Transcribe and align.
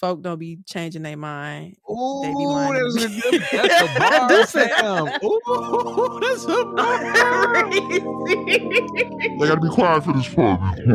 folk 0.00 0.22
don't 0.22 0.38
be 0.38 0.58
changing 0.66 1.02
their 1.02 1.16
mind. 1.18 1.76
Ooh, 1.90 2.20
They 2.22 2.28
be 2.30 2.46
lying 2.46 2.72
that's 2.74 3.04
a 3.04 3.08
me. 3.08 3.20
good 3.20 3.42
that's 3.52 3.82
a 3.82 3.86
bar, 3.98 4.28
That's 4.28 4.52
Sam. 4.52 5.08
Ooh, 5.24 6.20
that's 6.20 6.44
a 6.44 6.64
bar. 6.76 6.98
They 9.38 9.46
gotta 9.48 9.60
be 9.60 9.68
quiet 9.70 10.04
for 10.04 10.12
this 10.14 10.28
part. 10.34 10.78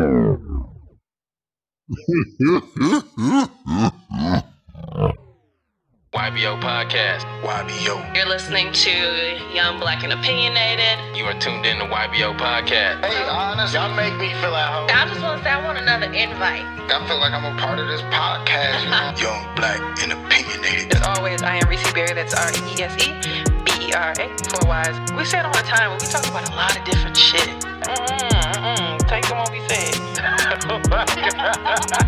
YBO 6.25 6.59
Podcast. 6.59 7.21
YBO. 7.43 8.01
You're 8.15 8.25
listening 8.25 8.73
to 8.73 9.37
Young 9.53 9.79
Black 9.79 10.03
and 10.03 10.11
Opinionated. 10.11 10.97
You 11.15 11.23
are 11.25 11.37
tuned 11.39 11.67
in 11.67 11.77
to 11.77 11.85
YBO 11.85 12.35
Podcast. 12.35 13.05
Hey, 13.05 13.29
honest, 13.29 13.75
y'all 13.75 13.93
make 13.93 14.17
me 14.17 14.33
feel 14.41 14.55
at 14.55 14.73
home. 14.73 14.89
I 14.89 15.07
just 15.07 15.21
want 15.21 15.37
to 15.37 15.43
say 15.45 15.51
I 15.51 15.63
want 15.63 15.77
another 15.77 16.07
invite. 16.07 16.65
I 16.89 17.07
feel 17.07 17.19
like 17.19 17.31
I'm 17.31 17.45
a 17.45 17.55
part 17.61 17.77
of 17.77 17.85
this 17.85 18.01
podcast, 18.09 18.81
you 18.81 18.89
know? 18.89 19.13
Young, 19.21 19.55
black, 19.55 19.77
and 20.01 20.13
opinionated. 20.13 20.95
As 20.95 21.03
always, 21.03 21.43
I 21.43 21.57
am 21.57 21.69
Reese 21.69 21.93
Berry. 21.93 22.15
That's 22.15 22.33
R 22.33 22.49
E 22.49 22.81
S 22.81 22.97
E 23.05 23.13
B 23.61 23.89
E 23.89 23.93
R 23.93 24.13
A. 24.17 24.25
Four 24.49 24.67
Y's. 24.67 24.97
We 25.13 25.25
say 25.25 25.37
it 25.37 25.45
all 25.45 25.53
the 25.53 25.61
time, 25.61 25.91
but 25.93 26.01
we 26.01 26.07
talk 26.07 26.25
about 26.25 26.49
a 26.49 26.55
lot 26.55 26.75
of 26.75 26.83
different 26.85 27.15
shit. 27.15 27.45
Mm-mm, 27.85 28.33
mm-mm. 28.65 28.97
Take 29.07 29.29
them 29.29 29.37
what 29.37 29.51
we 29.51 29.61
said. 29.69 29.93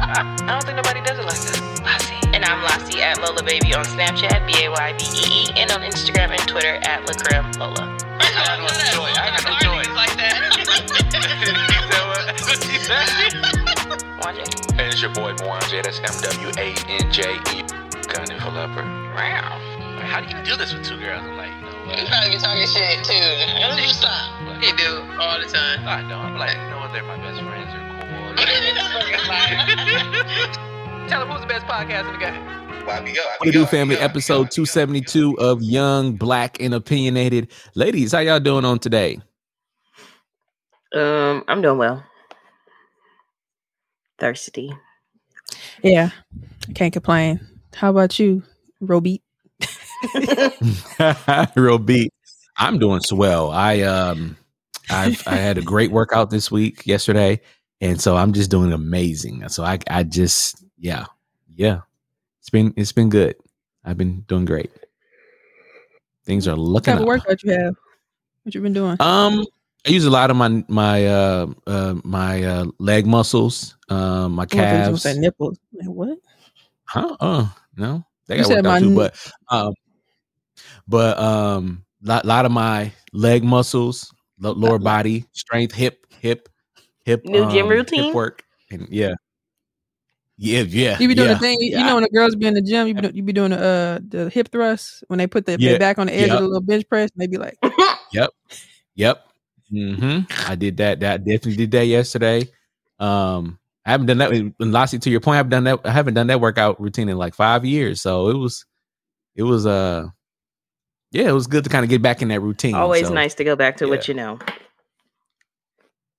I 0.10 0.44
don't 0.50 0.64
think 0.66 0.76
nobody 0.76 1.06
does 1.06 1.20
it 1.20 1.26
like 1.30 1.38
us. 1.38 2.17
Lassie. 2.38 2.44
And 2.44 2.46
I'm 2.46 2.64
Lassie 2.64 3.02
at 3.02 3.20
Lola 3.20 3.42
Baby 3.44 3.74
on 3.74 3.84
Snapchat, 3.86 4.46
B 4.46 4.66
A 4.66 4.70
Y 4.70 4.94
B 4.98 5.04
E 5.06 5.50
E, 5.50 5.52
and 5.58 5.72
on 5.72 5.82
Instagram 5.82 6.30
and 6.30 6.48
Twitter 6.48 6.76
at 6.84 7.06
Lacreme 7.08 7.58
Lola. 7.58 7.98
I 8.20 8.30
got 8.46 8.60
no 8.62 8.68
choice. 8.94 9.18
I 9.18 9.30
got 9.34 9.44
no 9.44 9.58
choice. 9.58 9.90
like 9.96 10.16
that. 10.18 10.38
said 12.86 13.10
what? 13.90 14.26
Watch 14.26 14.38
it. 14.38 14.72
And 14.72 14.82
it's 14.82 15.02
your 15.02 15.14
boy 15.14 15.34
Mwanje. 15.34 15.82
That's 15.82 16.00
M 16.00 16.14
W 16.22 16.52
A 16.58 16.76
N 16.88 17.12
J 17.12 17.38
E. 17.54 17.64
Gunning 18.08 18.40
for 18.40 18.52
leopard. 18.52 18.86
Wow. 18.86 19.58
How 20.06 20.22
do 20.22 20.28
you 20.30 20.44
do 20.46 20.56
this 20.56 20.74
with 20.74 20.86
two 20.86 21.00
girls? 21.00 21.24
I'm 21.24 21.38
like, 21.38 21.52
you 21.58 21.66
know 21.66 21.98
You 21.98 22.06
probably 22.08 22.30
be 22.32 22.38
talking 22.38 22.68
shit 22.68 23.04
too. 23.04 23.18
You 23.18 23.94
stop. 23.94 24.30
He 24.62 24.72
do 24.78 25.02
all 25.20 25.40
the 25.42 25.48
time. 25.50 25.88
I 25.88 26.02
don't. 26.02 26.12
I'm 26.14 26.38
like, 26.38 26.56
you 26.56 26.70
know 26.70 26.80
what? 26.80 26.94
They're 26.94 27.04
my 27.04 27.18
best 27.18 27.42
friends. 27.42 27.74
They're 27.74 27.88
cool. 30.56 30.68
Tell 31.08 31.22
them 31.22 31.30
who's 31.30 31.40
the 31.40 31.48
best 31.48 31.66
podcast 31.68 32.06
in 32.08 32.14
the 32.14 32.20
game. 32.20 32.34
YBO. 32.86 33.18
What 33.38 33.46
to 33.46 33.52
do, 33.52 33.66
family? 33.66 33.96
Episode 33.96 34.52
272 34.52 35.40
of 35.40 35.62
Young, 35.62 36.18
Black, 36.18 36.62
and 36.62 36.74
Opinionated. 36.74 37.50
Ladies, 37.76 38.12
how 38.12 38.20
y'all 38.20 38.42
doing 38.42 38.66
on 38.66 38.78
today? 38.78 39.22
Um, 40.94 41.46
I'm 41.48 41.62
doing 41.62 41.78
well. 41.78 42.04
Thirsty. 44.20 44.74
Yeah, 45.82 46.10
can't 46.76 46.92
complain. 46.92 47.40
How 47.74 47.92
about 47.92 48.20
you, 48.20 48.44
Robeat? 48.82 49.22
Real 51.56 51.78
beat. 51.78 52.12
I'm 52.58 52.80
doing 52.80 53.00
swell. 53.00 53.52
I 53.52 53.82
um 53.82 54.36
I've 54.90 55.26
I 55.26 55.36
had 55.36 55.58
a 55.58 55.62
great 55.62 55.92
workout 55.92 56.32
this 56.32 56.52
week 56.52 56.86
yesterday, 56.86 57.40
and 57.80 58.02
so 58.02 58.18
I'm 58.18 58.34
just 58.34 58.52
doing 58.52 58.74
amazing. 58.74 59.48
So 59.48 59.64
I 59.64 59.80
I 59.90 60.04
just 60.04 60.64
yeah 60.78 61.06
yeah 61.56 61.82
it's 62.40 62.50
been 62.50 62.74
it's 62.78 62.92
been 62.92 63.10
good. 63.10 63.36
I've 63.84 63.98
been 63.98 64.22
doing 64.28 64.46
great. 64.46 64.72
Things 66.26 66.48
are 66.48 66.56
What 66.56 66.84
looking 66.84 66.94
type 66.94 67.00
of 67.00 67.04
up. 67.04 67.08
workout 67.08 67.44
you 67.44 67.52
have? 67.52 67.76
What 68.44 68.56
you 68.56 68.62
been 68.62 68.74
doing? 68.74 68.98
Um, 69.00 69.46
I 69.86 69.90
use 69.90 70.06
a 70.06 70.10
lot 70.10 70.30
of 70.30 70.38
my 70.38 70.64
my 70.68 71.06
uh, 71.08 71.48
uh 71.66 71.96
my 72.04 72.44
uh 72.44 72.66
leg 72.80 73.06
muscles, 73.06 73.76
um, 73.90 74.34
my 74.34 74.46
I 74.52 74.56
thought 74.56 74.72
you 74.72 74.78
was 74.78 74.88
gonna 74.88 74.98
calves. 74.98 75.04
say 75.14 75.14
nipples. 75.14 75.60
Like, 75.74 75.88
what? 75.88 76.18
Huh? 76.86 77.16
Uh, 77.20 77.48
no, 77.78 78.04
they 78.28 78.38
You 78.38 78.44
got 78.44 78.48
said 78.48 78.64
worked 78.64 78.66
my 78.66 78.76
out 78.76 78.80
too. 78.80 78.90
n- 78.90 78.96
But 78.96 79.16
um, 79.50 79.74
but 80.88 81.18
um, 81.18 81.86
lot 82.02 82.26
lot 82.26 82.46
of 82.46 82.52
my 82.52 82.92
leg 83.14 83.44
muscles, 83.44 84.14
lower 84.40 84.80
body 84.80 85.26
strength, 85.32 85.74
hip 85.74 86.06
hip 86.20 86.50
hip 87.06 87.26
New 87.26 87.46
gym 87.46 87.68
um, 87.68 87.70
routine? 87.70 88.04
hip 88.04 88.14
work, 88.14 88.44
and 88.72 88.88
yeah, 88.90 89.14
yeah, 90.38 90.62
yeah. 90.62 90.98
You 91.00 91.08
be 91.08 91.16
doing 91.16 91.28
yeah. 91.30 91.34
the 91.34 91.40
thing, 91.40 91.58
you 91.60 91.72
Yeah. 91.72 91.88
know, 91.88 91.96
when 91.96 92.04
the 92.04 92.10
girls 92.10 92.36
be 92.36 92.46
in 92.46 92.54
the 92.54 92.62
gym, 92.62 92.88
you 92.88 92.94
be, 92.94 93.12
you 93.14 93.24
be 93.24 93.34
doing 93.34 93.52
the 93.52 93.58
uh, 93.60 94.00
the 94.08 94.30
hip 94.30 94.50
thrust 94.52 95.04
when 95.08 95.18
they 95.18 95.28
put 95.28 95.46
their, 95.46 95.58
Yeah. 95.60 95.78
back 95.78 95.98
on 95.98 96.08
the 96.08 96.14
edge 96.14 96.28
Yep. 96.28 96.36
of 96.36 96.42
the 96.42 96.48
little 96.48 96.62
bench 96.62 96.88
press, 96.88 97.10
and 97.12 97.22
they 97.22 97.28
be 97.28 97.38
like, 97.38 97.58
Yep. 98.14 98.30
Yep. 98.96 99.28
hmm 99.70 100.20
I 100.48 100.56
did 100.56 100.78
that. 100.78 101.00
That 101.00 101.26
definitely 101.26 101.56
did 101.56 101.72
that 101.72 101.86
yesterday. 101.86 102.48
Um, 103.00 103.60
I 103.86 103.92
haven't 103.92 104.08
done 104.08 104.18
that. 104.20 104.32
And 104.32 104.54
Lassie, 104.60 105.00
to 105.00 105.10
your 105.10 105.22
point, 105.22 105.40
I've 105.40 105.50
done 105.50 105.64
that. 105.64 105.80
I 105.84 105.92
haven't 105.92 106.14
done 106.14 106.28
that 106.28 106.42
workout 106.42 106.80
routine 106.80 107.10
in 107.10 107.18
like 107.18 107.34
five 107.34 107.66
years. 107.66 108.02
So 108.02 108.30
it 108.30 108.38
was, 108.38 108.66
it 109.36 109.44
was, 109.44 109.66
uh, 109.66 110.08
yeah, 111.12 111.30
it 111.30 111.34
was 111.34 111.48
good 111.48 111.64
to 111.64 111.70
kind 111.70 111.84
of 111.84 111.90
get 111.90 112.02
back 112.02 112.22
in 112.22 112.28
that 112.28 112.42
routine. 112.42 112.76
Always 112.76 113.08
So, 113.08 113.14
nice 113.14 113.34
to 113.36 113.44
go 113.44 113.56
back 113.56 113.78
to 113.78 113.86
yeah. 113.86 113.90
what 113.90 114.08
you 114.08 114.14
know. 114.14 114.40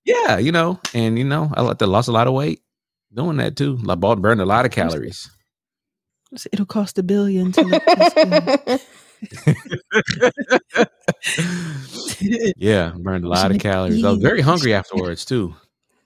Yeah, 0.05 0.39
you 0.39 0.51
know, 0.53 0.81
and 0.95 1.19
you 1.19 1.25
know, 1.25 1.53
I 1.55 1.61
lost 1.63 2.09
a 2.09 2.13
lot 2.13 2.27
of 2.27 2.33
weight 2.33 2.63
doing 3.13 3.37
that 3.39 3.57
too. 3.57 3.77
Like 3.77 4.01
bought 4.01 4.21
burned 4.21 4.41
a 4.41 4.47
lot 4.47 4.65
of 4.67 4.73
calories. 4.73 5.31
it'll 6.53 6.67
cost 6.67 6.99
a 6.99 7.03
billion 7.03 7.53
to 7.53 7.63
look 7.63 7.85
this 7.85 8.87
yeah, 12.57 12.93
burned 12.97 13.25
a 13.25 13.29
lot 13.29 13.51
of 13.51 13.59
calories. 13.59 14.05
I 14.05 14.11
was 14.11 14.21
very 14.21 14.41
hungry 14.41 14.75
afterwards 14.75 15.25
too. 15.25 15.55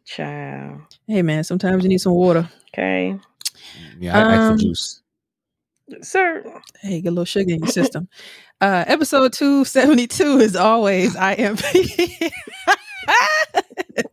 Child. 0.05 0.81
hey 1.07 1.23
man, 1.23 1.45
sometimes 1.45 1.83
you 1.83 1.89
need 1.89 2.01
some 2.01 2.15
water. 2.15 2.49
Okay. 2.75 3.19
Yeah, 3.99 4.19
I 4.19 4.35
asked 4.35 4.51
Um, 4.51 4.59
for 4.59 4.63
juice. 4.65 5.01
Sir. 6.01 6.61
Hey, 6.81 7.01
get 7.01 7.09
a 7.09 7.13
little 7.13 7.25
sugar 7.25 7.53
in 7.53 7.61
your 7.61 7.69
system. 7.69 8.09
Uh, 8.63 8.85
episode 8.87 9.33
272 9.33 10.39
is 10.39 10.55
always 10.55 11.17
I 11.17 11.33
am 11.33 11.57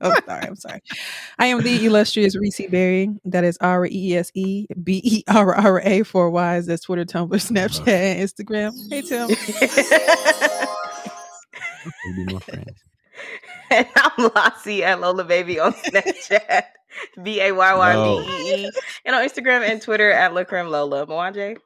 Oh, 0.02 0.12
sorry, 0.26 0.44
I'm 0.48 0.56
sorry. 0.56 0.82
I 1.38 1.46
am 1.46 1.62
the 1.62 1.86
illustrious 1.86 2.36
Reese 2.36 2.60
Berry. 2.72 3.10
That 3.26 3.44
is 3.44 3.60
R 3.62 3.86
E 3.86 3.90
E 3.92 4.18
S 4.18 4.32
E 4.34 4.66
B 4.84 5.02
E 5.04 5.24
R 5.28 5.54
R 5.54 5.80
A 5.82 6.02
four 6.02 6.32
Y's. 6.32 6.66
That's 6.66 6.82
Twitter, 6.82 7.06
Tumblr, 7.06 7.30
Snapchat, 7.30 7.88
and 7.88 8.28
Instagram. 8.28 8.74
Hey 8.90 9.04
Tim. 9.04 9.30
We'll 12.06 12.16
be 12.26 12.34
more 12.34 12.42
friends. 12.42 12.84
and 13.72 13.88
I'm 13.96 14.32
Lassie 14.36 14.84
at 14.84 15.00
Lola 15.00 15.24
Baby 15.26 15.60
on 15.60 15.74
Snapchat. 15.86 16.64
B 17.24 17.40
A 17.40 17.52
Y 17.52 17.74
Y 17.76 17.94
B 17.94 18.28
E 18.32 18.66
E. 18.66 18.72
And 19.06 19.16
on 19.16 19.24
Instagram 19.28 19.62
and 19.70 19.80
Twitter 19.82 20.12
at 20.12 20.32
Lacreme 20.32 20.70
Lola. 20.72 21.06
Mwanje. 21.06 21.58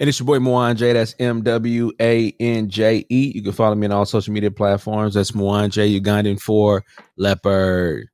And 0.00 0.08
it's 0.08 0.18
your 0.18 0.24
boy 0.26 0.38
Moan 0.38 0.76
Mwanje. 0.76 0.94
That's 0.94 1.14
M 1.18 1.42
W 1.42 1.92
A 2.00 2.34
N 2.40 2.70
J 2.70 3.04
E. 3.10 3.32
You 3.34 3.42
can 3.42 3.52
follow 3.52 3.74
me 3.74 3.86
on 3.86 3.92
all 3.92 4.06
social 4.06 4.32
media 4.32 4.50
platforms. 4.50 5.12
That's 5.12 5.34
Moan 5.34 5.70
Mwanje 5.70 6.00
Ugandan 6.00 6.40
for 6.40 6.82
Leopard. 7.18 8.08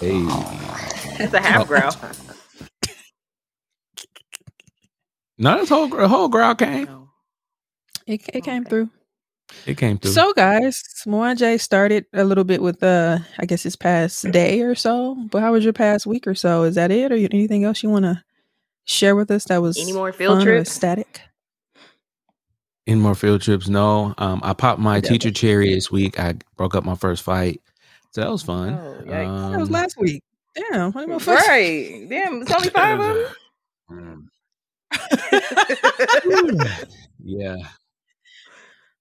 Hey. 0.00 0.22
That's 1.18 1.34
a 1.34 1.40
half 1.40 1.66
growl. 1.66 1.90
Not 5.38 5.58
this 5.58 5.68
whole 5.68 5.88
whole 6.06 6.28
crowd 6.28 6.58
came. 6.58 6.84
No. 6.84 7.10
It, 8.06 8.22
it 8.32 8.44
came 8.44 8.62
Okay. 8.62 8.70
through. 8.70 8.90
It 9.66 9.76
came 9.76 9.98
through. 9.98 10.12
So 10.12 10.32
guys, 10.34 10.84
Moan 11.04 11.36
Mwanje 11.36 11.60
started 11.60 12.06
a 12.12 12.22
little 12.22 12.44
bit 12.44 12.62
with 12.62 12.80
uh 12.84 13.18
I 13.40 13.46
guess 13.46 13.64
his 13.64 13.74
past 13.74 14.30
day 14.30 14.60
or 14.62 14.76
so. 14.76 15.16
But 15.32 15.42
how 15.42 15.52
was 15.52 15.64
your 15.64 15.72
past 15.72 16.06
week 16.06 16.28
or 16.28 16.36
so? 16.36 16.62
Is 16.62 16.76
that 16.76 16.92
it 16.92 17.10
or 17.10 17.16
anything 17.16 17.64
else 17.64 17.82
you 17.82 17.90
want 17.90 18.04
to 18.04 18.22
share 18.88 19.14
with 19.14 19.30
us 19.30 19.44
that 19.44 19.62
was 19.62 19.78
Any 19.78 19.92
more 19.92 20.12
field 20.12 20.42
trips? 20.42 20.72
static? 20.72 21.20
Any 22.86 22.98
more 23.00 23.14
field 23.14 23.42
trips? 23.42 23.68
No. 23.68 24.14
Um, 24.18 24.40
I 24.42 24.54
popped 24.54 24.80
my 24.80 24.96
Okay. 24.98 25.08
teacher 25.08 25.30
cherry 25.30 25.72
this 25.74 25.90
week. 25.90 26.18
I 26.18 26.34
broke 26.56 26.74
up 26.74 26.84
my 26.84 26.94
first 26.94 27.22
fight. 27.22 27.60
So 28.12 28.22
that 28.22 28.30
was 28.30 28.42
fun. 28.42 28.72
Oh, 28.74 29.02
yikes. 29.04 29.50
that 29.52 29.58
was 29.60 29.68
Um, 29.68 29.72
last 29.74 29.96
week. 29.98 30.22
Damn, 30.56 30.92
how 30.92 31.00
many 31.00 31.06
more 31.10 31.18
fucks? 31.20 31.36
Right. 31.46 32.06
Damn, 32.08 32.40
it's 32.42 32.50
only 32.50 32.70
five 32.70 32.98
of 32.98 33.06
them. 33.90 34.28
um, 34.30 34.30
yeah. 37.22 37.56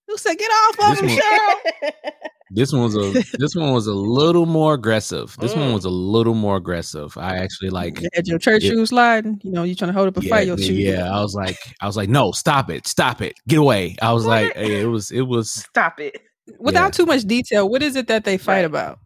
Who 0.07 0.17
said 0.17 0.35
get 0.37 0.49
off 0.49 0.79
of 0.79 0.89
This 0.91 0.99
him, 1.01 1.07
one- 1.07 1.19
Cheryl? 1.19 2.11
This 2.49 2.71
one 2.71 2.83
was 2.83 2.95
a 2.95 3.11
this 3.39 3.55
one 3.57 3.73
was 3.73 3.87
a 3.87 3.93
little 3.93 4.45
more 4.45 4.73
aggressive. 4.75 5.35
This 5.41 5.53
one 5.53 5.71
Mm. 5.71 5.73
was 5.73 5.83
a 5.83 5.89
little 5.89 6.33
more 6.33 6.55
aggressive. 6.55 7.17
I 7.17 7.35
actually 7.39 7.71
like 7.71 7.99
You 7.99 8.07
had 8.13 8.25
your 8.25 8.39
church 8.39 8.63
Yeah. 8.63 8.69
shoes 8.71 8.87
sliding. 8.89 9.41
You 9.43 9.51
know, 9.51 9.63
you 9.63 9.75
trying 9.75 9.89
to 9.89 9.93
hold 9.93 10.07
up 10.07 10.15
a 10.15 10.23
yeah, 10.23 10.29
fight. 10.29 10.47
Your 10.47 10.57
yeah, 10.57 10.65
shoes. 10.65 10.77
yeah. 10.79 11.11
I 11.13 11.21
was 11.21 11.35
like, 11.35 11.57
I 11.81 11.87
was 11.87 11.97
like, 11.97 12.07
no, 12.07 12.31
stop 12.31 12.69
it, 12.69 12.87
stop 12.87 13.21
it, 13.21 13.33
get 13.49 13.59
away. 13.59 13.97
I 14.01 14.13
was 14.13 14.23
What? 14.23 14.29
like, 14.45 14.55
hey, 14.55 14.79
it 14.79 14.85
was, 14.85 15.11
it 15.11 15.23
was. 15.23 15.51
Stop 15.51 15.99
it. 15.99 16.21
Without 16.57 16.85
Yeah. 16.85 16.89
too 16.91 17.05
much 17.05 17.23
detail, 17.23 17.67
what 17.67 17.83
is 17.83 17.97
it 17.97 18.07
that 18.07 18.23
they 18.23 18.37
fight 18.37 18.63
about? 18.63 18.99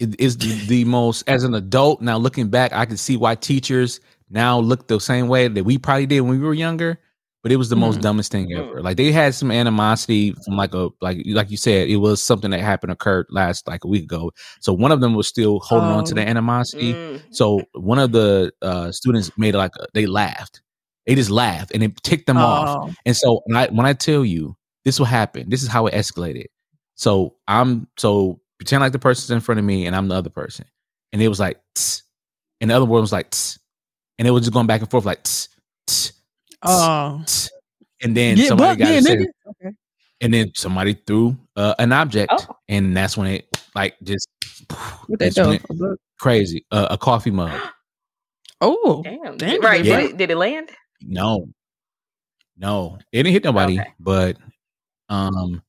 It 0.00 0.20
is 0.20 0.36
the, 0.38 0.54
the 0.66 0.84
most 0.86 1.22
as 1.28 1.44
an 1.44 1.54
adult 1.54 2.00
now 2.00 2.18
looking 2.18 2.48
back, 2.48 2.72
I 2.72 2.84
can 2.84 2.96
see 2.96 3.16
why 3.16 3.36
teachers 3.36 4.00
now 4.30 4.58
look 4.58 4.88
the 4.88 4.98
same 4.98 5.28
way 5.28 5.46
that 5.46 5.64
we 5.64 5.78
probably 5.78 6.06
did 6.06 6.20
when 6.22 6.30
we 6.32 6.44
were 6.44 6.54
younger. 6.54 6.98
But 7.42 7.52
it 7.52 7.56
was 7.56 7.68
the 7.68 7.76
most 7.76 7.98
Mhm. 7.98 8.02
dumbest 8.02 8.32
thing 8.32 8.48
Mm. 8.50 8.58
ever. 8.58 8.82
Like 8.82 8.96
they 8.96 9.12
had 9.12 9.34
some 9.34 9.50
animosity 9.50 10.32
from 10.44 10.56
like 10.56 10.74
a 10.74 10.88
like 11.00 11.22
like 11.26 11.50
you 11.50 11.56
said, 11.56 11.88
it 11.88 11.96
was 11.96 12.22
something 12.22 12.50
that 12.50 12.60
happened 12.60 12.92
occurred 12.92 13.26
last 13.30 13.66
like 13.68 13.84
a 13.84 13.88
week 13.88 14.04
ago. 14.04 14.32
So 14.60 14.72
one 14.72 14.92
of 14.92 15.00
them 15.00 15.14
was 15.14 15.28
still 15.28 15.60
holding 15.60 15.88
on 15.90 16.04
to 16.04 16.12
Oh. 16.12 16.14
the 16.16 16.28
animosity. 16.28 16.94
Mm. 16.94 17.20
So 17.30 17.62
one 17.74 17.98
of 17.98 18.12
the 18.12 18.52
uh, 18.62 18.90
students 18.92 19.30
made 19.38 19.54
like 19.54 19.72
a, 19.80 19.86
they 19.94 20.06
laughed. 20.06 20.62
They 21.06 21.14
just 21.14 21.30
laughed 21.30 21.70
and 21.72 21.82
it 21.82 22.02
ticked 22.02 22.26
them 22.26 22.36
off. 22.36 22.88
Oh. 22.90 22.94
And 23.06 23.16
so 23.16 23.40
when 23.46 23.56
I 23.56 23.66
when 23.68 23.86
I 23.86 23.92
tell 23.94 24.24
you 24.24 24.56
this 24.84 24.98
will 24.98 25.06
happen, 25.06 25.48
this 25.48 25.62
is 25.62 25.68
how 25.68 25.86
it 25.86 25.94
escalated. 25.94 26.46
So 26.96 27.36
I'm 27.46 27.86
so 27.96 28.40
pretend 28.58 28.80
like 28.82 28.92
the 28.92 28.98
person's 28.98 29.30
in 29.30 29.40
front 29.40 29.58
of 29.60 29.64
me 29.64 29.86
and 29.86 29.94
I'm 29.94 30.08
the 30.08 30.16
other 30.16 30.30
person. 30.30 30.64
And 31.12 31.22
it 31.22 31.28
was 31.28 31.38
like 31.40 31.60
tss, 31.76 32.02
and 32.60 32.70
the 32.70 32.74
other 32.74 32.84
one 32.84 33.00
was 33.00 33.12
like 33.12 33.30
tss, 33.30 33.58
and 34.18 34.26
it 34.28 34.32
was 34.32 34.42
just 34.42 34.52
going 34.52 34.66
back 34.66 34.80
and 34.82 34.90
forth 34.90 35.04
like 35.06 35.22
tss, 35.22 35.48
tss, 35.86 36.12
Oh. 36.62 37.24
and 38.02 38.16
then 38.16 38.36
Get 38.36 38.48
somebody 38.48 38.70
buck 38.70 38.78
got 38.78 38.86
then, 38.88 38.98
upset. 39.22 39.28
Okay. 39.48 39.74
and 40.20 40.34
then 40.34 40.52
somebody 40.56 40.94
threw 41.06 41.36
uh, 41.56 41.74
an 41.78 41.92
object 41.92 42.32
Oh. 42.36 42.56
and 42.68 42.96
that's 42.96 43.16
when 43.16 43.28
it 43.28 43.46
like 43.74 43.96
just 44.02 44.28
What 45.06 45.18
they 45.18 45.26
that's 45.26 45.36
throw? 45.36 45.52
it- 45.52 45.62
A 45.70 45.74
book? 45.74 46.00
crazy 46.18 46.64
uh, 46.72 46.88
a 46.90 46.98
coffee 46.98 47.30
mug. 47.30 47.58
Oh. 48.60 49.02
Damn. 49.04 49.36
Damn, 49.36 49.60
right. 49.60 49.84
yeah. 49.84 50.00
Did, 50.00 50.10
it, 50.10 50.16
did 50.16 50.30
it 50.32 50.36
land? 50.36 50.70
No, 51.00 51.46
no, 52.56 52.98
it 53.12 53.18
didn't 53.22 53.32
hit 53.32 53.44
nobody. 53.44 53.78
Okay. 53.78 53.88
But 54.00 54.36
um, 55.08 55.62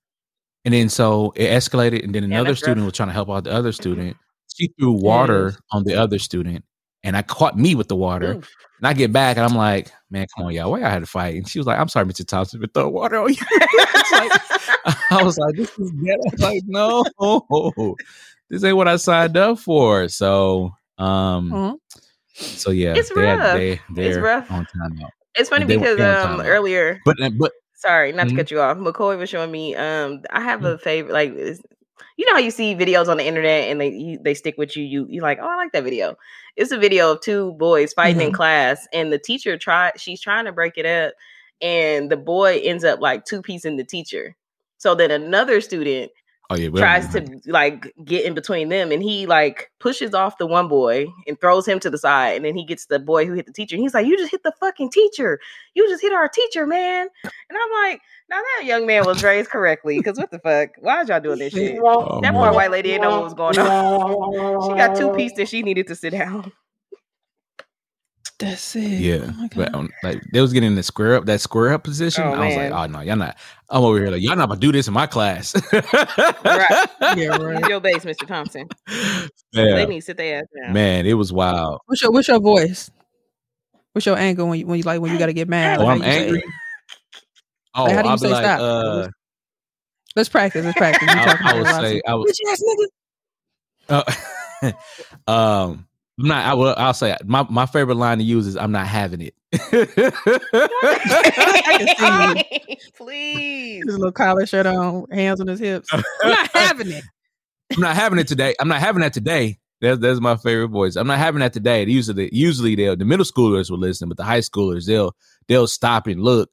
and 0.65 0.73
then 0.73 0.89
so 0.89 1.31
it 1.35 1.49
escalated, 1.49 2.03
and 2.03 2.15
then 2.15 2.23
another 2.23 2.49
that's 2.49 2.59
student 2.61 2.79
rough. 2.79 2.85
was 2.85 2.93
trying 2.97 3.09
to 3.09 3.13
help 3.13 3.29
out 3.29 3.43
the 3.43 3.51
other 3.53 3.71
student. 3.71 4.17
She 4.55 4.69
threw 4.79 4.91
water 4.93 5.53
on 5.71 5.83
the 5.83 5.93
other 5.93 6.17
student, 6.17 6.65
and 7.03 7.15
I 7.17 7.21
caught 7.21 7.57
me 7.57 7.75
with 7.75 7.87
the 7.87 7.95
water. 7.95 8.35
Oof. 8.35 8.49
And 8.79 8.87
I 8.87 8.93
get 8.93 9.11
back, 9.11 9.35
and 9.37 9.45
I'm 9.45 9.55
like, 9.57 9.91
"Man, 10.09 10.25
come 10.35 10.45
on, 10.45 10.53
y'all, 10.53 10.71
why 10.71 10.79
y'all 10.79 10.89
had 10.89 10.99
to 10.99 11.05
fight?" 11.05 11.35
And 11.35 11.47
she 11.47 11.59
was 11.59 11.67
like, 11.67 11.77
"I'm 11.79 11.89
sorry, 11.89 12.05
Mr. 12.05 12.25
Thompson, 12.25 12.61
but 12.61 12.73
throw 12.73 12.89
water 12.89 13.17
on 13.17 13.33
you." 13.33 13.35
Like- 14.11 14.41
I 15.11 15.21
was 15.23 15.37
like, 15.37 15.55
"This 15.55 15.77
is 15.79 15.91
ghetto." 15.91 16.21
I 16.23 16.31
was 16.31 16.39
like, 16.41 16.63
"No, 16.65 17.95
this 18.49 18.63
ain't 18.63 18.77
what 18.77 18.87
I 18.87 18.95
signed 18.95 19.37
up 19.37 19.59
for." 19.59 20.07
So, 20.07 20.71
um, 20.97 21.49
Huh? 21.51 21.75
so 22.33 22.71
yeah, 22.71 22.93
It's 22.95 23.13
they 23.13 23.25
had- 23.27 23.39
rough. 23.39 23.55
they 23.57 23.71
It's 23.73 23.81
they're 23.91 24.21
rough. 24.21 24.49
on 24.51 24.65
time 24.65 24.99
out. 25.03 25.11
It's 25.35 25.49
funny 25.49 25.65
They 25.65 25.77
because 25.77 25.97
they 25.97 26.03
were 26.03 26.15
on 26.17 26.39
um 26.39 26.45
earlier 26.45 26.99
But 27.05 27.17
but 27.37 27.51
Sorry, 27.75 28.11
not 28.11 28.27
Mhm. 28.27 28.31
to 28.31 28.35
cut 28.35 28.51
you 28.51 28.59
off. 28.59 28.77
McCoy 28.77 29.17
was 29.17 29.29
showing 29.29 29.51
me. 29.51 29.73
Um, 29.75 30.21
I 30.31 30.41
have 30.41 30.59
Mm. 30.61 30.73
a 30.73 30.77
favorite. 30.79 31.13
Like, 31.13 31.29
it's- 31.31 31.61
you 32.19 32.27
know 32.27 32.33
how 32.33 32.39
you 32.39 32.51
see 32.51 32.75
videos 32.75 33.07
on 33.09 33.17
the 33.17 33.25
internet 33.25 33.69
and 33.69 33.81
they 33.81 33.89
you, 33.91 34.19
they 34.21 34.35
stick 34.35 34.55
with 34.57 34.75
you. 34.77 34.83
You 34.83 35.07
you 35.09 35.21
like, 35.21 35.39
oh, 35.41 35.47
I 35.47 35.55
like 35.55 35.71
that 35.73 35.85
video. 35.85 36.17
It's 36.57 36.71
a 36.71 36.77
video 36.77 37.13
of 37.13 37.21
two 37.21 37.53
boys 37.53 37.93
fighting 37.93 38.21
in 38.21 38.31
Mhm. 38.31 38.33
class, 38.33 38.87
and 38.93 39.13
the 39.13 39.19
teacher 39.19 39.57
tried. 39.57 39.99
She's 39.99 40.21
trying 40.21 40.45
to 40.45 40.51
break 40.53 40.77
it 40.77 40.85
up, 40.85 41.13
and 41.61 42.11
the 42.11 42.17
boy 42.17 42.59
ends 42.63 42.83
up 42.83 43.01
like 43.01 43.25
two 43.25 43.41
piecing 43.41 43.77
the 43.77 43.85
teacher. 43.85 44.35
So 44.77 44.95
then 44.95 45.11
another 45.11 45.61
student 45.61 46.11
oh 46.49 46.55
yeah, 46.55 46.69
well, 46.69 46.81
tries 46.81 47.07
to 47.13 47.39
like 47.47 47.93
get 48.03 48.25
in 48.25 48.33
between 48.33 48.69
them 48.69 48.91
and 48.91 49.03
he 49.03 49.25
like 49.25 49.71
pushes 49.79 50.13
off 50.13 50.37
the 50.37 50.45
one 50.45 50.67
boy 50.67 51.05
and 51.27 51.39
throws 51.39 51.67
him 51.67 51.79
to 51.79 51.89
the 51.89 51.97
side 51.97 52.35
and 52.35 52.45
then 52.45 52.55
he 52.55 52.65
gets 52.65 52.87
the 52.87 52.99
boy 52.99 53.25
who 53.25 53.33
hit 53.33 53.45
the 53.45 53.53
teacher 53.53 53.75
and 53.75 53.83
he's 53.83 53.93
like 53.93 54.05
you 54.05 54.17
just 54.17 54.31
hit 54.31 54.43
the 54.43 54.53
fucking 54.59 54.89
teacher. 54.89 55.39
You 55.75 55.87
just 55.89 56.01
hit 56.01 56.13
our 56.13 56.27
teacher 56.27 56.65
man. 56.65 57.07
And 57.23 57.57
i'm 57.61 57.89
like 57.89 58.01
now 58.29 58.41
that 58.57 58.65
young 58.65 58.85
man 58.85 59.05
was 59.05 59.23
raised 59.23 59.49
correctly 59.49 59.97
because 59.97 60.17
what 60.17 60.31
the 60.31 60.39
fuck? 60.39 60.69
Why 60.79 61.01
is 61.01 61.09
y'all 61.09 61.19
doing 61.19 61.39
this 61.39 61.53
shit? 61.53 61.79
Oh, 61.91 62.21
that 62.21 62.33
man. 62.33 62.41
poor 62.41 62.53
white 62.53 62.71
lady 62.71 62.89
didn't 62.89 63.03
know 63.03 63.11
what 63.11 63.23
was 63.23 63.33
going 63.33 63.57
on. 63.57 64.69
She 64.69 64.77
got 64.77 64.95
two 64.95 65.11
pieces 65.13 65.39
and 65.39 65.49
she 65.49 65.63
needed 65.63 65.87
to 65.87 65.95
sit 65.95 66.11
down 66.11 66.51
That's 68.39 68.73
it. 68.77 68.83
Yeah, 68.83 69.19
Oh 69.23 69.31
my 69.33 69.49
but 69.53 69.71
God. 69.73 69.75
um, 69.79 69.89
like 70.01 70.21
they 70.31 70.39
was 70.39 70.53
getting 70.53 70.73
the 70.75 70.81
square 70.83 71.15
up 71.15 71.25
that 71.25 71.41
square 71.41 71.73
up 71.73 71.83
position. 71.83 72.23
Oh, 72.23 72.31
I 72.33 72.45
was 72.47 72.55
man. 72.55 72.71
like, 72.71 72.89
oh 72.89 72.91
no, 72.91 73.01
y'all 73.01 73.17
not. 73.17 73.37
I'm 73.69 73.83
over 73.83 73.97
here 73.99 74.09
like 74.09 74.21
y'all 74.21 74.37
not 74.37 74.45
about 74.45 74.53
to 74.55 74.59
do 74.61 74.71
this 74.71 74.87
in 74.87 74.93
my 74.93 75.07
class. 75.07 75.53
Right. 75.73 76.87
Yeah, 77.17 77.35
right. 77.37 77.67
your 77.67 77.79
base 77.79 78.05
mr 78.05 78.27
thompson 78.27 78.67
Yeah, 79.51 79.75
they 79.75 79.85
need 79.87 79.99
to 80.01 80.05
sit 80.05 80.17
their 80.17 80.39
ass 80.39 80.45
down 80.63 80.73
man, 80.73 81.05
it 81.05 81.13
was 81.13 81.33
wild. 81.33 81.79
What's 81.87 82.01
your 82.01 82.11
What's 82.11 82.27
your 82.27 82.39
voice? 82.39 82.89
What's 83.93 84.05
your 84.05 84.17
angle 84.17 84.47
when 84.47 84.59
you 84.59 84.67
when 84.67 84.77
you 84.77 84.83
like 84.83 85.01
when 85.01 85.11
you 85.11 85.17
got 85.19 85.25
to 85.25 85.33
get 85.33 85.49
mad? 85.49 85.79
Oh, 85.81 85.85
Like, 85.85 85.95
I'm 85.95 86.01
how 86.01 86.11
say- 86.11 86.25
angry. 86.25 86.43
Oh, 87.75 87.83
Like, 87.85 87.93
how 87.95 88.01
do 88.03 88.07
you 88.07 88.11
I'll 88.11 88.17
say 88.19 88.31
like, 88.31 88.43
stop? 88.45 88.61
uh, 88.61 89.07
Let's 90.15 90.29
practice. 90.29 90.63
Let's 90.65 90.77
practice. 90.77 91.01
You 91.07 91.19
I, 91.19 91.25
talking 91.25 91.45
I 91.47 91.53
would 91.53 91.61
a 91.61 91.63
lot 91.71 91.83
of- 91.83 91.89
say, 91.89 92.01
I 92.07 92.13
would, 92.15 92.27
Bitch 92.29 92.51
ass 92.51 92.63
nigga. 94.61 94.73
uh, 95.27 95.31
um, 95.31 95.87
I'm 96.19 96.27
not. 96.27 96.45
I 96.45 96.53
will. 96.53 96.75
I'll 96.77 96.93
say 96.93 97.15
my 97.25 97.45
my 97.49 97.65
favorite 97.65 97.95
line 97.95 98.17
to 98.17 98.23
use 98.23 98.45
is 98.45 98.57
"I'm 98.57 98.71
not 98.71 98.87
having 98.87 99.21
it." 99.21 99.33
please 102.95 103.83
His 103.85 103.97
little 103.97 104.11
collar 104.11 104.45
shirt 104.45 104.65
on, 104.65 105.05
hands 105.11 105.39
on 105.39 105.47
his 105.47 105.59
hips. 105.59 105.87
I'm 105.93 106.03
not 106.23 106.49
having 106.53 106.91
it. 106.91 107.03
I'm 107.75 107.81
not 107.81 107.95
having 107.95 108.19
it 108.19 108.27
today. 108.27 108.53
I'm 108.59 108.67
not 108.67 108.79
having 108.79 109.01
that 109.01 109.13
today. 109.13 109.57
That's 109.81 109.99
that's 109.99 110.19
my 110.19 110.35
favorite 110.35 110.69
voice. 110.69 110.97
I'm 110.97 111.07
not 111.07 111.19
having 111.19 111.39
that 111.39 111.53
today. 111.53 111.85
Usually, 111.85 112.29
usually 112.33 112.75
they'll 112.75 112.97
the 112.97 113.05
middle 113.05 113.25
schoolers 113.25 113.71
will 113.71 113.79
listen, 113.79 114.09
but 114.09 114.17
the 114.17 114.25
high 114.25 114.39
schoolers 114.39 114.85
they'll 114.85 115.15
they'll 115.47 115.67
stop 115.67 116.07
and 116.07 116.21
look, 116.21 116.49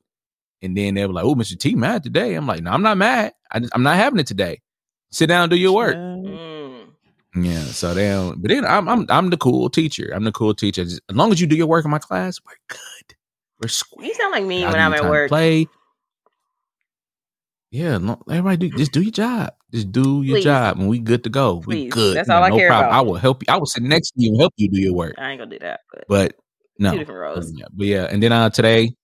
and 0.62 0.76
then 0.76 0.94
they'll 0.94 1.08
be 1.08 1.14
like, 1.14 1.24
"Oh, 1.24 1.34
Mr. 1.34 1.58
T 1.58 1.74
mad 1.74 2.04
today." 2.04 2.34
I'm 2.34 2.46
like, 2.46 2.62
"No, 2.62 2.70
I'm 2.70 2.82
not 2.82 2.98
mad. 2.98 3.32
I, 3.50 3.62
am 3.74 3.82
not 3.82 3.96
having 3.96 4.20
it 4.20 4.28
today. 4.28 4.60
Sit 5.10 5.26
down, 5.26 5.44
and 5.44 5.50
do 5.50 5.56
your 5.56 5.74
work." 5.74 5.96
Mm. 5.96 6.55
Yeah. 7.36 7.60
So 7.64 7.92
they 7.94 8.08
don't. 8.08 8.40
But 8.40 8.50
then 8.50 8.64
I'm 8.64 8.88
I'm 8.88 9.06
I'm 9.08 9.30
the 9.30 9.36
cool 9.36 9.68
teacher. 9.68 10.10
I'm 10.14 10.24
the 10.24 10.32
cool 10.32 10.54
teacher. 10.54 10.84
Just- 10.84 11.02
as 11.08 11.16
long 11.16 11.32
as 11.32 11.40
you 11.40 11.46
do 11.46 11.56
your 11.56 11.66
work 11.66 11.84
in 11.84 11.90
my 11.90 11.98
class, 11.98 12.40
we're 12.44 12.54
good. 12.68 13.16
We're 13.60 13.68
square. 13.68 14.06
you 14.06 14.14
sound 14.14 14.32
like 14.32 14.44
me 14.44 14.64
when 14.64 14.74
i'm 14.74 14.92
at 14.92 15.04
work 15.04 15.28
Play. 15.28 15.66
Yeah, 17.70 17.98
no, 17.98 18.22
everybody 18.30 18.68
do 18.68 18.76
just 18.76 18.92
do 18.92 19.02
your 19.02 19.10
job. 19.10 19.52
Just 19.72 19.92
do 19.92 20.22
your 20.22 20.36
Please. 20.36 20.44
job, 20.44 20.78
and 20.78 20.88
we 20.88 20.98
good 20.98 21.24
to 21.24 21.30
go. 21.30 21.56
We 21.66 21.88
Please. 21.88 21.92
good. 21.92 22.16
That's 22.16 22.30
all 22.30 22.40
know, 22.40 22.46
I 22.46 22.48
no 22.50 22.56
care 22.56 22.68
problem. 22.68 22.88
about. 22.88 22.98
I 22.98 23.00
will 23.02 23.14
help 23.16 23.42
you. 23.42 23.46
I 23.52 23.56
will 23.56 23.66
sit 23.66 23.82
next 23.82 24.12
to 24.12 24.22
you 24.22 24.30
and 24.30 24.40
help 24.40 24.54
you 24.56 24.70
do 24.70 24.80
your 24.80 24.94
work. 24.94 25.14
i 25.18 25.30
ain't 25.30 25.40
gonna 25.40 25.50
do 25.50 25.58
that 25.58 25.80
but 25.92 26.04
But 26.08 26.34
no, 26.78 26.92
two 26.92 26.98
different 26.98 27.20
roles 27.20 27.52
yeah, 27.54 27.66
but 27.72 27.86
yeah. 27.86 28.04
And 28.04 28.22
then 28.22 28.32
uh, 28.32 28.50
today, 28.50 28.94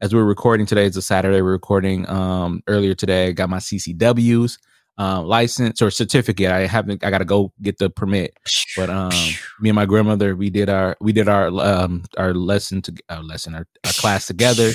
as 0.00 0.14
we're 0.14 0.24
recording 0.24 0.66
today, 0.66 0.86
it's 0.86 0.96
a 0.96 1.02
Saturday. 1.02 1.42
We're 1.42 1.52
recording 1.52 2.08
um 2.08 2.62
earlier 2.68 2.94
today. 2.94 3.28
I 3.28 3.32
got 3.32 3.50
my 3.50 3.58
CCW's 3.58 4.58
um 4.98 5.26
license 5.26 5.80
or 5.80 5.90
certificate. 5.90 6.50
I 6.50 6.66
haven't. 6.66 7.04
I 7.04 7.10
got 7.10 7.18
to 7.18 7.24
go 7.24 7.52
get 7.62 7.78
the 7.78 7.88
permit. 7.90 8.36
But 8.76 8.90
um, 8.90 9.10
me 9.60 9.70
and 9.70 9.76
my 9.76 9.86
grandmother, 9.86 10.36
we 10.36 10.50
did 10.50 10.68
our 10.68 10.96
we 11.00 11.12
did 11.12 11.28
our 11.28 11.48
um 11.48 12.04
our 12.18 12.34
lesson 12.34 12.82
to 12.82 12.94
our 13.08 13.22
lesson 13.22 13.54
our, 13.54 13.66
our 13.86 13.92
class 13.92 14.26
together, 14.26 14.72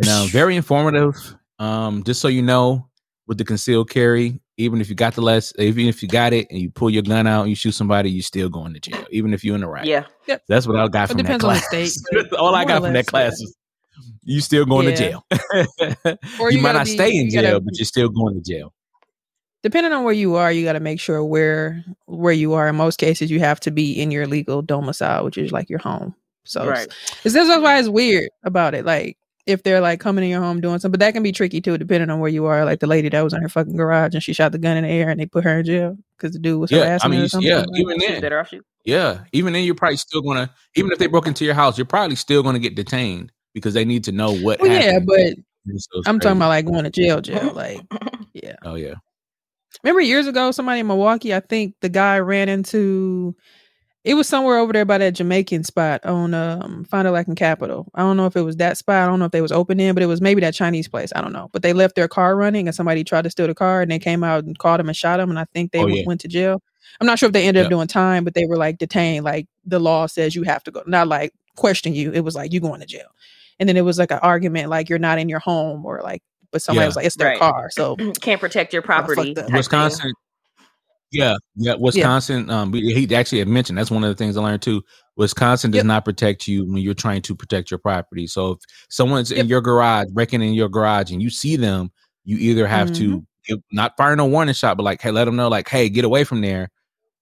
and 0.00 0.08
um, 0.08 0.28
very 0.28 0.56
informative. 0.56 1.14
Um, 1.60 2.02
just 2.02 2.20
so 2.20 2.28
you 2.28 2.42
know, 2.42 2.88
with 3.28 3.38
the 3.38 3.44
concealed 3.44 3.88
carry, 3.90 4.40
even 4.56 4.80
if 4.80 4.88
you 4.88 4.96
got 4.96 5.14
the 5.14 5.20
less, 5.22 5.52
even 5.58 5.86
if 5.86 6.02
you 6.02 6.08
got 6.08 6.32
it 6.32 6.48
and 6.50 6.58
you 6.60 6.68
pull 6.70 6.90
your 6.90 7.02
gun 7.02 7.26
out 7.28 7.42
and 7.42 7.50
you 7.50 7.54
shoot 7.54 7.72
somebody, 7.72 8.10
you 8.10 8.22
still 8.22 8.48
going 8.48 8.74
to 8.74 8.80
jail, 8.80 9.06
even 9.10 9.32
if 9.32 9.44
you're 9.44 9.54
in 9.54 9.60
the 9.60 9.68
right. 9.68 9.86
yeah 9.86 10.04
That's 10.48 10.66
what 10.66 10.76
I 10.76 10.88
got 10.88 11.04
It 11.04 11.12
from 11.12 11.16
that 11.18 11.22
depends 11.22 11.44
on 11.44 11.54
the 11.54 11.60
class. 11.60 11.66
state, 11.94 12.02
That's 12.10 12.32
all 12.34 12.54
I 12.56 12.64
got 12.64 12.78
or 12.78 12.86
from 12.86 12.92
less, 12.94 13.06
that 13.06 13.10
class 13.10 13.36
yeah. 13.38 13.44
is 13.44 13.56
you 14.24 14.40
still 14.40 14.64
going 14.66 14.88
Yeah. 14.88 14.94
to 14.94 14.96
jail. 14.96 16.16
Or 16.40 16.50
you, 16.50 16.56
you 16.58 16.62
might 16.62 16.72
not 16.72 16.86
be- 16.86 16.92
stay 16.94 17.16
in 17.16 17.26
you 17.26 17.32
gotta 17.32 17.46
jail, 17.48 17.60
but 17.60 17.78
you're 17.78 17.84
still 17.86 18.08
going 18.08 18.34
to 18.34 18.40
jail. 18.40 18.72
Depending 19.64 19.92
on 19.92 20.04
where 20.04 20.12
you 20.12 20.36
are, 20.36 20.52
you 20.52 20.62
got 20.62 20.74
to 20.74 20.80
make 20.80 21.00
sure 21.00 21.24
where 21.24 21.82
where 22.06 22.32
you 22.34 22.52
are. 22.52 22.68
In 22.68 22.76
most 22.76 22.98
cases, 22.98 23.30
you 23.30 23.40
have 23.40 23.58
to 23.60 23.70
be 23.70 24.00
in 24.00 24.10
your 24.10 24.26
legal 24.26 24.60
domicile, 24.62 25.24
which 25.24 25.38
is 25.38 25.50
like 25.52 25.68
your 25.70 25.78
home. 25.80 26.14
So 26.44 26.68
right 26.68 26.86
it's, 27.24 27.32
this 27.34 27.48
is 27.48 27.58
why 27.62 27.78
it's 27.78 27.88
weird 27.88 28.28
about 28.44 28.74
it. 28.74 28.84
Like 28.84 29.16
if 29.46 29.62
they're 29.62 29.80
like 29.80 30.00
coming 30.00 30.22
in 30.24 30.30
your 30.30 30.42
home 30.42 30.60
doing 30.60 30.78
something, 30.78 30.92
but 30.92 31.00
that 31.00 31.14
can 31.14 31.22
be 31.22 31.32
tricky 31.32 31.60
too, 31.62 31.78
depending 31.78 32.10
on 32.10 32.20
where 32.20 32.28
you 32.30 32.44
are. 32.44 32.66
Like 32.66 32.80
the 32.80 32.86
lady 32.86 33.08
that 33.08 33.22
was 33.24 33.32
in 33.32 33.40
her 33.42 33.48
fucking 33.48 33.74
garage 33.76 34.12
and 34.12 34.22
she 34.22 34.34
shot 34.34 34.52
the 34.52 34.58
gun 34.58 34.76
in 34.76 34.84
the 34.84 34.90
air 34.90 35.08
and 35.08 35.18
they 35.18 35.24
put 35.26 35.44
her 35.44 35.58
in 35.60 35.64
jail 35.64 35.96
because 36.18 36.32
the 36.34 36.38
dude 36.38 36.60
was 36.60 36.70
Yeah, 36.70 36.80
I 36.80 36.84
harassing 36.84 37.10
mean, 37.10 37.18
her. 37.20 37.22
Or 37.22 37.24
you- 37.24 37.28
something. 37.30 37.50
yeah, 37.50 37.56
Like, 37.60 37.80
even 37.80 37.98
then, 37.98 38.20
better 38.20 38.38
off 38.38 38.52
you 38.52 38.62
Yeah, 38.84 39.24
even 39.32 39.54
then, 39.54 39.64
you're 39.64 39.74
probably 39.74 39.96
still 39.96 40.20
gonna, 40.20 40.50
even 40.76 40.92
if 40.92 40.98
they 40.98 41.06
broke 41.06 41.26
into 41.26 41.46
your 41.46 41.54
house, 41.54 41.78
you're 41.78 41.86
probably 41.86 42.16
still 42.16 42.42
gonna 42.42 42.58
get 42.58 42.74
detained 42.76 43.32
because 43.54 43.72
they 43.72 43.86
need 43.86 44.04
to 44.04 44.12
know 44.12 44.32
what. 44.34 44.60
well, 44.60 44.70
yeah, 44.70 44.98
but 44.98 45.34
so 45.78 46.02
I'm 46.04 46.20
talking 46.20 46.36
about 46.36 46.48
like 46.48 46.66
going 46.66 46.84
to 46.84 46.90
jail, 46.90 47.22
jail. 47.22 47.50
Like, 47.54 47.80
yeah. 48.34 48.56
Oh 48.62 48.74
yeah, 48.74 48.94
Remember 49.84 50.00
years 50.00 50.26
ago, 50.26 50.50
somebody 50.50 50.80
in 50.80 50.86
Milwaukee, 50.86 51.34
I 51.34 51.40
think 51.40 51.74
the 51.82 51.88
guy 51.90 52.18
ran 52.18 52.48
into 52.48 53.36
it 54.04 54.14
was 54.14 54.28
somewhere 54.28 54.58
over 54.58 54.72
there 54.72 54.84
by 54.84 54.98
that 54.98 55.14
Jamaican 55.14 55.64
spot 55.64 56.04
on 56.04 56.34
um 56.34 56.84
Fond 56.84 57.06
du 57.06 57.10
Lac 57.10 57.26
and 57.28 57.36
Capitol. 57.36 57.86
I 57.94 58.00
don't 58.00 58.16
know 58.18 58.26
if 58.26 58.36
it 58.36 58.42
was 58.42 58.56
that 58.56 58.76
spot. 58.78 59.02
I 59.02 59.06
don't 59.06 59.18
know 59.18 59.24
if 59.26 59.32
they 59.32 59.40
was 59.42 59.52
open 59.52 59.80
in, 59.80 59.94
but 59.94 60.02
it 60.02 60.06
was 60.06 60.20
maybe 60.20 60.40
that 60.42 60.54
Chinese 60.54 60.88
place. 60.88 61.12
I 61.16 61.20
don't 61.22 61.32
know. 61.32 61.48
But 61.52 61.62
they 61.62 61.72
left 61.72 61.96
their 61.96 62.08
car 62.08 62.36
running 62.36 62.66
and 62.68 62.74
somebody 62.74 63.04
tried 63.04 63.22
to 63.24 63.30
steal 63.30 63.46
the 63.46 63.54
car 63.54 63.80
and 63.82 63.90
they 63.90 63.98
came 63.98 64.22
out 64.24 64.44
and 64.44 64.58
caught 64.58 64.80
him 64.80 64.88
and 64.88 64.96
shot 64.96 65.20
him. 65.20 65.30
And 65.30 65.38
I 65.38 65.46
think 65.54 65.72
they 65.72 65.78
Oh, 65.78 65.82
w- 65.82 66.00
yeah. 66.02 66.06
went 66.06 66.20
to 66.22 66.28
jail. 66.28 66.62
I'm 67.00 67.06
not 67.06 67.18
sure 67.18 67.28
if 67.28 67.32
they 67.32 67.46
ended 67.46 67.62
Yeah. 67.62 67.64
up 67.66 67.70
doing 67.70 67.86
time, 67.88 68.24
but 68.24 68.34
they 68.34 68.44
were 68.46 68.56
like 68.58 68.78
detained. 68.78 69.24
Like 69.24 69.46
the 69.64 69.78
law 69.80 70.06
says 70.06 70.34
you 70.34 70.42
have 70.44 70.62
to 70.64 70.70
go, 70.70 70.82
not 70.86 71.08
like 71.08 71.32
question 71.56 71.94
you. 71.94 72.12
It 72.12 72.20
was 72.20 72.34
like 72.34 72.52
you 72.52 72.60
going 72.60 72.80
to 72.80 72.86
jail. 72.86 73.08
And 73.58 73.68
then 73.68 73.76
it 73.76 73.82
was 73.86 73.98
like 73.98 74.10
an 74.10 74.18
argument 74.22 74.68
like 74.68 74.88
you're 74.90 74.98
not 74.98 75.18
in 75.18 75.28
your 75.30 75.38
home 75.40 75.86
or 75.86 76.00
like, 76.02 76.22
but 76.54 76.62
somebody 76.62 76.84
Yeah. 76.84 76.86
was 76.88 76.96
like, 76.96 77.04
it's 77.06 77.16
their 77.16 77.30
Right. 77.30 77.38
car. 77.40 77.68
So 77.72 77.96
can't 78.22 78.40
protect 78.40 78.72
your 78.72 78.80
property 78.82 79.34
fucked 79.34 79.48
up. 79.50 79.52
Wisconsin. 79.52 80.12
Yeah, 81.10 81.34
yeah. 81.56 81.74
Wisconsin. 81.78 82.48
Um, 82.48 82.72
he 82.72 83.12
actually 83.14 83.38
had 83.40 83.48
mentioned 83.48 83.76
that's 83.76 83.90
one 83.90 84.02
of 84.04 84.08
the 84.08 84.14
things 84.16 84.36
I 84.36 84.42
learned 84.42 84.62
too. 84.62 84.82
Wisconsin 85.16 85.70
does 85.72 85.78
Yep. 85.78 85.86
not 85.86 86.04
protect 86.04 86.46
you 86.48 86.64
when 86.64 86.78
you're 86.78 86.94
trying 86.94 87.22
to 87.22 87.34
protect 87.34 87.70
your 87.70 87.78
property. 87.78 88.26
So 88.28 88.52
if 88.52 88.58
someone's 88.88 89.30
in 89.32 89.46
your 89.48 89.60
garage, 89.60 90.08
breaking 90.12 90.42
in 90.42 90.54
your 90.54 90.68
garage, 90.68 91.10
and 91.12 91.20
you 91.20 91.30
see 91.30 91.56
them, 91.56 91.90
you 92.24 92.36
either 92.38 92.66
have 92.66 92.88
Mm-hmm. 92.90 93.12
to 93.12 93.26
give, 93.46 93.58
not 93.72 93.96
fire 93.96 94.14
no 94.16 94.26
warning 94.26 94.54
shot, 94.54 94.76
but 94.76 94.82
like, 94.84 95.00
hey, 95.02 95.10
let 95.10 95.24
them 95.26 95.36
know, 95.36 95.48
like, 95.48 95.68
hey, 95.68 95.88
get 95.88 96.04
away 96.04 96.24
from 96.24 96.40
there, 96.40 96.70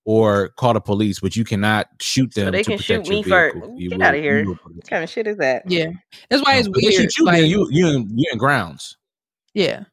or 0.06 0.48
call 0.56 0.72
the 0.72 0.80
police. 0.80 1.20
But 1.20 1.36
you 1.36 1.44
cannot 1.44 1.86
shoot 2.00 2.32
them. 2.34 2.46
So 2.46 2.50
they 2.50 2.62
to 2.62 2.70
can 2.70 2.78
shoot 2.78 3.08
me 3.08 3.22
for- 3.22 3.52
get 3.52 3.62
will- 3.62 4.02
of 4.02 4.14
here. 4.14 4.44
What 4.46 4.88
kind 4.88 5.04
of 5.04 5.10
shit 5.10 5.26
is 5.26 5.36
that? 5.38 5.64
Yeah, 5.70 5.88
that's 6.30 6.42
why 6.44 6.54
it's 6.56 6.66
If 6.68 6.74
they 6.74 6.80
weird. 6.88 6.94
shoot 6.94 7.18
you, 7.18 7.24
like, 7.26 7.40
then 7.40 7.50
you 7.50 7.68
you 7.70 7.88
in, 7.88 8.08
you 8.16 8.24
in 8.32 8.38
grounds. 8.38 8.96
Yeah. 9.54 9.84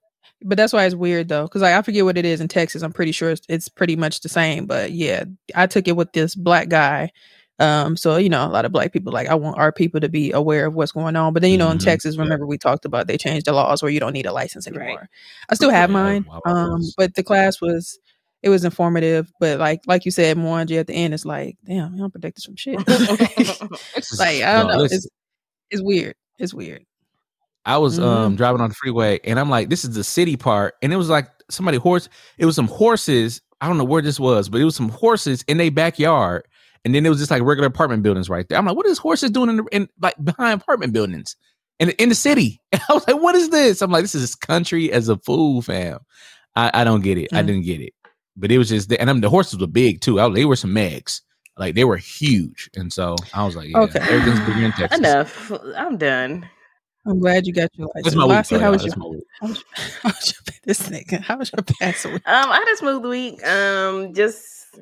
But 0.41 0.57
that's 0.57 0.71
why 0.73 0.85
it's 0.85 0.95
weird 0.95 1.27
though, 1.27 1.43
because 1.43 1.61
like, 1.61 1.73
I 1.75 1.81
forget 1.81 2.05
what 2.05 2.17
it 2.17 2.25
is 2.25 2.39
in 2.41 2.47
Texas. 2.47 2.81
I'm 2.81 2.93
pretty 2.93 3.11
sure 3.11 3.31
it's, 3.31 3.41
it's 3.49 3.67
pretty 3.67 3.95
much 3.97 4.21
the 4.21 4.29
same. 4.29 4.65
But 4.67 4.91
yeah, 4.91 5.25
I 5.55 5.67
took 5.67 5.87
it 5.87 5.97
with 5.97 6.13
this 6.13 6.33
black 6.35 6.69
guy. 6.69 7.11
Um, 7.59 7.97
so 7.97 8.15
you 8.15 8.29
know, 8.29 8.45
a 8.45 8.47
lot 8.47 8.63
of 8.63 8.71
black 8.71 8.93
people 8.93 9.11
like 9.11 9.27
I 9.27 9.35
want 9.35 9.57
our 9.57 9.73
people 9.73 9.99
to 9.99 10.07
be 10.07 10.31
aware 10.31 10.65
of 10.67 10.73
what's 10.75 10.93
going 10.93 11.17
on. 11.17 11.33
But 11.33 11.41
then 11.41 11.51
you 11.51 11.57
know, 11.57 11.69
in 11.71 11.77
Mhm. 11.77 11.83
Texas, 11.83 12.15
Yeah. 12.15 12.21
remember 12.21 12.47
we 12.47 12.57
talked 12.57 12.85
about 12.85 13.07
they 13.07 13.17
changed 13.17 13.47
the 13.47 13.51
laws 13.51 13.81
where 13.83 13.91
you 13.91 13.99
don't 13.99 14.13
need 14.13 14.25
a 14.25 14.31
license 14.31 14.65
Right. 14.65 14.77
anymore. 14.81 15.09
I 15.49 15.55
still 15.55 15.69
have 15.71 15.89
Yeah, 15.89 15.93
mine. 15.93 16.25
wow, 16.29 16.41
wow, 16.45 16.53
Um, 16.53 16.81
but 16.97 17.15
the 17.15 17.23
class 17.23 17.59
was 17.59 17.99
it 18.41 18.47
was 18.47 18.63
informative. 18.63 19.29
But 19.41 19.59
like 19.59 19.81
like 19.87 20.05
you 20.05 20.11
said, 20.11 20.37
Mwanje 20.37 20.79
at 20.79 20.87
the 20.87 20.93
end, 20.93 21.13
it's 21.13 21.25
like, 21.25 21.57
damn, 21.65 21.93
you 21.95 21.99
don't 21.99 22.13
protect 22.13 22.37
us 22.37 22.45
from 22.45 22.55
shit. 22.55 22.77
Like 24.19 24.41
I 24.41 24.53
don't 24.53 24.67
no, 24.67 24.73
know, 24.75 24.77
listen. 24.83 24.97
it's 24.99 25.07
it's 25.71 25.81
weird. 25.81 26.15
It's 26.37 26.53
weird. 26.53 26.85
I 27.69 27.77
was 27.77 27.99
Mhm. 27.99 28.03
um 28.03 28.35
driving 28.35 28.61
on 28.61 28.69
the 28.69 28.75
freeway 28.75 29.19
and 29.23 29.39
I'm 29.39 29.49
like, 29.49 29.69
this 29.69 29.83
is 29.85 29.95
the 29.95 30.03
city 30.03 30.35
part, 30.35 30.75
and 30.81 30.91
it 30.91 30.97
was 30.97 31.09
like 31.09 31.27
somebody 31.49 31.77
horse. 31.77 32.09
It 32.37 32.45
was 32.45 32.55
some 32.55 32.67
horses. 32.67 33.41
I 33.61 33.67
don't 33.67 33.77
know 33.77 33.83
where 33.83 34.01
this 34.01 34.19
was, 34.19 34.49
but 34.49 34.59
it 34.61 34.63
was 34.65 34.75
some 34.75 34.89
horses 34.89 35.43
in 35.47 35.57
their 35.57 35.71
backyard, 35.71 36.43
and 36.85 36.95
then 36.95 37.05
it 37.05 37.09
was 37.09 37.19
just 37.19 37.31
like 37.31 37.43
regular 37.43 37.67
apartment 37.67 38.03
buildings 38.03 38.29
right 38.29 38.47
there. 38.49 38.57
I'm 38.57 38.65
like, 38.65 38.75
what 38.77 38.85
is 38.85 38.97
horses 38.97 39.31
doing 39.31 39.49
in, 39.49 39.57
the, 39.57 39.65
in 39.71 39.89
like 40.01 40.15
behind 40.23 40.61
apartment 40.61 40.93
buildings 40.93 41.35
in 41.79 41.89
in 41.91 42.09
the 42.09 42.15
city? 42.15 42.61
And 42.71 42.81
I 42.89 42.93
was 42.93 43.07
like, 43.07 43.21
what 43.21 43.35
is 43.35 43.49
this? 43.49 43.81
I'm 43.81 43.91
like, 43.91 44.03
this 44.03 44.15
is 44.15 44.35
country 44.35 44.91
as 44.91 45.07
a 45.09 45.17
fool, 45.17 45.61
fam. 45.61 45.99
I, 46.55 46.71
I 46.73 46.83
don't 46.83 47.01
get 47.03 47.17
it. 47.17 47.29
I 47.33 47.41
Mm. 47.43 47.47
didn't 47.47 47.65
get 47.65 47.81
it, 47.81 47.93
but 48.35 48.51
it 48.51 48.57
was 48.57 48.69
just, 48.69 48.91
and 48.91 49.09
I'm, 49.09 49.21
the 49.21 49.29
horses 49.29 49.59
were 49.59 49.67
big 49.67 50.01
too. 50.01 50.19
I, 50.19 50.27
they 50.29 50.45
were 50.45 50.55
some 50.55 50.73
megs. 50.73 51.21
Like 51.57 51.75
they 51.75 51.83
were 51.83 51.97
huge, 51.97 52.69
and 52.75 52.91
so 52.93 53.17
I 53.33 53.43
was 53.45 53.55
like, 53.57 53.67
yeah, 53.67 53.79
Okay. 53.79 53.99
everything's 53.99 54.39
in 54.63 54.71
Texas. 54.77 54.97
Enough. 54.99 55.51
I'm 55.75 55.97
done. 55.97 56.49
I'm 57.09 57.19
glad 57.19 57.47
you 57.47 57.53
got 57.53 57.69
your 57.75 57.87
license. 57.87 58.05
That's 58.05 58.15
my 58.15 58.25
week. 58.25 58.29
Lassie, 58.29 58.57
how 58.59 58.71
was 58.71 58.85
your 58.85 58.95
my 58.97 59.07
week. 59.07 59.23
How 59.41 59.47
was, 59.47 59.63
how 60.03 60.09
was 60.09 60.33
your 60.33 60.55
this 60.63 60.89
nigga? 60.89 61.21
How 61.21 61.37
was 61.37 61.51
your 61.51 61.63
past 61.63 62.05
week? 62.05 62.21
Um, 62.27 62.51
I 62.51 62.55
had 62.55 62.73
a 62.73 62.77
smooth 62.77 63.05
week. 63.05 63.45
Um, 63.45 64.13
just 64.13 64.79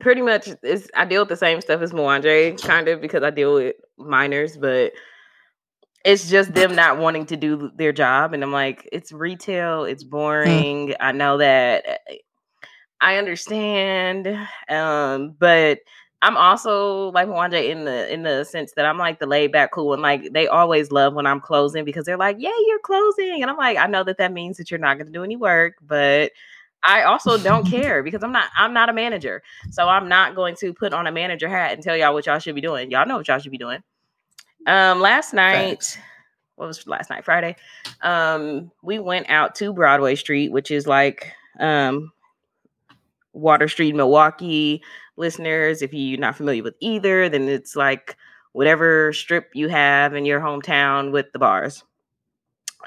pretty 0.00 0.22
much 0.22 0.48
it's 0.62 0.88
I 0.94 1.04
deal 1.04 1.22
with 1.22 1.28
the 1.28 1.36
same 1.36 1.60
stuff 1.60 1.80
as 1.80 1.92
Mwanje, 1.92 2.60
kind 2.62 2.88
of 2.88 3.00
because 3.00 3.22
I 3.22 3.30
deal 3.30 3.54
with 3.54 3.76
minors, 3.98 4.56
but 4.56 4.92
it's 6.04 6.28
just 6.28 6.52
them 6.54 6.74
not 6.74 6.98
wanting 6.98 7.26
to 7.26 7.36
do 7.36 7.70
their 7.76 7.92
job. 7.92 8.34
And 8.34 8.42
I'm 8.42 8.52
like, 8.52 8.88
it's 8.90 9.12
retail, 9.12 9.84
it's 9.84 10.02
boring. 10.02 10.94
I 10.98 11.12
know 11.12 11.38
that 11.38 12.00
I 13.00 13.18
understand. 13.18 14.26
Um, 14.68 15.36
but 15.38 15.78
I'm 16.22 16.36
also 16.36 17.10
like 17.10 17.26
Mwanje 17.26 17.68
in 17.68 17.84
the 17.84 18.12
in 18.12 18.22
the 18.22 18.44
sense 18.44 18.72
that 18.76 18.86
I'm 18.86 18.96
like 18.96 19.18
the 19.18 19.26
laid 19.26 19.50
back 19.50 19.72
cool 19.72 19.92
and 19.92 20.00
like 20.00 20.32
they 20.32 20.46
always 20.46 20.92
love 20.92 21.14
when 21.14 21.26
I'm 21.26 21.40
closing 21.40 21.84
because 21.84 22.06
they're 22.06 22.16
like, 22.16 22.36
"Yeah, 22.38 22.52
you're 22.66 22.78
closing," 22.78 23.42
and 23.42 23.50
I'm 23.50 23.56
like, 23.56 23.76
I 23.76 23.88
know 23.88 24.04
that 24.04 24.18
that 24.18 24.32
means 24.32 24.56
that 24.58 24.70
you're 24.70 24.78
not 24.78 24.98
going 24.98 25.06
to 25.06 25.12
do 25.12 25.24
any 25.24 25.34
work, 25.34 25.74
but 25.82 26.30
I 26.84 27.02
also 27.02 27.38
don't 27.38 27.66
care 27.68 28.04
because 28.04 28.22
I'm 28.22 28.30
not 28.30 28.50
I'm 28.56 28.72
not 28.72 28.88
a 28.88 28.92
manager, 28.92 29.42
so 29.70 29.88
I'm 29.88 30.08
not 30.08 30.36
going 30.36 30.54
to 30.60 30.72
put 30.72 30.94
on 30.94 31.08
a 31.08 31.12
manager 31.12 31.48
hat 31.48 31.72
and 31.72 31.82
tell 31.82 31.96
y'all 31.96 32.14
what 32.14 32.26
y'all 32.26 32.38
should 32.38 32.54
be 32.54 32.60
doing. 32.60 32.92
Y'all 32.92 33.06
know 33.06 33.16
what 33.16 33.26
y'all 33.26 33.40
should 33.40 33.50
be 33.50 33.58
doing. 33.58 33.82
Um, 34.68 35.00
last 35.00 35.34
night, 35.34 35.98
what 36.54 36.68
was 36.68 36.86
last 36.86 37.10
night? 37.10 37.24
Friday. 37.24 37.56
Um, 38.02 38.70
we 38.82 39.00
went 39.00 39.28
out 39.28 39.56
to 39.56 39.72
Broadway 39.72 40.14
Street, 40.14 40.52
which 40.52 40.70
is 40.70 40.86
like 40.86 41.32
um 41.58 42.12
Water 43.32 43.66
Street, 43.66 43.96
Milwaukee. 43.96 44.82
Listeners, 45.22 45.80
if 45.80 45.94
you're 45.94 46.20
not 46.20 46.36
familiar 46.36 46.62
with 46.62 46.74
either, 46.80 47.28
then 47.28 47.48
it's 47.48 47.74
like 47.74 48.16
whatever 48.52 49.12
strip 49.12 49.50
you 49.54 49.68
have 49.68 50.14
in 50.14 50.26
your 50.26 50.40
hometown 50.40 51.12
with 51.12 51.32
the 51.32 51.38
bars. 51.38 51.82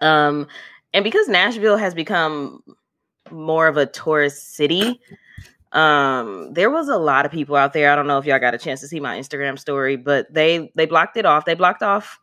Um, 0.01 0.48
and 0.94 1.04
because 1.04 1.27
Nashville 1.27 1.77
has 1.77 1.94
become 1.94 2.62
more 3.32 3.68
of 3.68 3.77
a 3.77 3.88
tourist 3.88 4.56
city, 4.56 5.01
um, 5.72 6.54
there 6.54 6.70
was 6.70 6.88
a 6.88 6.98
lot 6.98 7.25
of 7.25 7.32
people 7.32 7.56
out 7.56 7.74
there. 7.74 7.92
I 7.92 7.96
don't 7.96 8.08
know 8.08 8.20
if 8.20 8.25
y'all 8.25 8.39
got 8.39 8.54
a 8.54 8.60
chance 8.60 8.82
to 8.82 8.88
see 8.88 9.00
my 9.00 9.18
Instagram 9.18 9.58
story, 9.58 9.96
but 9.96 10.32
they 10.32 10.72
they 10.75 10.86
blocked 10.86 11.18
it 11.18 11.25
off. 11.25 11.46
They 11.46 11.56
blocked 11.56 11.82
off, 11.82 12.20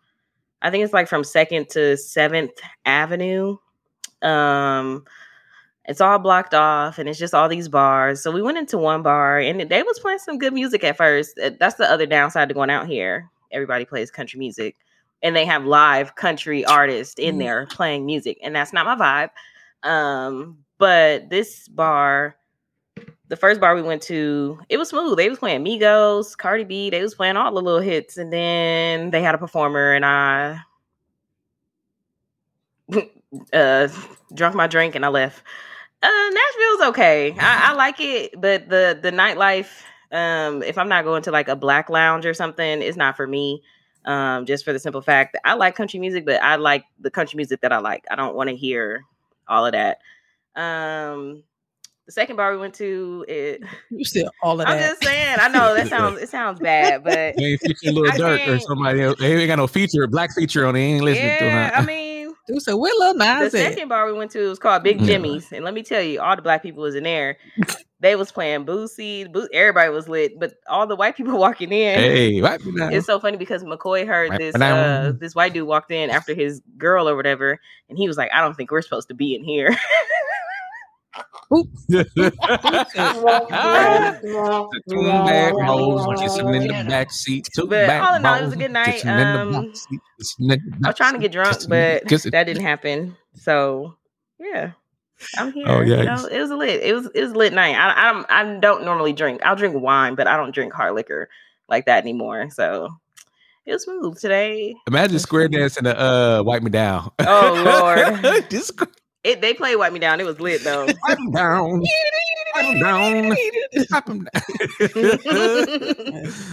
I 0.62 0.70
think 0.70 0.84
it's 0.84 0.92
like 0.92 1.08
from 1.08 1.24
Second 1.24 1.68
to 1.70 1.96
Seventh 1.96 2.52
Avenue. 2.86 3.56
Um, 4.22 5.04
it's 5.86 6.00
all 6.00 6.18
blocked 6.18 6.54
off 6.54 6.98
and 6.98 7.08
it's 7.08 7.18
just 7.18 7.34
all 7.34 7.48
these 7.48 7.68
bars. 7.68 8.22
So 8.22 8.30
we 8.30 8.42
went 8.42 8.58
into 8.58 8.78
one 8.78 9.02
bar 9.02 9.38
and 9.38 9.60
they 9.68 9.82
was 9.82 9.98
playing 9.98 10.18
some 10.20 10.38
good 10.38 10.52
music 10.52 10.84
at 10.84 10.96
first. 10.96 11.38
That's 11.58 11.74
the 11.74 11.90
other 11.90 12.06
downside 12.06 12.48
to 12.48 12.54
going 12.54 12.70
out 12.70 12.86
here. 12.86 13.28
Everybody 13.50 13.84
plays 13.84 14.10
country 14.10 14.38
music 14.38 14.76
and 15.22 15.34
they 15.34 15.44
have 15.44 15.64
live 15.64 16.14
country 16.14 16.64
artists 16.64 17.14
in 17.18 17.36
Mm. 17.36 17.38
there 17.40 17.66
playing 17.66 18.06
music 18.06 18.38
and 18.42 18.54
that's 18.54 18.72
not 18.72 18.86
my 18.86 19.28
vibe. 19.84 19.88
Um 19.88 20.58
but 20.78 21.30
this 21.30 21.68
bar 21.68 22.36
the 23.28 23.36
first 23.36 23.60
bar 23.60 23.74
we 23.74 23.82
went 23.82 24.02
to 24.02 24.60
it 24.68 24.76
was 24.78 24.90
smooth. 24.90 25.16
They 25.16 25.28
was 25.28 25.38
playing 25.38 25.64
migos 25.64 26.36
cardi 26.36 26.64
b 26.64 26.90
they 26.90 27.02
was 27.02 27.14
playing 27.14 27.36
all 27.36 27.52
the 27.52 27.60
little 27.60 27.80
hits 27.80 28.16
and 28.18 28.32
then 28.32 29.10
they 29.10 29.22
had 29.22 29.34
a 29.34 29.38
performer 29.38 29.92
and 29.94 30.04
i 30.04 30.58
uh 33.52 33.88
drunk 34.34 34.54
my 34.54 34.66
drink 34.66 34.94
and 34.94 35.04
i 35.04 35.08
left 35.08 35.42
uh, 36.02 36.30
Nashville's 36.30 36.88
okay. 36.90 37.34
I, 37.38 37.70
I 37.70 37.74
like 37.74 38.00
it, 38.00 38.40
but 38.40 38.68
the 38.68 38.98
the 39.00 39.10
nightlife. 39.10 39.82
Um, 40.10 40.62
if 40.62 40.76
I'm 40.76 40.88
not 40.88 41.04
going 41.04 41.22
to 41.22 41.30
like 41.30 41.48
a 41.48 41.56
black 41.56 41.88
lounge 41.88 42.26
or 42.26 42.34
something, 42.34 42.82
it's 42.82 42.96
not 42.96 43.16
for 43.16 43.26
me. 43.26 43.62
Um, 44.04 44.46
just 44.46 44.64
for 44.64 44.72
the 44.72 44.78
simple 44.78 45.00
fact 45.00 45.32
that 45.34 45.42
I 45.44 45.54
like 45.54 45.76
country 45.76 46.00
music, 46.00 46.26
but 46.26 46.42
I 46.42 46.56
like 46.56 46.84
the 47.00 47.10
country 47.10 47.36
music 47.36 47.60
that 47.60 47.72
I 47.72 47.78
like. 47.78 48.04
I 48.10 48.16
don't 48.16 48.34
want 48.34 48.50
to 48.50 48.56
hear 48.56 49.04
all 49.48 49.64
of 49.64 49.72
that. 49.72 49.98
Um, 50.56 51.44
the 52.06 52.12
second 52.12 52.36
bar 52.36 52.52
we 52.52 52.58
went 52.58 52.74
to, 52.74 53.24
it, 53.28 53.62
You 53.90 54.04
still 54.04 54.30
all 54.42 54.60
of 54.60 54.66
I'm 54.66 54.76
that. 54.76 54.90
just 54.90 55.04
saying. 55.04 55.38
I 55.40 55.48
know 55.48 55.74
that 55.74 55.88
sounds 55.88 56.20
it 56.20 56.28
sounds 56.28 56.58
bad, 56.58 57.04
but 57.04 57.14
They 57.36 57.44
ain't 57.44 57.60
featuring 57.60 57.94
Lil 57.94 58.10
I 58.10 58.16
Durk 58.16 58.48
or 58.48 58.58
somebody 58.58 59.02
else. 59.02 59.18
They 59.20 59.36
ain't 59.36 59.46
got 59.46 59.56
no 59.56 59.68
feature, 59.68 60.06
black 60.08 60.34
feature 60.34 60.66
on 60.66 60.74
it. 60.74 60.80
They 60.80 60.84
ain't 60.84 61.04
listening 61.04 61.38
to 61.38 61.44
yeah, 61.44 61.68
it. 61.68 61.78
I 61.78 61.86
mean. 61.86 62.01
Dude 62.52 62.62
said, 62.62 62.74
"Where 62.74 62.92
Lil 62.98 63.14
The 63.14 63.18
Nas 63.42 63.54
at?" 63.54 63.72
second 63.72 63.88
bar 63.88 64.06
we 64.06 64.12
went 64.12 64.30
to 64.32 64.48
was 64.48 64.58
called 64.58 64.82
Big 64.82 65.00
Yeah. 65.00 65.06
Jimmy's, 65.06 65.50
and 65.52 65.64
let 65.64 65.74
me 65.74 65.82
tell 65.82 66.02
you, 66.02 66.20
all 66.20 66.36
the 66.36 66.42
black 66.42 66.62
people 66.62 66.82
was 66.82 66.94
in 66.94 67.04
there. 67.04 67.36
They 68.00 68.16
was 68.16 68.32
playing 68.32 68.66
Boosie, 68.66 69.30
Boo- 69.32 69.48
everybody 69.52 69.88
was 69.90 70.08
lit, 70.08 70.38
but 70.40 70.54
all 70.68 70.86
the 70.88 70.96
white 70.96 71.16
people 71.16 71.38
walking 71.38 71.70
in. 71.72 71.98
hey, 72.00 72.42
wipe 72.42 72.64
me 72.64 72.72
down. 72.78 72.92
It's 72.92 73.06
so 73.06 73.20
funny 73.20 73.36
because 73.36 73.62
McCoy 73.62 74.06
heard 74.06 74.30
Right 74.30 74.38
this 74.40 74.54
uh, 74.56 75.12
this 75.18 75.34
white 75.34 75.52
dude 75.54 75.66
walked 75.68 75.90
in 75.92 76.10
after 76.10 76.34
his 76.34 76.60
girl 76.76 77.08
or 77.08 77.14
whatever, 77.16 77.58
and 77.88 77.96
he 77.98 78.08
was 78.08 78.16
like, 78.16 78.30
"I 78.34 78.40
don't 78.40 78.54
think 78.56 78.70
we're 78.70 78.82
supposed 78.82 79.08
to 79.08 79.14
be 79.14 79.34
in 79.34 79.44
here." 79.44 79.68
The 81.52 82.32
two 84.88 85.02
bad 85.02 85.54
hoes 85.64 86.20
kissing 86.20 86.48
in 86.54 86.68
the 86.68 86.84
back 86.88 87.12
seat. 87.12 87.48
Two 87.54 87.66
But 87.66 87.86
back 87.86 88.08
all 88.08 88.16
in 88.16 88.26
all, 88.26 88.34
it 88.36 88.44
was 88.44 88.52
a 88.52 88.56
hoes 88.56 88.62
good 88.62 88.72
night. 88.72 89.04
in 89.04 89.16
the 89.16 89.40
Um, 89.40 89.52
back 89.66 89.76
seat, 89.76 90.00
kissing 90.18 90.50
in 90.50 90.60
I 90.84 90.88
was 90.88 90.96
trying 90.96 91.14
to 91.14 91.18
get 91.18 91.32
drunk, 91.32 91.56
but 91.68 92.04
that 92.08 92.44
didn't 92.44 92.62
happen. 92.62 93.16
So 93.36 93.94
yeah, 94.38 94.72
I'm 95.38 95.52
here. 95.52 95.66
Oh, 95.68 95.80
you 95.80 95.96
know, 96.04 96.26
it 96.26 96.40
was 96.40 96.50
a 96.50 96.56
lit. 96.56 96.82
It 96.82 96.94
was 96.94 97.08
it 97.14 97.22
was 97.22 97.34
lit 97.34 97.52
night. 97.52 97.74
I 97.76 98.08
I 98.08 98.12
don't, 98.12 98.26
I 98.30 98.58
don't 98.60 98.84
normally 98.84 99.12
drink. 99.12 99.40
I'll 99.44 99.56
drink 99.56 99.74
wine, 99.80 100.14
but 100.14 100.26
I 100.26 100.36
don't 100.36 100.54
drink 100.54 100.72
hard 100.72 100.94
liquor 100.94 101.28
like 101.68 101.86
that 101.86 102.02
anymore. 102.02 102.50
So 102.50 102.88
it 103.66 103.72
was 103.72 103.84
smooth 103.84 104.18
today. 104.18 104.74
Imagine 104.88 105.18
square 105.18 105.48
dancing 105.48 105.84
to 105.84 105.98
uh, 105.98 106.42
wipe 106.44 106.62
me 106.62 106.70
down. 106.70 107.10
Oh, 107.20 108.20
Lord. 108.24 108.44
Just 108.50 108.80
It 109.24 109.40
they 109.40 109.54
played 109.54 109.76
Wipe 109.76 109.92
Me 109.92 110.00
Down. 110.00 110.20
It 110.20 110.26
was 110.26 110.40
lit 110.40 110.64
though. 110.64 110.86
wipe 111.08 111.18
him 111.18 111.30
down. 111.30 111.80
Wipe 112.54 112.64
him 112.64 112.80
down. 112.80 113.28
Wipe 113.28 114.08
him 114.08 114.24
down. 114.24 114.42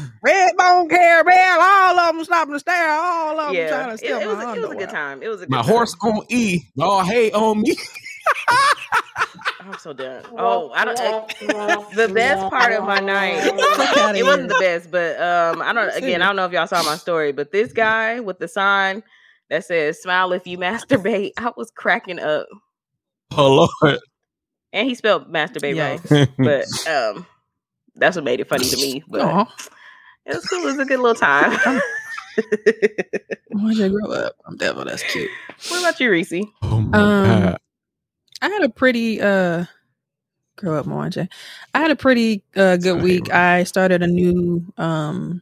Red 0.22 0.56
Bone 0.58 0.88
Caramel, 0.90 1.62
all 1.62 2.00
of 2.00 2.16
them 2.16 2.24
stopping 2.26 2.54
to 2.54 2.60
stare, 2.60 2.92
all 2.92 3.40
of 3.40 3.48
them 3.48 3.56
yeah, 3.56 3.70
trying 3.70 3.90
to 3.90 3.98
steal 3.98 4.20
it 4.20 4.28
was 4.28 4.38
my 4.38 4.54
a, 4.54 4.56
it 4.56 4.62
was 4.62 4.72
a 4.72 4.76
good 4.76 4.90
time. 4.90 5.24
It 5.24 5.30
was 5.30 5.42
a 5.42 5.46
good 5.46 5.52
My 5.52 5.62
time. 5.64 5.72
horse 5.72 5.96
on 6.04 6.22
E. 6.30 6.60
Y'all 6.76 7.04
hate 7.04 7.34
on 7.34 7.62
me. 7.62 7.76
I'm 9.62 9.78
so 9.80 9.94
done. 9.94 10.24
Oh, 10.38 10.72
I 10.74 10.86
don't. 10.86 11.00
uh, 11.00 11.84
the 11.96 12.08
best 12.14 12.50
part 12.50 12.72
of 12.74 12.84
my 12.86 13.00
night. 13.00 13.40
It 14.16 14.24
wasn't 14.24 14.50
the 14.50 14.58
best, 14.60 14.92
but 14.92 15.20
um, 15.20 15.62
I 15.62 15.74
don't. 15.74 15.96
Again, 15.96 16.22
I 16.22 16.28
don't 16.28 16.36
know 16.36 16.46
if 16.46 16.52
y'all 16.52 16.68
saw 16.68 16.84
my 16.84 16.96
story, 16.98 17.32
but 17.32 17.52
this 17.52 17.74
guy 17.74 18.20
with 18.20 18.40
the 18.40 18.48
sign 18.48 19.04
that 19.50 19.66
says 19.66 20.02
"Smile 20.02 20.32
if 20.34 20.46
you 20.48 20.58
masturbate," 20.58 21.32
I 21.38 21.52
was 21.58 21.72
cracking 21.72 22.20
up. 22.20 22.48
Oh 23.32 23.68
Lord. 23.84 24.00
and 24.74 24.88
he 24.88 24.96
spelled 24.96 25.32
masturbate 25.32 25.76
Yikes. 25.76 26.12
wrong. 26.12 26.28
But 26.38 27.16
um, 27.18 27.26
that's 27.96 28.16
what 28.16 28.26
made 28.26 28.40
it 28.40 28.48
funny 28.50 28.66
to 28.66 28.78
me. 28.78 29.04
But 29.08 29.22
Aw, 29.22 29.56
it 30.26 30.36
was 30.36 30.46
cool. 30.46 30.62
It 30.64 30.66
was 30.66 30.80
a 30.80 30.86
good 30.86 31.00
little 31.00 31.16
time. 31.16 31.52
why'd 33.50 33.78
you 33.78 33.90
grow 33.90 34.12
up? 34.12 34.34
I'm 34.46 34.56
devil. 34.58 34.86
That's 34.86 35.04
cute. 35.12 35.30
what 35.70 35.80
about 35.82 36.00
you, 36.00 36.10
Reese? 36.12 36.34
oh 36.64 36.78
Um, 36.78 36.92
god. 36.94 37.58
I 38.42 38.50
had 38.50 38.64
a 38.64 38.70
pretty 38.70 39.22
uh 39.22 39.66
grow 40.56 40.78
up 40.80 40.86
more 40.86 41.10
I 41.74 41.80
had 41.80 41.92
a 41.92 41.96
pretty 41.96 42.44
uh 42.56 42.78
good 42.78 42.84
Sorry, 42.84 43.02
week. 43.04 43.28
Ron. 43.30 43.38
I 43.38 43.64
started 43.64 44.02
a 44.02 44.08
new 44.08 44.66
um 44.78 45.42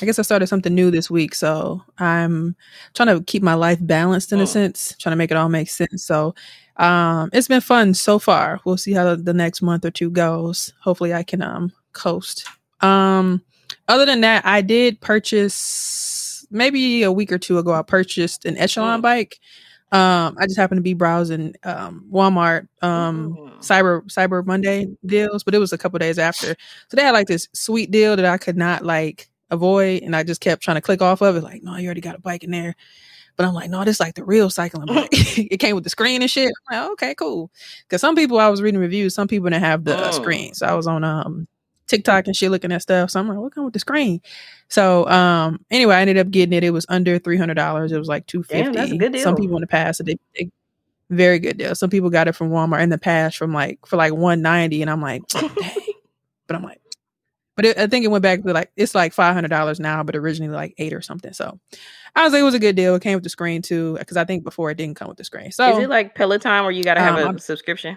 I 0.00 0.06
guess 0.06 0.18
I 0.18 0.22
started 0.22 0.46
something 0.46 0.74
new 0.74 0.90
this 0.90 1.10
week, 1.10 1.34
so 1.34 1.82
I'm 1.98 2.54
trying 2.94 3.16
to 3.16 3.22
keep 3.24 3.42
my 3.42 3.54
life 3.54 3.78
balanced 3.80 4.32
in 4.32 4.40
a 4.40 4.44
Mm. 4.44 4.48
sense, 4.48 4.94
trying 4.98 5.12
to 5.12 5.16
make 5.16 5.30
it 5.30 5.36
all 5.36 5.48
make 5.48 5.68
sense. 5.70 6.04
So 6.04 6.34
um 6.78 7.28
it's 7.32 7.48
been 7.48 7.60
fun 7.60 7.92
so 7.94 8.18
far. 8.18 8.58
We'll 8.64 8.78
see 8.78 8.92
how 8.92 9.14
the 9.14 9.34
next 9.34 9.60
month 9.60 9.84
or 9.84 9.90
two 9.90 10.10
goes. 10.10 10.72
Hopefully 10.80 11.12
I 11.12 11.22
can 11.22 11.42
um 11.42 11.72
coast. 11.92 12.46
Um 12.80 13.42
other 13.88 14.06
than 14.06 14.20
that, 14.22 14.46
I 14.46 14.60
did 14.62 15.00
purchase 15.00 16.46
maybe 16.50 17.02
a 17.02 17.12
week 17.12 17.32
or 17.32 17.38
two 17.38 17.58
ago 17.58 17.72
I 17.72 17.82
purchased 17.82 18.44
an 18.44 18.56
Echelon 18.58 19.00
Mm. 19.00 19.02
bike. 19.02 19.40
Um, 19.90 20.36
I 20.40 20.46
just 20.46 20.56
happened 20.56 20.78
to 20.78 20.82
be 20.82 20.94
browsing 20.94 21.54
um, 21.64 22.06
Walmart 22.10 22.66
um, 22.80 23.36
Mm. 23.38 23.58
Cyber 23.60 24.02
Cyber 24.06 24.44
Monday 24.46 24.86
deals, 25.04 25.44
but 25.44 25.54
it 25.54 25.58
was 25.58 25.72
a 25.74 25.78
couple 25.78 25.98
days 25.98 26.18
after. 26.18 26.56
So 26.88 26.96
they 26.96 27.02
had 27.02 27.10
like 27.10 27.26
this 27.26 27.48
sweet 27.52 27.90
deal 27.90 28.16
that 28.16 28.24
I 28.24 28.38
could 28.38 28.56
not 28.56 28.84
like 28.86 29.28
avoid, 29.52 30.02
and 30.02 30.16
I 30.16 30.24
just 30.24 30.40
kept 30.40 30.62
trying 30.62 30.76
to 30.76 30.80
click 30.80 31.00
off 31.02 31.20
of 31.22 31.36
it. 31.36 31.44
Like, 31.44 31.62
no, 31.62 31.76
you 31.76 31.86
already 31.86 32.00
got 32.00 32.16
a 32.16 32.20
bike 32.20 32.42
in 32.44 32.50
there. 32.50 32.74
But 33.36 33.46
I'm 33.46 33.54
like, 33.54 33.70
no, 33.70 33.84
this 33.84 33.96
is 33.96 34.00
like 34.00 34.14
the 34.14 34.24
real 34.24 34.50
cycling 34.50 34.88
bike. 34.88 35.08
it 35.12 35.58
came 35.58 35.74
with 35.74 35.84
the 35.84 35.90
screen 35.90 36.22
and 36.22 36.30
shit. 36.30 36.52
I'm 36.70 36.82
like, 36.82 36.90
okay, 36.92 37.14
cool. 37.14 37.50
Because 37.88 38.00
some 38.00 38.14
people 38.14 38.38
I 38.38 38.48
was 38.48 38.60
reading 38.60 38.80
reviews, 38.80 39.14
some 39.14 39.28
people 39.28 39.48
didn't 39.48 39.62
have 39.62 39.84
the 39.84 39.98
uh, 39.98 40.10
Mm. 40.10 40.14
screen. 40.14 40.54
So 40.54 40.66
I 40.66 40.74
was 40.74 40.86
on 40.86 41.04
um 41.04 41.46
TikTok 41.86 42.26
and 42.26 42.36
shit 42.36 42.50
looking 42.50 42.72
at 42.72 42.82
stuff. 42.82 43.10
So 43.10 43.20
I'm 43.20 43.28
like, 43.28 43.38
what 43.38 43.54
come 43.54 43.64
with 43.64 43.74
the 43.74 43.80
screen? 43.80 44.20
So 44.68 45.08
um 45.08 45.64
anyway, 45.70 45.94
I 45.96 46.00
ended 46.02 46.18
up 46.18 46.30
getting 46.30 46.52
it. 46.52 46.64
It 46.64 46.70
was 46.70 46.86
under 46.88 47.18
three 47.18 47.38
hundred 47.38 47.54
dollars. 47.54 47.92
It 47.92 47.98
was 47.98 48.08
like 48.08 48.26
two 48.26 48.42
fifty. 48.42 48.72
That's 48.78 48.92
a 48.92 48.96
good 48.96 49.18
Some 49.20 49.36
people 49.36 49.56
in 49.56 49.62
the 49.62 49.66
past 49.66 50.04
they, 50.04 50.16
they 50.36 50.50
very 51.10 51.38
good 51.38 51.58
deal. 51.58 51.74
Some 51.74 51.90
people 51.90 52.10
got 52.10 52.28
it 52.28 52.32
from 52.32 52.50
Walmart 52.50 52.82
in 52.82 52.88
the 52.90 52.98
past 52.98 53.36
from 53.36 53.52
like 53.52 53.78
for 53.86 53.96
like 53.96 54.14
one 54.14 54.42
ninety, 54.42 54.82
and 54.82 54.90
I'm 54.90 55.00
like, 55.02 55.22
dang. 55.28 55.48
But 56.46 56.56
I'm 56.56 56.62
like, 56.62 56.81
but 57.56 57.64
it, 57.66 57.78
I 57.78 57.86
think 57.86 58.04
it 58.04 58.08
went 58.08 58.22
back 58.22 58.42
to 58.42 58.52
like 58.52 58.70
it's 58.76 58.94
like 58.94 59.12
five 59.12 59.34
hundred 59.34 59.48
dollars 59.48 59.78
now, 59.80 60.02
but 60.02 60.16
originally 60.16 60.54
like 60.54 60.74
eight 60.78 60.92
or 60.92 61.00
something. 61.02 61.32
So 61.32 61.58
I 62.14 62.24
was 62.24 62.32
like, 62.32 62.40
it 62.40 62.44
was 62.44 62.54
a 62.54 62.58
good 62.58 62.76
deal. 62.76 62.94
It 62.94 63.02
came 63.02 63.14
with 63.14 63.24
the 63.24 63.30
screen 63.30 63.62
too, 63.62 63.96
because 63.98 64.16
I 64.16 64.24
think 64.24 64.44
before 64.44 64.70
it 64.70 64.76
didn't 64.76 64.96
come 64.96 65.08
with 65.08 65.18
the 65.18 65.24
screen. 65.24 65.52
So 65.52 65.76
Is 65.78 65.84
it 65.84 65.88
like 65.90 66.14
Peloton 66.14 66.62
where 66.64 66.72
you 66.72 66.82
got 66.84 66.94
to 66.94 67.00
have 67.00 67.16
Um, 67.18 67.36
a 67.36 67.38
subscription? 67.38 67.96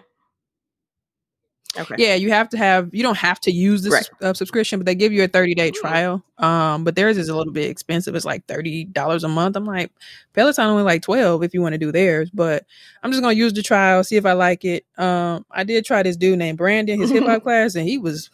Okay. 1.77 1.95
yeah, 1.97 2.15
you 2.15 2.29
have 2.31 2.47
to 2.49 2.57
have. 2.57 2.89
You 2.93 3.03
don't 3.03 3.17
have 3.17 3.37
to 3.41 3.51
use 3.51 3.83
this 3.83 3.91
Right. 3.91 4.09
uh, 4.21 4.33
subscription, 4.33 4.79
but 4.79 4.85
they 4.85 4.95
give 4.95 5.11
you 5.11 5.25
a 5.25 5.27
thirty 5.27 5.53
day 5.53 5.71
trial. 5.71 6.23
Um, 6.37 6.85
but 6.85 6.95
theirs 6.95 7.17
is 7.17 7.27
a 7.27 7.35
little 7.35 7.51
bit 7.51 7.69
expensive. 7.69 8.15
It's 8.15 8.23
like 8.23 8.45
thirty 8.47 8.85
dollars 8.85 9.25
a 9.25 9.27
month. 9.27 9.57
I'm 9.57 9.65
like, 9.65 9.91
Peloton 10.31 10.67
only 10.67 10.83
like 10.83 11.01
twelve 11.01 11.43
if 11.43 11.53
you 11.53 11.61
want 11.61 11.73
to 11.73 11.77
do 11.77 11.91
theirs. 11.91 12.29
But 12.33 12.65
I'm 13.03 13.11
just 13.11 13.21
gonna 13.21 13.35
use 13.35 13.51
the 13.51 13.61
trial, 13.61 14.05
see 14.05 14.15
if 14.15 14.25
I 14.25 14.31
like 14.31 14.63
it. 14.63 14.85
Um, 14.97 15.45
I 15.51 15.65
did 15.65 15.83
try 15.83 16.01
this 16.01 16.15
dude 16.15 16.39
named 16.39 16.57
Brandon, 16.57 16.97
his 16.97 17.09
hip 17.09 17.25
hop 17.25 17.43
class, 17.43 17.75
and 17.75 17.85
he 17.85 17.97
was 17.97 18.29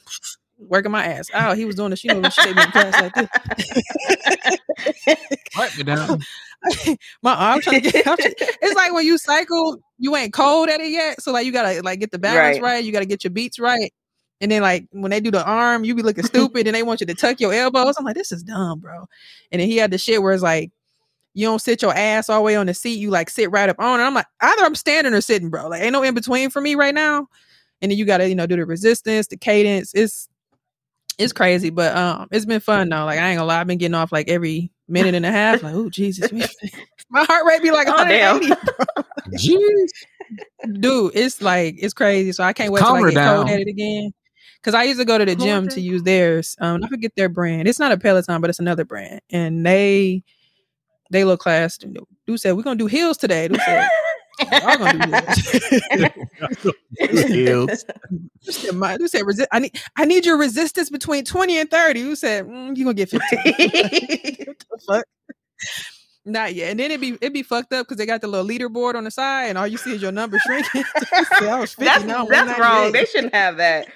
working 0.62 0.91
my 0.91 1.03
ass 1.06 1.27
out. 1.34 1.58
He 1.58 1.65
was 1.65 1.75
doing 1.75 1.89
the 1.91 2.00
you 2.03 2.13
know, 2.13 2.30
shit 2.30 2.48
in 2.48 2.72
class 2.72 3.01
like 3.01 3.13
this. 3.15 3.30
Wipe 5.58 5.77
me 5.77 5.84
down. 5.84 6.22
my 7.24 7.34
arm 7.34 7.62
trying 7.62 7.82
to 7.82 7.91
get. 7.91 8.03
Trying- 8.03 8.18
it's 8.20 8.75
like 8.75 8.94
when 8.94 9.06
you 9.06 9.18
cycle, 9.18 9.80
you 9.98 10.15
ain't 10.15 10.34
cold 10.34 10.70
at 10.70 10.80
it 10.80 10.91
yet, 10.91 11.22
so 11.22 11.32
like 11.32 11.46
you 11.46 11.51
gotta 11.51 11.82
like 11.84 12.00
get 12.00 12.12
the 12.12 12.20
balance 12.20 12.60
Right. 12.60 12.74
right. 12.75 12.84
You 12.84 12.91
gotta 12.91 13.06
get 13.06 13.24
your 13.24 13.32
beats 13.32 13.60
right, 13.60 13.91
and 14.39 14.51
then 14.51 14.62
like 14.62 14.86
when 14.91 15.12
they 15.12 15.20
do 15.20 15.32
the 15.32 15.44
arm, 15.46 15.84
you 15.84 15.96
be 15.96 16.03
looking 16.03 16.24
stupid, 16.25 16.68
and 16.68 16.75
they 16.75 16.84
want 16.84 17.01
you 17.01 17.08
to 17.08 17.15
tuck 17.15 17.39
your 17.39 17.53
elbows. 17.53 17.96
I'm 17.98 18.06
like, 18.06 18.15
this 18.15 18.32
is 18.32 18.44
dumb, 18.44 18.80
bro. 18.80 19.08
And 19.51 19.60
then 19.62 19.68
he 19.68 19.77
had 19.77 19.91
the 19.91 19.98
shit 19.98 20.22
where 20.22 20.34
it's 20.34 20.44
like. 20.44 20.72
You 21.34 21.48
don't 21.48 21.62
sit 21.62 21.82
your 21.82 21.96
ass 21.96 22.27
all 22.27 22.39
the 22.39 22.44
way 22.44 22.58
on 22.58 22.65
the 22.65 22.74
seat. 22.74 23.00
You 23.00 23.10
like 23.10 23.30
sit 23.30 23.50
right 23.51 23.70
up 23.70 23.77
on 23.80 24.01
it. 24.01 24.03
I'm 24.03 24.13
like, 24.13 24.25
either 24.41 24.65
I'm 24.65 24.75
standing 24.75 25.13
or 25.13 25.22
sitting, 25.22 25.50
bro. 25.50 25.70
Like, 25.70 25.82
ain't 25.82 25.94
no 25.94 26.03
in 26.03 26.13
between 26.13 26.50
for 26.50 26.60
me 26.60 26.75
right 26.75 26.94
now. 26.94 27.30
And 27.82 27.89
then 27.89 27.98
you 27.98 28.03
gotta, 28.03 28.27
you 28.27 28.36
know, 28.36 28.46
do 28.46 28.58
the 28.58 28.65
resistance, 28.65 29.27
the 29.27 29.38
cadence. 29.38 29.94
It's 29.96 30.27
it's 31.21 31.33
crazy, 31.33 31.69
but 31.69 31.95
um, 31.95 32.27
it's 32.31 32.45
been 32.45 32.59
fun 32.59 32.89
though. 32.89 33.05
Like 33.05 33.19
I 33.19 33.29
ain't 33.29 33.37
gonna 33.37 33.47
lie, 33.47 33.61
I've 33.61 33.67
been 33.67 33.77
getting 33.77 33.95
off 33.95 34.11
like 34.11 34.27
every 34.29 34.71
minute 34.88 35.15
and 35.15 35.25
a 35.25 35.31
half. 35.31 35.63
Like, 35.63 35.75
oh 35.75 35.89
Jesus, 35.89 36.31
man. 36.31 36.47
my 37.10 37.23
heart 37.23 37.45
rate 37.45 37.62
be 37.62 37.71
like 37.71 37.88
Oh, 37.89 38.03
damn. 38.05 38.39
180. 38.39 39.07
Jeez. 39.38 39.89
Dude, 40.79 41.12
it's 41.15 41.41
like 41.41 41.75
it's 41.77 41.93
crazy. 41.93 42.31
So 42.31 42.43
I 42.43 42.53
can't 42.53 42.71
wait 42.71 42.79
till 42.79 42.88
Calm 42.88 42.97
I 42.97 43.01
her 43.01 43.12
get 43.12 43.25
cold 43.25 43.47
down. 43.47 43.55
at 43.55 43.62
it 43.62 43.67
again. 43.67 44.12
Cause 44.63 44.75
I 44.75 44.84
used 44.84 44.99
to 44.99 45.05
go 45.05 45.17
to 45.17 45.25
the 45.25 45.36
Calm 45.36 45.45
gym 45.45 45.63
her 45.65 45.69
to 45.71 45.81
use 45.81 46.03
theirs. 46.03 46.55
Um, 46.60 46.84
I 46.84 46.88
forget 46.88 47.12
their 47.15 47.29
brand. 47.29 47.67
It's 47.67 47.79
not 47.79 47.91
a 47.91 47.97
Peloton, 47.97 48.41
but 48.41 48.49
it's 48.49 48.60
another 48.60 48.86
brand, 48.86 49.21
and 49.31 49.65
they 49.65 50.23
they 51.10 51.23
look 51.25 51.39
class. 51.39 51.77
Dude 51.79 52.39
said 52.39 52.53
we're 52.55 52.62
gonna 52.63 52.75
do 52.77 52.86
heels 52.88 53.17
today. 53.17 53.47
Dude 53.47 53.60
said 53.62 53.89
y'all 54.51 54.77
gonna 54.77 55.23
do 56.63 56.73
heels. 56.99 57.25
Heels. 57.27 57.86
Dude 58.43 58.56
said, 58.56 58.75
my, 58.75 58.97
dude 58.97 59.10
said 59.10 59.23
resi- 59.23 59.47
I 59.51 59.60
need 59.60 59.80
I 59.95 60.06
need 60.06 60.25
your 60.25 60.38
resistance 60.38 60.89
between 60.89 61.25
twenty 61.25 61.58
and 61.60 61.69
thirty. 61.69 61.99
You 61.99 62.15
said 62.15 62.45
mm, 62.47 62.75
you 62.75 62.86
gonna 62.86 62.93
get 62.93 63.10
fifteen. 63.10 64.56
fuck? 64.88 65.06
Not 66.25 66.54
yet. 66.54 66.71
And 66.71 66.80
then 66.80 66.91
it'd 66.91 67.01
be 67.01 67.13
it'd 67.13 67.34
be 67.34 67.43
fucked 67.43 67.73
up 67.73 67.88
because 67.88 67.97
they 67.97 68.06
got 68.06 68.21
the 68.21 68.27
little 68.27 68.47
leaderboard 68.47 68.95
on 68.95 69.04
the 69.04 69.12
side, 69.12 69.45
and 69.45 69.58
all 69.58 69.67
you 69.67 69.77
see 69.77 69.93
is 69.93 70.01
your 70.01 70.12
number 70.12 70.38
shrinking. 70.39 70.84
See, 71.39 71.47
I 71.47 71.60
was 71.60 71.73
50, 71.73 71.86
that's 71.86 72.04
now 72.04 72.25
that's 72.25 72.60
wrong. 72.60 72.91
They 72.91 73.06
shouldn't 73.06 73.34
have 73.34 73.58
that. 73.58 73.88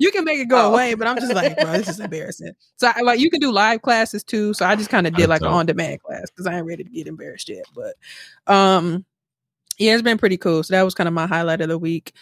You 0.00 0.10
can 0.10 0.24
make 0.24 0.38
it 0.40 0.46
go 0.46 0.66
Oh. 0.66 0.72
away, 0.72 0.94
but 0.94 1.06
I'm 1.06 1.16
just 1.16 1.34
like, 1.34 1.56
bro, 1.56 1.72
this 1.72 1.88
is 1.88 2.00
embarrassing. 2.00 2.52
So 2.78 2.90
I, 2.94 3.02
like 3.02 3.20
you 3.20 3.30
can 3.30 3.38
do 3.40 3.52
live 3.52 3.82
classes 3.82 4.24
too. 4.24 4.54
So 4.54 4.64
I 4.66 4.74
just 4.74 4.88
kind 4.90 5.06
of 5.06 5.14
did 5.14 5.28
like 5.28 5.42
an 5.42 5.48
on 5.48 5.66
demand 5.66 6.02
class 6.02 6.30
because 6.30 6.46
I 6.46 6.56
ain't 6.56 6.66
ready 6.66 6.82
to 6.84 6.90
get 6.90 7.06
embarrassed 7.06 7.48
yet. 7.50 7.64
But 7.74 7.94
um 8.52 9.04
yeah, 9.78 9.92
it's 9.92 10.02
been 10.02 10.18
pretty 10.18 10.36
cool. 10.38 10.62
So 10.62 10.74
that 10.74 10.82
was 10.82 10.94
kind 10.94 11.06
of 11.08 11.14
my 11.14 11.26
highlight 11.26 11.60
of 11.60 11.68
the 11.68 11.78
week. 11.78 12.12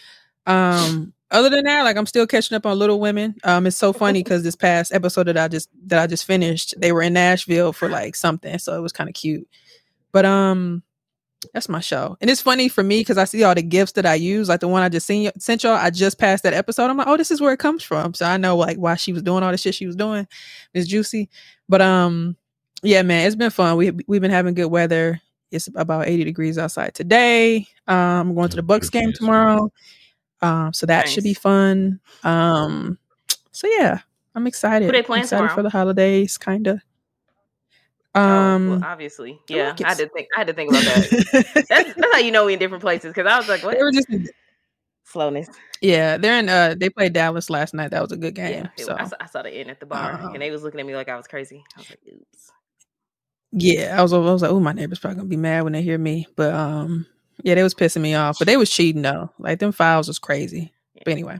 Um 0.45 1.13
other 1.31 1.49
than 1.49 1.63
that, 1.65 1.83
like 1.83 1.95
I'm 1.95 2.05
still 2.05 2.27
catching 2.27 2.55
up 2.55 2.65
on 2.65 2.77
Little 2.77 2.99
Women. 2.99 3.35
Um 3.43 3.65
it's 3.65 3.77
so 3.77 3.93
funny 3.93 4.23
because 4.23 4.43
this 4.43 4.55
past 4.57 4.93
episode 4.93 5.27
that 5.27 5.37
I 5.37 5.47
just 5.47 5.69
that 5.87 6.01
I 6.01 6.07
just 6.07 6.25
finished, 6.25 6.73
they 6.77 6.91
were 6.91 7.01
in 7.01 7.13
Nashville 7.13 7.71
for 7.71 7.87
like 7.87 8.15
something. 8.15 8.59
So 8.59 8.75
it 8.77 8.81
was 8.81 8.91
kind 8.91 9.09
of 9.09 9.13
cute. 9.15 9.47
But 10.11 10.25
um 10.25 10.83
that's 11.53 11.69
my 11.69 11.79
show. 11.79 12.17
And 12.21 12.29
it's 12.29 12.41
funny 12.41 12.67
for 12.67 12.83
me 12.83 12.99
because 12.99 13.17
I 13.17 13.23
see 13.23 13.43
all 13.43 13.55
the 13.55 13.61
gifts 13.61 13.93
that 13.93 14.05
I 14.05 14.15
use, 14.15 14.49
like 14.49 14.59
the 14.59 14.67
one 14.67 14.83
I 14.83 14.89
just 14.89 15.07
seen, 15.07 15.31
sent 15.37 15.63
y'all. 15.63 15.73
I 15.73 15.89
just 15.89 16.17
passed 16.17 16.43
that 16.43 16.53
episode. 16.53 16.89
I'm 16.89 16.97
like, 16.97 17.07
oh, 17.07 17.17
this 17.17 17.31
is 17.31 17.41
where 17.41 17.53
it 17.53 17.59
comes 17.59 17.83
from. 17.83 18.13
So 18.13 18.25
I 18.25 18.37
know 18.37 18.57
like 18.57 18.77
why 18.77 18.95
she 18.95 19.13
was 19.13 19.21
doing 19.21 19.43
all 19.43 19.51
the 19.51 19.57
shit 19.57 19.75
she 19.75 19.87
was 19.87 19.95
doing. 19.95 20.27
It's 20.73 20.87
juicy. 20.87 21.29
But 21.67 21.81
um, 21.81 22.35
yeah, 22.83 23.01
man, 23.01 23.25
it's 23.25 23.35
been 23.35 23.51
fun. 23.51 23.77
We 23.77 23.91
we've 24.07 24.21
been 24.21 24.31
having 24.31 24.53
good 24.53 24.67
weather. 24.67 25.21
It's 25.51 25.69
about 25.75 26.07
80 26.07 26.25
degrees 26.25 26.57
outside 26.57 26.93
today. 26.93 27.67
Um, 27.87 27.95
I'm 28.29 28.35
going 28.35 28.49
to 28.49 28.55
the 28.55 28.63
Bucks 28.63 28.89
game 28.89 29.13
tomorrow. 29.13 29.71
Um, 30.41 30.73
so 30.73 30.85
that 30.85 31.09
should 31.09 31.23
be 31.23 31.33
fun. 31.33 31.99
Um, 32.23 32.99
so 33.51 33.67
yeah, 33.67 33.99
I'm 34.35 34.45
excited. 34.45 34.85
Who 34.85 34.91
they 34.91 35.01
playing 35.01 35.23
excited 35.23 35.51
for 35.51 35.63
the 35.63 35.69
holidays, 35.69 36.37
kind 36.37 36.67
of. 36.67 36.81
Um, 38.15 38.23
Um, 38.23 38.69
well, 38.69 38.83
obviously, 38.85 39.39
yeah. 39.47 39.75
I 39.83 39.89
had 39.89 39.97
to 39.99 40.09
think. 40.09 40.27
I 40.35 40.39
had 40.39 40.47
to 40.47 40.53
think 40.53 40.71
about 40.71 40.83
that. 40.83 41.65
that's, 41.69 41.93
that's 41.93 42.13
how 42.13 42.19
you 42.19 42.31
know 42.31 42.45
we 42.45 42.53
in 42.53 42.59
different 42.59 42.81
places. 42.81 43.13
Because 43.13 43.27
I 43.31 43.37
was 43.37 43.47
like, 43.47 43.63
what 43.63 43.77
they 43.77 43.83
were 43.83 43.91
just 43.91 44.07
slowness? 45.03 45.49
Yeah, 45.81 46.17
they're 46.17 46.39
in. 46.39 46.49
Uh, 46.49 46.75
they 46.77 46.89
played 46.89 47.13
Dallas 47.13 47.49
last 47.49 47.73
night. 47.73 47.91
That 47.91 48.01
was 48.01 48.11
a 48.11 48.17
good 48.17 48.35
game. 48.35 48.67
Yeah, 48.77 48.85
so 48.85 48.95
I, 48.97 49.05
saw, 49.05 49.15
I 49.19 49.25
saw 49.27 49.41
the 49.43 49.51
end 49.51 49.69
at 49.69 49.79
the 49.79 49.85
bar, 49.85 50.13
Uh, 50.13 50.31
and 50.33 50.41
they 50.41 50.51
was 50.51 50.63
looking 50.63 50.79
at 50.79 50.85
me 50.85 50.95
like 50.95 51.09
I 51.09 51.15
was 51.17 51.27
crazy. 51.27 51.63
I 51.75 51.79
was 51.79 51.89
like, 51.89 51.99
oops. 52.11 52.51
yeah, 53.51 53.95
I 53.97 54.01
was. 54.01 54.13
I 54.13 54.17
was 54.17 54.41
like, 54.41 54.51
oh, 54.51 54.59
my 54.59 54.73
neighbors 54.73 54.99
probably 54.99 55.17
gonna 55.17 55.29
be 55.29 55.37
mad 55.37 55.63
when 55.63 55.73
they 55.73 55.81
hear 55.81 55.97
me. 55.97 56.27
But 56.35 56.53
um, 56.53 57.05
yeah, 57.43 57.55
they 57.55 57.63
was 57.63 57.75
pissing 57.75 58.01
me 58.01 58.15
off. 58.15 58.37
But 58.39 58.47
they 58.47 58.57
was 58.57 58.69
cheating 58.69 59.01
though. 59.03 59.31
Like 59.39 59.59
them 59.59 59.71
files 59.71 60.07
was 60.07 60.19
crazy. 60.19 60.73
But 61.05 61.11
anyway, 61.11 61.39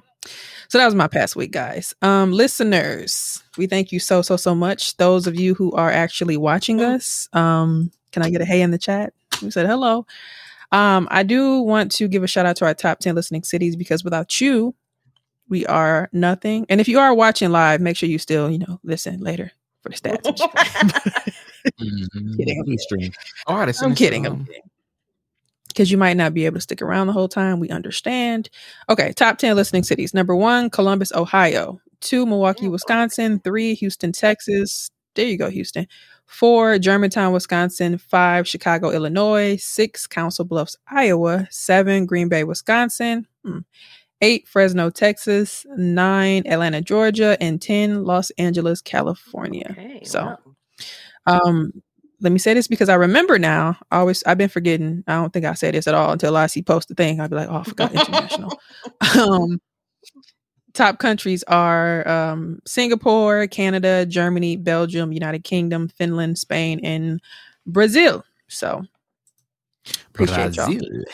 so 0.68 0.78
that 0.78 0.86
was 0.86 0.96
my 0.96 1.08
past 1.08 1.36
week, 1.36 1.52
guys. 1.52 1.94
Um, 2.02 2.32
listeners, 2.32 3.42
we 3.58 3.68
thank 3.68 3.92
you 3.92 4.00
so 4.00 4.22
so 4.22 4.36
so 4.38 4.54
much. 4.54 4.98
Those 4.98 5.28
of 5.28 5.40
you 5.40 5.54
who 5.56 5.72
are 5.74 5.92
actually 5.92 6.38
watching 6.38 6.82
us, 6.82 7.28
um, 7.34 7.92
can 8.12 8.24
I 8.24 8.30
get 8.30 8.42
a 8.42 8.46
hey 8.46 8.62
in 8.62 8.72
the 8.72 8.78
chat? 8.78 9.14
We 9.42 9.52
said 9.52 9.66
hello. 9.68 10.06
Um, 10.72 11.08
I 11.10 11.24
do 11.24 11.62
want 11.62 11.92
to 11.94 12.08
give 12.08 12.24
a 12.24 12.28
shout 12.28 12.46
out 12.46 12.56
to 12.58 12.66
our 12.66 12.74
top 12.76 13.00
10 13.00 13.16
listening 13.16 13.44
cities 13.44 13.76
because 13.76 14.04
without 14.04 14.40
you, 14.40 14.76
we 15.48 15.66
are 15.66 16.10
nothing. 16.14 16.66
And 16.70 16.80
if 16.80 16.88
you 16.88 17.00
are 17.00 17.14
watching 17.14 17.50
live, 17.52 17.82
make 17.82 17.98
sure 17.98 18.08
you 18.08 18.20
still, 18.20 18.52
you 18.52 18.60
know, 18.60 18.80
listen 18.84 19.20
later 19.20 19.52
for 19.82 19.90
the 19.90 19.96
stats. 19.96 20.26
and 20.28 20.38
shit. 20.38 20.54
Mhm. 21.82 22.38
Kidding. 22.38 22.58
Lovely 22.60 22.78
stream. 22.78 23.12
All 23.48 23.58
right, 23.58 23.76
I'm 23.82 23.96
kidding. 23.96 24.26
I'm 24.26 24.46
kidding. 24.46 24.62
Because 25.80 25.92
you 25.92 25.98
might 25.98 26.18
not 26.18 26.34
be 26.34 26.46
able 26.46 26.56
to 26.58 26.62
stick 26.62 26.82
around 26.82 27.08
the 27.08 27.14
whole 27.14 27.30
time. 27.30 27.62
We 27.62 27.70
understand. 27.70 28.50
Okay, 28.90 29.14
top 29.14 29.38
10 29.38 29.56
listening 29.56 29.84
cities. 29.84 30.14
Number 30.14 30.36
one, 30.36 30.70
Columbus, 30.70 31.14
Ohio. 31.14 31.80
Two, 32.02 32.26
Milwaukee, 32.26 32.68
Wisconsin. 32.68 33.40
Three, 33.40 33.76
Houston, 33.76 34.12
Texas. 34.12 34.92
There 35.16 35.26
you 35.26 35.38
go, 35.38 35.50
Houston. 35.50 35.88
four, 36.26 36.78
Germantown, 36.80 37.32
Wisconsin, 37.32 37.98
five, 37.98 38.46
Chicago, 38.46 38.90
Illinois, 38.92 39.56
six, 39.56 40.06
Council 40.06 40.44
Bluffs, 40.44 40.76
Iowa, 40.92 41.48
seven, 41.50 42.06
Green 42.06 42.28
Bay, 42.28 42.44
Wisconsin, 42.44 43.26
hmm, 43.46 43.60
eight, 44.22 44.48
Fresno, 44.50 44.90
Texas, 44.90 45.66
nine, 45.78 46.44
Atlanta, 46.46 46.82
Georgia, 46.82 47.38
and 47.42 47.62
10, 47.62 48.04
Los 48.04 48.32
Angeles, 48.32 48.82
California. 48.82 49.68
Okay, 49.72 50.02
So, 50.04 50.38
wow. 51.26 51.40
Um, 51.46 51.82
let 52.22 52.32
me 52.32 52.40
say 52.40 52.54
this 52.54 52.68
because 52.68 52.90
I 52.90 52.96
remember 52.96 53.40
now. 53.40 53.78
I 53.92 54.00
always 54.00 54.24
I've 54.24 54.38
been 54.38 54.50
forgetting. 54.50 55.04
I 55.08 55.16
don't 55.16 55.32
think 55.32 55.46
I 55.46 55.54
said 55.54 55.74
this 55.74 55.88
at 55.88 55.96
all 55.96 56.12
until 56.12 56.36
I 56.36 56.48
see 56.48 56.62
post 56.62 56.90
the 56.90 56.96
thing. 56.96 57.20
I'd 57.20 57.30
be 57.30 57.36
like, 57.36 57.50
oh, 57.50 57.58
I 57.58 57.64
forgot 57.64 57.94
international. 57.94 58.60
um, 59.20 59.62
top 60.74 61.00
countries 61.00 61.44
are 61.48 62.08
um, 62.08 62.60
Singapore, 62.66 63.48
Canada, 63.48 64.06
Germany, 64.06 64.58
Belgium, 64.58 65.12
United 65.12 65.44
Kingdom, 65.44 65.88
Finland, 65.88 66.38
Spain, 66.38 66.80
and 66.84 67.22
Brazil. 67.66 68.24
So 68.48 68.84
appreciate 70.10 70.56
y'all. 70.56 70.68
Brazil. 70.68 71.06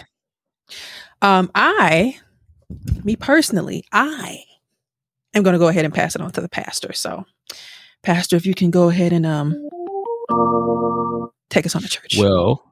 Um, 1.21 1.51
I, 1.55 2.17
me 3.03 3.15
personally, 3.15 3.85
I 3.91 4.43
am 5.33 5.43
going 5.43 5.53
to 5.53 5.59
go 5.59 5.67
ahead 5.67 5.85
and 5.85 5.93
pass 5.93 6.15
it 6.15 6.21
on 6.21 6.31
to 6.31 6.41
the 6.41 6.49
pastor. 6.49 6.93
So, 6.93 7.25
pastor, 8.03 8.35
if 8.35 8.45
you 8.45 8.53
can 8.53 8.71
go 8.71 8.89
ahead 8.89 9.13
and 9.13 9.25
um 9.25 9.69
take 11.49 11.65
us 11.65 11.75
on 11.75 11.81
to 11.81 11.87
church. 11.87 12.17
Well, 12.17 12.63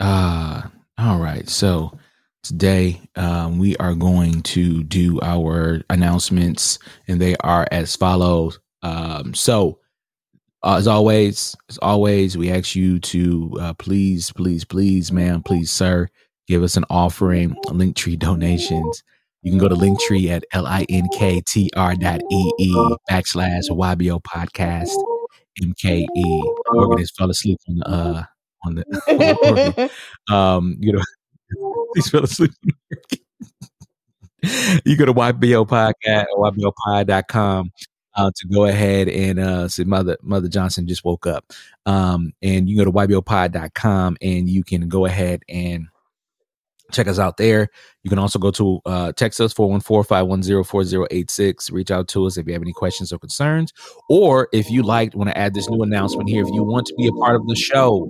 uh, 0.00 0.62
all 0.98 1.18
right. 1.18 1.48
So 1.48 1.98
today 2.42 3.00
um, 3.16 3.58
we 3.58 3.76
are 3.76 3.94
going 3.94 4.42
to 4.42 4.84
do 4.84 5.20
our 5.22 5.82
announcements, 5.90 6.78
and 7.08 7.20
they 7.20 7.36
are 7.36 7.66
as 7.72 7.96
follows. 7.96 8.60
Um, 8.82 9.34
so, 9.34 9.78
uh, 10.62 10.76
as 10.76 10.86
always, 10.86 11.56
as 11.68 11.78
always, 11.78 12.38
we 12.38 12.50
ask 12.50 12.74
you 12.74 12.98
to 12.98 13.56
uh, 13.60 13.74
please, 13.74 14.32
please, 14.32 14.64
please, 14.64 15.12
ma'am, 15.12 15.42
please, 15.42 15.70
sir, 15.70 16.08
give 16.46 16.62
us 16.62 16.76
an 16.76 16.84
offering, 16.90 17.54
Linktree 17.66 18.18
donations. 18.18 19.02
You 19.42 19.50
can 19.50 19.58
go 19.58 19.68
to 19.68 19.74
Linktree 19.74 20.30
at 20.30 20.44
l-i-n-k-t-r 20.52 21.94
dot 21.96 22.20
e-e 22.30 22.96
backslash 23.10 23.68
YBO 23.68 24.22
podcast 24.22 24.96
MKE. 25.62 26.54
Organist 26.74 27.16
fell 27.16 27.30
asleep 27.30 27.58
on 27.68 27.76
the 27.76 27.88
uh 27.88 28.22
on 28.64 28.74
the, 28.76 28.84
on 29.08 29.18
the 29.18 29.66
organ. 29.76 29.90
um 30.36 30.76
you 30.80 30.92
know 30.92 31.02
he's 31.94 32.08
fell 32.10 32.24
asleep 32.24 32.52
on 32.64 32.70
the 32.70 32.96
organ. 32.96 34.80
you 34.84 34.96
go 34.96 35.06
to 35.06 35.14
YBO 35.14 35.66
podcast 35.66 36.26
or 36.36 36.50
YBOpod.com 36.52 37.70
uh, 38.16 38.30
to 38.34 38.48
go 38.48 38.66
ahead 38.66 39.08
and 39.08 39.38
uh 39.38 39.68
say 39.68 39.84
mother 39.84 40.16
mother 40.22 40.48
Johnson 40.48 40.86
just 40.86 41.04
woke 41.04 41.26
up. 41.26 41.52
Um 41.86 42.32
and 42.42 42.68
you 42.68 42.76
go 42.76 42.84
to 42.84 42.92
YBOpod.com 42.92 44.16
and 44.20 44.48
you 44.48 44.62
can 44.62 44.88
go 44.88 45.06
ahead 45.06 45.42
and 45.48 45.88
check 46.92 47.08
us 47.08 47.18
out 47.18 47.36
there. 47.36 47.68
You 48.02 48.10
can 48.10 48.18
also 48.18 48.38
go 48.38 48.50
to 48.52 48.80
uh, 48.86 49.12
text 49.12 49.40
us 49.40 49.52
414-510-4086. 49.54 51.72
Reach 51.72 51.90
out 51.90 52.08
to 52.08 52.26
us 52.26 52.36
if 52.36 52.46
you 52.46 52.52
have 52.52 52.62
any 52.62 52.72
questions 52.72 53.12
or 53.12 53.18
concerns. 53.18 53.72
Or 54.08 54.48
if 54.52 54.70
you 54.70 54.82
like, 54.82 55.14
want 55.14 55.30
to 55.30 55.38
add 55.38 55.54
this 55.54 55.68
new 55.68 55.82
announcement 55.82 56.28
here, 56.28 56.42
if 56.42 56.50
you 56.52 56.62
want 56.62 56.86
to 56.86 56.94
be 56.96 57.06
a 57.06 57.12
part 57.12 57.36
of 57.36 57.46
the 57.46 57.56
show, 57.56 58.08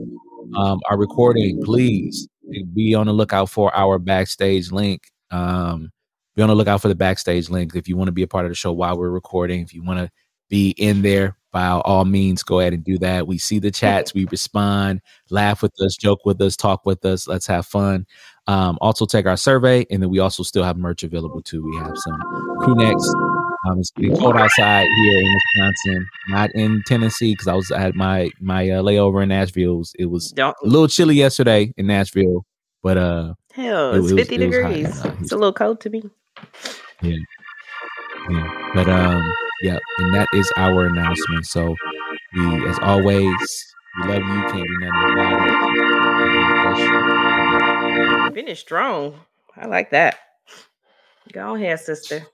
um, 0.56 0.80
our 0.90 0.98
recording, 0.98 1.62
please 1.62 2.28
be 2.74 2.94
on 2.94 3.06
the 3.06 3.12
lookout 3.12 3.50
for 3.50 3.74
our 3.74 3.98
backstage 3.98 4.72
link. 4.72 5.02
Um, 5.30 5.90
be 6.36 6.42
on 6.42 6.48
the 6.48 6.54
lookout 6.54 6.82
for 6.82 6.88
the 6.88 6.94
backstage 6.94 7.48
link. 7.48 7.74
If 7.74 7.88
you 7.88 7.96
want 7.96 8.08
to 8.08 8.12
be 8.12 8.22
a 8.22 8.28
part 8.28 8.44
of 8.44 8.50
the 8.50 8.56
show 8.56 8.72
while 8.72 8.98
we're 8.98 9.10
recording, 9.10 9.60
if 9.60 9.72
you 9.72 9.84
want 9.84 10.00
to 10.00 10.10
be 10.48 10.70
in 10.70 11.02
there, 11.02 11.36
by 11.52 11.68
all 11.68 12.04
means, 12.04 12.42
go 12.42 12.58
ahead 12.58 12.72
and 12.72 12.82
do 12.82 12.98
that. 12.98 13.28
We 13.28 13.38
see 13.38 13.60
the 13.60 13.70
chats, 13.70 14.12
we 14.12 14.24
respond, 14.24 15.00
laugh 15.30 15.62
with 15.62 15.72
us, 15.80 15.96
joke 15.96 16.18
with 16.24 16.40
us, 16.40 16.56
talk 16.56 16.84
with 16.84 17.04
us. 17.04 17.28
Let's 17.28 17.46
have 17.46 17.64
fun. 17.64 18.06
Um, 18.46 18.76
also 18.82 19.06
take 19.06 19.24
our 19.24 19.38
survey, 19.38 19.86
and 19.90 20.02
then 20.02 20.10
we 20.10 20.18
also 20.18 20.42
still 20.42 20.64
have 20.64 20.76
merch 20.76 21.02
available 21.02 21.40
too. 21.40 21.64
We 21.64 21.76
have 21.78 21.92
some 21.96 22.20
crew 22.60 22.74
necks. 22.74 23.08
Um, 23.66 23.78
it's 23.78 23.90
getting 23.92 24.14
cold 24.18 24.36
outside 24.36 24.86
here 25.00 25.18
in 25.20 25.34
Wisconsin, 25.56 26.06
not 26.28 26.50
in 26.54 26.82
Tennessee, 26.86 27.32
because 27.32 27.48
I 27.48 27.54
was 27.54 27.70
at 27.70 27.94
my 27.94 28.30
my 28.40 28.68
uh, 28.68 28.82
layover 28.82 29.22
in 29.22 29.30
Nashville. 29.30 29.72
It 29.72 29.76
was, 29.78 29.94
it 29.98 30.04
was 30.06 30.34
a 30.36 30.52
little 30.62 30.88
chilly 30.88 31.14
yesterday 31.14 31.72
in 31.78 31.86
Nashville, 31.86 32.44
but 32.82 32.98
uh, 32.98 33.32
hell, 33.54 33.94
it's 33.94 34.02
was- 34.02 34.12
it 34.12 34.16
fifty 34.16 34.36
was 34.36 34.54
degrees. 34.54 35.04
uh, 35.04 35.14
it's 35.20 35.32
a 35.32 35.36
little 35.36 35.54
cold 35.54 35.80
to 35.80 35.88
me. 35.88 36.02
yeah, 37.00 37.16
but 38.74 38.88
um, 38.88 39.32
yeah, 39.62 39.78
and 39.98 40.14
that 40.14 40.28
is 40.34 40.52
our 40.58 40.84
announcement. 40.86 41.46
So 41.46 41.74
we, 42.34 42.68
as 42.68 42.78
always, 42.82 43.34
we 44.02 44.08
love 44.08 44.22
you. 44.22 44.42
Can't 44.52 44.52
do 44.52 44.78
nothing 44.80 45.12
about 45.12 45.48
it. 47.40 47.43
God. 47.96 48.34
Finish 48.34 48.60
strong. 48.60 49.20
I 49.56 49.66
like 49.66 49.90
that. 49.90 50.16
Go 51.32 51.54
ahead, 51.54 51.80
sister. 51.80 52.26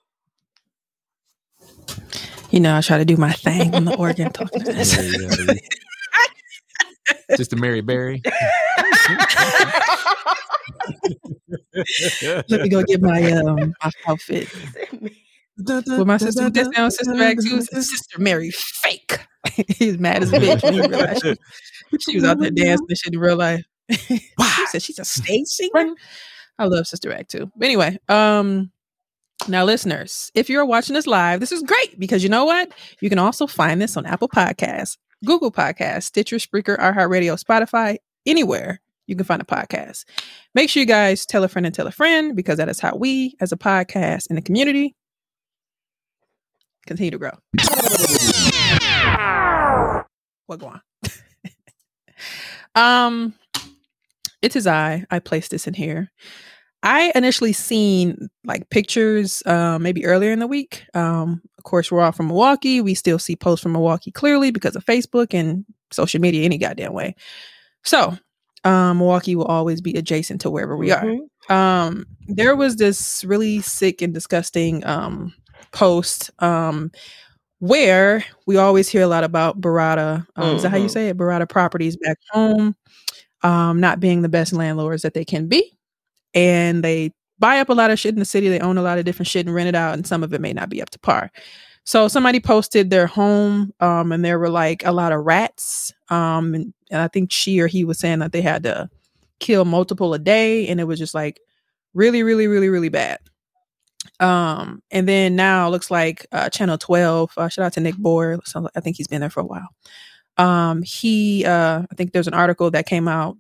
You 2.51 2.61
know, 2.61 2.77
I 2.77 2.81
try 2.81 2.99
to 2.99 3.05
do 3.05 3.17
my 3.17 3.33
thing 3.33 3.75
on 3.75 3.85
the 3.85 3.97
organ 3.97 4.33
talking 4.33 4.63
to 4.65 4.73
this. 4.73 4.97
Yeah, 4.97 5.55
yeah. 5.55 7.37
Sister 7.37 7.57
Mary 7.57 7.81
Berry. 7.81 8.23
Let 11.75 12.51
me 12.51 12.69
go 12.69 12.83
get 12.83 13.01
my 13.01 13.31
um 13.33 13.73
my 13.83 13.91
outfit. 14.09 14.49
With 15.59 16.07
my 16.07 16.17
sister 16.17 16.45
was 16.45 16.53
just 16.53 16.73
down 16.73 16.91
Sister 16.91 17.23
Act 17.23 17.43
too. 17.43 17.63
Sister 17.63 18.19
Mary 18.19 18.51
fake. 18.51 19.21
He's 19.69 19.99
mad 19.99 20.23
as 20.23 20.33
a 20.33 20.39
bitch 20.39 20.63
when 20.63 20.75
he 20.75 20.81
realized 20.81 21.23
she, 21.23 21.37
she 22.01 22.17
was 22.17 22.25
out 22.25 22.39
there 22.41 22.51
dancing 22.51 22.87
and 22.89 22.99
shit 22.99 23.15
in 23.15 23.21
real 23.21 23.37
life. 23.37 23.65
she 24.11 24.67
said 24.67 24.83
she's 24.83 24.99
a 24.99 25.05
stage 25.05 25.47
singer. 25.47 25.95
I 26.59 26.65
love 26.65 26.87
Sister 26.87 27.13
Act 27.13 27.31
too. 27.31 27.51
But 27.57 27.67
anyway, 27.67 27.99
um, 28.09 28.71
now 29.49 29.65
listeners, 29.65 30.31
if 30.35 30.51
you're 30.51 30.67
watching 30.67 30.95
this 30.95 31.07
live, 31.07 31.41
this 31.41 31.53
is 31.53 31.63
great 31.63 31.99
because 31.99 32.23
you 32.23 32.29
know 32.29 32.45
what? 32.45 32.73
You 33.01 33.09
can 33.09 33.19
also 33.19 33.47
find 33.47 33.81
this 33.81 33.97
on 33.97 34.07
Apple 34.07 34.29
Podcasts, 34.29 34.99
Google 35.25 35.51
Podcasts, 35.51 36.05
Stitcher, 36.05 36.37
Spreaker, 36.37 36.79
iHeartRadio, 36.79 37.43
Spotify, 37.43 37.97
anywhere 38.27 38.81
you 39.07 39.17
can 39.17 39.25
find 39.25 39.43
a 39.43 39.45
podcast. 39.45 40.05
Make 40.55 40.71
sure 40.71 40.81
you 40.81 40.87
guys 40.87 41.27
tell 41.27 41.43
a 41.43 41.49
friend 41.49 41.67
and 41.67 41.75
tell 41.75 41.87
a 41.87 41.93
friend 41.93 42.37
because 42.37 42.59
that 42.59 42.69
is 42.69 42.79
how 42.79 42.95
we, 42.95 43.35
as 43.41 43.51
a 43.51 43.57
podcast 43.57 44.31
in 44.31 44.37
the 44.37 44.43
community, 44.43 44.95
continue 46.87 47.11
to 47.11 47.19
grow. 47.19 47.33
What 50.51 50.59
go 50.59 50.67
on? 50.67 50.81
um, 52.75 53.35
it 54.43 54.57
is 54.57 54.67
I. 54.67 55.05
I 55.11 55.19
placed 55.19 55.51
this 55.51 55.67
in 55.67 55.75
here. 55.75 56.11
I 56.83 57.13
initially 57.15 57.53
seen 57.53 58.29
like 58.45 58.71
pictures, 58.71 59.43
uh, 59.47 59.79
maybe 59.79 60.07
earlier 60.07 60.33
in 60.33 60.39
the 60.39 60.47
week. 60.47 60.85
Um, 60.95 61.43
of 61.59 61.65
course, 61.65 61.91
we're 61.93 62.01
all 62.01 62.13
from 62.13 62.29
Milwaukee. 62.29 62.81
We 62.81 62.95
still 62.95 63.19
see 63.19 63.37
posts 63.37 63.63
from 63.63 63.73
Milwaukee 63.73 64.11
clearly 64.13 64.51
because 64.51 64.77
of 64.77 64.85
Facebook 64.87 65.35
and 65.35 65.65
social 65.93 66.21
media 66.21 66.45
any 66.45 66.59
goddamn 66.59 66.93
way. 66.95 67.15
So, 67.85 68.17
um, 68.65 68.99
Milwaukee 68.99 69.37
will 69.37 69.47
always 69.47 69.81
be 69.81 69.95
adjacent 69.95 70.41
to 70.43 70.51
wherever 70.51 70.77
we 70.77 70.91
are 70.93 71.05
Mhm. 71.05 71.21
um 71.55 72.07
there 72.29 72.55
was 72.57 72.77
this 72.77 73.25
really 73.25 73.61
sick 73.63 74.03
and 74.03 74.15
disgusting 74.15 74.85
um 74.87 75.33
post 75.73 76.31
um 76.41 76.91
where 77.61 78.25
we 78.47 78.57
always 78.57 78.89
hear 78.89 79.03
a 79.03 79.07
lot 79.09 79.25
about 79.25 79.61
Berrada 79.61 80.27
um 80.37 80.57
is 80.57 80.63
that 80.63 80.71
how 80.71 80.77
you 80.79 80.89
Mhm. 80.89 80.91
say 80.93 81.09
it 81.09 81.17
Berrada 81.19 81.49
properties 81.49 81.97
back 81.97 82.19
home 82.31 82.75
um 83.43 83.81
not 83.81 84.01
being 84.01 84.23
the 84.23 84.29
best 84.29 84.53
landlords 84.53 85.03
that 85.03 85.15
they 85.15 85.25
can 85.25 85.49
be. 85.49 85.77
And 86.35 86.85
they 86.85 87.13
buy 87.39 87.59
up 87.59 87.71
a 87.71 87.75
lot 87.75 87.91
of 87.91 87.99
shit 87.99 88.15
in 88.15 88.19
the 88.19 88.25
city. 88.25 88.49
They 88.49 88.61
own 88.61 88.79
a 88.79 88.83
lot 88.83 88.99
of 88.99 89.05
different 89.05 89.29
shit 89.29 89.47
and 89.47 89.55
rent 89.55 89.69
it 89.69 89.75
out 89.75 89.95
and 89.95 90.07
some 90.07 90.23
of 90.23 90.33
it 90.33 90.41
may 90.41 90.53
not 90.53 90.69
be 90.69 90.83
up 90.83 90.91
to 90.91 90.99
par. 90.99 91.33
So 91.85 92.07
somebody 92.09 92.39
posted 92.41 92.91
their 92.91 93.07
home 93.07 93.73
um 93.81 94.13
and 94.13 94.25
there 94.25 94.39
were 94.39 94.51
like 94.51 94.85
a 94.85 94.93
lot 94.93 95.13
of 95.13 95.25
rats 95.25 95.93
um 96.09 96.55
and, 96.55 96.75
and 96.91 97.01
I 97.01 97.09
think 97.09 97.33
she 97.33 97.61
or 97.61 97.67
he 97.67 97.85
was 97.85 97.99
saying 97.99 98.21
that 98.21 98.33
they 98.33 98.43
had 98.43 98.63
to 98.65 98.89
kill 99.41 99.65
multiple 99.65 100.13
a 100.13 100.19
day 100.19 100.69
and 100.69 100.79
it 100.79 100.85
was 100.85 100.99
just 100.99 101.15
like 101.15 101.41
really 101.95 102.23
really 102.23 102.47
really 102.47 102.69
really 102.69 102.91
bad. 102.91 103.19
Um 104.21 104.83
and 104.91 105.09
then 105.09 105.35
now 105.35 105.67
it 105.67 105.71
looks 105.71 105.91
like 105.91 106.27
uh 106.33 106.51
channel 106.51 106.77
12 106.77 107.33
uh, 107.37 107.49
shout 107.49 107.65
out 107.65 107.73
to 107.73 107.81
nick 107.81 107.95
bohr 107.97 108.39
so 108.45 108.69
i 108.77 108.81
think 108.81 108.97
he's 108.97 109.09
been 109.09 109.21
there 109.21 109.31
for 109.31 109.41
a 109.41 109.47
while 109.47 109.69
um 110.41 110.83
he 110.83 111.45
uh 111.45 111.83
i 111.91 111.95
think 111.97 112.13
there's 112.13 112.27
an 112.29 112.35
article 112.35 112.71
that 112.71 112.87
came 112.87 113.07
out 113.09 113.37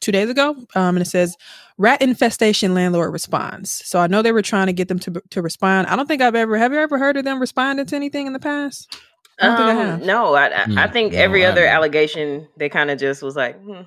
two 0.00 0.12
days 0.12 0.30
ago 0.30 0.50
um 0.74 0.96
and 0.96 1.00
it 1.00 1.06
says 1.06 1.36
rat 1.78 2.00
infestation 2.02 2.74
landlord 2.74 3.12
responds 3.12 3.70
so 3.86 3.98
i 3.98 4.06
know 4.06 4.22
they 4.22 4.32
were 4.32 4.42
trying 4.42 4.66
to 4.66 4.72
get 4.72 4.88
them 4.88 4.98
to 4.98 5.22
to 5.30 5.42
respond 5.42 5.86
i 5.88 5.96
don't 5.96 6.06
think 6.06 6.22
i've 6.22 6.34
ever 6.34 6.56
have 6.56 6.72
you 6.72 6.78
ever 6.78 6.98
heard 6.98 7.16
of 7.16 7.24
them 7.24 7.40
responding 7.40 7.86
to 7.86 7.96
anything 7.96 8.26
in 8.26 8.32
the 8.32 8.38
past 8.38 8.96
I 9.40 9.46
don't 9.46 9.56
I 9.58 9.74
Um, 9.94 10.06
no, 10.06 10.34
I, 10.34 10.46
I, 10.48 10.68
I 10.76 10.86
Mm, 10.86 10.92
think 10.92 11.12
no, 11.14 11.18
every 11.18 11.44
I 11.44 11.48
other 11.50 11.64
allegation 11.66 12.48
they 12.58 12.68
kind 12.68 12.90
of 12.90 12.98
just 12.98 13.22
was 13.22 13.36
like, 13.36 13.58
hmm. 13.62 13.82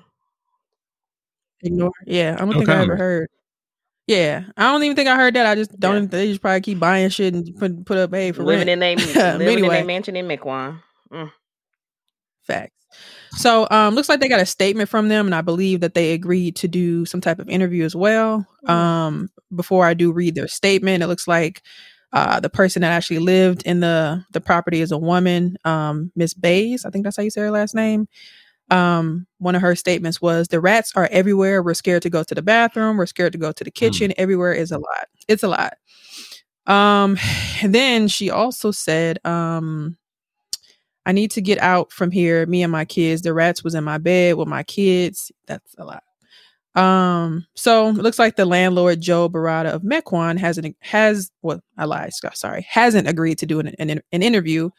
ignore 1.62 1.92
yeah 2.06 2.34
i 2.34 2.38
don't 2.40 2.52
No 2.52 2.58
think 2.58 2.68
i 2.68 2.80
ever 2.82 2.96
heard 2.96 3.28
yeah 4.06 4.44
i 4.56 4.70
don't 4.72 4.82
even 4.82 4.96
think 4.96 5.08
i 5.08 5.16
heard 5.16 5.34
that 5.34 5.46
i 5.46 5.54
just 5.54 5.78
don't 5.80 6.04
Yeah. 6.04 6.08
they 6.10 6.28
just 6.28 6.40
probably 6.42 6.60
keep 6.60 6.78
buying 6.78 7.08
shit 7.08 7.34
and 7.34 7.56
put, 7.56 7.84
put 7.86 7.96
up 7.98 8.12
hey 8.14 8.32
for 8.32 8.44
living 8.44 8.68
rent 8.68 8.68
in 8.68 8.82
a 8.82 8.96
But 8.96 9.40
living 9.40 9.64
in 9.64 9.72
anyway. 9.72 9.82
mansion 9.86 10.16
in 10.16 10.26
Mequon. 10.28 10.82
Mm. 11.12 11.32
Facts. 12.46 12.72
So 13.36 13.66
um 13.70 13.94
looks 13.94 14.08
like 14.08 14.20
they 14.20 14.28
got 14.28 14.40
a 14.40 14.46
statement 14.46 14.88
from 14.88 15.08
them 15.08 15.26
and 15.26 15.34
I 15.34 15.40
believe 15.40 15.80
that 15.80 15.94
they 15.94 16.12
agreed 16.12 16.56
to 16.56 16.68
do 16.68 17.04
some 17.06 17.20
type 17.20 17.38
of 17.40 17.48
interview 17.48 17.84
as 17.84 17.96
well. 17.96 18.46
Mhm. 18.66 18.70
Um 18.70 19.28
before 19.54 19.86
I 19.86 19.94
do 19.94 20.12
read 20.12 20.34
their 20.34 20.48
statement, 20.48 21.02
it 21.02 21.06
looks 21.08 21.26
like 21.26 21.62
uh 22.12 22.38
the 22.40 22.50
person 22.50 22.82
that 22.82 22.92
actually 22.92 23.18
lived 23.18 23.62
in 23.64 23.80
the 23.80 24.24
the 24.32 24.40
property 24.40 24.80
is 24.80 24.92
a 24.92 24.98
woman, 24.98 25.56
um 25.64 26.12
Miss 26.16 26.34
Bays, 26.34 26.84
I 26.84 26.90
think 26.90 27.04
that's 27.04 27.16
how 27.16 27.22
you 27.24 27.30
say 27.30 27.40
her 27.42 27.50
last 27.50 27.74
name. 27.74 28.06
Um 28.70 29.26
one 29.38 29.54
of 29.56 29.62
her 29.62 29.76
statements 29.76 30.22
was 30.22 30.48
the 30.48 30.60
rats 30.60 30.92
are 30.96 31.08
everywhere. 31.10 31.62
We're 31.62 31.74
scared 31.74 32.02
to 32.02 32.10
go 32.10 32.22
to 32.24 32.34
the 32.34 32.42
bathroom, 32.42 32.96
we're 32.98 33.06
scared 33.06 33.32
to 33.32 33.38
go 33.38 33.52
to 33.52 33.64
the 33.64 33.70
kitchen. 33.70 34.12
Everywhere 34.18 34.52
is 34.54 34.70
a 34.72 34.78
lot. 34.78 35.08
It's 35.28 35.42
a 35.42 35.48
lot. 35.48 35.74
Um 36.66 37.18
and 37.62 37.74
then 37.74 38.08
she 38.08 38.30
also 38.30 38.70
said 38.70 39.18
um 39.26 39.96
I 41.06 41.12
need 41.12 41.30
to 41.32 41.42
get 41.42 41.58
out 41.58 41.92
from 41.92 42.10
here. 42.10 42.46
Me 42.46 42.62
and 42.62 42.72
my 42.72 42.84
kids. 42.84 43.22
The 43.22 43.34
rats 43.34 43.62
was 43.62 43.74
in 43.74 43.84
my 43.84 43.98
bed 43.98 44.36
with 44.36 44.48
my 44.48 44.62
kids. 44.62 45.30
That's 45.46 45.74
a 45.78 45.84
lot. 45.84 46.02
Um, 46.74 47.46
so 47.54 47.88
it 47.88 47.96
looks 47.96 48.18
like 48.18 48.36
the 48.36 48.44
landlord 48.44 49.00
Joe 49.00 49.28
Berrada 49.28 49.72
of 49.72 49.82
Mequon 49.82 50.38
hasn't 50.38 50.76
has 50.80 51.30
well, 51.42 51.60
I 51.78 51.84
lied. 51.84 52.10
Sorry, 52.34 52.66
hasn't 52.68 53.08
agreed 53.08 53.38
to 53.38 53.46
do 53.46 53.60
an 53.60 53.68
an, 53.78 53.90
an 53.90 54.22
interview. 54.22 54.70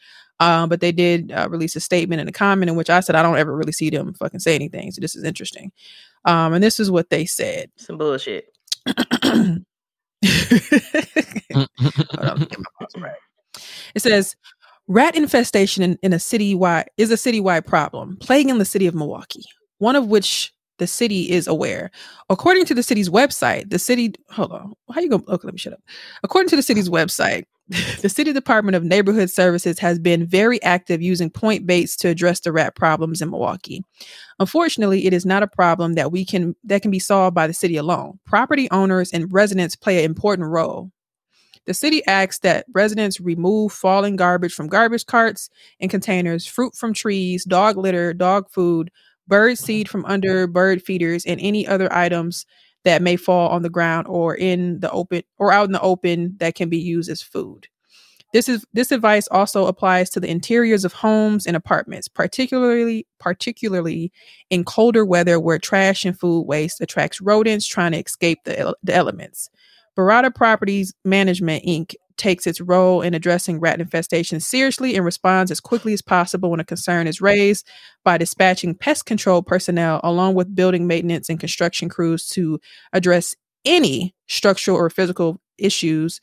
Um, 0.41 0.67
but 0.67 0.81
they 0.81 0.91
did 0.91 1.31
uh, 1.31 1.47
release 1.49 1.77
a 1.77 1.79
statement 1.79 2.19
and 2.19 2.27
a 2.27 2.33
comment 2.33 2.69
in 2.69 2.75
which 2.75 2.89
I 2.89 2.99
said 2.99 3.15
I 3.15 3.23
don't 3.23 3.37
ever 3.37 3.55
really 3.55 3.71
see 3.71 3.89
them 3.89 4.13
fucking 4.15 4.41
say 4.41 4.53
anything. 4.53 4.91
So 4.91 4.99
this 4.99 5.15
is 5.15 5.23
interesting. 5.23 5.71
Um, 6.25 6.53
and 6.53 6.61
this 6.61 6.77
is 6.77 6.91
what 6.91 7.09
they 7.09 7.25
said. 7.25 7.71
Some 7.77 7.97
bullshit. 7.97 8.47
Hold 8.85 9.65
on, 12.19 12.39
get 12.39 12.59
my 12.59 13.01
right. 13.01 13.15
It 13.93 14.01
says 14.01 14.35
rat 14.87 15.15
infestation 15.15 15.83
in, 15.83 15.99
in 16.01 16.13
a 16.13 16.17
citywide 16.17 16.85
is 16.97 17.11
a 17.11 17.15
citywide 17.15 17.65
problem 17.65 18.17
plaguing 18.17 18.57
the 18.57 18.65
city 18.65 18.87
of 18.87 18.95
Milwaukee, 18.95 19.45
one 19.79 19.95
of 19.95 20.07
which 20.07 20.53
the 20.77 20.87
city 20.87 21.31
is 21.31 21.47
aware. 21.47 21.89
According 22.29 22.65
to 22.65 22.73
the 22.73 22.83
city's 22.83 23.09
website, 23.09 23.69
the 23.69 23.79
city 23.79 24.13
hold 24.29 24.51
on, 24.51 24.73
how 24.93 25.01
you 25.01 25.09
go? 25.09 25.23
Okay, 25.27 25.45
let 25.45 25.53
me 25.53 25.57
shut 25.57 25.73
up. 25.73 25.81
According 26.23 26.49
to 26.49 26.55
the 26.55 26.61
city's 26.61 26.89
website, 26.89 27.45
the 28.01 28.09
city 28.09 28.31
department 28.31 28.75
of 28.75 28.83
neighborhood 28.83 29.29
services 29.29 29.79
has 29.79 29.97
been 29.97 30.25
very 30.25 30.61
active 30.61 31.01
using 31.01 31.31
point 31.31 31.65
baits 31.65 31.95
to 31.95 32.09
address 32.09 32.41
the 32.41 32.51
rat 32.51 32.75
problems 32.75 33.21
in 33.21 33.31
Milwaukee. 33.31 33.83
Unfortunately, 34.39 35.07
it 35.07 35.13
is 35.13 35.25
not 35.25 35.41
a 35.41 35.47
problem 35.47 35.93
that 35.93 36.11
we 36.11 36.25
can 36.25 36.55
that 36.63 36.81
can 36.81 36.91
be 36.91 36.99
solved 36.99 37.33
by 37.33 37.47
the 37.47 37.53
city 37.53 37.77
alone. 37.77 38.19
Property 38.25 38.69
owners 38.69 39.11
and 39.11 39.31
residents 39.33 39.75
play 39.75 39.99
an 39.99 40.05
important 40.05 40.49
role. 40.49 40.91
The 41.65 41.73
city 41.73 42.05
asks 42.05 42.39
that 42.39 42.65
residents 42.73 43.19
remove 43.19 43.71
falling 43.73 44.15
garbage 44.15 44.53
from 44.53 44.67
garbage 44.67 45.05
carts 45.05 45.49
and 45.79 45.89
containers, 45.89 46.45
fruit 46.45 46.75
from 46.75 46.93
trees, 46.93 47.43
dog 47.43 47.77
litter, 47.77 48.13
dog 48.13 48.49
food, 48.49 48.91
bird 49.27 49.53
mm-hmm. 49.53 49.65
seed 49.65 49.89
from 49.89 50.05
under 50.05 50.47
bird 50.47 50.81
feeders, 50.83 51.25
and 51.25 51.39
any 51.41 51.67
other 51.67 51.91
items 51.91 52.45
that 52.83 53.01
may 53.01 53.15
fall 53.15 53.49
on 53.49 53.63
the 53.63 53.69
ground 53.69 54.07
or 54.07 54.35
in 54.35 54.79
the 54.79 54.91
open 54.91 55.23
or 55.37 55.51
out 55.51 55.65
in 55.65 55.71
the 55.71 55.81
open 55.81 56.35
that 56.37 56.55
can 56.55 56.69
be 56.69 56.77
used 56.77 57.09
as 57.09 57.21
food. 57.21 57.67
This 58.31 58.49
is 58.49 58.65
this 58.73 58.91
advice 58.91 59.27
also 59.31 59.65
applies 59.65 60.09
to 60.11 60.19
the 60.19 60.29
interiors 60.29 60.83
of 60.83 60.93
homes 60.93 61.47
and 61.47 61.55
apartments, 61.55 62.07
particularly 62.07 63.07
particularly 63.17 64.11
in 64.49 64.65
colder 64.65 65.05
weather 65.05 65.39
where 65.39 65.57
trash 65.57 66.05
and 66.05 66.19
food 66.19 66.41
waste 66.41 66.81
attracts 66.81 67.21
rodents 67.21 67.65
trying 67.65 67.93
to 67.93 67.99
escape 67.99 68.39
the, 68.43 68.75
the 68.83 68.93
elements. 68.93 69.49
Berrada 69.95 70.33
Properties 70.33 70.93
Management 71.03 71.63
Inc. 71.65 71.95
takes 72.17 72.45
its 72.45 72.61
role 72.61 73.01
in 73.01 73.13
addressing 73.13 73.59
rat 73.59 73.79
infestation 73.79 74.39
seriously 74.39 74.95
and 74.95 75.05
responds 75.05 75.51
as 75.51 75.59
quickly 75.59 75.93
as 75.93 76.01
possible 76.01 76.51
when 76.51 76.59
a 76.59 76.65
concern 76.65 77.07
is 77.07 77.21
raised 77.21 77.67
by 78.03 78.17
dispatching 78.17 78.75
pest 78.75 79.05
control 79.05 79.41
personnel 79.41 80.01
along 80.03 80.35
with 80.35 80.55
building 80.55 80.87
maintenance 80.87 81.29
and 81.29 81.39
construction 81.39 81.89
crews 81.89 82.27
to 82.29 82.59
address 82.93 83.35
any 83.63 84.13
structural 84.27 84.77
or 84.77 84.89
physical 84.89 85.39
issues 85.57 86.19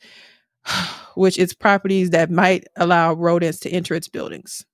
which 1.15 1.37
its 1.37 1.53
properties 1.53 2.11
that 2.11 2.31
might 2.31 2.65
allow 2.75 3.13
rodents 3.13 3.59
to 3.59 3.69
enter 3.69 3.93
its 3.93 4.07
buildings. 4.07 4.65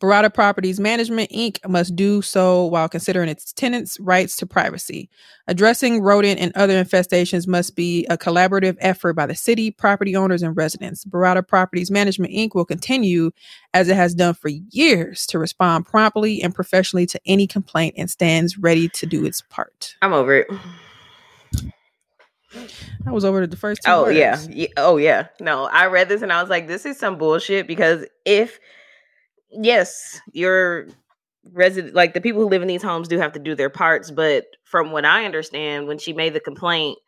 Berrada 0.00 0.32
Properties 0.32 0.78
Management 0.78 1.30
Inc. 1.30 1.58
must 1.68 1.96
do 1.96 2.22
so 2.22 2.66
while 2.66 2.88
considering 2.88 3.28
its 3.28 3.52
tenants' 3.52 3.98
rights 3.98 4.36
to 4.36 4.46
privacy. 4.46 5.10
Addressing 5.48 6.02
rodent 6.02 6.38
and 6.38 6.52
other 6.54 6.82
infestations 6.82 7.48
must 7.48 7.74
be 7.74 8.06
a 8.06 8.16
collaborative 8.16 8.76
effort 8.78 9.14
by 9.14 9.26
the 9.26 9.34
city, 9.34 9.72
property 9.72 10.14
owners, 10.14 10.42
and 10.42 10.56
residents. 10.56 11.04
Berrada 11.04 11.46
Properties 11.46 11.90
Management 11.90 12.32
Inc. 12.32 12.54
will 12.54 12.64
continue, 12.64 13.32
as 13.74 13.88
it 13.88 13.96
has 13.96 14.14
done 14.14 14.34
for 14.34 14.48
years, 14.48 15.26
to 15.26 15.38
respond 15.38 15.86
promptly 15.86 16.42
and 16.42 16.54
professionally 16.54 17.06
to 17.06 17.20
any 17.26 17.48
complaint 17.48 17.94
and 17.98 18.08
stands 18.08 18.56
ready 18.56 18.88
to 18.90 19.06
do 19.06 19.24
its 19.24 19.40
part. 19.40 19.96
I'm 20.00 20.12
over 20.12 20.34
it. 20.34 20.48
I 23.06 23.10
was 23.10 23.24
over 23.24 23.40
to 23.40 23.46
the 23.46 23.56
first 23.56 23.82
two 23.84 23.90
Oh 23.90 24.08
yeah. 24.08 24.40
Oh 24.76 24.96
yeah. 24.96 25.26
No, 25.40 25.64
I 25.64 25.86
read 25.86 26.08
this 26.08 26.22
and 26.22 26.32
I 26.32 26.40
was 26.40 26.48
like, 26.48 26.66
this 26.66 26.86
is 26.86 26.98
some 26.98 27.18
bullshit 27.18 27.66
because 27.66 28.06
if 28.24 28.58
yes, 29.50 30.20
your 30.32 30.88
resident 31.52 31.94
like 31.94 32.14
the 32.14 32.20
people 32.20 32.42
who 32.42 32.48
live 32.48 32.62
in 32.62 32.68
these 32.68 32.82
homes 32.82 33.08
do 33.08 33.18
have 33.18 33.32
to 33.32 33.38
do 33.38 33.54
their 33.54 33.70
parts, 33.70 34.10
but 34.10 34.46
from 34.64 34.92
what 34.92 35.04
I 35.04 35.24
understand, 35.24 35.86
when 35.88 35.98
she 35.98 36.12
made 36.12 36.34
the 36.34 36.40
complaint, 36.40 36.98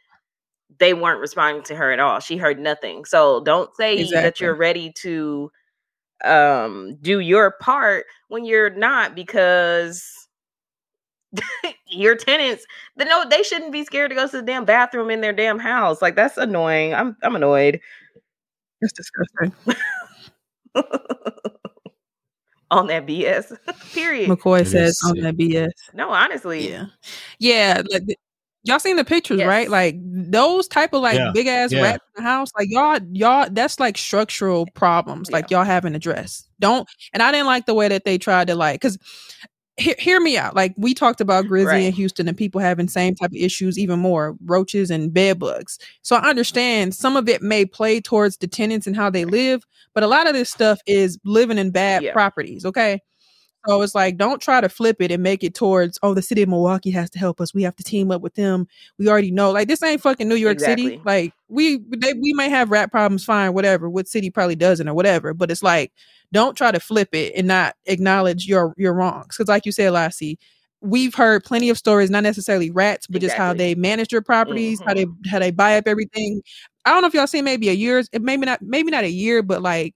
they 0.79 0.95
weren't 0.95 1.21
responding 1.21 1.63
to 1.65 1.75
her 1.77 1.91
at 1.93 2.01
all. 2.01 2.21
She 2.21 2.37
heard 2.37 2.59
nothing. 2.59 3.05
So 3.05 3.43
don't 3.45 3.75
say 3.77 4.05
that 4.05 4.41
you're 4.41 4.55
ready 4.55 4.93
to 5.03 5.51
um 6.25 6.97
do 7.01 7.21
your 7.21 7.53
part 7.61 8.05
when 8.29 8.45
you're 8.45 8.71
not 8.71 9.15
because 9.15 10.29
your 11.87 12.15
tenants 12.15 12.67
they 12.97 13.07
know 13.07 13.25
they 13.29 13.43
shouldn't 13.43 13.73
be 13.73 13.85
scared 13.85 14.11
to 14.11 14.15
go 14.17 14.27
to 14.27 14.37
the 14.37 14.43
damn 14.43 14.65
bathroom 14.67 15.11
in 15.11 15.23
their 15.23 15.33
damn 15.33 15.59
house 15.59 16.03
like 16.03 16.17
that's 16.17 16.37
annoying 16.37 16.93
i'm 16.93 17.17
i'm 17.23 17.35
annoyed 17.37 17.81
It's 18.83 18.93
disgusting. 18.93 19.55
on 22.71 22.87
that 22.87 23.07
bs 23.07 23.57
period 23.93 24.29
McCoy 24.31 24.61
It 24.63 24.67
says 24.69 24.99
on 25.05 25.19
that 25.21 25.37
BS. 25.37 25.71
no 25.95 26.11
honestly 26.11 26.71
Yeah, 26.71 26.87
yeah. 27.39 27.83
Like, 27.91 28.03
y'all 28.65 28.79
seen 28.79 28.97
the 28.97 29.05
pictures, 29.05 29.39
Yes. 29.39 29.49
right? 29.49 29.69
Like 29.71 29.97
those 30.03 30.69
type 30.69 30.93
of 30.93 31.03
like 31.03 31.17
Yeah, 31.17 31.31
big 31.35 31.47
ass 31.47 31.73
yeah. 31.73 31.83
rats 31.83 32.05
in 32.17 32.23
the 32.25 32.31
house. 32.31 32.51
Like 32.57 32.69
y'all, 32.71 33.01
y'all. 33.13 33.49
That's 33.51 33.81
like 33.81 33.97
structural 33.99 34.67
problems. 34.75 35.31
Like 35.31 35.51
y'all 35.51 35.65
haven't 35.65 35.95
addressed. 35.95 36.49
Don't. 36.61 36.87
And 37.15 37.23
I 37.23 37.33
didn't 37.33 37.47
like 37.47 37.67
the 37.67 37.75
way 37.75 37.89
that 37.89 38.05
they 38.05 38.19
tried 38.19 38.49
to 38.49 38.55
like 38.55 38.81
because. 38.81 38.99
Hear, 39.81 39.95
hear 39.99 40.21
me 40.21 40.37
out. 40.37 40.55
Like 40.55 40.75
we 40.77 40.93
talked 40.95 41.21
about 41.21 41.47
Grizzly 41.47 41.67
Right. 41.73 41.77
in 41.85 41.93
Houston 41.95 42.29
and 42.29 42.37
people 42.37 42.61
having 42.61 42.87
same 42.87 43.15
type 43.15 43.31
of 43.31 43.37
issues, 43.37 43.79
even 43.79 43.99
more 43.99 44.37
roaches 44.45 44.91
and 44.91 45.13
bed 45.13 45.39
bugs. 45.39 45.79
So 46.03 46.17
I 46.17 46.29
understand 46.29 46.95
some 46.95 47.17
of 47.17 47.29
it 47.29 47.41
may 47.43 47.65
play 47.65 48.01
towards 48.01 48.37
the 48.37 48.47
tenants 48.47 48.87
and 48.87 48.95
how 48.95 49.09
they 49.11 49.25
live, 49.25 49.65
but 49.95 50.03
a 50.03 50.07
lot 50.07 50.27
of 50.29 50.35
this 50.35 50.51
stuff 50.51 50.81
is 50.87 51.19
living 51.25 51.59
in 51.59 51.71
bad 51.71 52.03
Yeah. 52.03 52.13
properties. 52.13 52.65
Okay, 52.65 53.01
so 53.67 53.83
it's 53.83 53.95
like, 53.95 54.17
don't 54.17 54.41
try 54.41 54.61
to 54.61 54.69
flip 54.69 54.97
it 55.01 55.11
and 55.11 55.23
make 55.23 55.45
it 55.45 55.55
towards, 55.55 55.99
oh, 56.03 56.15
the 56.15 56.23
city 56.23 56.43
of 56.43 56.49
Milwaukee 56.49 56.91
has 56.91 57.11
to 57.11 57.19
help 57.19 57.41
us. 57.41 57.53
We 57.53 57.63
have 57.63 57.77
to 57.77 57.85
team 57.85 58.11
up 58.11 58.23
with 58.23 58.35
them. 58.35 58.67
We 58.99 59.09
already 59.09 59.31
know. 59.31 59.51
Like, 59.51 59.69
this 59.69 59.83
ain't 59.83 60.01
fucking 60.01 60.29
New 60.29 60.37
York 60.37 60.61
City. 60.61 61.01
Like, 61.05 61.35
we 61.49 61.79
they, 61.91 62.15
we 62.15 62.33
may 62.33 62.49
have 62.49 62.71
rat 62.71 62.91
problems, 62.91 63.25
fine, 63.25 63.53
whatever. 63.53 63.91
What 63.91 64.09
city 64.09 64.31
probably 64.31 64.57
doesn't 64.57 64.89
or 64.89 64.95
whatever. 64.95 65.35
But 65.35 65.51
it's 65.51 65.63
like, 65.63 65.93
don't 66.33 66.57
try 66.57 66.71
to 66.71 66.81
flip 66.81 67.15
it 67.15 67.35
and 67.37 67.47
not 67.49 67.75
acknowledge 67.87 68.47
your 68.47 68.75
your 68.79 68.95
wrongs. 68.95 69.37
Because, 69.37 69.49
like 69.49 69.67
you 69.67 69.73
said, 69.73 69.91
Lassie, 69.91 70.39
we've 70.81 71.15
heard 71.15 71.45
plenty 71.45 71.69
of 71.69 71.77
stories, 71.77 72.09
not 72.09 72.23
necessarily 72.23 72.71
rats, 72.71 73.07
but 73.07 73.21
just 73.21 73.37
how 73.37 73.53
they 73.53 73.75
manage 73.75 74.09
their 74.09 74.23
properties, 74.23 74.81
how 74.81 74.95
mm-hmm. 74.95 75.13
they 75.23 75.31
how 75.31 75.39
they 75.39 75.51
buy 75.51 75.77
up 75.77 75.87
everything. 75.87 76.43
I 76.87 76.93
don't 76.93 77.03
know 77.03 77.09
if 77.09 77.15
y'all 77.15 77.27
seen 77.27 77.45
maybe 77.45 77.69
a 77.69 77.75
year, 77.75 78.03
it 78.13 78.23
maybe 78.23 78.47
not 78.47 78.63
maybe 78.63 78.91
not 78.91 79.05
a 79.05 79.11
year, 79.11 79.43
but 79.43 79.61
like 79.61 79.95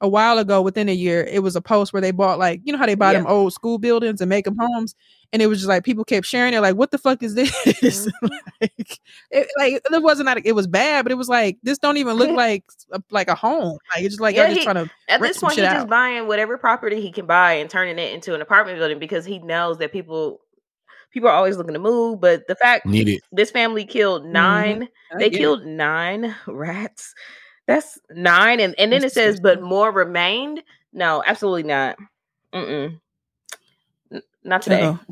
a 0.00 0.08
while 0.08 0.38
ago, 0.38 0.60
within 0.62 0.88
a 0.88 0.94
year, 0.94 1.24
it 1.24 1.42
was 1.42 1.56
a 1.56 1.60
post 1.60 1.92
where 1.92 2.02
they 2.02 2.10
bought 2.10 2.38
like 2.38 2.60
you 2.64 2.72
know 2.72 2.78
how 2.78 2.86
they 2.86 2.94
buy 2.94 3.12
Yeah. 3.12 3.18
them 3.20 3.26
old 3.28 3.52
school 3.52 3.78
buildings 3.78 4.20
and 4.20 4.28
make 4.28 4.44
them 4.44 4.56
homes, 4.58 4.94
and 5.32 5.40
it 5.40 5.46
was 5.46 5.58
just 5.58 5.68
like 5.68 5.84
people 5.84 6.04
kept 6.04 6.26
sharing 6.26 6.52
it, 6.54 6.60
like 6.60 6.76
what 6.76 6.90
the 6.90 6.98
fuck 6.98 7.22
is 7.22 7.34
this? 7.34 7.50
Mm-hmm. 7.66 8.26
like, 8.60 9.00
it, 9.30 9.48
like 9.58 9.72
it 9.74 10.02
wasn't 10.02 10.26
like 10.26 10.42
it 10.44 10.52
was 10.52 10.66
bad, 10.66 11.04
but 11.04 11.12
it 11.12 11.16
was 11.16 11.28
like 11.28 11.58
this 11.62 11.78
don't 11.78 11.96
even 11.96 12.16
look 12.16 12.30
like 12.36 12.64
a, 12.92 13.02
like 13.10 13.28
a 13.28 13.34
home. 13.34 13.78
Like 13.94 14.04
it's 14.04 14.14
just 14.14 14.20
like 14.20 14.36
Yeah, 14.36 14.46
y'all 14.46 14.54
just 14.54 14.64
trying 14.64 14.84
to 14.86 14.90
At 15.08 15.20
this 15.20 15.38
point, 15.38 15.54
he's 15.54 15.64
out. 15.64 15.74
just 15.74 15.88
buying 15.88 16.26
whatever 16.26 16.58
property 16.58 17.00
he 17.00 17.10
can 17.10 17.26
buy 17.26 17.54
and 17.54 17.70
turning 17.70 17.98
it 17.98 18.12
into 18.12 18.34
an 18.34 18.42
apartment 18.42 18.78
building 18.78 18.98
because 18.98 19.24
he 19.24 19.38
knows 19.38 19.78
that 19.78 19.92
people 19.92 20.40
people 21.10 21.28
are 21.30 21.34
always 21.34 21.56
looking 21.56 21.72
to 21.72 21.78
move. 21.80 22.20
But 22.20 22.46
the 22.48 22.54
fact 22.56 22.84
Need 22.84 23.08
it. 23.08 23.22
this 23.32 23.50
family 23.50 23.86
killed 23.86 24.26
9 24.26 24.82
I 25.12 25.16
they 25.18 25.30
get 25.30 25.36
it. 25.36 25.38
killed 25.38 25.64
nine 25.64 26.34
rats. 26.46 27.14
That's 27.66 27.98
nine, 28.10 28.60
and 28.60 28.74
and 28.78 28.92
then 28.92 29.02
it 29.04 29.12
says, 29.12 29.40
but 29.40 29.60
more 29.60 29.90
remained. 29.90 30.62
No, 30.92 31.22
absolutely 31.26 31.64
not. 31.64 31.96
Mm-mm. 32.54 33.00
N- 34.12 34.22
Not 34.44 34.62
today. 34.62 34.96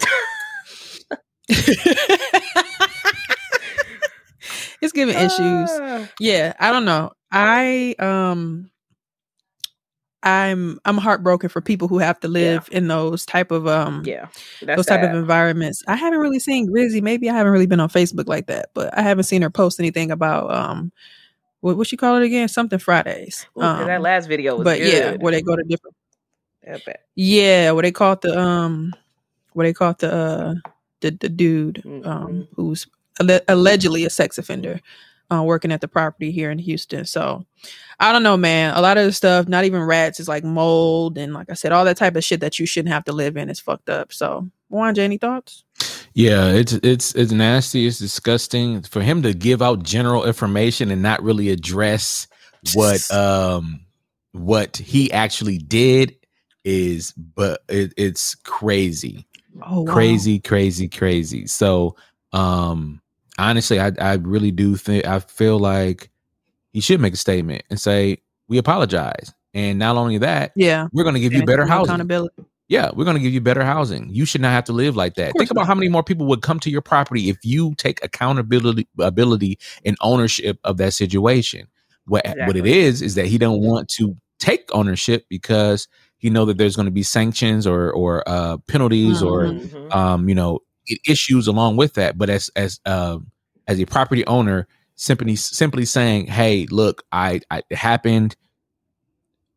It's 4.80 4.92
giving 4.92 5.16
issues. 5.16 5.70
Ah. 5.72 6.08
Yeah, 6.20 6.52
I 6.60 6.70
don't 6.70 6.84
know. 6.84 7.12
I 7.32 7.94
um 7.98 8.70
I'm 10.22 10.78
I'm 10.84 10.96
heartbroken 10.98 11.48
for 11.48 11.60
people 11.60 11.88
who 11.88 11.98
have 11.98 12.18
to 12.20 12.28
live 12.28 12.68
in 12.72 12.88
those 12.88 13.26
type 13.26 13.50
of 13.50 13.66
um 13.66 14.02
Yeah, 14.04 14.28
those 14.62 14.86
type 14.86 15.02
of 15.02 15.10
environments. 15.14 15.82
I 15.86 15.96
haven't 15.96 16.18
really 16.18 16.38
seen 16.38 16.66
Grizzy. 16.70 17.00
Maybe 17.00 17.28
I 17.28 17.34
haven't 17.34 17.52
really 17.52 17.66
been 17.66 17.80
on 17.80 17.88
Facebook 17.88 18.26
like 18.28 18.46
that, 18.46 18.70
but 18.74 18.96
I 18.96 19.02
haven't 19.02 19.24
seen 19.24 19.42
her 19.42 19.50
post 19.50 19.78
anything 19.80 20.10
about 20.10 20.50
um 20.50 20.92
what 21.64 21.79
what 21.79 21.87
she 21.87 21.96
call 21.96 22.16
it 22.16 22.22
again? 22.24 22.46
Something 22.48 22.79
Fridays. 22.79 23.46
Ooh, 23.57 23.61
'cause 23.61 23.87
that 23.87 23.96
Um, 23.96 24.03
last 24.03 24.27
video 24.27 24.57
was 24.59 24.64
but 24.64 24.81
yeah, 24.81 25.12
where 25.16 25.33
they 25.33 25.40
go 25.40 25.57
to 25.57 25.62
different 25.62 25.96
Yeah, 27.14 27.70
what 27.70 27.83
they 27.83 27.92
call 27.92 28.16
the 28.16 28.38
um 28.38 28.92
what 29.55 29.64
they 29.64 29.72
call 29.72 29.94
the 29.98 30.12
uh 30.12 30.55
the 31.00 31.11
the 31.12 31.29
dude 31.31 31.83
um 32.05 32.46
who's 32.55 32.87
alle- 33.18 33.40
allegedly 33.48 34.05
a 34.05 34.11
sex 34.11 34.37
offender 34.37 34.79
uh 35.31 35.42
working 35.42 35.72
at 35.72 35.81
the 35.81 35.88
property 35.88 36.31
here 36.31 36.50
in 36.50 36.59
Houston. 36.59 37.07
So 37.07 37.46
I 37.98 38.12
don't 38.12 38.22
know, 38.22 38.37
man. 38.37 38.77
A 38.77 38.83
lot 38.83 38.98
of 38.98 39.07
the 39.07 39.12
stuff, 39.12 39.48
not 39.48 39.64
even 39.64 39.81
rats, 39.83 40.20
is 40.20 40.29
like 40.29 40.44
mold 40.44 41.16
and 41.16 41.33
like 41.33 41.48
I 41.48 41.55
said, 41.55 41.72
all 41.72 41.87
that 41.87 41.96
type 41.96 42.14
of 42.16 42.24
shit 42.24 42.40
that 42.40 42.59
you 42.59 42.66
shouldn't 42.66 42.92
have 42.92 43.05
to 43.05 43.12
live 43.12 43.38
in 43.38 43.48
is 43.48 43.59
fucked 43.61 43.88
up. 43.88 44.12
So 44.12 44.50
Wanja, 44.70 44.98
any 44.98 45.16
thoughts? 45.16 45.64
Yeah, 46.14 46.48
it's 46.48 46.72
it's 46.74 47.14
it's 47.14 47.33
nasty. 47.33 47.87
It's 47.87 47.98
disgusting 47.98 48.83
for 48.83 49.03
him 49.03 49.22
to 49.22 49.35
give 49.35 49.61
out 49.61 49.83
general 49.83 50.24
information 50.24 50.90
and 50.90 51.03
not 51.03 51.22
really 51.22 51.50
address 51.50 52.27
what 52.74 53.11
um 53.12 53.81
what 54.33 54.77
he 54.77 55.12
actually 55.12 55.59
did 55.59 56.16
is 56.64 57.12
but 57.12 57.62
it, 57.68 57.92
it's 57.96 58.35
crazy 58.37 59.27
Oh 59.62 59.83
wow. 59.83 59.92
crazy 59.92 60.40
crazy 60.40 60.88
crazy 60.88 61.46
so 61.46 61.94
um 62.33 63.00
honestly 63.38 63.79
i 63.79 63.92
i 64.00 64.14
really 64.14 64.50
do 64.50 64.74
think 64.77 65.05
i 65.07 65.18
feel 65.20 65.59
like 65.59 66.11
he 66.72 66.81
should 66.81 67.00
make 67.00 67.12
a 67.12 67.18
statement 67.18 67.62
and 67.70 67.79
say 67.79 68.16
we 68.48 68.57
apologize 68.59 69.33
and 69.53 69.79
not 69.79 69.96
only 69.96 70.18
that 70.18 70.53
Yeah. 70.57 70.88
we're 70.92 71.05
going 71.05 71.14
to 71.14 71.20
give 71.20 71.35
you 71.35 71.44
better 71.44 71.66
housing 71.66 71.90
accountability. 71.94 72.35
Yeah, 72.74 72.90
we're 72.94 73.04
going 73.04 73.16
to 73.16 73.22
give 73.22 73.32
you 73.32 73.40
better 73.40 73.64
housing. 73.64 74.08
You 74.10 74.24
should 74.24 74.40
not 74.40 74.50
have 74.50 74.64
to 74.64 74.72
live 74.72 74.96
like 74.96 75.14
that. 75.14 75.32
Think 75.38 75.50
about 75.50 75.66
how 75.66 75.74
many 75.74 75.88
more 75.88 76.02
people 76.02 76.26
would 76.26 76.42
come 76.42 76.58
to 76.60 76.70
your 76.70 76.82
property 76.82 77.28
if 77.28 77.38
you 77.44 77.74
take 77.76 78.04
accountability 78.04 78.88
ability 78.98 79.58
and 79.84 79.96
ownership 80.00 80.58
of 80.64 80.76
that 80.78 80.92
situation. 80.92 81.68
What 82.06 82.26
what 82.26 82.56
it 82.56 82.66
Exactly. 82.66 82.72
is 82.72 83.00
is 83.02 83.14
that 83.14 83.26
he 83.26 83.38
don't 83.38 83.60
want 83.60 83.88
to 83.98 84.16
take 84.40 84.68
ownership 84.72 85.24
because 85.30 85.87
he 86.18 86.30
know 86.30 86.44
that 86.46 86.58
there's 86.58 86.74
going 86.76 86.87
to 86.87 86.92
be 87.00 87.04
sanctions 87.04 87.66
or 87.66 87.92
or 87.92 88.28
uh, 88.28 88.56
penalties 88.66 89.22
or 89.22 89.52
Mhm. 89.52 89.94
um, 89.94 90.28
you 90.28 90.34
know 90.34 90.58
issues 91.06 91.46
along 91.46 91.76
with 91.76 91.94
that. 91.94 92.18
But 92.18 92.28
as 92.28 92.50
as 92.56 92.80
um, 92.84 93.30
as 93.68 93.78
a 93.80 93.87
property 93.87 94.26
owner, 94.26 94.66
simply 94.96 95.37
simply 95.37 95.84
saying, 95.84 96.26
"Hey, 96.26 96.66
look, 96.70 97.04
I, 97.12 97.40
I 97.50 97.62
it 97.70 97.76
happened. 97.76 98.34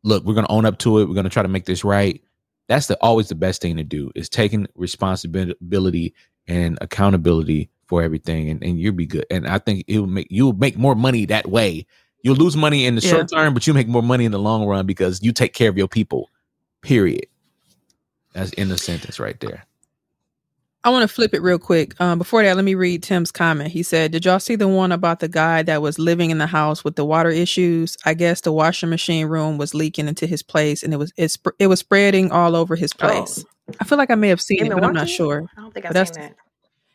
Look, 0.03 0.23
we're 0.23 0.35
going 0.35 0.45
to 0.45 0.51
own 0.51 0.65
up 0.65 0.77
to 0.79 0.99
it. 0.99 1.07
We're 1.07 1.15
going 1.15 1.25
to 1.25 1.29
try 1.31 1.43
to 1.43 1.49
make 1.49 1.65
this 1.65 1.83
right." 1.83 2.21
That's 2.67 2.87
the 2.87 2.97
always 3.01 3.29
the 3.29 3.35
best 3.35 3.61
thing 3.61 3.77
to 3.77 3.83
do 3.83 4.11
is 4.15 4.29
taking 4.29 4.67
responsibility 4.75 6.13
and 6.47 6.77
accountability 6.81 7.69
for 7.87 8.01
everything, 8.03 8.49
and, 8.49 8.61
and 8.63 8.79
you'll 8.79 8.93
be 8.93 9.05
good. 9.05 9.25
And 9.31 9.47
I 9.47 9.59
think 9.59 9.85
it 9.87 9.99
will 9.99 10.07
make 10.07 10.27
you'll 10.29 10.53
make 10.53 10.77
more 10.77 10.95
money 10.95 11.25
that 11.25 11.47
way. 11.47 11.85
You'll 12.23 12.35
lose 12.35 12.57
money 12.57 12.85
in 12.85 12.95
the 12.95 13.01
Yeah. 13.01 13.11
short 13.11 13.29
term, 13.29 13.53
but 13.53 13.67
you 13.67 13.73
make 13.73 13.87
more 13.87 14.03
money 14.03 14.25
in 14.25 14.31
the 14.31 14.39
long 14.39 14.65
run 14.65 14.85
because 14.85 15.21
you 15.23 15.31
take 15.31 15.53
care 15.53 15.69
of 15.69 15.77
your 15.77 15.87
people. 15.87 16.29
Period. 16.81 17.27
That's 18.33 18.51
in 18.53 18.69
the 18.69 18.77
sentence 18.77 19.19
right 19.19 19.39
there. 19.39 19.65
I 20.87 20.89
want 20.89 21.03
to 21.03 21.13
flip 21.13 21.33
it 21.33 21.41
real 21.41 21.59
quick. 21.59 21.99
Um, 21.99 22.17
before 22.17 22.43
that, 22.43 22.55
let 22.55 22.63
me 22.63 22.73
read 22.73 23.03
Tim's 23.03 23.29
comment. 23.29 23.69
He 23.71 23.83
said, 23.83 24.13
"Did 24.13 24.23
y'all 24.23 24.39
see 24.39 24.55
the 24.55 24.69
one 24.69 24.93
about 24.93 25.19
the 25.19 25.27
guy 25.27 25.61
that 25.63 25.81
was 25.81 25.99
living 25.99 26.29
in 26.29 26.37
the 26.37 26.47
house 26.47 26.81
with 26.85 26.95
the 26.95 27.03
water 27.03 27.29
issues? 27.29 27.97
I 28.05 28.13
guess 28.13 28.39
the 28.39 28.53
washing 28.53 28.89
machine 28.89 29.27
room 29.27 29.57
was 29.57 29.73
leaking 29.73 30.07
into 30.07 30.25
his 30.25 30.41
place, 30.41 30.83
and 30.83 30.93
it 30.93 30.97
was 30.97 31.11
it, 31.17 31.27
sp- 31.35 31.59
it 31.59 31.67
was 31.67 31.79
spreading 31.79 32.31
all 32.31 32.55
over 32.55 32.77
his 32.77 32.93
place. 32.93 33.43
I 33.81 33.83
feel 33.83 33.97
like 33.97 34.09
I 34.09 34.15
may 34.15 34.29
have 34.29 34.39
seen 34.39 34.65
it, 34.65 34.69
but 34.69 34.81
I'm 34.81 34.93
not 34.93 35.09
sure. 35.09 35.43
I 35.57 35.61
don't 35.61 35.73
think 35.73 35.87
I've 35.87 36.07
seen 36.07 36.23
that. 36.23 36.35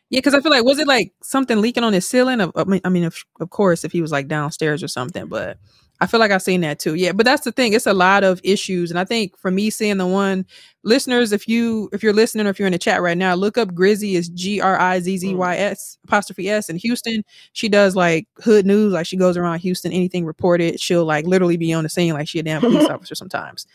Yeah, 0.09 0.17
because 0.17 0.33
I 0.33 0.41
feel 0.41 0.51
like 0.51 0.63
was 0.63 0.79
it 0.79 0.87
like 0.87 1.13
something 1.21 1.61
leaking 1.61 1.83
on 1.83 1.93
his 1.93 2.07
ceiling? 2.07 2.41
Of, 2.41 2.51
I 2.55 2.63
mean, 2.63 2.81
I 2.83 2.89
mean, 2.89 3.03
of, 3.03 3.15
of 3.39 3.51
course, 3.51 3.83
if 3.83 3.91
he 3.91 4.01
was 4.01 4.11
like 4.11 4.27
downstairs 4.27 4.81
or 4.81 4.87
something, 4.87 5.27
but 5.27 5.59
I 6.01 6.07
feel 6.07 6.19
like 6.19 6.31
I've 6.31 6.41
seen 6.41 6.61
that 6.61 6.79
too. 6.79 6.95
Yeah, 6.95 7.13
but 7.13 7.25
that's 7.25 7.43
the 7.45 7.51
thing; 7.51 7.73
it's 7.73 7.85
a 7.87 7.93
lot 7.93 8.23
of 8.23 8.41
issues, 8.43 8.89
and 8.89 8.99
I 8.99 9.05
think 9.05 9.37
for 9.37 9.51
me 9.51 9.69
seeing 9.69 9.97
the 9.97 10.07
one 10.07 10.45
listeners, 10.83 11.31
if 11.31 11.47
you 11.47 11.89
if 11.93 12.03
you're 12.03 12.13
listening 12.13 12.45
or 12.45 12.49
if 12.49 12.59
you're 12.59 12.67
in 12.67 12.73
the 12.73 12.79
chat 12.79 13.01
right 13.01 13.17
now, 13.17 13.35
look 13.35 13.57
up 13.57 13.73
Grizzy 13.73 14.15
is 14.15 14.27
G 14.29 14.59
R 14.59 14.77
I 14.79 14.99
Z 14.99 15.17
Z 15.17 15.35
Y 15.35 15.55
S 15.55 15.97
apostrophe 16.03 16.49
S 16.49 16.67
in 16.69 16.75
Houston. 16.77 17.23
She 17.53 17.69
does 17.69 17.95
like 17.95 18.27
hood 18.43 18.65
news, 18.65 18.91
like 18.91 19.05
she 19.05 19.15
goes 19.17 19.37
around 19.37 19.59
Houston, 19.59 19.93
anything 19.93 20.25
reported, 20.25 20.79
she'll 20.79 21.05
like 21.05 21.25
literally 21.25 21.57
be 21.57 21.71
on 21.73 21.83
the 21.83 21.89
scene 21.89 22.13
like 22.13 22.27
she 22.27 22.39
a 22.39 22.43
damn 22.43 22.59
police 22.61 22.89
officer 22.89 23.15
sometimes. 23.15 23.65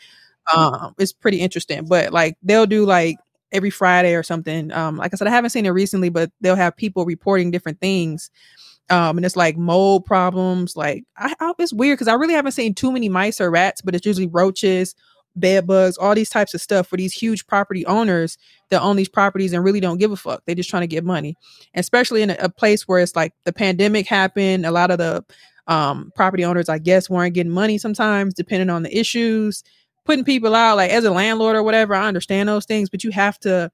Um, 0.55 0.95
it's 0.99 1.13
pretty 1.13 1.39
interesting, 1.41 1.85
but 1.85 2.11
like 2.13 2.37
they'll 2.43 2.65
do 2.65 2.85
like 2.85 3.17
every 3.51 3.69
Friday 3.69 4.15
or 4.15 4.23
something. 4.23 4.71
Um, 4.71 4.97
like 4.97 5.13
I 5.13 5.17
said, 5.17 5.27
I 5.27 5.31
haven't 5.31 5.51
seen 5.51 5.65
it 5.65 5.69
recently, 5.69 6.09
but 6.09 6.31
they'll 6.41 6.55
have 6.55 6.75
people 6.77 7.05
reporting 7.05 7.51
different 7.51 7.79
things. 7.79 8.31
Um, 8.89 9.17
and 9.17 9.25
it's 9.25 9.35
like 9.35 9.57
mold 9.57 10.05
problems. 10.05 10.75
Like 10.75 11.03
I, 11.17 11.33
I 11.39 11.53
it's 11.59 11.73
weird 11.73 11.97
because 11.97 12.07
I 12.07 12.15
really 12.15 12.33
haven't 12.33 12.53
seen 12.53 12.73
too 12.73 12.91
many 12.91 13.09
mice 13.09 13.39
or 13.39 13.51
rats, 13.51 13.81
but 13.81 13.95
it's 13.95 14.05
usually 14.05 14.27
roaches, 14.27 14.95
bed 15.35 15.67
bugs, 15.67 15.97
all 15.97 16.15
these 16.15 16.29
types 16.29 16.53
of 16.53 16.61
stuff 16.61 16.87
for 16.87 16.97
these 16.97 17.13
huge 17.13 17.45
property 17.47 17.85
owners 17.85 18.37
that 18.69 18.81
own 18.81 18.95
these 18.95 19.09
properties 19.09 19.53
and 19.53 19.63
really 19.63 19.79
don't 19.79 19.99
give 19.99 20.11
a 20.11 20.15
fuck. 20.15 20.43
They're 20.45 20.55
just 20.55 20.69
trying 20.69 20.81
to 20.81 20.87
get 20.87 21.03
money, 21.03 21.35
especially 21.75 22.21
in 22.21 22.31
a, 22.31 22.37
a 22.39 22.49
place 22.49 22.87
where 22.87 22.99
it's 22.99 23.15
like 23.15 23.33
the 23.45 23.53
pandemic 23.53 24.07
happened. 24.07 24.65
A 24.65 24.71
lot 24.71 24.91
of 24.91 24.97
the 24.97 25.23
um, 25.67 26.11
property 26.15 26.43
owners, 26.43 26.67
I 26.67 26.79
guess, 26.79 27.09
weren't 27.09 27.35
getting 27.35 27.51
money 27.51 27.77
sometimes, 27.77 28.33
depending 28.33 28.69
on 28.69 28.83
the 28.83 28.97
issues 28.97 29.63
putting 30.05 30.25
people 30.25 30.55
out 30.55 30.77
like 30.77 30.89
as 30.89 31.03
a 31.03 31.11
landlord 31.11 31.55
or 31.55 31.61
whatever 31.61 31.93
i 31.93 32.07
understand 32.07 32.49
those 32.49 32.65
things 32.65 32.89
but 32.89 33.03
you 33.03 33.11
have 33.11 33.37
to 33.37 33.69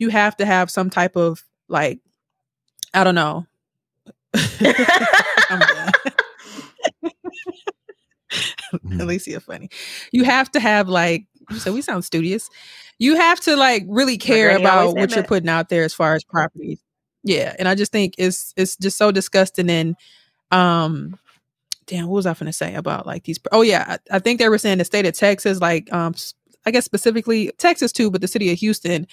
you 0.00 0.08
have 0.08 0.36
to 0.36 0.44
have 0.44 0.70
some 0.70 0.90
type 0.90 1.14
of 1.14 1.44
like 1.68 2.00
i 2.92 3.04
don't 3.04 3.14
know. 3.14 3.46
Alicia 9.00 9.40
funny. 9.40 9.68
You 10.12 10.24
have 10.24 10.50
to 10.52 10.60
have 10.60 10.88
like 10.88 11.26
so 11.58 11.72
we 11.72 11.82
sound 11.82 12.04
studious. 12.04 12.48
You 12.98 13.16
have 13.16 13.40
to 13.40 13.56
like 13.56 13.84
really 13.88 14.18
care 14.18 14.56
about 14.56 14.94
what 14.94 15.10
you're 15.10 15.22
that. 15.22 15.28
putting 15.28 15.48
out 15.48 15.68
there 15.68 15.84
as 15.84 15.94
far 15.94 16.14
as 16.14 16.22
properties. 16.22 16.80
Yeah, 17.24 17.54
and 17.58 17.68
I 17.68 17.74
just 17.74 17.92
think 17.92 18.14
it's 18.18 18.54
it's 18.56 18.76
just 18.76 18.96
so 18.96 19.10
disgusting 19.10 19.70
and 19.70 19.96
um 20.50 21.18
damn 21.86 22.06
what 22.06 22.16
was 22.16 22.26
I 22.26 22.34
gonna 22.34 22.52
say 22.52 22.74
about 22.74 23.06
like 23.06 23.24
these 23.24 23.40
oh 23.52 23.62
yeah, 23.62 23.96
I, 24.10 24.16
I 24.16 24.18
think 24.20 24.38
they 24.38 24.48
were 24.48 24.58
saying 24.58 24.78
the 24.78 24.84
state 24.84 25.06
of 25.06 25.14
Texas 25.14 25.60
like 25.60 25.92
um 25.92 26.14
i 26.66 26.70
guess 26.70 26.84
specifically 26.84 27.50
Texas 27.58 27.92
too, 27.92 28.10
but 28.10 28.20
the 28.20 28.28
city 28.28 28.52
of 28.52 28.58
Houston 28.58 29.06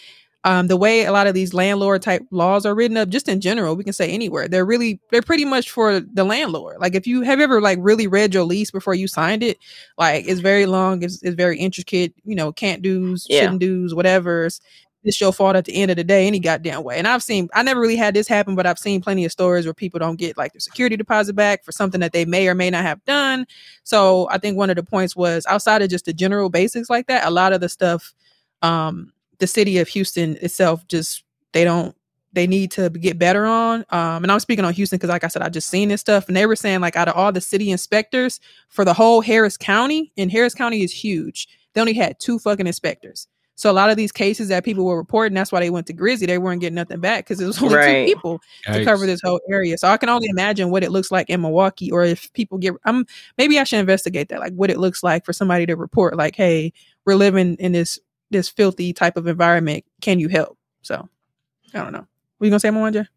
um, 0.43 0.67
the 0.67 0.77
way 0.77 1.03
a 1.03 1.11
lot 1.11 1.27
of 1.27 1.33
these 1.33 1.53
landlord 1.53 2.01
type 2.01 2.21
laws 2.31 2.65
are 2.65 2.73
written 2.75 2.95
up, 2.95 3.09
just 3.09 3.27
in 3.27 3.41
general, 3.41 3.75
we 3.75 3.83
can 3.83 3.91
say 3.93 4.09
anywhere, 4.11 4.47
they're 4.47 4.65
really 4.65 4.99
they're 5.11 5.21
pretty 5.21 5.43
much 5.45 5.69
for 5.71 5.99
the 5.99 6.23
landlord. 6.23 6.77
Like 6.79 6.95
if 6.95 7.05
you 7.05 7.21
have 7.21 7.39
ever 7.41 7.59
like 7.59 7.79
really 7.81 8.07
read 8.07 8.33
your 8.33 8.43
lease 8.43 8.71
before 8.71 8.95
you 8.95 9.07
signed 9.07 9.43
it, 9.43 9.57
like 9.97 10.25
it's 10.27 10.39
very 10.39 10.65
long, 10.65 11.03
it's, 11.03 11.21
it's 11.23 11.35
very 11.35 11.57
intricate, 11.59 12.13
you 12.23 12.35
know, 12.35 12.51
can't 12.53 12.81
do's, 12.81 13.25
Yeah. 13.29 13.41
shouldn't 13.41 13.59
do's, 13.61 13.93
whatever's. 13.93 14.61
It's 15.03 15.21
your 15.21 15.31
fault 15.31 15.55
at 15.55 15.65
the 15.65 15.75
end 15.75 15.89
of 15.91 15.95
the 15.97 16.03
day, 16.03 16.27
any 16.27 16.39
goddamn 16.39 16.83
way. 16.83 16.97
And 16.97 17.07
I've 17.07 17.23
seen, 17.23 17.47
I 17.53 17.63
never 17.63 17.79
really 17.79 17.95
had 17.95 18.13
this 18.13 18.27
happen, 18.27 18.55
but 18.55 18.65
I've 18.65 18.79
seen 18.79 18.99
plenty 19.01 19.23
of 19.25 19.31
stories 19.31 19.65
where 19.65 19.73
people 19.73 19.99
don't 19.99 20.17
get 20.19 20.37
like 20.37 20.51
their 20.53 20.59
security 20.59 20.97
deposit 20.97 21.33
back 21.33 21.63
for 21.63 21.71
something 21.71 22.01
that 22.01 22.11
they 22.13 22.25
may 22.25 22.47
or 22.47 22.55
may 22.55 22.69
not 22.69 22.83
have 22.83 23.03
done. 23.05 23.45
So 23.83 24.27
I 24.31 24.37
think 24.37 24.57
one 24.57 24.69
of 24.69 24.75
the 24.75 24.83
points 24.83 25.15
was 25.15 25.45
outside 25.45 25.81
of 25.81 25.89
just 25.89 26.05
the 26.05 26.13
general 26.13 26.49
basics 26.49 26.89
like 26.89 27.07
that, 27.07 27.25
a 27.25 27.29
lot 27.29 27.53
of 27.53 27.61
the 27.61 27.69
stuff, 27.69 28.13
um, 28.61 29.13
the 29.39 29.47
city 29.47 29.77
of 29.77 29.87
Houston 29.89 30.35
itself 30.41 30.87
just 30.87 31.23
they 31.53 31.63
don't 31.63 31.95
they 32.33 32.45
need 32.45 32.69
to 32.71 32.89
get 32.89 33.17
better 33.17 33.45
on. 33.45 33.79
Um, 33.89 34.23
and 34.23 34.31
I'm 34.31 34.39
speaking 34.39 34.65
on 34.65 34.73
Houston 34.73 34.97
because, 34.97 35.09
like 35.09 35.23
I 35.23 35.27
said, 35.27 35.41
I 35.41 35.49
just 35.49 35.69
seen 35.69 35.89
this 35.89 36.01
stuff, 36.01 36.27
and 36.27 36.37
they 36.37 36.45
were 36.45 36.55
saying 36.55 36.81
like 36.81 36.95
out 36.95 37.07
of 37.07 37.15
all 37.15 37.31
the 37.31 37.41
city 37.41 37.71
inspectors 37.71 38.39
for 38.69 38.85
the 38.85 38.93
whole 38.93 39.21
Harris 39.21 39.57
County, 39.57 40.11
and 40.17 40.31
Harris 40.31 40.53
County 40.53 40.83
is 40.83 40.91
huge, 40.91 41.47
they 41.73 41.81
only 41.81 41.93
had 41.93 42.19
two 42.19 42.37
fucking 42.37 42.67
inspectors. 42.67 43.27
So 43.55 43.71
a 43.71 43.73
lot 43.73 43.89
of 43.89 43.97
these 43.97 44.11
cases 44.11 44.49
that 44.49 44.63
people 44.63 44.85
were 44.85 44.97
reporting, 44.97 45.33
that's 45.33 45.51
why 45.51 45.61
they 45.61 45.71
went 45.71 45.87
to 45.87 45.93
Grizzy. 45.93 46.27
They 46.27 46.37
weren't 46.37 46.61
getting 46.61 46.75
nothing 46.75 46.99
back 46.99 47.25
because 47.25 47.41
it 47.41 47.47
was 47.47 47.59
only 47.59 47.73
Right. 47.73 48.05
two 48.07 48.13
people 48.13 48.39
to 48.65 48.85
cover 48.85 49.07
this 49.07 49.19
whole 49.23 49.39
area. 49.49 49.79
So 49.79 49.87
I 49.87 49.97
can 49.97 50.09
only 50.09 50.27
imagine 50.27 50.69
what 50.69 50.83
it 50.83 50.91
looks 50.91 51.09
like 51.09 51.27
in 51.31 51.41
Milwaukee, 51.41 51.89
or 51.91 52.03
if 52.03 52.31
people 52.33 52.59
get, 52.59 52.75
um, 52.85 53.07
maybe 53.39 53.57
I 53.57 53.63
should 53.63 53.79
investigate 53.79 54.29
that, 54.29 54.41
like 54.41 54.53
what 54.53 54.69
it 54.69 54.77
looks 54.77 55.01
like 55.01 55.25
for 55.25 55.33
somebody 55.33 55.65
to 55.65 55.75
report, 55.75 56.15
like, 56.15 56.35
hey, 56.35 56.71
we're 57.03 57.15
living 57.15 57.55
in 57.55 57.71
this 57.71 57.97
this 58.29 58.49
filthy 58.49 58.93
type 58.93 59.17
of 59.17 59.27
environment. 59.27 59.83
Can 60.01 60.19
you 60.19 60.27
help? 60.29 60.57
So 60.81 61.07
I 61.73 61.83
don't 61.83 61.93
know. 61.93 62.05
What 62.37 62.45
you 62.45 62.49
gonna 62.49 62.59
say, 62.59 62.69
Mwanja? 62.69 63.07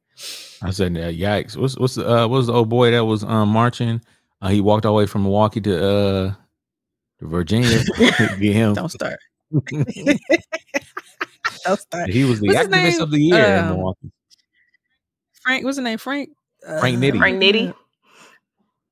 I 0.62 0.70
said, 0.70 0.96
uh, 0.96 1.11
"Yikes! 1.11 1.56
What's 1.56 1.76
what's 1.78 1.94
the, 1.94 2.06
uh, 2.08 2.28
what 2.28 2.36
was 2.38 2.46
the 2.48 2.52
old 2.52 2.68
boy 2.68 2.90
that 2.90 3.04
was 3.04 3.24
um, 3.24 3.48
marching? 3.48 4.00
Uh, 4.42 4.48
he 4.48 4.61
walked 4.61 4.86
all 4.86 4.92
the 4.94 4.98
way 4.98 5.06
from 5.06 5.22
Milwaukee 5.22 5.61
to 5.62 5.76
uh, 5.76 6.34
to 7.20 7.26
Virginia. 7.26 7.82
Get 7.98 8.54
him. 8.54 8.74
Don't 8.74 8.90
start. 8.90 9.18
Don't 11.64 11.78
start. 11.78 12.08
he 12.11 12.24
was 12.24 12.40
the 12.40 12.48
What's 12.48 12.68
activist 12.68 13.00
of 13.00 13.11
the 13.11 13.20
year 13.20 13.36
in 13.56 13.58
Um, 13.64 13.68
Milwaukee. 13.68 14.11
Frank, 15.42 15.64
what's 15.64 15.76
his 15.76 15.84
name? 15.84 15.98
Frank. 15.98 16.30
Frank 16.78 16.98
Nitty. 16.98 17.18
Frank 17.18 17.42
Nitty. 17.42 17.74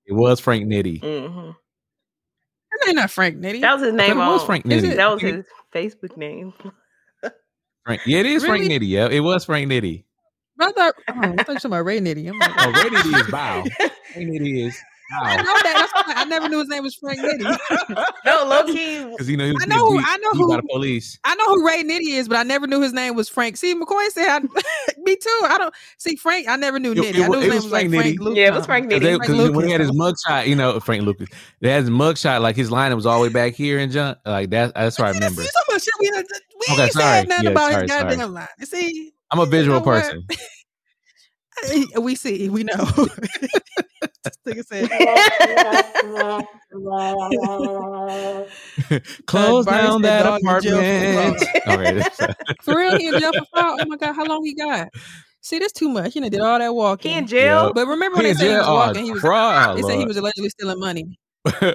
It 0.06 0.12
was 0.12 0.40
Frank 0.40 0.66
Nitty. 0.66 1.00
hmm 1.00 1.50
name 2.86 2.96
not 2.96 3.10
Frank 3.10 3.36
Nitty. 3.36 3.60
That 3.60 3.74
was 3.74 3.82
his 3.82 3.94
name. 3.94 4.12
it 4.12 4.16
was 4.16 4.44
Frank 4.44 4.66
Is 4.66 4.82
Nitty. 4.82 4.96
That 4.96 5.10
was 5.12 5.22
his 5.22 5.44
Facebook 5.74 6.16
name. 6.16 6.52
Frank, 7.84 8.02
yeah, 8.06 8.18
it 8.20 8.26
is 8.26 8.44
Frank 8.44 8.62
Really? 8.62 8.78
Nitty. 8.80 8.88
Yeah, 8.88 9.08
it 9.08 9.20
was 9.20 9.44
Frank 9.46 9.70
Nitty. 9.70 10.04
I 10.60 10.72
thought, 10.72 10.94
oh, 11.08 11.12
I 11.14 11.14
thought 11.14 11.28
you 11.28 11.30
were 11.36 11.44
talking 11.54 11.70
about 11.70 11.84
Ray 11.84 12.00
Nitty. 12.00 12.28
I'm 12.28 12.38
like, 12.38 12.50
Oh, 12.58 12.70
Ray 12.72 12.90
Nitty 12.90 13.20
is 13.20 13.30
Bow. 13.30 13.64
Frank 14.12 14.28
Nitty 14.28 14.66
is 14.66 14.78
I 15.10 15.36
know 15.36 15.42
that. 15.44 15.88
That's 15.92 15.92
why 16.06 16.14
I 16.16 16.24
never 16.24 16.48
knew 16.48 16.58
his 16.58 16.68
name 16.68 16.82
was 16.82 16.94
Frank 16.96 17.20
Nitty. 17.20 18.04
No, 18.24 18.44
low 18.46 18.64
key. 18.66 19.04
Because 19.04 19.28
you 19.30 19.36
know 19.36 19.46
he 19.46 19.52
was 19.52 19.62
I 19.62 19.66
know 19.66 19.90
who- 19.90 19.98
I 20.04 20.16
know 20.18 20.32
beat 20.32 20.38
by 20.38 20.44
who- 20.44 20.56
the 20.56 20.68
police. 20.70 21.18
I 21.24 21.34
know 21.36 21.46
who 21.54 21.66
Ray 21.66 21.82
Nitty 21.82 22.10
is, 22.18 22.28
but 22.28 22.36
I 22.36 22.42
never 22.42 22.66
knew 22.66 22.80
his 22.82 22.92
name 22.92 23.14
was 23.14 23.28
Frank. 23.28 23.56
See, 23.56 23.74
McCoy 23.74 24.08
said, 24.10 24.28
I, 24.28 24.40
"Me 24.98 25.16
too." 25.16 25.40
I 25.44 25.56
don't 25.58 25.74
see 25.96 26.16
Frank. 26.16 26.48
I 26.48 26.56
never 26.56 26.78
knew 26.78 26.92
It- 26.92 26.98
Nitty. 26.98 27.14
it 27.14 27.24
I 27.24 27.28
wa- 27.28 27.36
knew 27.36 27.40
his 27.40 27.46
it 27.46 27.48
name 27.50 27.54
was 27.56 27.64
was 27.64 27.72
like 27.72 27.88
Frank 27.88 28.02
Frank 28.02 28.16
Nitty. 28.16 28.20
Lucas. 28.22 28.38
Yeah, 28.38 28.46
it 28.48 28.54
was 28.54 28.66
Frank 28.66 28.90
Cause 28.90 29.00
Nitty. 29.00 29.26
cause 29.26 29.50
when 29.50 29.64
he 29.66 29.72
had 29.72 29.80
his 29.80 29.90
mugshot, 29.92 30.46
you 30.46 30.56
know, 30.56 30.78
Frank 30.80 31.04
Lucas, 31.04 31.28
they 31.60 31.70
had 31.70 31.80
his 31.82 31.90
mugshot, 31.90 32.40
like 32.42 32.56
his 32.56 32.70
line 32.70 32.94
was 32.94 33.06
all 33.06 33.18
the 33.18 33.22
way 33.28 33.32
back 33.32 33.54
here 33.54 33.78
and 33.78 33.90
junk. 33.90 34.18
Like 34.26 34.50
that, 34.50 34.74
that's 34.74 34.98
what 34.98 35.06
I 35.08 35.10
remember. 35.12 35.42
See, 35.42 35.48
so 35.48 35.72
much 35.72 35.82
shit 35.84 35.94
we, 36.00 36.10
we 36.10 36.74
Okay, 36.74 36.82
ain't 36.84 36.92
sorry. 36.92 37.18
said 37.20 37.28
nothing 37.28 37.44
Yeah, 37.44 37.50
about 37.52 37.70
sorry, 37.72 37.82
his 37.84 37.92
sorry. 37.92 38.02
goddamn 38.16 38.34
line. 38.34 38.46
See, 38.64 39.12
I'm 39.30 39.38
a 39.40 39.46
visual 39.46 39.78
know 39.80 39.84
what? 39.86 40.02
person. 40.02 40.26
We 42.00 42.14
see, 42.14 42.48
we 42.48 42.64
know. 42.64 42.74
this 44.24 44.38
nigga 44.46 44.64
said, 44.66 44.90
Close 49.26 49.64
Barney 49.66 49.82
down 49.82 50.02
that 50.02 50.22
dog 50.22 50.40
in 50.42 50.60
jail 50.60 50.78
apartment. 50.78 51.48
for 51.64 51.70
all 51.70 51.78
right. 51.78 52.06
"For 52.62 52.76
real, 52.76 52.96
he 52.96 53.08
in 53.08 53.18
jail 53.18 53.32
for 53.32 53.44
fraud? 53.52 53.80
Oh 53.80 53.86
my 53.86 53.96
god, 53.96 54.14
how 54.14 54.26
long 54.26 54.44
he 54.44 54.54
got? 54.54 54.88
See, 55.40 55.58
that's 55.58 55.72
too 55.72 55.88
much. 55.88 56.14
He 56.14 56.20
done 56.20 56.30
did 56.30 56.40
all 56.40 56.58
that 56.58 56.64
He 56.64 56.70
walking. 56.70 57.16
in 57.16 57.26
jail. 57.26 57.66
Yep. 57.66 57.74
But 57.74 57.86
remember 57.86 58.16
when 58.18 58.26
He 58.26 58.32
they 58.32 58.38
said 58.38 58.50
he 58.50 58.56
was 58.56 58.66
walking? 58.68 59.04
He 59.04 59.12
was. 59.12 59.20
fraud, 59.20 59.76
They 59.78 59.82
said 59.82 59.98
he 59.98 60.04
was 60.06 60.16
allegedly 60.16 60.48
stealing 60.50 60.78
money. 60.80 61.18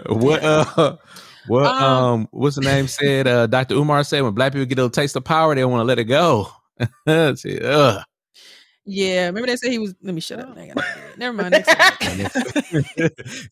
what 0.08 0.44
uh 0.44 0.98
what 1.48 1.66
um, 1.66 1.84
Um, 1.84 2.28
what's 2.32 2.56
the 2.56 2.62
name 2.62 2.88
said 2.88 3.28
uh 3.28 3.48
Dr. 3.48 3.76
Umar 3.76 4.04
said 4.04 4.22
when 4.22 4.34
black 4.34 4.54
people 4.54 4.66
get 4.66 4.78
a 4.78 4.82
little 4.82 4.90
taste 4.90 5.16
of 5.16 5.24
power 5.24 5.56
they 5.56 5.62
don't 5.62 5.72
want 5.72 5.82
to 5.82 5.86
let 5.86 6.00
it 6.00 6.04
go. 6.06 6.50
See, 7.36 7.60
ugh. 7.60 8.04
Yeah, 8.86 9.28
remember 9.28 9.48
they 9.48 9.56
said 9.56 9.72
he 9.72 9.80
was. 9.80 9.96
Let 10.02 10.14
me 10.14 10.22
shut 10.22 10.40
up. 10.40 10.58
Oh. 10.58 10.82
Never 11.18 11.34
mind. 11.34 11.54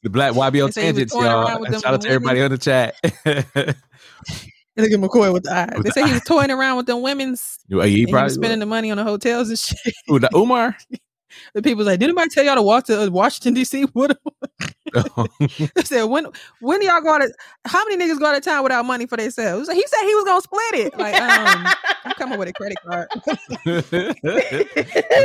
The 0.04 0.10
black 0.10 0.34
YBO 0.34 0.54
he 0.54 0.62
was 0.64 0.76
tangents, 0.76 1.14
y'all. 1.14 1.66
Shout 1.80 1.86
out 1.86 2.02
to 2.02 2.10
everybody 2.10 2.42
on 2.42 2.52
the 2.52 2.58
chat. 2.58 2.96
Look 4.78 4.92
at 4.92 5.00
McCoy 5.00 5.34
with 5.34 5.44
the 5.44 5.54
eye. 5.54 5.80
They 5.82 5.90
say 5.92 6.08
he 6.08 6.14
was 6.14 6.24
toying 6.24 6.50
around 6.50 6.78
with 6.78 6.86
them 6.86 7.02
women's. 7.02 7.60
he 7.68 7.76
And 7.80 7.90
he 7.90 8.06
probably 8.08 8.26
was 8.26 8.36
spending 8.36 8.60
the 8.60 8.66
money 8.66 8.90
on 8.90 8.98
the 8.98 9.04
hotels 9.04 9.50
and 9.50 9.60
shit. 9.60 9.94
Who, 10.08 10.20
the 10.20 10.30
Umar. 10.36 10.78
The 11.54 11.62
people 11.62 11.86
like, 11.86 12.00
did 12.00 12.06
anybody 12.06 12.30
tell 12.30 12.44
y'all 12.44 12.56
to 12.56 12.62
walk 12.62 12.86
to 12.86 13.04
uh, 13.04 13.10
Washington 13.10 13.54
D.C. 13.54 13.82
him? 13.82 13.88
They 15.76 15.84
said, 15.84 16.04
when 16.04 16.28
when 16.60 16.80
do 16.80 16.86
y'all 16.86 17.02
go 17.02 17.14
out 17.14 17.24
of 17.24 17.32
how 17.66 17.86
many 17.86 18.04
niggas 18.04 18.20
go 18.20 18.26
out 18.26 18.36
of 18.36 18.44
town 18.44 18.64
without 18.64 18.86
money 18.86 19.06
for 19.06 19.18
themselves? 19.18 19.72
He 19.72 19.86
said 19.88 20.06
he 20.06 20.16
was 20.16 20.26
gonna 20.26 20.42
split 20.42 20.86
it. 20.86 20.98
Like, 20.98 21.16
um, 21.16 21.68
I'm 22.04 22.14
coming 22.14 22.38
with 22.38 22.50
a 22.50 22.54
credit 22.54 22.78
card. 22.86 23.08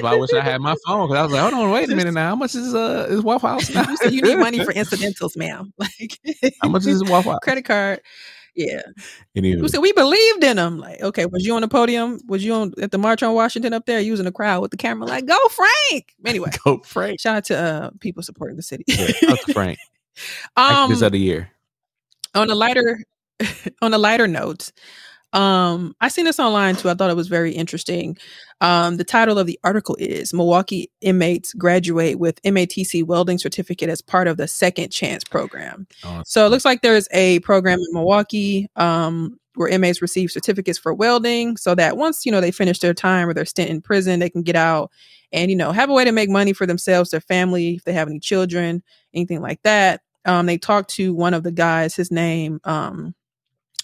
I 0.05 0.17
wish 0.17 0.33
I 0.33 0.41
had 0.43 0.61
my 0.61 0.77
phone 0.87 1.09
because 1.09 1.19
I 1.19 1.23
was 1.23 1.33
like, 1.33 1.41
hold 1.41 1.55
on, 1.55 1.71
wait 1.71 1.91
a 1.91 1.97
minute 1.97 2.13
now. 2.13 2.29
How 2.29 2.37
much 2.37 2.55
is 2.55 2.75
uh 2.75 3.07
is 3.09 3.23
Waffle 3.23 3.49
House 3.49 3.75
now? 3.75 3.87
you 3.91 3.97
said 3.97 4.13
you 4.13 4.23
need 4.23 4.39
money 4.39 4.65
for 4.65 4.73
incidentals, 4.73 5.37
ma'am. 5.37 5.73
Like 5.79 6.19
How 6.61 6.69
much 6.69 6.87
is 6.87 7.03
Waffle 7.05 7.33
House? 7.33 7.41
credit 7.43 7.65
card. 7.65 8.01
Yeah. 8.57 8.81
Anywho, 9.37 9.61
Who 9.61 9.69
said 9.69 9.81
we 9.81 9.93
believed 9.93 10.43
in 10.43 10.57
him? 10.57 10.79
Like, 10.79 11.03
okay, 11.03 11.27
was 11.27 11.45
you 11.47 11.55
on 11.55 11.61
the 11.61 11.69
podium? 11.69 12.19
Was 12.27 12.43
you 12.43 12.55
on 12.55 12.73
at 12.81 12.91
the 12.91 12.97
March 12.99 13.23
on 13.23 13.35
Washington 13.35 13.75
up 13.75 13.85
there 13.85 14.01
using 14.01 14.25
the 14.25 14.33
crowd 14.33 14.63
with 14.63 14.71
the 14.71 14.79
camera? 14.79 15.07
Like, 15.07 15.27
go 15.27 15.37
Frank. 15.49 16.15
Anyway, 16.25 16.51
go 16.65 16.79
Frank. 16.79 17.21
shout 17.21 17.37
out 17.37 17.45
to 17.45 17.57
uh 17.59 17.91
people 18.01 18.23
supporting 18.23 18.57
the 18.57 18.63
city. 18.63 18.85
Yeah, 18.89 19.09
shout 19.09 19.31
out 19.31 19.39
to 19.47 19.53
Frank. 19.53 19.79
um, 20.57 20.91
this 20.91 21.03
other 21.03 21.19
year. 21.19 21.51
on 22.35 22.49
a 22.49 22.55
lighter 22.55 23.05
on 23.83 23.93
a 23.93 23.99
lighter 23.99 24.27
note 24.27 24.73
um 25.33 25.95
i 26.01 26.09
seen 26.09 26.25
this 26.25 26.39
online 26.39 26.77
too 26.77 26.89
i 26.89 26.95
thought 26.95 27.11
it 27.11 27.17
was 27.17 27.29
very 27.29 27.53
interesting. 27.53 28.17
Um 28.61 28.97
the 28.97 29.05
title 29.05 29.39
of 29.39 29.47
the 29.47 29.59
article 29.65 29.97
is 29.99 30.33
milwaukee 30.33 30.91
inmates 31.01 31.53
graduate 31.55 32.19
with 32.19 32.41
matc 32.43 33.05
welding 33.05 33.39
certificate 33.39 33.89
as 33.89 34.01
part 34.01 34.29
of 34.29 34.37
the 34.37 34.49
second 34.49 34.91
chance 34.91 35.25
program. 35.25 35.87
Oh, 36.05 36.23
so 36.25 36.47
it 36.47 36.51
looks 36.51 36.65
like 36.65 36.83
there's 36.83 37.09
a 37.13 37.41
program 37.41 37.79
in 37.79 37.87
milwaukee 37.93 38.69
um 38.77 39.39
where 39.57 39.69
inmates 39.69 40.03
receive 40.03 40.31
certificates 40.31 40.79
for 40.79 40.93
welding 40.95 41.57
so 41.57 41.75
that 41.75 41.97
once 41.97 42.25
you 42.25 42.33
know 42.33 42.41
they 42.41 42.51
finish 42.51 42.79
their 42.79 42.95
time 42.95 43.29
or 43.29 43.35
their 43.35 43.45
stint 43.45 43.71
in 43.71 43.83
prison 43.83 44.21
they 44.21 44.31
can 44.31 44.43
get 44.43 44.57
out 44.57 44.91
and 45.33 45.51
you 45.51 45.57
know 45.57 45.73
have 45.73 45.91
a 45.91 45.93
way 45.93 46.05
to 46.05 46.13
make 46.13 46.31
money 46.31 46.53
for 46.53 46.67
themselves 46.67 47.11
their 47.11 47.21
family 47.21 47.77
if 47.77 47.85
they 47.85 47.93
have 47.93 48.09
any 48.09 48.21
children 48.21 48.83
anything 49.17 49.41
like 49.41 49.61
that. 49.63 50.03
Um, 50.25 50.47
they 50.47 50.59
talked 50.59 50.91
to 50.91 51.15
one 51.15 51.35
of 51.35 51.43
the 51.43 51.53
guys. 51.53 51.95
His 51.95 52.11
name 52.11 52.61
um, 52.65 53.15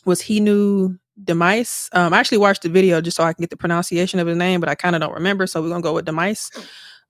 was 0.04 0.20
Hinu 0.20 0.98
Demise. 1.22 1.88
Um, 1.92 2.12
I 2.12 2.18
actually 2.18 2.38
watched 2.38 2.62
the 2.62 2.68
video 2.68 3.00
just 3.00 3.16
so 3.16 3.24
I 3.24 3.32
can 3.32 3.42
get 3.42 3.50
the 3.50 3.56
pronunciation 3.56 4.20
of 4.20 4.26
his 4.26 4.36
name, 4.36 4.60
but 4.60 4.68
I 4.68 4.74
kind 4.74 4.96
of 4.96 5.02
don't 5.02 5.14
remember. 5.14 5.46
So 5.46 5.60
we're 5.60 5.68
gonna 5.68 5.82
go 5.82 5.94
with 5.94 6.04
Demise. 6.04 6.50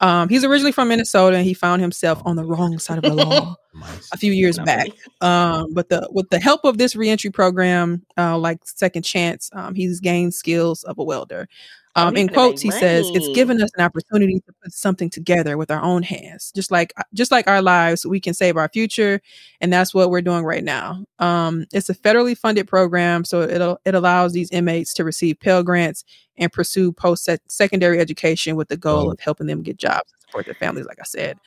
Um, 0.00 0.28
he's 0.28 0.42
originally 0.42 0.72
from 0.72 0.88
Minnesota, 0.88 1.36
and 1.36 1.46
he 1.46 1.55
found 1.55 1.80
himself 1.80 2.20
on 2.24 2.34
the 2.34 2.44
wrong 2.44 2.78
side 2.80 2.98
of 2.98 3.05
the 3.05 3.14
law 3.14 3.55
a 4.12 4.16
few 4.16 4.32
years 4.32 4.59
back. 4.59 4.88
Um, 5.20 5.72
but 5.72 5.88
the 5.88 6.09
with 6.12 6.28
the 6.30 6.40
help 6.40 6.64
of 6.64 6.76
this 6.78 6.96
reentry 6.96 7.30
program, 7.30 8.05
uh, 8.18 8.36
like 8.36 8.59
Second 8.64 9.03
Chance, 9.03 9.50
um, 9.53 9.74
he's 9.74 10.00
gained 10.00 10.34
skills 10.34 10.82
of 10.82 10.98
a 10.98 11.05
welder. 11.05 11.48
Um, 11.95 12.16
in 12.16 12.28
quotes, 12.28 12.62
he 12.62 12.70
says, 12.70 13.07
"It's 13.12 13.28
given 13.34 13.61
us 13.61 13.70
an 13.76 13.84
opportunity 13.84 14.40
to 14.47 14.53
put 14.62 14.72
something 14.72 15.11
together 15.11 15.59
with 15.59 15.70
our 15.70 15.82
own 15.82 16.03
hands, 16.03 16.51
just 16.55 16.70
like 16.70 16.95
just 17.12 17.30
like 17.30 17.47
our 17.47 17.61
lives. 17.61 18.07
We 18.07 18.18
can 18.18 18.32
save 18.32 18.57
our 18.57 18.68
future, 18.70 19.20
and 19.61 19.70
that's 19.70 19.93
what 19.93 20.09
we're 20.09 20.22
doing 20.22 20.43
right 20.45 20.64
now. 20.64 21.05
Um, 21.18 21.66
it's 21.72 21.90
a 21.90 21.95
federally 21.95 22.36
funded 22.36 22.66
program, 22.66 23.24
so 23.26 23.43
it 23.43 23.78
it 23.84 23.95
allows 23.95 24.32
these 24.32 24.51
inmates 24.51 24.95
to 24.95 25.05
receive 25.05 25.38
Pell 25.40 25.62
grants 25.62 26.05
and 26.38 26.51
pursue 26.51 26.93
post 26.93 27.28
secondary 27.49 27.99
education 28.01 28.57
with 28.57 28.68
the 28.68 28.76
goal 28.78 29.09
Oh. 29.09 29.12
of 29.12 29.20
helping 29.20 29.47
them 29.47 29.62
get 29.62 29.76
jobs 29.76 30.11
and 30.14 30.22
support 30.22 30.47
their 30.47 30.55
families. 30.55 30.86
Like 30.86 30.99
I 31.01 31.05
said." 31.05 31.38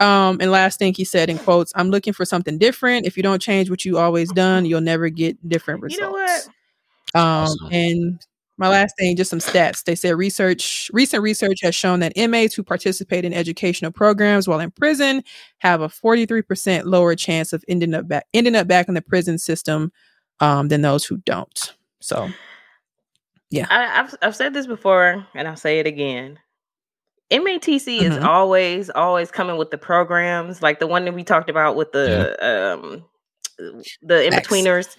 Um, 0.00 0.38
and 0.42 0.50
last 0.50 0.78
thing 0.78 0.92
he 0.94 1.04
said 1.04 1.30
in 1.30 1.38
quotes, 1.38 1.72
I'm 1.74 1.90
looking 1.90 2.12
for 2.12 2.24
something 2.26 2.58
different. 2.58 3.06
If 3.06 3.16
you 3.16 3.22
don't 3.22 3.40
change 3.40 3.70
what 3.70 3.84
you 3.84 3.96
always 3.98 4.30
done, 4.32 4.66
you'll 4.66 4.82
never 4.82 5.08
get 5.08 5.48
different 5.48 5.80
results. 5.80 6.00
You 6.00 6.06
know 6.06 6.12
what? 6.12 6.48
Um, 7.14 7.22
Awesome. 7.24 7.68
and 7.72 8.26
my 8.58 8.68
last 8.68 8.94
thing, 8.98 9.16
just 9.16 9.30
some 9.30 9.38
stats. 9.38 9.84
They 9.84 9.94
said 9.94 10.10
research, 10.16 10.90
recent 10.94 11.22
research 11.22 11.58
has 11.62 11.74
shown 11.74 12.00
that 12.00 12.12
inmates 12.16 12.54
who 12.54 12.62
participate 12.62 13.24
in 13.24 13.34
educational 13.34 13.90
programs 13.92 14.48
while 14.48 14.60
in 14.60 14.70
prison 14.70 15.22
have 15.58 15.80
a 15.82 15.88
43% 15.88 16.84
lower 16.84 17.14
chance 17.14 17.52
of 17.52 17.64
ending 17.68 17.94
up 17.94 18.08
back 18.08 18.26
ending 18.32 18.56
up 18.56 18.66
back 18.66 18.88
in 18.88 18.94
the 18.94 19.02
prison 19.02 19.38
system 19.38 19.92
um, 20.40 20.68
than 20.68 20.82
those 20.82 21.04
who 21.04 21.18
don't. 21.18 21.74
So 22.00 22.30
I, 23.70 24.00
I've 24.00 24.14
I've 24.22 24.36
said 24.36 24.54
this 24.54 24.66
before, 24.66 25.26
and 25.34 25.46
I'll 25.48 25.56
say 25.56 25.78
it 25.78 25.86
again. 25.86 26.38
MATC 27.30 28.02
is 28.02 28.16
Mhm. 28.16 28.24
always 28.24 28.88
always 28.90 29.30
coming 29.30 29.56
with 29.56 29.70
the 29.70 29.78
programs, 29.78 30.62
like 30.62 30.78
the 30.78 30.86
one 30.86 31.04
that 31.04 31.14
we 31.14 31.24
talked 31.24 31.50
about 31.50 31.74
with 31.76 31.92
the 31.92 32.36
um 32.44 33.04
the 34.02 34.24
in 34.26 34.32
betweeners. 34.32 34.96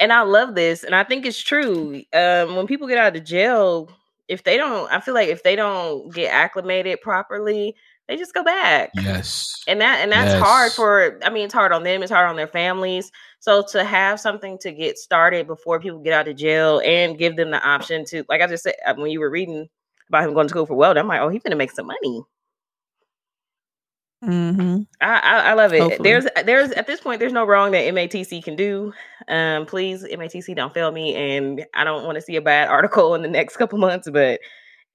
And 0.00 0.12
I 0.12 0.22
love 0.22 0.54
this, 0.54 0.82
and 0.84 0.94
I 0.94 1.04
think 1.04 1.24
it's 1.24 1.40
true. 1.40 2.02
Um, 2.12 2.56
when 2.56 2.66
people 2.66 2.88
get 2.88 2.98
out 2.98 3.16
of 3.16 3.24
jail, 3.24 3.88
if 4.28 4.42
they 4.42 4.56
don't, 4.56 4.90
I 4.92 5.00
feel 5.00 5.14
like 5.14 5.28
if 5.28 5.42
they 5.44 5.54
don't 5.54 6.12
get 6.12 6.32
acclimated 6.32 7.00
properly, 7.00 7.76
they 8.08 8.16
just 8.16 8.34
go 8.34 8.42
back 8.42 8.90
Yes. 8.96 9.62
and 9.66 9.80
that 9.80 10.00
and 10.00 10.12
that's 10.12 10.34
hard 10.34 10.72
for 10.72 11.18
i 11.24 11.30
mean 11.30 11.46
it's 11.46 11.54
hard 11.54 11.72
on 11.72 11.84
them 11.84 12.02
it's 12.02 12.12
hard 12.12 12.28
on 12.28 12.36
their 12.36 12.46
families 12.46 13.10
so 13.40 13.62
to 13.70 13.82
have 13.82 14.20
something 14.20 14.58
to 14.58 14.72
get 14.72 14.98
started 14.98 15.46
before 15.46 15.80
people 15.80 16.00
get 16.00 16.12
out 16.12 16.28
of 16.28 16.36
jail 16.36 16.82
and 16.84 17.16
give 17.16 17.36
them 17.36 17.50
the 17.50 17.66
option 17.66 18.04
to 18.04 18.22
like 18.28 18.42
i 18.42 18.46
just 18.46 18.62
said 18.64 18.74
uh, 18.86 18.92
when 18.94 19.10
you 19.10 19.20
were 19.20 19.30
reading 19.30 19.66
about 20.10 20.22
him 20.24 20.34
going 20.34 20.46
to 20.46 20.50
school 20.50 20.66
for 20.66 20.74
welding 20.74 21.00
i'm 21.00 21.08
like 21.08 21.22
oh 21.22 21.30
he's 21.30 21.42
gonna 21.42 21.56
make 21.56 21.70
some 21.72 21.86
money 21.86 22.20
mhm. 24.26 24.86
I, 25.00 25.18
I 25.18 25.38
I 25.50 25.52
love 25.54 25.72
it. 25.72 25.80
Hopefully. 25.80 26.08
There's 26.08 26.26
there's 26.44 26.70
at 26.72 26.86
this 26.86 27.00
point 27.00 27.20
there's 27.20 27.32
no 27.32 27.44
wrong 27.44 27.72
that 27.72 27.92
MATC 27.92 28.42
can 28.42 28.56
do. 28.56 28.92
Um, 29.28 29.66
please 29.66 30.04
MATC 30.04 30.54
don't 30.54 30.74
fail 30.74 30.92
me, 30.92 31.14
and 31.14 31.64
I 31.74 31.84
don't 31.84 32.04
want 32.04 32.16
to 32.16 32.22
see 32.22 32.36
a 32.36 32.42
bad 32.42 32.68
article 32.70 33.14
in 33.14 33.22
the 33.22 33.28
next 33.28 33.56
couple 33.56 33.78
months. 33.78 34.08
But 34.10 34.40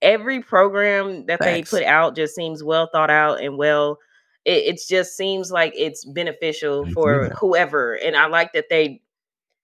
every 0.02 0.42
program 0.42 1.26
that 1.28 1.40
Facts. 1.40 1.72
they 1.72 1.80
put 1.80 1.88
out 1.88 2.16
just 2.16 2.36
seems 2.36 2.64
well 2.64 2.90
thought 2.92 3.10
out 3.10 3.42
and 3.42 3.58
well. 3.58 3.98
It, 4.46 4.76
it 4.76 4.82
just 4.88 5.18
seems 5.18 5.52
like 5.52 5.74
it's 5.76 6.06
beneficial 6.06 6.86
I 6.88 6.92
for 6.92 7.30
whoever, 7.40 7.96
and 7.96 8.16
I 8.16 8.28
like 8.28 8.54
that 8.54 8.66
they 8.70 9.02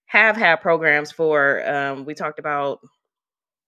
have 0.06 0.36
had 0.36 0.56
programs 0.56 1.10
for. 1.10 1.68
Um, 1.68 2.04
we 2.04 2.14
talked 2.14 2.38
about 2.38 2.80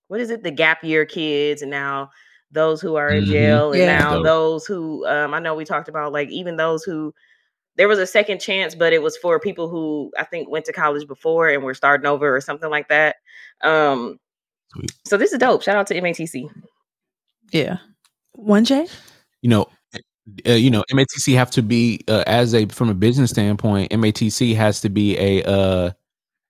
what 0.08 0.20
is 0.20 0.30
it, 0.30 0.42
the 0.42 0.50
gap 0.50 0.82
year 0.84 1.04
kids, 1.04 1.62
and 1.62 1.70
now 1.70 2.10
those 2.50 2.80
who 2.80 2.96
are 2.96 3.08
in 3.10 3.24
Mhm. 3.24 3.28
jail, 3.28 3.72
and 3.72 3.80
Yeah. 3.80 3.98
now 3.98 4.14
Dope. 4.14 4.24
those 4.24 4.66
who 4.66 5.06
um, 5.06 5.34
I 5.34 5.38
know 5.38 5.54
we 5.54 5.64
talked 5.64 5.88
about 5.88 6.12
like 6.12 6.30
even 6.30 6.56
those 6.56 6.82
who 6.84 7.14
there 7.76 7.88
was 7.88 7.98
a 7.98 8.06
second 8.06 8.40
chance, 8.40 8.74
but 8.74 8.92
it 8.92 9.02
was 9.02 9.16
for 9.16 9.38
people 9.38 9.68
who 9.68 10.10
I 10.18 10.24
think 10.24 10.48
went 10.48 10.64
to 10.64 10.72
college 10.72 11.06
before 11.06 11.48
and 11.48 11.62
were 11.62 11.74
starting 11.74 12.06
over 12.06 12.34
or 12.34 12.40
something 12.40 12.70
like 12.70 12.88
that. 12.88 13.16
Um, 13.62 14.18
Sweet. 14.72 14.92
so 15.06 15.16
this 15.16 15.32
is 15.32 15.38
dope. 15.38 15.62
Shout 15.62 15.76
out 15.76 15.86
to 15.88 15.94
MATC. 15.94 16.48
Yeah. 17.52 17.78
One 18.32 18.64
J. 18.64 18.86
You 19.42 19.50
know, 19.50 19.66
uh, 20.46 20.52
you 20.52 20.70
know, 20.70 20.84
MATC 20.92 21.34
have 21.36 21.50
to 21.52 21.62
be 21.62 22.00
uh, 22.08 22.24
as 22.26 22.54
a 22.54 22.66
from 22.66 22.88
a 22.88 22.94
business 22.94 23.30
standpoint. 23.30 23.92
MATC 23.92 24.54
has 24.56 24.80
to 24.80 24.88
be 24.88 25.16
a 25.18 25.42
uh, 25.44 25.90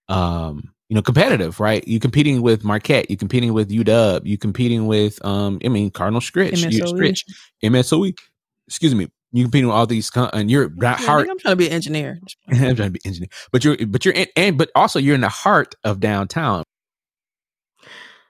um, 0.09 0.73
you 0.89 0.95
know 0.95 1.03
competitive, 1.03 1.61
right? 1.61 1.87
You're 1.87 2.01
competing 2.01 2.43
with 2.43 2.65
Marquette, 2.65 3.11
you're 3.11 3.19
competing 3.19 3.53
with 3.53 3.71
UW, 3.71 4.21
you're 4.25 4.39
competing 4.39 4.87
with 4.87 5.25
um, 5.25 5.59
I 5.65 5.69
mean 5.69 5.91
Cardinal 5.91 6.21
Stritch. 6.21 6.53
Stritch, 6.55 7.25
MSOE. 7.63 8.19
Excuse 8.67 8.95
me, 8.95 9.09
you're 9.33 9.45
competing 9.45 9.69
with 9.69 9.77
all 9.77 9.87
these, 9.87 10.11
con- 10.11 10.31
and 10.33 10.51
you're 10.51 10.71
Yeah, 10.81 10.95
heart. 10.97 11.29
I'm 11.29 11.39
trying 11.39 11.53
to 11.53 11.57
be 11.57 11.67
an 11.67 11.73
engineer. 11.73 12.19
I'm 12.49 12.77
trying 12.77 12.77
to 12.77 12.91
be 12.91 13.01
engineer, 13.05 13.29
but 13.53 13.65
you're 13.65 13.77
but 13.87 14.05
you're 14.05 14.15
in, 14.15 14.27
and 14.37 14.57
but 14.59 14.71
also 14.75 14.99
you're 14.99 15.15
in 15.15 15.21
the 15.21 15.29
heart 15.29 15.75
of 15.85 16.01
downtown. 16.01 16.65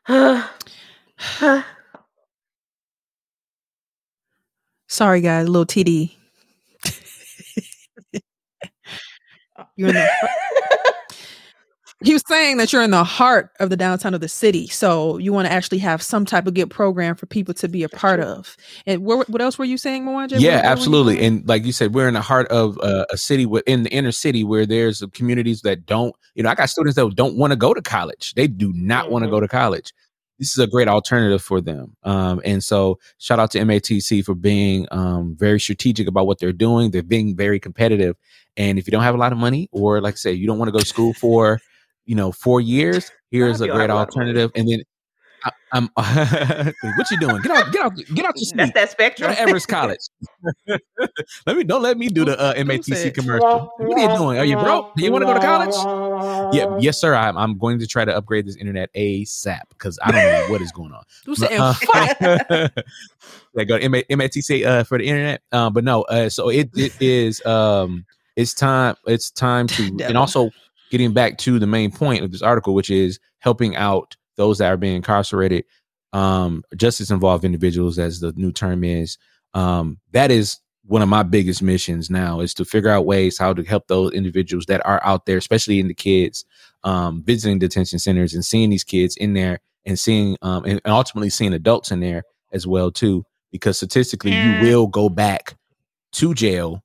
Sorry, 4.89 5.21
guys, 5.21 5.47
a 5.47 5.51
little 5.51 5.67
TD. 5.67 6.15
You're 9.77 9.89
in 9.91 9.95
the 9.95 10.09
he 12.05 12.13
was 12.13 12.23
saying 12.29 12.59
that 12.59 12.73
you're 12.73 12.83
in 12.83 12.93
the 12.93 13.03
heart 13.03 13.51
of 13.59 13.71
the 13.71 13.77
downtown 13.77 14.15
of 14.15 14.21
the 14.21 14.29
city, 14.29 14.69
so 14.69 15.19
you 15.19 15.33
want 15.33 15.47
to 15.47 15.53
actually 15.53 15.79
have 15.79 16.01
some 16.01 16.25
type 16.25 16.47
of 16.47 16.55
good 16.55 16.71
program 16.71 17.17
for 17.17 17.27
people 17.27 17.53
to 17.55 17.69
be 17.69 17.83
a 17.83 17.89
part 17.89 18.21
of. 18.21 18.57
And 18.87 19.05
where, 19.05 19.25
what 19.27 19.43
else 19.43 19.59
were 19.59 19.65
you 19.65 19.77
saying, 19.77 20.05
Mwanje? 20.05 20.39
Yeah, 20.39 20.61
absolutely. 20.63 21.21
And 21.25 21.47
like 21.49 21.65
you 21.65 21.73
said, 21.73 21.95
we're 21.95 22.07
in 22.07 22.15
the 22.15 22.21
heart 22.21 22.47
of 22.49 22.79
uh, 22.79 23.07
a 23.11 23.17
city 23.17 23.47
within 23.47 23.83
the 23.83 23.91
inner 23.91 24.13
city 24.13 24.45
where 24.45 24.65
there's 24.65 25.03
communities 25.13 25.63
that 25.63 25.87
don't, 25.87 26.15
you 26.37 26.45
know, 26.45 26.51
I 26.51 26.55
got 26.55 26.71
students 26.71 26.95
that 26.95 27.15
don't 27.17 27.37
want 27.37 27.53
to 27.53 27.57
go 27.57 27.75
to 27.75 27.83
college. 27.83 28.35
They 28.35 28.47
do 28.47 28.73
not 28.75 29.11
want 29.11 29.25
to 29.25 29.31
go 29.31 29.41
to 29.41 29.49
college. 29.49 29.93
This 30.39 30.53
is 30.53 30.59
a 30.61 30.69
great 30.69 30.87
alternative 30.87 31.43
for 31.43 31.61
them. 31.61 31.97
Um, 32.05 32.41
and 32.45 32.63
so 32.63 33.01
shout 33.19 33.41
out 33.41 33.51
to 33.53 33.59
MATC 33.59 34.25
for 34.25 34.37
being 34.37 34.87
um, 34.93 35.35
very 35.37 35.59
strategic 35.59 36.07
about 36.07 36.29
what 36.29 36.39
they're 36.39 36.53
doing. 36.53 36.93
They're 36.93 37.03
being 37.03 37.35
very 37.35 37.59
competitive. 37.59 38.15
And 38.57 38.79
if 38.79 38.87
you 38.87 38.93
don't 38.93 39.03
have 39.03 39.17
a 39.17 39.19
lot 39.19 39.33
of 39.33 39.39
money 39.39 39.69
or 39.73 40.01
like 40.01 40.15
I 40.15 40.17
say, 40.17 40.33
you 40.33 40.47
don't 40.47 40.59
want 40.59 40.69
to 40.69 40.73
go 40.73 40.79
to 40.79 40.87
school 40.87 41.13
for, 41.13 41.61
you 42.09 42.15
know, 42.15 42.33
four 42.33 42.61
years, 42.61 43.13
here's 43.31 43.61
a 43.61 43.69
great 43.69 43.83
have 43.83 43.91
a 43.91 43.95
lot 43.95 44.09
of 44.09 44.17
money. 44.17 44.31
alternative. 44.31 44.51
And 44.57 44.69
then 44.69 44.83
I, 45.45 45.51
I'm, 45.73 45.89
what 46.97 47.11
you 47.11 47.21
doing? 47.21 47.41
Get 47.43 47.51
out, 47.53 47.73
get 47.73 47.85
out, 47.85 47.97
get 48.15 48.25
out 48.25 48.35
your 48.37 48.45
seat. 48.45 48.57
That's 48.57 48.73
that 48.73 48.91
spectrum. 48.91 49.35
Everest 49.37 49.69
College. 49.69 50.01
let 51.47 51.57
me 51.57 51.65
don't 51.65 51.83
let 51.83 51.99
me 51.99 52.09
do 52.09 52.25
the 52.25 52.39
uh, 52.41 52.55
Don't- 52.55 52.67
don't 52.67 52.85
say 52.85 53.11
MATC 53.11 53.15
commercial. 53.15 53.73
What 53.77 53.99
are 53.99 54.13
you 54.13 54.19
doing? 54.19 54.39
Are 54.39 54.45
you 54.45 54.57
broke? 54.57 54.97
Do 54.97 55.05
you 55.05 55.13
want 55.13 55.23
to 55.23 55.27
go 55.27 55.35
to 55.35 55.41
college? 55.41 56.55
Yeah, 56.55 56.77
yes, 56.81 56.99
sir. 56.99 57.15
I'm, 57.15 57.37
I'm 57.37 57.59
going 57.59 57.79
to 57.79 57.87
try 57.87 58.05
to 58.05 58.17
upgrade 58.17 58.47
this 58.47 58.57
internet 58.57 58.93
ASAP 58.95 59.61
because 59.69 59.99
I 60.03 60.11
don't 60.11 60.23
know 60.23 60.47
what 60.51 60.63
is 60.63 60.73
going 60.73 60.93
on. 60.93 61.05
You 61.27 61.37
saying 61.37 61.61
Uh, 61.61 61.75
yeah, 63.55 63.65
go 63.65 63.79
to 63.79 63.89
MA, 63.89 63.99
MATC 64.11 64.65
uh, 64.67 64.85
for 64.85 64.99
the 64.99 65.05
internet. 65.07 65.43
Um, 65.53 65.73
but 65.73 65.85
no, 65.85 66.03
uh, 66.03 66.29
so 66.31 66.49
it, 66.49 66.71
it 66.75 66.93
is 67.01 67.45
um, 67.45 68.07
it's 68.37 68.55
time. 68.55 68.97
It's 69.07 69.31
time 69.31 69.67
to 69.69 69.99
and 70.03 70.17
also 70.17 70.51
getting 70.91 71.13
back 71.13 71.39
to 71.39 71.59
the 71.59 71.67
main 71.67 71.91
point 71.91 72.25
of 72.25 72.33
this 72.33 72.43
article, 72.43 72.75
which 72.75 72.91
is 72.91 73.19
helping 73.39 73.77
out 73.77 74.17
those 74.37 74.59
that 74.59 74.73
are 74.73 74.77
being 74.77 74.97
incarcerated, 74.97 75.65
um, 76.13 76.63
justice 76.77 77.11
involved 77.11 77.45
individuals, 77.45 77.99
as 77.99 78.21
the 78.21 78.33
new 78.37 78.53
term 78.53 78.85
is. 78.85 79.19
Um, 79.55 79.99
that 80.13 80.31
is 80.31 80.59
one 80.89 81.03
of 81.03 81.09
my 81.09 81.23
biggest 81.23 81.63
missions 81.63 82.09
now 82.09 82.41
is 82.41 82.55
to 82.55 82.65
figure 82.65 82.89
out 82.89 83.05
ways 83.05 83.37
how 83.37 83.53
to 83.53 83.63
help 83.63 83.89
those 83.89 84.13
individuals 84.13 84.65
that 84.67 84.85
are 84.87 85.01
out 85.05 85.27
there, 85.27 85.37
especially 85.37 85.81
in 85.81 85.89
the 85.89 85.95
kids, 85.95 86.47
um, 86.83 87.23
visiting 87.25 87.59
detention 87.59 87.99
centers 87.99 88.33
and 88.33 88.45
seeing 88.45 88.71
these 88.71 88.85
kids 88.85 89.17
in 89.17 89.35
there 89.35 89.59
and 89.85 89.99
seeing 89.99 90.37
um, 90.41 90.65
and, 90.65 90.81
and 90.85 90.93
ultimately 90.93 91.29
seeing 91.29 91.53
adults 91.53 91.91
in 91.91 92.01
there 92.01 92.23
as 92.53 92.67
well 92.67 92.91
too, 92.91 93.25
because 93.53 93.77
statistically 93.77 94.33
you 94.33 94.63
will 94.63 94.87
go 94.87 95.11
back 95.11 95.57
to 96.13 96.33
jail 96.33 96.83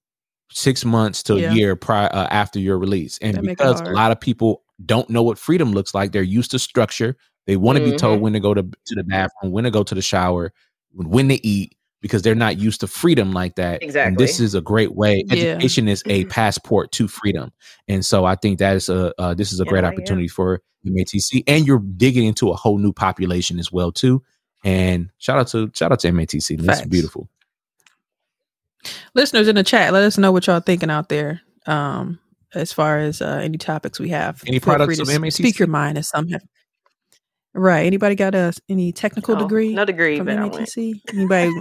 six 0.54 0.86
months 0.86 1.24
to 1.24 1.40
Yeah. 1.40 1.52
a 1.52 1.56
year 1.56 1.76
prior 1.76 2.10
uh, 2.14 2.28
after 2.32 2.60
your 2.60 2.78
release, 2.78 3.18
and 3.22 3.36
That 3.38 3.44
because 3.44 3.82
a 3.82 3.92
lot 3.92 4.12
of 4.12 4.20
people 4.20 4.64
don't 4.86 5.10
know 5.10 5.24
what 5.24 5.38
freedom 5.38 5.72
looks 5.72 5.94
like, 5.94 6.12
they're 6.12 6.24
used 6.24 6.52
to 6.52 6.60
structure. 6.60 7.16
They 7.48 7.58
want 7.58 7.78
to 7.78 7.84
be 7.84 7.96
told 7.96 8.20
Mhm. 8.20 8.22
when 8.22 8.34
to 8.34 8.40
go 8.40 8.54
to 8.54 8.64
to 8.64 8.96
the 8.96 9.04
bathroom, 9.04 9.52
when 9.52 9.64
to 9.66 9.72
go 9.72 9.84
to 9.84 9.94
the 9.96 10.02
shower, 10.02 10.54
when 10.94 11.28
to 11.30 11.46
eat, 11.46 11.76
because 12.02 12.22
they're 12.22 12.36
not 12.36 12.58
used 12.58 12.80
to 12.82 12.88
freedom 12.88 13.32
like 13.34 13.56
that. 13.56 13.82
Exactly. 13.84 14.08
And 14.08 14.18
this 14.18 14.40
is 14.40 14.56
a 14.56 14.62
great 14.62 14.96
way. 14.96 15.24
Yeah. 15.28 15.34
Education 15.56 15.88
is 15.88 16.04
a 16.06 16.26
passport 16.38 16.92
to 16.94 17.08
freedom, 17.08 17.52
and 17.88 18.06
so 18.06 18.26
I 18.26 18.36
think 18.36 18.60
that 18.60 18.76
is 18.76 18.90
a 18.90 19.14
uh, 19.20 19.34
this 19.34 19.52
is 19.52 19.60
a 19.60 19.64
Yeah, 19.66 19.70
great 19.72 19.84
opportunity 19.84 20.28
for 20.28 20.62
MATC, 20.86 21.44
and 21.48 21.66
you're 21.68 21.80
digging 21.98 22.26
into 22.26 22.50
a 22.50 22.56
whole 22.56 22.78
new 22.78 22.92
population 22.94 23.60
as 23.60 23.72
well 23.72 23.92
too. 23.92 24.22
And 24.66 25.10
shout 25.18 25.38
out 25.40 25.48
to 25.50 25.70
shout 25.74 25.92
out 25.92 26.00
to 26.02 26.08
MATC. 26.12 26.56
That's 26.62 26.80
Facts. 26.80 26.90
beautiful. 26.90 27.30
Listeners 29.16 29.48
in 29.48 29.56
the 29.56 29.64
chat, 29.64 29.94
let 29.94 30.04
us 30.04 30.18
know 30.18 30.32
what 30.32 30.48
y'all 30.48 30.60
thinking 30.60 30.90
out 30.90 31.10
there. 31.10 31.42
Um, 31.66 32.20
as 32.56 32.72
far 32.74 33.00
as 33.00 33.22
uh, 33.22 33.40
any 33.44 33.58
topics 33.58 34.00
we 34.00 34.10
have, 34.10 34.42
Any 34.46 34.60
Feel 34.60 34.74
free 34.74 34.76
products 34.78 34.98
to 34.98 35.02
of 35.04 35.10
s- 35.10 35.18
MATC? 35.18 35.32
Speak 35.34 35.60
your 35.60 35.68
mind 35.68 35.98
as 35.98 36.10
some 36.10 36.28
have. 36.30 36.42
Right. 37.56 37.86
Anybody 37.86 38.16
got 38.16 38.34
a 38.34 38.52
any 38.68 38.92
technical 38.92 39.36
No, 39.36 39.42
degree 39.42 39.74
No 39.76 39.86
degree, 39.86 40.18
from 40.18 40.26
but 40.26 40.38
I. 40.40 40.50
MATC? 40.50 40.94
Anybody? 41.14 41.52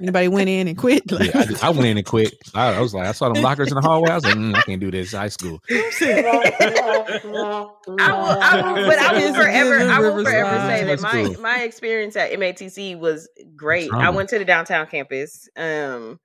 anybody 0.00 0.28
went 0.28 0.48
in 0.48 0.66
and 0.68 0.78
quit? 0.78 1.02
Yeah, 1.10 1.18
I, 1.34 1.44
just- 1.44 1.62
I 1.64 1.68
went 1.70 1.84
in 1.86 1.98
and 1.98 2.06
quit. 2.06 2.34
I, 2.54 2.74
I 2.74 2.80
was 2.80 2.94
like, 2.94 3.06
I 3.06 3.12
saw 3.12 3.30
them 3.30 3.42
lockers 3.42 3.68
in 3.68 3.74
the 3.74 3.82
hallway. 3.82 4.10
I 4.10 4.14
was 4.14 4.24
like, 4.24 4.34
mm, 4.34 4.54
I 4.56 4.62
can't 4.62 4.80
do 4.80 4.90
this. 4.90 5.12
High 5.12 5.28
school. 5.28 5.58
I 5.70 7.22
will, 7.24 7.76
I 7.88 8.72
will, 8.72 8.86
but 8.88 8.98
I 8.98 9.12
will 9.14 9.34
forever, 9.34 9.78
I 9.90 10.00
will 10.00 10.22
forever 10.24 10.56
say 10.68 10.84
that 10.84 11.00
my 11.00 11.34
my 11.40 11.62
experience 11.62 12.16
at 12.16 12.30
MATC 12.32 12.98
was 12.98 13.28
great. 13.56 13.92
I 13.92 14.10
went 14.10 14.28
to 14.30 14.38
the 14.38 14.44
downtown 14.44 14.86
campus. 14.86 15.48
Um, 15.56 16.18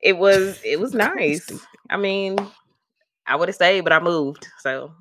it 0.00 0.16
was 0.18 0.60
it 0.64 0.80
was 0.80 0.94
nice. 1.08 1.48
I 1.88 1.96
mean, 1.96 2.36
I 3.26 3.36
would 3.36 3.48
have 3.48 3.54
stayed, 3.54 3.82
but 3.82 3.92
I 3.92 4.00
moved, 4.00 4.46
so 4.60 4.92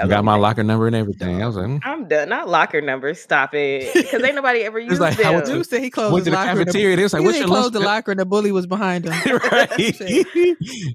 I 0.00 0.08
got 0.08 0.24
my 0.24 0.34
locker 0.34 0.64
number 0.64 0.86
and 0.88 0.96
everything. 0.96 1.40
I 1.42 1.46
was 1.46 1.54
like, 1.56 1.66
mm. 1.66 1.80
I'm 1.84 2.08
done. 2.08 2.28
Not 2.28 2.48
locker 2.48 2.80
numbers. 2.80 3.20
Stop 3.20 3.54
it, 3.54 3.92
because 3.94 4.22
ain't 4.22 4.34
nobody 4.34 4.62
ever 4.62 4.78
used 4.80 5.00
like, 5.00 5.20
I 5.20 5.30
went 5.30 5.44
them. 5.46 5.52
to- 5.54 5.58
Dude 5.58 5.66
said 5.66 5.82
he 5.82 5.90
closed 5.90 6.12
went 6.12 6.24
to 6.24 6.30
his 6.32 6.38
the 6.38 6.44
locker. 6.46 6.50
and 6.50 6.58
cafeteria. 6.66 6.96
They 6.96 7.02
was 7.04 7.12
like, 7.12 7.20
he 7.20 7.26
"What's 7.26 7.38
said 7.38 7.42
your 7.42 7.48
he 7.48 7.52
lunch?" 7.54 7.62
closed 7.62 7.74
the 7.74 7.80
locker 7.80 8.10
and 8.10 8.20
the 8.20 8.26
bully 8.26 8.50
was 8.52 8.66
behind 8.66 9.04
him. 9.04 9.12
right. 9.52 9.70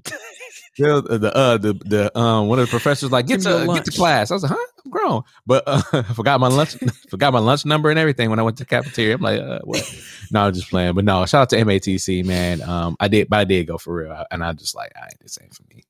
the 0.78 1.18
the 1.18 1.32
uh 1.34 1.56
the 1.58 1.74
the 1.84 2.18
um 2.18 2.48
one 2.48 2.58
of 2.58 2.66
the 2.66 2.70
professors 2.70 3.10
like 3.10 3.26
get 3.26 3.38
Give 3.42 3.46
me 3.46 3.50
your 3.52 3.66
to 3.66 3.74
get 3.74 3.84
to 3.86 3.90
class. 3.92 4.30
I 4.30 4.34
was 4.34 4.42
like, 4.42 4.52
huh, 4.52 4.79
Grown, 4.90 5.22
but 5.46 5.64
uh, 5.66 5.82
I 5.92 6.02
forgot 6.02 6.40
my 6.40 6.48
lunch 6.48 6.76
forgot 7.08 7.32
my 7.32 7.38
lunch 7.38 7.64
number 7.64 7.90
and 7.90 7.98
everything 7.98 8.30
when 8.30 8.38
I 8.38 8.42
went 8.42 8.58
to 8.58 8.64
the 8.64 8.68
cafeteria. 8.68 9.14
I'm 9.14 9.20
like, 9.20 9.40
uh, 9.40 9.60
what? 9.64 9.82
no, 10.30 10.42
I'm 10.42 10.52
just 10.52 10.68
playing. 10.68 10.94
But 10.94 11.04
no, 11.04 11.24
shout 11.26 11.42
out 11.42 11.50
to 11.50 11.56
MATC, 11.56 12.24
man. 12.24 12.62
Um, 12.62 12.96
I 13.00 13.08
did, 13.08 13.28
but 13.28 13.38
I 13.38 13.44
did 13.44 13.66
go 13.66 13.78
for 13.78 13.94
real, 13.94 14.24
and 14.30 14.44
I 14.44 14.52
just 14.52 14.74
like, 14.74 14.92
I 14.96 15.04
ain't 15.04 15.20
the 15.20 15.28
same 15.28 15.50
for 15.50 15.62
me. 15.74 15.84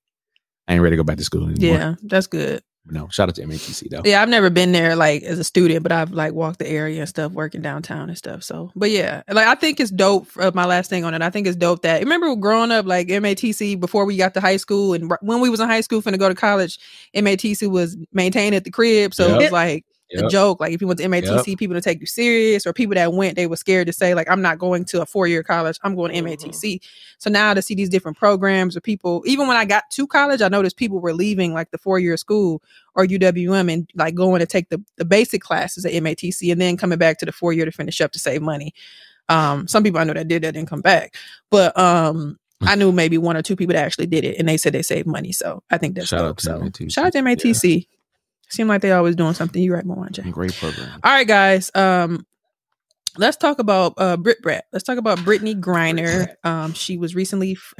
I 0.69 0.75
ain't 0.75 0.83
ready 0.83 0.95
to 0.95 1.03
go 1.03 1.05
back 1.05 1.17
to 1.17 1.25
school 1.25 1.49
anymore. 1.49 1.77
Yeah, 1.77 1.95
that's 2.03 2.27
good. 2.27 2.63
No, 2.87 3.09
shout 3.09 3.29
out 3.29 3.35
to 3.37 3.43
MATC 3.43 3.89
though. 3.91 4.03
Yeah, 4.05 4.23
I've 4.23 4.29
never 4.29 4.49
been 4.51 4.73
there 4.73 4.97
like 4.97 5.23
as 5.23 5.39
a 5.39 5.45
student, 5.45 5.83
but 5.83 5.93
I've 5.93 6.13
like 6.13 6.33
walked 6.33 6.59
the 6.59 6.69
area 6.69 7.01
and 7.01 7.09
stuff, 7.09 7.31
working 7.33 7.61
downtown 7.61 8.09
and 8.09 8.17
stuff. 8.17 8.43
So, 8.43 8.73
but 8.75 8.91
yeah, 8.91 9.23
like 9.29 9.47
I 9.47 9.55
think 9.55 9.81
it's 9.81 9.91
dope. 9.91 10.29
Uh, 10.39 10.51
my 10.55 10.65
last 10.65 10.89
thing 10.89 11.05
on 11.05 11.15
it, 11.15 11.23
I 11.23 11.31
think 11.31 11.47
it's 11.47 11.57
dope 11.57 11.83
that 11.83 12.01
remember 12.01 12.35
growing 12.37 12.71
up 12.73 12.87
like 12.87 13.09
MATC 13.09 13.79
before 13.79 14.07
we 14.07 14.17
got 14.17 14.35
to 14.35 14.41
high 14.41 14.57
school 14.57 14.95
and 14.95 15.11
r- 15.11 15.19
when 15.21 15.41
we 15.41 15.51
was 15.51 15.61
in 15.61 15.69
high 15.69 15.83
school 15.83 16.01
finna 16.01 16.19
go 16.19 16.29
to 16.29 16.35
college, 16.35 16.79
MATC 17.15 17.71
was 17.71 17.97
maintained 18.13 18.55
at 18.55 18.65
the 18.65 18.71
crib, 18.71 19.15
so 19.15 19.27
it 19.35 19.37
was 19.43 19.53
like 19.53 19.85
a 20.13 20.23
Yep. 20.23 20.31
joke. 20.31 20.61
Like 20.61 20.73
if 20.73 20.81
you 20.81 20.87
went 20.87 20.99
to 21.01 21.07
MATC, 21.07 21.57
people 21.59 21.75
to 21.75 21.81
take 21.81 22.01
you 22.01 22.07
serious, 22.07 22.67
or 22.67 22.73
people 22.73 22.95
that 22.95 23.13
went, 23.13 23.37
they 23.37 23.47
were 23.47 23.57
scared 23.57 23.87
to 23.87 23.93
say 23.93 24.15
like 24.15 24.29
I'm 24.31 24.43
not 24.43 24.59
going 24.59 24.85
to 24.87 25.03
a 25.03 25.07
four 25.07 25.27
year 25.27 25.43
college. 25.43 25.79
I'm 25.83 25.95
going 25.95 26.13
to. 26.13 26.21
MATC. 26.23 26.81
So 27.19 27.31
now 27.31 27.55
to 27.55 27.63
see 27.63 27.75
these 27.75 27.89
different 27.89 28.17
programs 28.17 28.77
or 28.77 28.81
people, 28.81 29.23
even 29.27 29.47
when 29.47 29.57
I 29.57 29.65
got 29.65 29.85
to 29.91 30.07
college, 30.07 30.43
I 30.43 30.49
noticed 30.49 30.77
people 30.77 31.01
were 31.01 31.13
leaving 31.15 31.55
like 31.55 31.71
the 31.71 31.79
four 31.79 31.99
year 31.99 32.17
school 32.17 32.63
or 32.95 33.05
UWM 33.07 33.73
and 33.73 33.91
like 33.95 34.15
going 34.15 34.41
to 34.41 34.47
take 34.47 34.69
the, 34.71 34.83
the 34.97 35.05
basic 35.05 35.43
classes 35.43 35.85
at 35.87 35.93
MATC 35.93 36.51
and 36.51 36.61
then 36.61 36.77
coming 36.77 36.99
back 36.99 37.19
to 37.19 37.27
the 37.27 37.33
four 37.33 37.53
year 37.53 37.65
to 37.65 37.73
finish 37.73 38.01
up 38.01 38.13
to 38.13 38.19
save 38.19 38.43
money. 38.43 38.73
Um, 39.29 39.69
some 39.69 39.83
people 39.85 40.01
I 40.01 40.05
know 40.05 40.15
that 40.15 40.27
did 40.29 40.43
that 40.43 40.53
didn't 40.55 40.69
come 40.69 40.81
back, 40.81 41.15
but 41.51 41.79
um, 41.79 42.37
I 42.63 42.75
knew 42.75 42.91
maybe 42.91 43.17
one 43.17 43.37
or 43.37 43.43
two 43.43 43.55
people 43.55 43.75
that 43.75 43.85
actually 43.85 44.07
did 44.07 44.25
it 44.25 44.39
and 44.39 44.49
they 44.49 44.57
said 44.57 44.73
they 44.73 44.83
saved 44.83 45.07
money. 45.07 45.31
So 45.33 45.63
I 45.71 45.79
think 45.79 45.95
that's 45.95 46.09
Shout 46.09 46.21
out 46.25 46.39
dope. 46.39 46.41
So 46.41 46.59
MATC. 46.61 46.93
shout 46.93 47.07
out 47.07 47.13
to 47.13 47.21
MATC. 47.21 47.87
Seem 48.51 48.69
like 48.69 48.83
they 48.83 48.93
always 48.93 49.17
doing 49.17 49.35
something. 49.35 49.63
You 49.63 49.73
right, 49.73 49.85
Mwanje. 49.85 50.31
Great 50.31 50.55
program. 50.55 51.01
All 51.05 51.13
right, 51.13 51.27
guys. 51.27 51.71
Um, 51.75 52.27
let's 53.17 53.37
talk 53.37 53.59
about 53.59 53.95
uh 53.97 54.17
Brit 54.17 54.43
Brat. 54.43 54.65
Let's 54.73 54.85
talk 54.85 54.99
about 54.99 55.19
Brittney 55.19 55.59
Griner. 55.59 56.35
Um, 56.45 56.73
she 56.73 56.97
was 56.97 57.15
recently. 57.15 57.57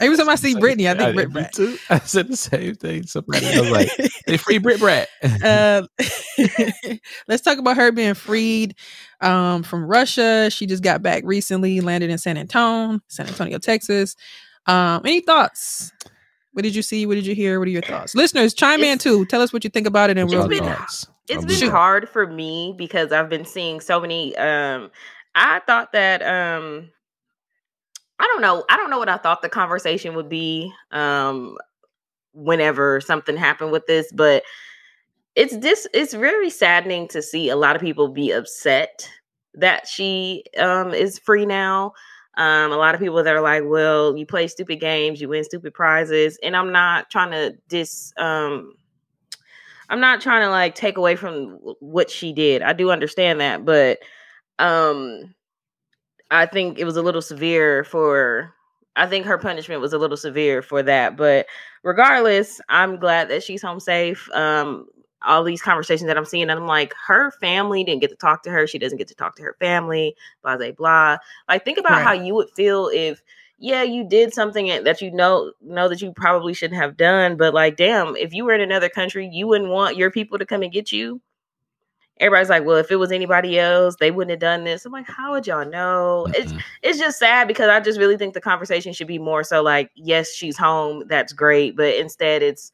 Every 0.00 0.16
time 0.16 0.28
I 0.28 0.36
see 0.36 0.54
Brittney, 0.54 0.88
I 0.90 0.96
think 0.96 1.14
Brit 1.14 1.32
Brat. 1.32 1.52
too. 1.52 1.76
I 1.88 1.98
said 1.98 2.28
the 2.28 2.36
same 2.36 2.74
thing. 2.76 3.04
Somebody 3.04 3.46
I 3.46 3.60
was 3.60 3.70
like, 3.70 3.90
they 4.26 4.36
free 4.36 4.58
Brit 4.58 4.80
Brat. 4.80 5.08
Uh, 5.22 5.82
let's 7.28 7.42
talk 7.42 7.58
about 7.58 7.76
her 7.76 7.92
being 7.92 8.14
freed 8.14 8.76
um, 9.20 9.62
from 9.62 9.84
Russia. 9.84 10.50
She 10.50 10.66
just 10.66 10.82
got 10.82 11.02
back 11.02 11.24
recently, 11.26 11.80
landed 11.80 12.10
in 12.10 12.18
San 12.18 12.36
Antonio, 12.38 13.00
San 13.08 13.26
Antonio, 13.26 13.58
Texas. 13.58 14.16
Um, 14.66 15.02
any 15.04 15.20
thoughts? 15.20 15.92
What 16.52 16.62
did 16.62 16.74
you 16.74 16.82
see? 16.82 17.06
What 17.06 17.14
did 17.14 17.26
you 17.26 17.34
hear? 17.34 17.58
What 17.58 17.68
are 17.68 17.70
your 17.72 17.82
thoughts? 17.82 18.14
Listeners, 18.14 18.54
chime 18.54 18.80
in 18.80 18.98
too. 18.98 19.24
Tell 19.26 19.40
us 19.40 19.52
what 19.52 19.62
you 19.64 19.70
think 19.70 19.86
about 19.86 20.10
it, 20.10 20.18
and 20.18 20.30
real 20.30 20.40
we'll 20.48 20.52
your 20.52 20.62
been- 20.62 20.74
thoughts? 20.74 21.06
It's 21.28 21.44
been 21.44 21.56
Shoot. 21.56 21.70
hard 21.70 22.08
for 22.08 22.26
me 22.26 22.74
because 22.76 23.12
I've 23.12 23.28
been 23.28 23.44
seeing 23.44 23.80
so 23.80 24.00
many. 24.00 24.36
Um, 24.36 24.90
I 25.36 25.60
thought 25.64 25.92
that 25.92 26.22
um, 26.22 26.90
I 28.18 28.24
don't 28.24 28.42
know. 28.42 28.64
I 28.68 28.76
don't 28.76 28.90
know 28.90 28.98
what 28.98 29.08
I 29.08 29.16
thought 29.16 29.40
the 29.40 29.48
conversation 29.48 30.14
would 30.16 30.28
be 30.28 30.72
um 30.90 31.56
whenever 32.32 33.00
something 33.00 33.36
happened 33.36 33.70
with 33.70 33.86
this, 33.86 34.10
but 34.12 34.42
it's 35.36 35.56
this 35.58 35.86
it's 35.94 36.14
very 36.14 36.50
saddening 36.50 37.06
to 37.08 37.22
see 37.22 37.48
a 37.48 37.54
lot 37.56 37.76
of 37.76 37.82
people 37.82 38.08
be 38.08 38.32
upset 38.32 39.08
that 39.54 39.86
she 39.86 40.42
um 40.58 40.92
is 40.92 41.16
free 41.20 41.46
now. 41.46 41.92
Um 42.40 42.72
a 42.72 42.78
lot 42.78 42.96
of 42.96 43.02
people 43.02 43.22
that 43.24 43.36
are 43.36 43.42
like, 43.42 43.64
"Well, 43.66 44.16
you 44.18 44.26
play 44.26 44.48
stupid 44.48 44.80
games, 44.80 45.20
you 45.22 45.28
win 45.30 45.44
stupid 45.44 45.74
prizes." 45.74 46.38
And 46.42 46.56
I'm 46.56 46.72
not 46.72 47.10
trying 47.10 47.32
to 47.32 47.56
dis 47.68 48.14
um 48.18 48.74
I'm 49.88 50.00
not 50.00 50.20
trying 50.20 50.42
to 50.42 50.50
like 50.50 50.74
take 50.74 50.96
away 50.98 51.16
from 51.16 51.58
what 51.80 52.10
she 52.10 52.32
did. 52.32 52.62
I 52.62 52.72
do 52.72 52.90
understand 52.90 53.40
that, 53.40 53.64
but 53.64 53.98
um 54.58 55.34
I 56.30 56.46
think 56.46 56.78
it 56.78 56.84
was 56.84 56.96
a 56.96 57.02
little 57.02 57.22
severe 57.22 57.84
for 57.84 58.54
I 58.96 59.06
think 59.06 59.26
her 59.26 59.38
punishment 59.38 59.80
was 59.80 59.92
a 59.92 59.98
little 59.98 60.16
severe 60.16 60.62
for 60.62 60.82
that. 60.82 61.16
But 61.16 61.46
regardless, 61.84 62.60
I'm 62.68 62.98
glad 62.98 63.30
that 63.30 63.42
she's 63.42 63.62
home 63.62 63.80
safe. 63.80 64.30
Um 64.32 64.86
all 65.22 65.44
these 65.44 65.62
conversations 65.62 66.06
that 66.08 66.16
I'm 66.16 66.24
seeing, 66.24 66.42
and 66.44 66.52
I'm 66.52 66.66
like, 66.66 66.94
her 67.06 67.30
family 67.32 67.84
didn't 67.84 68.00
get 68.00 68.10
to 68.10 68.16
talk 68.16 68.42
to 68.44 68.50
her. 68.50 68.66
She 68.66 68.78
doesn't 68.78 68.98
get 68.98 69.08
to 69.08 69.14
talk 69.14 69.36
to 69.36 69.42
her 69.42 69.56
family, 69.60 70.16
blah, 70.42 70.56
blah, 70.56 70.72
blah. 70.72 71.16
Like, 71.48 71.64
think 71.64 71.78
about 71.78 72.00
Right. 72.00 72.02
how 72.02 72.12
you 72.12 72.34
would 72.34 72.50
feel 72.56 72.90
if, 72.92 73.22
yeah, 73.58 73.82
you 73.82 74.04
did 74.08 74.32
something 74.32 74.66
that 74.84 75.00
you 75.02 75.10
know 75.10 75.52
know 75.60 75.88
that 75.88 76.00
you 76.02 76.12
probably 76.14 76.54
shouldn't 76.54 76.80
have 76.80 76.96
done, 76.96 77.36
but 77.36 77.54
like, 77.54 77.76
damn, 77.76 78.16
if 78.16 78.32
you 78.32 78.44
were 78.44 78.54
in 78.54 78.60
another 78.62 78.88
country, 78.88 79.28
you 79.30 79.46
wouldn't 79.48 79.70
want 79.70 79.96
your 79.96 80.10
people 80.10 80.38
to 80.38 80.46
come 80.46 80.62
and 80.62 80.72
get 80.72 80.92
you. 80.92 81.20
Everybody's 82.18 82.50
like, 82.50 82.64
well, 82.66 82.76
if 82.76 82.90
it 82.90 82.96
was 82.96 83.12
anybody 83.12 83.58
else, 83.58 83.96
they 83.98 84.10
wouldn't 84.10 84.30
have 84.30 84.40
done 84.40 84.64
this. 84.64 84.84
I'm 84.84 84.92
like, 84.92 85.06
how 85.08 85.32
would 85.32 85.46
y'all 85.46 85.64
know? 85.68 86.28
It's 86.34 86.52
Mhm. 86.52 86.62
it's 86.82 86.98
just 86.98 87.18
sad 87.18 87.48
because 87.48 87.68
I 87.70 87.80
just 87.80 87.98
really 87.98 88.18
think 88.18 88.34
the 88.34 88.40
conversation 88.42 88.92
should 88.92 89.06
be 89.06 89.18
more 89.18 89.42
so 89.42 89.62
like, 89.62 89.90
yes, 89.94 90.32
she's 90.34 90.58
home, 90.58 91.04
that's 91.08 91.32
great, 91.32 91.76
but 91.76 91.94
instead 91.96 92.42
it's 92.42 92.72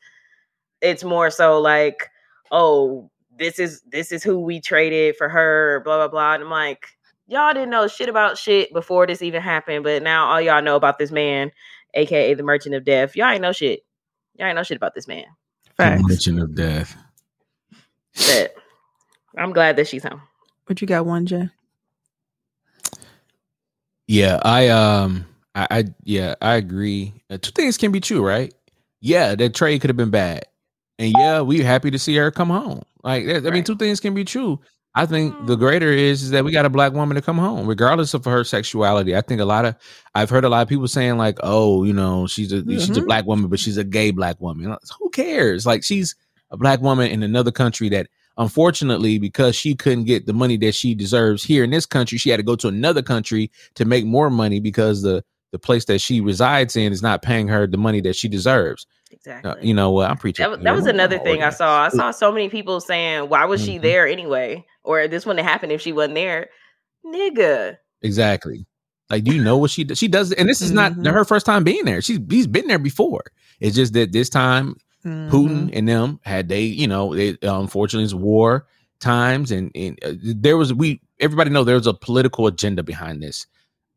it's 0.82 1.04
more 1.04 1.30
so 1.30 1.60
like, 1.60 2.08
oh, 2.50 3.10
this 3.38 3.58
is 3.58 3.82
this 3.90 4.12
is 4.12 4.22
who 4.22 4.40
we 4.40 4.60
traded 4.60 5.16
for 5.16 5.28
her, 5.28 5.82
blah 5.84 5.96
blah 5.96 6.08
blah. 6.08 6.34
And 6.34 6.44
I'm 6.44 6.50
like, 6.50 6.86
y'all 7.26 7.52
didn't 7.54 7.70
know 7.70 7.86
shit 7.88 8.08
about 8.08 8.38
shit 8.38 8.72
before 8.72 9.06
this 9.06 9.22
even 9.22 9.42
happened, 9.42 9.84
but 9.84 10.02
now 10.02 10.28
all 10.28 10.40
y'all 10.40 10.62
know 10.62 10.76
about 10.76 10.98
this 10.98 11.10
man, 11.10 11.50
aka 11.94 12.34
the 12.34 12.42
Merchant 12.42 12.74
of 12.74 12.84
Death. 12.84 13.16
Y'all 13.16 13.30
ain't 13.30 13.42
know 13.42 13.52
shit. 13.52 13.80
Y'all 14.38 14.48
ain't 14.48 14.56
know 14.56 14.62
shit 14.62 14.76
about 14.76 14.94
this 14.94 15.08
man. 15.08 15.24
Facts. 15.76 16.02
Mention 16.06 16.38
of 16.38 16.54
death. 16.54 16.96
But 18.14 18.54
I'm 19.36 19.52
glad 19.52 19.76
that 19.76 19.88
she's 19.88 20.02
home. 20.02 20.22
What 20.66 20.80
you 20.80 20.86
got, 20.86 21.06
one 21.06 21.26
Jay? 21.26 21.50
Yeah, 24.06 24.40
I 24.42 24.68
um, 24.68 25.26
I, 25.54 25.66
I 25.70 25.84
yeah, 26.04 26.34
I 26.40 26.54
agree. 26.54 27.12
Uh, 27.28 27.38
two 27.38 27.50
things 27.50 27.76
can 27.76 27.92
be 27.92 28.00
true, 28.00 28.24
right? 28.24 28.54
Yeah, 29.00 29.34
that 29.34 29.54
trade 29.54 29.80
could 29.80 29.90
have 29.90 29.96
been 29.96 30.10
bad, 30.10 30.44
and 30.98 31.12
yeah, 31.18 31.40
we 31.40 31.60
happy 31.60 31.90
to 31.90 31.98
see 31.98 32.14
her 32.16 32.30
come 32.30 32.50
home. 32.50 32.82
Like, 33.02 33.24
I 33.24 33.40
mean, 33.40 33.44
Right. 33.44 33.66
two 33.66 33.76
things 33.76 34.00
can 34.00 34.14
be 34.14 34.24
true. 34.24 34.60
I 34.94 35.04
think 35.04 35.34
the 35.46 35.56
greater 35.56 35.90
is, 35.92 36.22
is 36.22 36.30
that 36.30 36.44
we 36.44 36.52
got 36.52 36.64
a 36.64 36.70
black 36.70 36.94
woman 36.94 37.16
to 37.16 37.20
come 37.22 37.36
home, 37.36 37.66
regardless 37.66 38.14
of 38.14 38.24
her 38.24 38.44
sexuality. 38.44 39.14
I 39.14 39.20
think 39.20 39.42
a 39.42 39.44
lot 39.44 39.66
of 39.66 39.74
I've 40.14 40.30
heard 40.30 40.44
a 40.46 40.48
lot 40.48 40.62
of 40.62 40.68
people 40.68 40.88
saying 40.88 41.18
like, 41.18 41.38
"Oh, 41.42 41.84
you 41.84 41.92
know, 41.92 42.26
she's 42.26 42.50
a 42.52 42.64
she's 42.64 42.88
a 42.96 43.02
Mhm. 43.02 43.06
black 43.06 43.26
woman, 43.26 43.48
but 43.50 43.58
she's 43.60 43.76
a 43.76 43.84
gay 43.84 44.10
black 44.10 44.40
woman." 44.40 44.74
Who 44.98 45.10
cares? 45.10 45.66
Like, 45.66 45.84
she's 45.84 46.14
a 46.50 46.56
black 46.56 46.80
woman 46.80 47.10
in 47.10 47.22
another 47.22 47.50
country 47.52 47.90
that, 47.90 48.06
unfortunately, 48.38 49.18
because 49.18 49.54
she 49.54 49.74
couldn't 49.74 50.04
get 50.04 50.24
the 50.24 50.32
money 50.32 50.56
that 50.58 50.74
she 50.74 50.94
deserves 50.94 51.44
here 51.44 51.62
in 51.62 51.70
this 51.70 51.84
country, 51.84 52.16
she 52.16 52.30
had 52.30 52.38
to 52.38 52.42
go 52.42 52.56
to 52.56 52.68
another 52.68 53.02
country 53.02 53.50
to 53.74 53.84
make 53.84 54.06
more 54.06 54.30
money 54.30 54.60
because 54.60 55.02
the 55.02 55.22
the 55.52 55.58
place 55.58 55.84
that 55.84 56.00
she 56.00 56.20
resides 56.20 56.74
in 56.74 56.92
is 56.92 57.02
not 57.02 57.22
paying 57.22 57.48
her 57.48 57.66
the 57.66 57.76
money 57.78 58.00
that 58.00 58.16
she 58.16 58.28
deserves. 58.28 58.86
Exactly. 59.26 59.50
Uh, 59.50 59.56
you 59.60 59.74
know 59.74 59.90
what? 59.90 60.08
I'm 60.10 60.16
preaching. 60.16 60.44
That, 60.44 60.50
was- 60.50 60.60
that 60.60 60.74
was 60.74 60.86
another 60.86 61.18
thing 61.18 61.42
I 61.42 61.50
saw. 61.50 61.84
I 61.84 61.88
saw 61.88 62.10
so 62.12 62.30
many 62.32 62.48
people 62.48 62.80
saying, 62.80 63.28
"Why 63.28 63.44
was 63.44 63.64
she 63.64 63.78
Mhm. 63.78 63.82
there 63.82 64.06
anyway?" 64.06 64.64
Or 64.84 65.08
this 65.08 65.26
wouldn't 65.26 65.44
have 65.44 65.50
happened 65.52 65.72
if 65.72 65.80
she 65.80 65.92
wasn't 65.92 66.14
there. 66.14 66.48
Nigga, 67.04 67.76
Exactly. 68.02 68.66
Like, 69.08 69.24
do 69.24 69.34
you 69.34 69.42
know 69.42 69.56
what 69.56 69.70
she 69.70 69.84
does? 69.84 69.98
She 69.98 70.08
does, 70.08 70.32
and 70.32 70.48
this 70.48 70.60
is 70.60 70.72
not 70.72 70.92
Mhm. 70.92 71.10
her 71.12 71.24
first 71.24 71.46
time 71.46 71.64
being 71.64 71.84
there. 71.84 72.00
She's 72.02 72.18
he's 72.28 72.46
been 72.46 72.66
there 72.66 72.78
before. 72.78 73.24
It's 73.60 73.76
just 73.76 73.92
that 73.94 74.12
this 74.12 74.28
time 74.28 74.74
Mhm. 75.04 75.30
Putin 75.30 75.70
and 75.72 75.88
them 75.88 76.18
had 76.24 76.48
they, 76.48 76.62
you 76.62 76.86
know, 76.88 77.12
it, 77.14 77.38
unfortunately 77.42 78.04
it's 78.04 78.14
war 78.14 78.66
times, 79.00 79.50
and, 79.52 79.70
and 79.76 79.98
uh, 80.04 80.12
there 80.20 80.56
was 80.56 80.74
we 80.74 81.00
everybody 81.20 81.50
know 81.50 81.62
there 81.64 81.76
was 81.76 81.86
a 81.86 81.94
political 81.94 82.46
agenda 82.48 82.82
behind 82.82 83.22
this. 83.22 83.46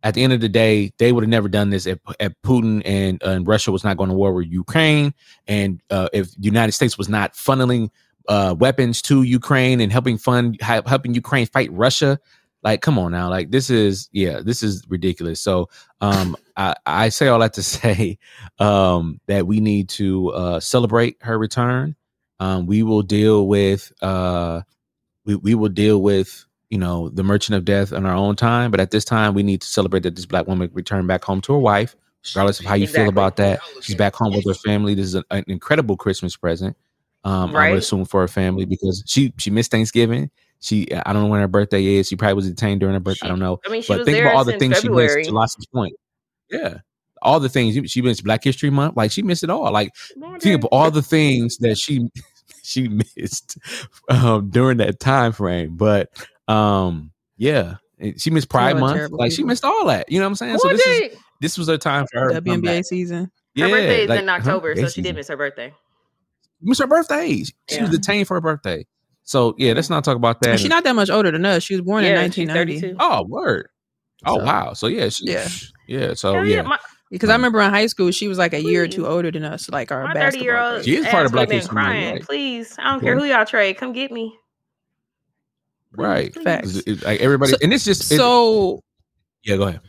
At 0.01 0.13
the 0.13 0.23
end 0.23 0.31
of 0.31 0.39
the 0.39 0.49
day, 0.49 0.91
they 0.97 1.11
would 1.11 1.23
have 1.23 1.29
never 1.29 1.49
done 1.49 1.71
this 1.71 1.85
if, 1.85 1.99
if 2.19 2.33
Putin 2.43 2.81
and, 2.85 3.21
uh, 3.23 3.31
and 3.31 3.47
Russia 3.47 3.71
was 3.71 3.83
not 3.83 3.97
going 3.97 4.09
to 4.09 4.15
war 4.15 4.33
with 4.33 4.47
Ukraine, 4.47 5.13
and 5.47 5.81
uh, 5.89 6.09
if 6.13 6.31
the 6.35 6.45
United 6.45 6.71
States 6.71 6.97
was 6.97 7.09
not 7.09 7.33
funneling 7.33 7.89
uh, 8.29 8.55
weapons 8.57 9.01
to 9.01 9.23
Ukraine 9.23 9.81
and 9.81 9.91
helping 9.91 10.17
fund 10.17 10.57
helping 10.61 11.13
Ukraine 11.13 11.47
fight 11.47 11.69
Russia. 11.73 12.19
Like, 12.61 12.81
come 12.81 12.99
on 12.99 13.11
now, 13.11 13.29
like 13.29 13.51
this 13.51 13.69
is 13.69 14.09
yeah, 14.11 14.41
this 14.43 14.61
is 14.63 14.83
ridiculous. 14.87 15.41
So, 15.41 15.69
um, 16.01 16.35
I, 16.55 16.75
I 16.85 17.09
say 17.09 17.27
all 17.27 17.39
that 17.39 17.53
to 17.53 17.63
say 17.77 18.19
um, 18.59 19.19
that 19.27 19.47
we 19.47 19.59
need 19.59 19.89
to 19.89 20.29
uh, 20.29 20.59
celebrate 20.59 21.17
her 21.21 21.37
return. 21.37 21.95
Um, 22.39 22.67
we 22.67 22.83
will 22.83 23.01
deal 23.01 23.47
with 23.47 23.91
uh, 24.01 24.61
we 25.25 25.35
we 25.35 25.55
will 25.55 25.69
deal 25.69 26.01
with 26.01 26.45
you 26.69 26.77
know 26.77 27.09
the 27.09 27.23
Merchant 27.23 27.55
of 27.55 27.65
Death 27.65 27.91
in 27.91 28.05
our 28.05 28.15
own 28.15 28.35
time, 28.35 28.71
but 28.71 28.79
at 28.79 28.91
this 28.91 29.05
time 29.05 29.33
we 29.33 29.43
need 29.43 29.61
to 29.61 29.67
celebrate 29.67 30.03
that 30.03 30.15
this 30.15 30.25
black 30.25 30.47
woman 30.47 30.69
returned 30.73 31.07
back 31.07 31.23
home 31.23 31.41
to 31.41 31.53
her 31.53 31.59
wife, 31.59 31.95
regardless 32.27 32.59
of 32.59 32.65
how 32.65 32.75
you 32.75 32.87
feel 32.87 33.09
about 33.09 33.37
that. 33.37 33.59
She's 33.81 33.95
back 33.95 34.15
home 34.15 34.33
with 34.33 34.45
her 34.45 34.53
family. 34.53 34.93
This 34.93 35.07
is 35.07 35.15
an, 35.15 35.23
an 35.31 35.43
incredible 35.47 35.97
Christmas 35.97 36.35
present. 36.35 36.77
Um, 37.23 37.55
I 37.55 37.71
would 37.71 37.79
assume 37.79 38.05
for 38.05 38.21
her 38.21 38.27
family 38.27 38.65
because 38.65 39.03
she 39.05 39.33
she 39.37 39.49
missed 39.49 39.71
Thanksgiving. 39.71 40.29
She 40.61 40.87
I 40.93 41.13
don't 41.13 41.23
know 41.23 41.29
when 41.29 41.41
her 41.41 41.47
birthday 41.47 41.83
is. 41.83 42.07
She 42.07 42.15
probably 42.15 42.35
was 42.35 42.49
detained 42.49 42.81
during 42.81 42.93
her 42.93 42.99
birthday. 42.99 43.27
I 43.27 43.29
don't 43.29 43.39
know 43.39 43.59
I 43.65 43.69
mean, 43.69 43.81
she 43.81 43.93
but 43.93 43.99
was 43.99 44.05
think 44.05 44.17
there 44.17 44.27
about 44.27 44.37
all 44.37 44.45
the 44.45 44.57
things 44.57 44.79
February. 44.79 45.23
she 45.23 45.31
missed 45.31 45.59
to 45.59 45.67
point. 45.73 45.93
Yeah. 46.49 46.79
All 47.21 47.39
the 47.39 47.49
things 47.49 47.77
she 47.91 48.01
missed 48.01 48.23
Black 48.23 48.43
History 48.43 48.69
Month, 48.69 48.95
like 48.95 49.11
she 49.11 49.21
missed 49.21 49.43
it 49.43 49.49
all. 49.49 49.71
Like 49.71 49.93
think 50.39 50.63
of 50.63 50.65
all 50.65 50.91
the 50.91 51.01
things 51.01 51.57
that 51.57 51.77
she 51.77 52.09
she 52.63 52.87
missed 52.87 53.57
um, 54.09 54.49
during 54.49 54.77
that 54.77 54.99
time 54.99 55.33
frame. 55.33 55.75
But 55.75 56.09
um, 56.49 57.11
yeah, 57.37 57.75
she 58.17 58.29
missed 58.31 58.49
Pride 58.49 58.75
are 58.75 58.79
Month. 58.79 58.95
terrible 58.97 59.17
Like 59.19 59.31
she 59.31 59.43
missed 59.43 59.63
all 59.63 59.85
that. 59.87 60.11
You 60.11 60.19
know 60.19 60.25
what 60.25 60.29
I'm 60.31 60.35
saying? 60.35 60.57
So 60.59 60.67
What 60.69 60.77
this 60.77 60.85
is 60.87 61.17
this 61.41 61.57
was 61.57 61.67
her 61.67 61.77
time 61.77 62.05
for 62.11 62.19
her. 62.19 62.41
WNBA 62.41 62.83
season. 62.85 63.31
Yeah, 63.55 63.65
her 63.67 63.71
birthday 63.71 64.03
is 64.03 64.09
like, 64.09 64.19
in? 64.21 64.29
October, 64.29 64.75
so 64.75 64.87
she 64.89 65.01
did 65.01 65.15
miss 65.15 65.27
her 65.27 65.37
birthday. 65.37 65.73
Miss 66.61 66.79
her 66.79 66.87
birthday. 66.87 67.43
She 67.43 67.53
Yeah. 67.71 67.81
was 67.83 67.91
detained 67.91 68.27
for 68.27 68.35
her 68.35 68.41
birthday. 68.41 68.85
So 69.23 69.55
yeah, 69.57 69.73
let's 69.73 69.89
not 69.89 70.03
talk 70.03 70.15
about 70.15 70.41
that. 70.41 70.59
She's 70.59 70.69
not 70.69 70.83
that 70.83 70.95
much 70.95 71.09
older 71.09 71.31
than 71.31 71.45
us. 71.45 71.63
She 71.63 71.75
was 71.75 71.81
born 71.81 72.03
in 72.03 72.11
yeah, 72.13 72.23
she's 72.29 72.47
1990. 72.47 72.81
32. 72.81 72.97
oh, 72.99 73.23
word. 73.27 73.69
Oh 74.25 74.39
So- 74.39 74.43
wow. 74.45 74.73
So 74.73 74.87
yeah, 74.87 75.09
she, 75.09 75.25
Yeah. 75.31 75.47
yeah. 75.87 76.13
So 76.15 76.33
Hell 76.33 76.45
yeah. 76.45 76.63
my, 76.63 76.77
Because 77.11 77.29
I 77.29 77.33
remember 77.33 77.61
in 77.61 77.69
high 77.69 77.87
school, 77.87 78.11
she 78.11 78.27
was 78.27 78.37
like 78.37 78.53
a 78.53 78.61
year 78.61 78.83
or 78.83 78.87
two 78.87 79.07
older 79.07 79.31
than 79.31 79.43
us, 79.45 79.69
like 79.69 79.91
our 79.91 80.03
my 80.03 80.13
basketball. 80.13 80.31
30 80.31 80.43
year 80.43 80.57
old. 80.59 80.85
She 80.85 80.95
is 80.95 81.05
part 81.07 81.25
of 81.25 81.31
Black 81.31 81.47
been 81.49 81.57
History 81.59 81.75
Month, 81.75 81.85
crying. 81.87 82.13
right? 82.15 82.23
Please, 82.23 82.75
I 82.79 82.91
don't 82.91 83.01
care 83.01 83.17
who 83.17 83.25
y'all 83.25 83.45
trade. 83.45 83.77
Come 83.77 83.93
get 83.93 84.11
me. 84.11 84.35
Right. 85.93 86.33
Facts. 86.35 86.75
It's- 86.77 86.83
it's 86.87 87.03
like 87.03 87.19
everybody, 87.19 87.51
So- 87.51 87.57
and 87.63 87.73
it's 87.73 87.83
just 87.85 88.11
it- 88.11 88.17
So 88.17 88.81
yeah. 89.43 89.57
Go 89.57 89.63
ahead. 89.67 89.81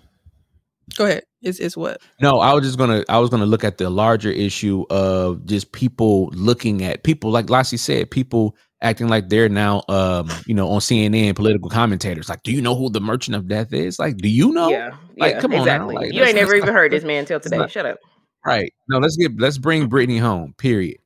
go 0.97 1.05
ahead. 1.07 1.25
It's 1.43 1.59
it's 1.59 1.77
what? 1.77 2.01
No, 2.21 2.39
I 2.41 2.53
was 2.53 2.65
just 2.65 2.79
gonna 2.79 3.05
I 3.09 3.19
was 3.19 3.31
gonna 3.31 3.47
look 3.47 3.65
at 3.65 3.79
the 3.79 3.89
larger 3.91 4.31
issue 4.31 4.85
of 4.91 5.45
just 5.47 5.73
people 5.73 6.29
looking 6.35 6.85
at 6.85 7.03
people 7.03 7.31
like 7.31 7.49
Lassie 7.51 7.77
said, 7.79 8.11
people 8.11 8.57
acting 8.83 9.09
like 9.09 9.29
they're 9.29 9.49
now 9.49 9.83
um, 9.89 10.31
you 10.47 10.55
know, 10.55 10.69
on 10.69 10.81
CNN 10.81 11.35
political 11.37 11.69
commentators. 11.71 12.29
Like, 12.29 12.43
do 12.43 12.53
you 12.53 12.61
know 12.63 12.75
who 12.75 12.89
the 12.91 13.01
merchant 13.01 13.37
of 13.37 13.47
death 13.49 13.73
is? 13.75 13.99
Like, 13.99 14.17
do 14.19 14.29
you 14.29 14.53
know? 14.53 14.69
Yeah, 14.71 14.97
Like, 15.19 15.35
yeah, 15.35 15.41
come 15.41 15.53
on 15.53 15.59
now, 15.67 15.75
exactly. 15.91 15.95
like, 15.97 16.13
you 16.15 16.23
ain't 16.25 16.35
never 16.35 16.55
even 16.55 16.73
heard 16.73 16.91
this 16.93 17.05
man 17.05 17.25
till 17.27 17.41
today. 17.41 17.59
not- 17.59 17.71
Shut 17.71 17.85
up. 17.87 17.99
Right. 18.45 18.73
No, 18.89 18.99
let's 18.99 19.17
get 19.17 19.39
let's 19.39 19.59
bring 19.59 19.89
Brittney 19.91 20.19
home, 20.21 20.55
period. 20.57 20.97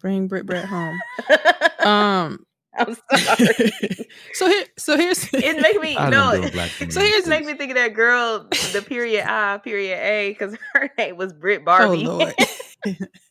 Bring 0.00 0.28
Brit 0.28 0.46
Brett 0.46 0.64
home. 0.66 0.98
Um. 1.80 2.46
I'm 2.78 2.94
sorry. 2.94 4.08
so 4.32 4.48
here, 4.48 4.64
so 4.78 4.96
here's 4.96 5.24
it 5.32 5.60
making 5.60 5.80
me 5.82 5.96
I 5.96 6.08
no. 6.10 6.32
done 6.32 6.40
doing 6.40 6.52
black 6.52 6.70
So 6.90 7.00
here's 7.00 7.20
It's 7.20 7.28
making 7.28 7.46
me 7.46 7.54
think 7.54 7.70
of 7.72 7.76
that 7.76 7.94
girl, 7.94 8.46
the 8.72 8.82
period 8.86 9.26
I, 9.26 9.58
period 9.58 9.98
A, 9.98 10.30
because 10.30 10.56
her 10.74 10.90
name 10.96 11.16
was 11.16 11.32
Britt 11.32 11.62
oh 11.62 11.64
Barbie. 11.64 12.04
lord, 12.04 12.34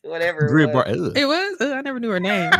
Whatever. 0.02 0.46
it 0.46 0.50
Britt 0.50 0.68
was. 0.72 0.74
Bar- 0.74 1.16
it 1.16 1.26
was. 1.26 1.56
Ugh, 1.60 1.72
I 1.72 1.80
never 1.82 1.98
knew 2.00 2.10
her 2.10 2.20
name. 2.20 2.52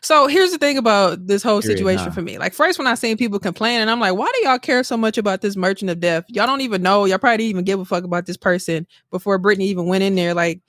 So 0.00 0.26
here's 0.26 0.52
the 0.52 0.58
thing 0.58 0.78
about 0.78 1.26
this 1.26 1.42
whole 1.42 1.60
Period, 1.60 1.78
situation 1.78 2.06
nah. 2.06 2.12
for 2.12 2.22
me. 2.22 2.38
Like 2.38 2.54
first, 2.54 2.78
when 2.78 2.86
I 2.86 2.94
seen 2.94 3.16
people 3.16 3.38
complaining, 3.38 3.88
I'm 3.88 4.00
like, 4.00 4.14
why 4.14 4.30
do 4.34 4.48
y'all 4.48 4.58
care 4.58 4.82
so 4.84 4.96
much 4.96 5.18
about 5.18 5.40
this 5.40 5.56
merchant 5.56 5.90
of 5.90 6.00
death? 6.00 6.24
Y'all 6.28 6.46
don't 6.46 6.60
even 6.60 6.82
know. 6.82 7.04
Y'all 7.04 7.18
probably 7.18 7.38
didn't 7.38 7.50
even 7.50 7.64
give 7.64 7.80
a 7.80 7.84
fuck 7.84 8.04
about 8.04 8.24
this 8.26 8.36
person 8.36 8.86
before 9.10 9.38
Brittney 9.40 9.62
even 9.62 9.86
went 9.86 10.04
in 10.04 10.14
there. 10.14 10.34
Like 10.34 10.60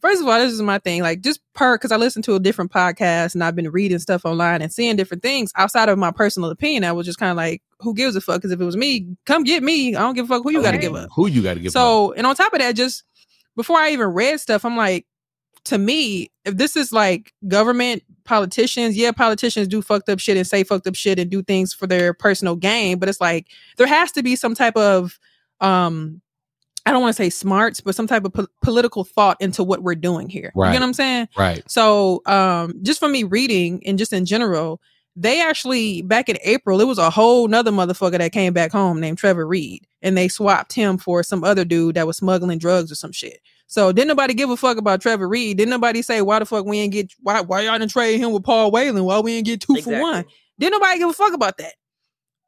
first 0.00 0.20
of 0.20 0.28
all, 0.28 0.38
this 0.38 0.52
is 0.52 0.62
my 0.62 0.78
thing. 0.78 1.02
Like 1.02 1.20
just 1.20 1.40
per 1.54 1.76
because 1.76 1.92
I 1.92 1.96
listen 1.96 2.22
to 2.22 2.34
a 2.34 2.40
different 2.40 2.72
podcast 2.72 3.34
and 3.34 3.42
I've 3.42 3.56
been 3.56 3.70
reading 3.70 3.98
stuff 3.98 4.24
online 4.24 4.62
and 4.62 4.72
seeing 4.72 4.96
different 4.96 5.22
things 5.22 5.52
outside 5.56 5.88
of 5.88 5.98
my 5.98 6.10
personal 6.10 6.50
opinion. 6.50 6.84
I 6.84 6.92
was 6.92 7.06
just 7.06 7.18
kind 7.18 7.30
of 7.30 7.36
like, 7.36 7.62
who 7.80 7.94
gives 7.94 8.16
a 8.16 8.20
fuck? 8.20 8.36
Because 8.36 8.52
if 8.52 8.60
it 8.60 8.64
was 8.64 8.76
me, 8.76 9.16
come 9.26 9.44
get 9.44 9.62
me. 9.62 9.94
I 9.94 10.00
don't 10.00 10.14
give 10.14 10.26
a 10.26 10.28
fuck 10.28 10.42
who 10.42 10.52
you 10.52 10.62
got 10.62 10.72
to 10.72 10.78
give 10.78 10.94
up. 10.94 11.10
Who 11.14 11.28
you 11.28 11.42
got 11.42 11.54
to 11.54 11.60
give? 11.60 11.70
up? 11.70 11.72
So, 11.72 12.12
and 12.12 12.26
on 12.26 12.34
top 12.34 12.52
of 12.52 12.60
that, 12.60 12.76
just 12.76 13.04
before 13.56 13.78
I 13.78 13.90
even 13.90 14.08
read 14.08 14.40
stuff, 14.40 14.64
I'm 14.64 14.76
like, 14.76 15.06
to 15.64 15.78
me, 15.78 16.30
if 16.44 16.56
this 16.56 16.76
is 16.76 16.92
like 16.92 17.32
government 17.46 18.02
politicians, 18.24 18.96
yeah, 18.96 19.12
politicians 19.12 19.68
do 19.68 19.82
fucked 19.82 20.08
up 20.08 20.18
shit 20.18 20.36
and 20.36 20.46
say 20.46 20.64
fucked 20.64 20.86
up 20.86 20.94
shit 20.94 21.18
and 21.18 21.30
do 21.30 21.42
things 21.42 21.74
for 21.74 21.86
their 21.86 22.14
personal 22.14 22.56
gain, 22.56 22.98
but 22.98 23.08
it's 23.08 23.20
like 23.20 23.48
there 23.76 23.86
has 23.86 24.12
to 24.12 24.22
be 24.22 24.36
some 24.36 24.54
type 24.54 24.76
of 24.76 25.18
um 25.60 26.22
I 26.88 26.92
don't 26.92 27.02
want 27.02 27.14
to 27.14 27.22
say 27.22 27.28
smarts, 27.28 27.82
but 27.82 27.94
some 27.94 28.06
type 28.06 28.24
of 28.24 28.32
po- 28.32 28.46
political 28.62 29.04
thought 29.04 29.36
into 29.40 29.62
what 29.62 29.82
we're 29.82 29.94
doing 29.94 30.30
here. 30.30 30.50
You 30.72 30.78
know 30.78 30.80
what 30.80 30.88
I'm 30.88 30.94
saying? 30.94 31.28
right. 31.36 31.62
So, 31.70 32.22
um, 32.24 32.72
just 32.82 32.98
from 32.98 33.12
me 33.12 33.24
reading 33.24 33.82
and 33.86 33.98
just 33.98 34.14
in 34.14 34.24
general, 34.24 34.80
they 35.14 35.42
actually 35.42 36.00
back 36.00 36.30
in 36.30 36.38
April, 36.44 36.80
it 36.80 36.86
was 36.86 36.96
a 36.96 37.10
whole 37.10 37.46
nother 37.46 37.72
motherfucker 37.72 38.16
that 38.16 38.32
came 38.32 38.54
back 38.54 38.72
home 38.72 39.00
named 39.00 39.18
Trevor 39.18 39.46
Reed, 39.46 39.86
and 40.00 40.16
they 40.16 40.28
swapped 40.28 40.72
him 40.72 40.96
for 40.96 41.22
some 41.22 41.44
other 41.44 41.64
dude 41.64 41.96
that 41.96 42.06
was 42.06 42.16
smuggling 42.16 42.58
drugs 42.58 42.90
or 42.90 42.94
some 42.94 43.12
shit. 43.12 43.40
So 43.66 43.92
didn't 43.92 44.08
nobody 44.08 44.32
give 44.32 44.48
a 44.48 44.56
fuck 44.56 44.78
about 44.78 45.02
Trevor 45.02 45.28
Reed? 45.28 45.58
Didn't 45.58 45.70
nobody 45.70 46.00
say 46.00 46.22
why 46.22 46.38
the 46.38 46.46
fuck 46.46 46.64
we 46.64 46.78
ain't 46.78 46.92
get 46.94 47.12
why 47.20 47.42
why 47.42 47.60
y'all 47.60 47.78
didn't 47.78 47.90
trade 47.90 48.18
him 48.18 48.32
with 48.32 48.44
Paul 48.44 48.70
Whelan? 48.70 49.04
Why 49.04 49.20
we 49.20 49.34
ain't 49.34 49.46
get 49.46 49.60
two 49.60 49.76
for 49.82 50.00
one? 50.00 50.24
Didn't 50.58 50.72
nobody 50.72 50.98
give 50.98 51.10
a 51.10 51.12
fuck 51.12 51.34
about 51.34 51.58
that? 51.58 51.74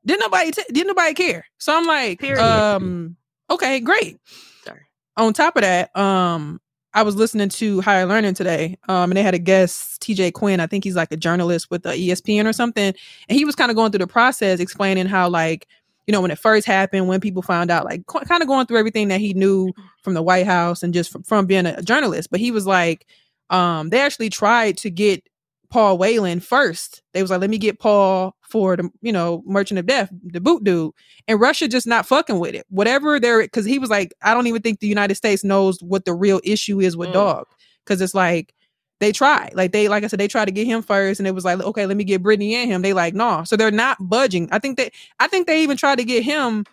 Didn't 0.07 0.21
nobody 0.21 0.51
t- 0.51 0.63
didn't 0.73 0.87
nobody 0.87 1.13
care? 1.13 1.45
So 1.59 1.77
I'm 1.77 1.87
like, 1.87 2.21
Period. 2.21 2.41
um, 2.43 3.17
okay, 3.51 3.81
great. 3.81 4.19
Sorry. 4.65 4.81
On 5.17 5.33
top 5.33 5.57
of 5.57 5.63
that, 5.63 5.95
um, 5.97 6.61
I 6.93 7.03
was 7.03 7.15
listening 7.15 7.49
to 7.51 7.81
Higher 7.81 8.07
Learning 8.07 8.35
today, 8.35 8.77
um, 8.89 9.11
and 9.11 9.17
they 9.17 9.23
had 9.23 9.35
a 9.35 9.39
guest, 9.39 10.03
TJ 10.03 10.33
Quinn. 10.33 10.59
I 10.61 10.67
think 10.67 10.83
he's 10.83 10.97
like 10.97 11.13
a 11.13 11.17
journalist 11.17 11.71
with 11.71 11.83
the 11.85 11.95
E 11.95 12.09
ESPN 12.09 12.47
or 12.47 12.53
something, 12.53 12.95
and 13.29 13.39
he 13.39 13.45
was 13.45 13.55
kind 13.55 13.71
of 13.71 13.77
going 13.77 13.93
through 13.93 13.99
the 13.99 14.07
process, 14.09 14.59
explaining 14.59 15.07
how 15.07 15.29
like 15.29 15.69
you 16.07 16.13
know 16.13 16.21
when 16.21 16.33
it 16.33 16.39
first 16.39 16.67
happened, 16.67 17.07
when 17.07 17.21
people 17.21 17.43
found 17.43 17.71
out, 17.71 17.85
like 17.85 18.05
kind 18.07 18.43
of 18.43 18.49
going 18.49 18.67
through 18.67 18.79
everything 18.79 19.09
that 19.09 19.21
he 19.21 19.35
knew 19.35 19.73
from 20.03 20.15
the 20.15 20.23
White 20.23 20.47
House 20.47 20.83
and 20.83 20.93
just 20.93 21.13
from, 21.13 21.23
from 21.23 21.47
being 21.47 21.67
a 21.67 21.83
journalist. 21.83 22.31
But 22.31 22.41
he 22.41 22.51
was 22.51 22.67
like, 22.67 23.07
um, 23.51 23.91
they 23.91 24.01
actually 24.01 24.31
tried 24.31 24.77
to 24.79 24.91
get 24.91 25.23
Paul 25.71 25.99
Whelan 25.99 26.41
first. 26.41 27.03
They 27.15 27.23
was 27.23 27.31
like, 27.31 27.41
let 27.41 27.51
me 27.51 27.59
get 27.59 27.79
Paul 27.79 28.37
for 28.43 28.77
the, 28.77 28.91
you 29.01 29.13
know, 29.13 29.43
Merchant 29.47 29.79
of 29.79 29.87
Death, 29.87 30.11
the 30.25 30.41
boot 30.41 30.65
dude. 30.65 30.93
And 31.29 31.41
Russia 31.41 31.69
just 31.69 31.87
not 31.87 32.07
fucking 32.07 32.39
with 32.39 32.55
it. 32.55 32.67
Whatever 32.69 33.21
they're 33.21 33.43
because 33.43 33.65
he 33.65 33.79
was 33.79 33.91
like, 33.91 34.13
I 34.23 34.35
don't 34.35 34.47
even 34.49 34.63
think 34.63 34.81
the 34.81 34.89
United 34.89 35.15
States 35.15 35.45
knows 35.45 35.81
what 35.83 36.05
the 36.05 36.15
real 36.15 36.41
issue 36.45 36.81
is 36.81 36.97
with 36.97 37.11
Mm. 37.11 37.15
dog. 37.15 37.47
Cause 37.87 38.01
it's 38.01 38.15
like 38.15 38.53
they 39.01 39.13
tried. 39.13 39.53
Like 39.55 39.73
they, 39.73 39.89
like 39.89 40.05
I 40.05 40.09
said, 40.09 40.21
they 40.21 40.29
tried 40.29 40.45
to 40.47 40.51
get 40.53 40.67
him 40.67 40.83
first, 40.83 41.21
and 41.21 41.27
it 41.27 41.35
was 41.35 41.45
like, 41.45 41.59
okay, 41.61 41.87
let 41.87 41.97
me 41.97 42.05
get 42.05 42.23
Brittney 42.23 42.53
and 42.53 42.71
him. 42.71 42.83
They 42.83 42.93
like, 42.93 43.15
no. 43.15 43.45
So 43.45 43.57
they're 43.57 43.71
not 43.71 43.97
budging. 44.01 44.49
I 44.53 44.59
think 44.59 44.77
they 44.77 44.91
I 45.19 45.27
think 45.29 45.47
they 45.47 45.63
even 45.63 45.77
tried 45.77 45.97
to 45.99 46.05
get 46.05 46.23
him 46.23 46.67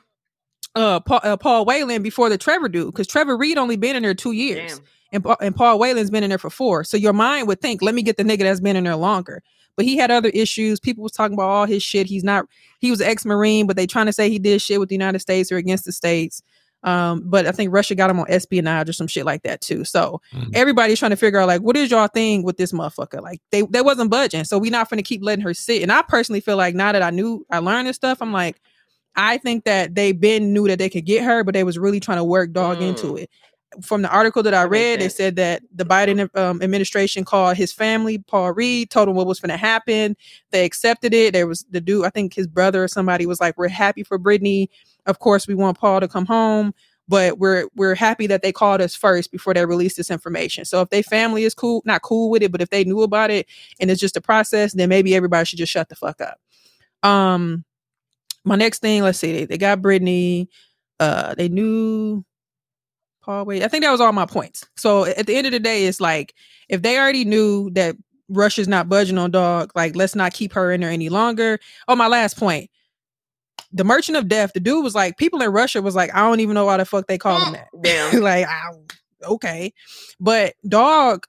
uh 0.75 0.99
Paul, 0.99 1.21
uh, 1.23 1.37
Paul 1.37 1.65
Whelan 1.65 2.03
before 2.03 2.29
the 2.29 2.37
Trevor 2.37 2.67
dude, 2.69 2.87
because 2.87 3.07
Trevor 3.07 3.37
Reed 3.37 3.57
only 3.57 3.77
been 3.77 3.95
in 3.95 4.03
there 4.03 4.13
two 4.13 4.33
years 4.33 4.77
Damn. 4.77 4.85
And 5.11 5.25
and 5.41 5.55
Paul 5.55 5.79
Whelan's 5.79 6.09
been 6.09 6.23
in 6.23 6.29
there 6.29 6.37
for 6.37 6.49
four. 6.49 6.83
So 6.83 6.97
your 6.97 7.13
mind 7.13 7.47
would 7.47 7.61
think, 7.61 7.81
let 7.81 7.95
me 7.95 8.01
get 8.01 8.17
the 8.17 8.23
nigga 8.23 8.39
that's 8.39 8.59
been 8.59 8.75
in 8.75 8.83
there 8.83 8.95
longer. 8.95 9.41
But 9.75 9.85
he 9.85 9.95
had 9.97 10.09
other 10.11 10.29
issues. 10.29 10.79
People 10.79 11.03
was 11.03 11.11
talking 11.11 11.33
about 11.35 11.49
all 11.49 11.65
his 11.65 11.83
shit. 11.83 12.07
He's 12.07 12.23
not. 12.23 12.45
He 12.79 12.89
was 12.89 12.99
ex 12.99 13.25
marine, 13.25 13.67
but 13.67 13.75
they 13.75 13.85
trying 13.87 14.07
to 14.07 14.13
say 14.13 14.29
he 14.29 14.39
did 14.39 14.61
shit 14.61 14.79
with 14.79 14.89
the 14.89 14.95
United 14.95 15.19
States 15.19 15.51
or 15.51 15.57
against 15.57 15.85
the 15.85 15.91
states. 15.91 16.41
Um, 16.83 17.23
but 17.25 17.47
I 17.47 17.51
think 17.51 17.73
Russia 17.73 17.95
got 17.95 18.09
him 18.09 18.19
on 18.19 18.27
espionage 18.29 18.87
or 18.89 18.93
some 18.93 19.07
shit 19.07 19.25
like 19.25 19.41
that 19.43 19.61
too. 19.61 19.83
So 19.83 20.21
Mhm. 20.33 20.51
everybody's 20.53 20.99
trying 20.99 21.11
to 21.11 21.17
figure 21.17 21.39
out 21.39 21.47
like, 21.47 21.61
what 21.61 21.75
is 21.75 21.89
y'all 21.91 22.07
thing 22.07 22.43
with 22.43 22.57
this 22.57 22.71
motherfucker? 22.71 23.21
Like 23.21 23.41
they 23.51 23.63
they 23.63 23.81
wasn't 23.81 24.11
budging, 24.11 24.43
so 24.43 24.57
we 24.57 24.69
not 24.69 24.89
gonna 24.89 25.01
keep 25.03 25.23
letting 25.23 25.43
her 25.43 25.53
sit. 25.53 25.81
And 25.81 25.91
I 25.91 26.01
personally 26.03 26.39
feel 26.39 26.55
like 26.57 26.75
now 26.75 26.91
that 26.91 27.01
I 27.01 27.09
knew 27.09 27.45
I 27.51 27.59
learned 27.59 27.87
this 27.87 27.95
stuff, 27.95 28.19
I'm 28.21 28.31
like, 28.31 28.61
I 29.15 29.37
think 29.37 29.63
that 29.65 29.95
they 29.95 30.11
been 30.11 30.53
knew 30.53 30.67
that 30.67 30.77
they 30.77 30.89
could 30.89 31.05
get 31.05 31.23
her, 31.23 31.43
but 31.43 31.53
they 31.55 31.63
was 31.63 31.79
really 31.79 31.99
trying 31.99 32.19
to 32.19 32.23
work 32.23 32.51
dog 32.53 32.77
Mm. 32.79 32.89
into 32.89 33.15
it. 33.17 33.29
From 33.81 34.01
the 34.01 34.09
article 34.09 34.43
that 34.43 34.53
I 34.53 34.63
read, 34.63 35.01
they 35.01 35.09
said 35.09 35.35
that 35.35 35.61
the 35.75 35.83
Biden 35.83 36.35
um, 36.37 36.61
administration 36.61 37.25
called 37.25 37.57
his 37.57 37.73
family, 37.73 38.17
Paul 38.17 38.53
Reed, 38.53 38.89
told 38.89 39.09
him 39.09 39.15
what 39.15 39.27
was 39.27 39.41
going 39.41 39.51
to 39.51 39.57
happen. 39.57 40.15
They 40.51 40.63
accepted 40.65 41.13
it. 41.13 41.33
There 41.33 41.47
was 41.47 41.65
the 41.69 41.81
dude, 41.81 42.05
I 42.05 42.09
think 42.09 42.33
his 42.33 42.47
brother 42.47 42.83
or 42.83 42.87
somebody 42.87 43.25
was 43.25 43.41
like, 43.41 43.57
"We're 43.57 43.67
happy 43.67 44.03
for 44.03 44.17
Brittney. 44.17 44.69
Of 45.05 45.19
course, 45.19 45.47
we 45.47 45.53
want 45.53 45.77
Paul 45.77 45.99
to 45.99 46.07
come 46.07 46.25
home, 46.25 46.73
but 47.09 47.39
we're 47.39 47.67
we're 47.75 47.93
happy 47.93 48.25
that 48.27 48.41
they 48.41 48.53
called 48.53 48.79
us 48.79 48.95
first 48.95 49.31
before 49.33 49.53
they 49.53 49.65
released 49.65 49.97
this 49.97 50.09
information. 50.09 50.63
So 50.63 50.81
if 50.81 50.89
they 50.89 51.01
family 51.01 51.43
is 51.43 51.53
cool, 51.53 51.81
not 51.85 52.01
cool 52.03 52.29
with 52.29 52.43
it, 52.43 52.51
but 52.53 52.61
if 52.61 52.69
they 52.69 52.85
knew 52.85 53.01
about 53.01 53.31
it 53.31 53.47
and 53.81 53.91
it's 53.91 54.01
just 54.01 54.17
a 54.17 54.21
process, 54.21 54.73
then 54.73 54.87
maybe 54.87 55.13
everybody 55.13 55.45
should 55.45 55.59
just 55.59 55.73
shut 55.73 55.89
the 55.89 55.95
fuck 55.95 56.21
up." 56.21 56.39
Um, 57.03 57.65
my 58.45 58.55
next 58.55 58.79
thing, 58.79 59.03
let's 59.03 59.19
see, 59.19 59.33
they, 59.33 59.45
they 59.45 59.57
got 59.57 59.81
Brittney. 59.81 60.47
Uh, 60.99 61.35
they 61.35 61.49
knew 61.49 62.23
Paul 63.27 63.45
Wade. 63.45 63.61
I 63.61 63.67
think 63.67 63.83
that 63.83 63.91
was 63.91 63.99
all 63.99 64.13
my 64.13 64.25
points. 64.25 64.65
So 64.77 65.03
at 65.03 65.27
the 65.27 65.35
end 65.35 65.45
of 65.45 65.51
the 65.51 65.59
day, 65.59 65.85
it's 65.85 65.99
like 65.99 66.33
if 66.69 66.81
they 66.81 66.97
already 66.97 67.25
knew 67.25 67.69
that 67.71 67.97
Russia's 68.29 68.69
not 68.69 68.87
budging 68.87 69.17
on 69.17 69.31
dog, 69.31 69.71
like 69.75 69.97
let's 69.97 70.15
not 70.15 70.33
keep 70.33 70.53
her 70.53 70.71
in 70.71 70.79
there 70.79 70.89
any 70.89 71.09
longer. 71.09 71.59
Oh, 71.89 71.95
my 71.95 72.07
last 72.07 72.37
point. 72.37 72.71
The 73.73 73.83
Merchant 73.83 74.17
of 74.17 74.29
Death, 74.29 74.53
the 74.53 74.61
dude 74.61 74.81
was 74.81 74.95
like, 74.95 75.17
people 75.17 75.41
in 75.41 75.51
Russia 75.51 75.81
was 75.81 75.93
like, 75.93 76.15
I 76.15 76.19
don't 76.19 76.39
even 76.39 76.53
know 76.53 76.65
why 76.65 76.77
the 76.77 76.85
fuck 76.85 77.07
they 77.07 77.17
call 77.17 77.43
him 77.43 77.53
that. 77.53 77.67
Damn. 77.81 78.21
like, 78.21 78.47
I, 78.47 78.71
okay. 79.25 79.73
But 80.21 80.53
dog, 80.65 81.25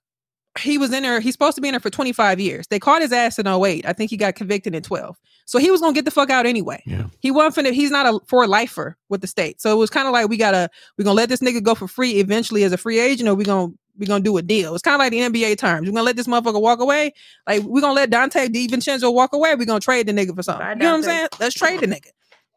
he 0.56 0.78
was 0.78 0.92
in 0.92 1.02
there, 1.02 1.18
he's 1.18 1.34
supposed 1.34 1.56
to 1.56 1.60
be 1.60 1.66
in 1.66 1.72
there 1.72 1.80
for 1.80 1.90
25 1.90 2.38
years. 2.38 2.68
They 2.68 2.78
caught 2.78 3.02
his 3.02 3.12
ass 3.12 3.40
in 3.40 3.48
08. 3.48 3.86
I 3.86 3.92
think 3.92 4.10
he 4.10 4.16
got 4.16 4.36
convicted 4.36 4.76
in 4.76 4.84
12. 4.84 5.16
So 5.48 5.58
he 5.58 5.70
was 5.70 5.80
gonna 5.80 5.94
get 5.94 6.04
the 6.04 6.10
fuck 6.10 6.28
out 6.28 6.44
anyway. 6.44 6.82
Yeah. 6.84 7.04
He 7.20 7.30
wasn't 7.30 7.66
finna, 7.66 7.72
he's 7.72 7.90
not 7.90 8.04
a 8.04 8.20
for 8.26 8.46
lifer 8.46 8.98
with 9.08 9.22
the 9.22 9.26
state. 9.26 9.62
So 9.62 9.72
it 9.72 9.76
was 9.76 9.88
kind 9.88 10.06
of 10.06 10.12
like 10.12 10.28
we 10.28 10.36
gotta 10.36 10.68
we're 10.98 11.04
gonna 11.04 11.14
let 11.16 11.30
this 11.30 11.40
nigga 11.40 11.62
go 11.62 11.74
for 11.74 11.88
free 11.88 12.16
eventually 12.16 12.64
as 12.64 12.72
a 12.72 12.76
free 12.76 13.00
agent, 13.00 13.30
or 13.30 13.34
we 13.34 13.44
gonna 13.44 13.72
we 13.96 14.04
gonna 14.04 14.22
do 14.22 14.36
a 14.36 14.42
deal. 14.42 14.74
It's 14.74 14.82
kind 14.82 14.94
of 14.94 14.98
like 14.98 15.10
the 15.10 15.20
NBA 15.20 15.56
terms. 15.56 15.88
We're 15.88 15.94
gonna 15.94 16.02
let 16.04 16.16
this 16.16 16.26
motherfucker 16.26 16.60
walk 16.60 16.80
away. 16.80 17.14
Like 17.46 17.62
we're 17.62 17.80
gonna 17.80 17.94
let 17.94 18.10
Donte 18.10 18.48
DiVincenzo 18.48 19.10
walk 19.12 19.32
away. 19.32 19.54
We're 19.54 19.64
gonna 19.64 19.80
trade 19.80 20.06
the 20.06 20.12
nigga 20.12 20.36
for 20.36 20.42
something. 20.42 20.66
Bye, 20.66 20.72
you 20.72 20.80
know 20.80 20.90
what 20.90 20.96
I'm 20.98 21.02
saying? 21.04 21.28
Let's 21.40 21.54
trade 21.54 21.80
the 21.80 21.86
nigga. 21.86 22.10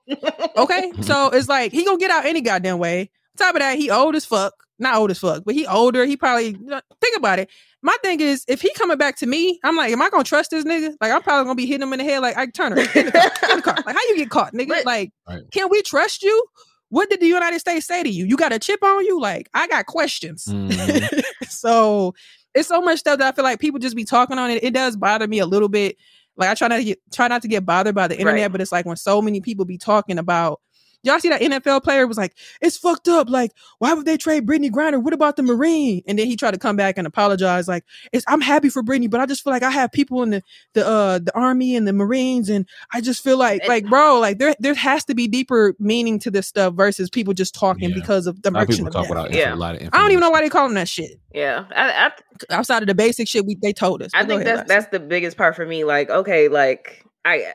Okay. 0.57 0.91
Mm-hmm. 0.91 1.03
so 1.03 1.29
it's 1.29 1.47
like 1.47 1.71
he 1.71 1.85
gonna 1.85 1.97
get 1.97 2.11
out 2.11 2.25
any 2.25 2.41
goddamn 2.41 2.77
way. 2.77 3.01
On 3.01 3.07
top 3.37 3.55
of 3.55 3.61
that, 3.61 3.77
he 3.77 3.89
old 3.89 4.15
as 4.15 4.25
fuck. 4.25 4.53
Not 4.79 4.95
old 4.95 5.11
as 5.11 5.19
fuck, 5.19 5.43
but 5.45 5.55
he 5.55 5.65
older. 5.65 6.03
He 6.03 6.17
probably 6.17 6.47
you 6.47 6.57
know, 6.59 6.81
think 6.99 7.15
about 7.15 7.39
it. 7.39 7.49
My 7.83 7.95
thing 8.03 8.19
is, 8.19 8.45
if 8.47 8.61
he 8.61 8.71
coming 8.73 8.97
back 8.97 9.15
to 9.17 9.25
me, 9.25 9.59
I'm 9.63 9.75
like, 9.75 9.91
am 9.91 10.01
I 10.01 10.09
gonna 10.09 10.23
trust 10.23 10.51
this 10.51 10.63
nigga? 10.65 10.95
Like, 11.01 11.11
I'm 11.11 11.21
probably 11.21 11.45
gonna 11.45 11.55
be 11.55 11.65
hitting 11.65 11.81
him 11.87 11.93
in 11.93 11.99
the 11.99 12.05
head 12.05 12.19
like 12.19 12.37
Ike 12.37 12.53
Turner. 12.53 12.75
Get 12.75 12.95
in 12.95 13.05
the 13.07 13.11
car. 13.11 13.29
Get 13.41 13.49
in 13.51 13.55
the 13.57 13.61
car. 13.63 13.75
Like, 13.85 13.95
how 13.95 14.01
you 14.09 14.17
get 14.17 14.29
caught, 14.29 14.53
nigga? 14.53 14.67
But- 14.69 14.85
like, 14.85 15.11
Right. 15.27 15.41
can 15.51 15.67
we 15.69 15.81
trust 15.81 16.21
you? 16.23 16.45
What 16.89 17.09
did 17.09 17.21
the 17.21 17.25
United 17.27 17.59
States 17.59 17.87
say 17.87 18.03
to 18.03 18.09
you? 18.09 18.25
You 18.25 18.35
got 18.37 18.51
a 18.53 18.59
chip 18.59 18.83
on 18.83 19.05
you? 19.05 19.19
Like, 19.19 19.49
I 19.53 19.65
got 19.67 19.85
questions. 19.85 20.45
Mhm. 20.45 21.23
so 21.49 22.13
it's 22.53 22.67
so 22.67 22.81
much 22.81 22.99
stuff 22.99 23.17
that 23.19 23.33
I 23.33 23.35
feel 23.35 23.43
like 23.45 23.59
people 23.59 23.79
just 23.79 23.95
be 23.95 24.03
talking 24.03 24.37
on 24.37 24.51
it. 24.51 24.63
It 24.63 24.73
does 24.73 24.97
bother 24.97 25.27
me 25.27 25.39
a 25.39 25.45
little 25.45 25.69
bit. 25.69 25.95
Like 26.37 26.49
I 26.49 26.53
try 26.55 26.67
not 26.67 26.77
to 26.77 26.83
get 26.83 26.99
try 27.13 27.27
not 27.29 27.41
to 27.43 27.47
get 27.47 27.65
bothered 27.65 27.95
by 27.95 28.07
the 28.07 28.17
internet, 28.19 28.41
Right. 28.43 28.51
but 28.51 28.61
it's 28.61 28.71
like 28.71 28.85
when 28.85 28.95
so 28.97 29.21
many 29.21 29.41
people 29.41 29.63
be 29.65 29.77
talking 29.77 30.17
about 30.17 30.59
y'all 31.03 31.19
see 31.19 31.29
that 31.29 31.41
NFL 31.41 31.83
player 31.83 32.05
was 32.07 32.17
like, 32.17 32.33
it's 32.61 32.77
fucked 32.77 33.07
up. 33.07 33.29
Like, 33.29 33.51
why 33.79 33.93
would 33.93 34.05
they 34.05 34.17
trade 34.17 34.45
Brittney 34.45 34.69
Griner? 34.71 35.01
What 35.01 35.13
about 35.13 35.35
the 35.35 35.43
Marine? 35.43 36.01
And 36.07 36.17
then 36.19 36.27
he 36.27 36.35
tried 36.35 36.51
to 36.51 36.57
come 36.59 36.75
back 36.75 36.97
and 36.97 37.07
apologize. 37.07 37.67
Like, 37.67 37.83
it's 38.11 38.25
I'm 38.27 38.41
happy 38.41 38.69
for 38.69 38.83
Brittney, 38.83 39.09
but 39.09 39.19
I 39.19 39.25
just 39.25 39.43
feel 39.43 39.51
like 39.53 39.63
I 39.63 39.71
have 39.71 39.91
people 39.91 40.23
in 40.23 40.29
the 40.31 40.43
the 40.73 40.87
uh 40.87 41.19
the 41.19 41.35
army 41.35 41.75
and 41.75 41.87
the 41.87 41.93
Marines, 41.93 42.49
and 42.49 42.67
I 42.93 43.01
just 43.01 43.23
feel 43.23 43.37
like 43.37 43.67
like 43.67 43.85
bro, 43.85 44.19
like 44.19 44.37
there 44.39 44.55
there 44.59 44.73
has 44.73 45.05
to 45.05 45.15
be 45.15 45.27
deeper 45.27 45.75
meaning 45.79 46.19
to 46.19 46.31
this 46.31 46.47
stuff 46.47 46.73
versus 46.75 47.09
people 47.09 47.33
just 47.33 47.53
talking 47.55 47.89
Yeah. 47.89 47.95
because 47.95 48.27
of 48.27 48.41
the 48.41 48.49
A 48.49 48.51
lot 48.51 48.63
of 48.63 48.69
people 48.69 48.91
talk 48.91 49.03
death. 49.03 49.09
without 49.09 49.33
Yeah. 49.33 49.53
a 49.53 49.55
lot 49.55 49.75
of 49.81 49.89
I 49.93 49.97
don't 49.97 50.11
even 50.11 50.21
know 50.21 50.29
why 50.29 50.41
they 50.41 50.49
call 50.49 50.65
them 50.67 50.75
that 50.75 50.87
shit. 50.89 51.19
yeah. 51.33 51.65
I, 51.75 52.07
I 52.07 52.11
Outside 52.49 52.81
of 52.81 52.87
the 52.87 52.95
basic 52.95 53.27
shit 53.27 53.45
we 53.45 53.55
they 53.61 53.71
told 53.73 54.01
us. 54.01 54.09
I 54.15 54.25
think 54.25 54.41
ahead, 54.41 54.57
that's 54.59 54.67
that's 54.67 54.87
the 54.87 54.99
biggest 54.99 55.37
part 55.37 55.55
for 55.55 55.65
me. 55.65 55.83
Like, 55.83 56.09
okay, 56.09 56.47
like 56.47 57.05
I 57.23 57.53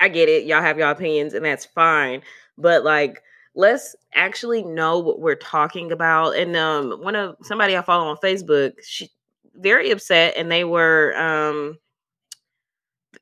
I 0.00 0.08
get 0.08 0.28
it. 0.28 0.44
Y'all 0.44 0.60
have 0.60 0.78
y'all 0.78 0.90
opinions, 0.90 1.34
and 1.34 1.44
that's 1.44 1.64
fine. 1.66 2.22
But 2.58 2.84
like, 2.84 3.22
let's 3.54 3.94
actually 4.14 4.62
know 4.62 4.98
what 4.98 5.20
we're 5.20 5.34
talking 5.34 5.92
about. 5.92 6.36
And 6.36 6.56
um, 6.56 7.02
one 7.02 7.16
of 7.16 7.36
somebody 7.42 7.76
I 7.76 7.82
follow 7.82 8.08
on 8.10 8.16
Facebook, 8.18 8.72
she 8.82 9.10
very 9.54 9.90
upset, 9.90 10.34
and 10.36 10.50
they 10.50 10.64
were 10.64 11.14
um 11.16 11.78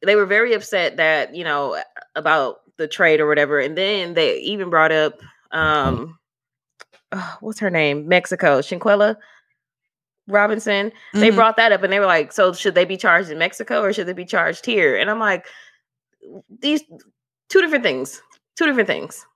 they 0.02 0.16
were 0.16 0.26
very 0.26 0.54
upset 0.54 0.96
that 0.96 1.34
you 1.34 1.44
know 1.44 1.82
about 2.14 2.58
the 2.76 2.88
trade 2.88 3.20
or 3.20 3.26
whatever. 3.26 3.58
And 3.58 3.76
then 3.76 4.14
they 4.14 4.38
even 4.40 4.70
brought 4.70 4.92
up 4.92 5.20
um, 5.50 6.18
uh, 7.12 7.34
what's 7.40 7.58
her 7.60 7.70
name? 7.70 8.08
Mexico, 8.08 8.60
Shanquella 8.60 9.16
Robinson 10.28 10.92
they 11.12 11.30
Mhm. 11.30 11.34
brought 11.34 11.56
that 11.56 11.72
up 11.72 11.82
and 11.82 11.92
they 11.92 11.98
were 11.98 12.06
like, 12.06 12.32
so 12.32 12.52
should 12.52 12.74
they 12.76 12.84
be 12.84 12.96
charged 12.96 13.30
in 13.30 13.38
Mexico 13.38 13.82
or 13.82 13.92
should 13.92 14.06
they 14.06 14.12
be 14.12 14.24
charged 14.24 14.64
here? 14.64 14.96
And 14.96 15.10
I'm 15.10 15.18
like, 15.18 15.46
these 16.60 16.82
two 17.48 17.60
different 17.60 17.82
things. 17.84 18.22
Two 18.56 18.66
different 18.66 18.86
things. 18.88 19.26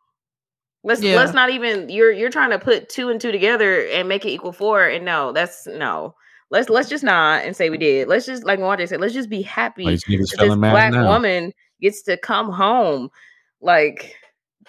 Let's 0.82 1.02
Yeah. 1.02 1.16
let's 1.16 1.32
not 1.32 1.50
even 1.50 1.88
you're 1.88 2.12
you're 2.12 2.30
trying 2.30 2.50
to 2.50 2.58
put 2.58 2.88
two 2.88 3.08
and 3.08 3.20
two 3.20 3.32
together 3.32 3.86
and 3.86 4.08
make 4.08 4.24
it 4.24 4.30
equal 4.30 4.52
four. 4.52 4.84
And 4.84 5.04
no, 5.04 5.32
that's 5.32 5.66
no. 5.66 6.14
Let's 6.50 6.68
let's 6.68 6.88
just 6.90 7.02
not 7.02 7.44
and 7.44 7.56
say 7.56 7.70
we 7.70 7.78
did. 7.78 8.06
Let's 8.06 8.26
just 8.26 8.44
like 8.44 8.60
Wanda 8.60 8.86
said, 8.86 9.00
let's 9.00 9.14
just 9.14 9.30
be 9.30 9.42
happy 9.42 9.84
Like, 9.84 10.00
this 10.06 10.34
black 10.34 10.92
now. 10.92 11.08
woman 11.08 11.52
gets 11.80 12.02
to 12.02 12.18
come 12.18 12.50
home. 12.50 13.08
Like 13.62 14.14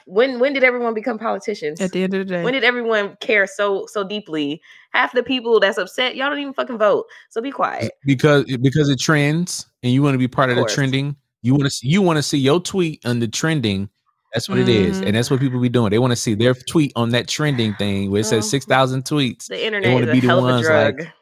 when 0.06 0.40
when 0.40 0.54
did 0.54 0.64
everyone 0.64 0.94
become 0.94 1.20
politicians? 1.20 1.82
At 1.82 1.92
the 1.92 2.04
end 2.04 2.14
of 2.14 2.20
the 2.26 2.34
day, 2.34 2.44
when 2.44 2.54
did 2.54 2.64
everyone 2.64 3.18
care 3.20 3.46
so 3.46 3.86
so 3.88 4.08
deeply? 4.08 4.62
Half 4.92 5.12
the 5.12 5.24
people 5.24 5.60
that's 5.60 5.78
upset, 5.78 6.16
y'all 6.16 6.30
don't 6.30 6.40
even 6.40 6.54
fucking 6.54 6.78
vote. 6.78 7.06
So 7.30 7.42
be 7.42 7.52
quiet. 7.52 7.92
because 8.06 8.46
because 8.62 8.88
it 8.88 9.00
trends 9.00 9.68
and 9.84 9.92
you 9.92 10.02
want 10.02 10.14
to 10.14 10.20
be 10.20 10.30
part 10.30 10.50
of, 10.50 10.58
Of 10.58 10.68
the 10.68 10.74
trending 10.74 11.18
you 11.42 11.54
want 11.54 11.66
to 11.66 11.70
see 11.70 11.88
you 11.88 12.02
want 12.02 12.18
to 12.18 12.24
see 12.24 12.38
your 12.38 12.60
tweet 12.62 13.06
on 13.06 13.20
the 13.20 13.28
trending 13.28 13.90
that's 14.36 14.50
what 14.50 14.58
it 14.60 14.68
is 14.68 15.00
and 15.00 15.16
that's 15.16 15.32
what 15.32 15.40
mm. 15.40 15.44
people 15.44 15.62
be 15.62 15.70
doing. 15.70 15.92
They 15.92 16.00
want 16.00 16.12
to 16.12 16.18
see 16.18 16.34
their 16.34 16.54
tweet 16.54 16.92
on 16.98 17.12
that 17.12 17.30
trending 17.30 17.74
thing 17.76 18.12
where 18.12 18.20
it 18.20 18.26
says 18.26 18.50
6000 18.50 19.06
tweets. 19.06 19.48
The 19.48 19.66
internet 19.66 19.94
wanna 19.94 20.08
is 20.08 20.12
be 20.12 20.18
a 20.18 20.22
the 20.22 20.28
hell 20.28 20.40
of 20.40 20.44
a 20.44 20.48
ones, 20.48 20.68
drug. 20.68 21.00
like, 21.00 21.14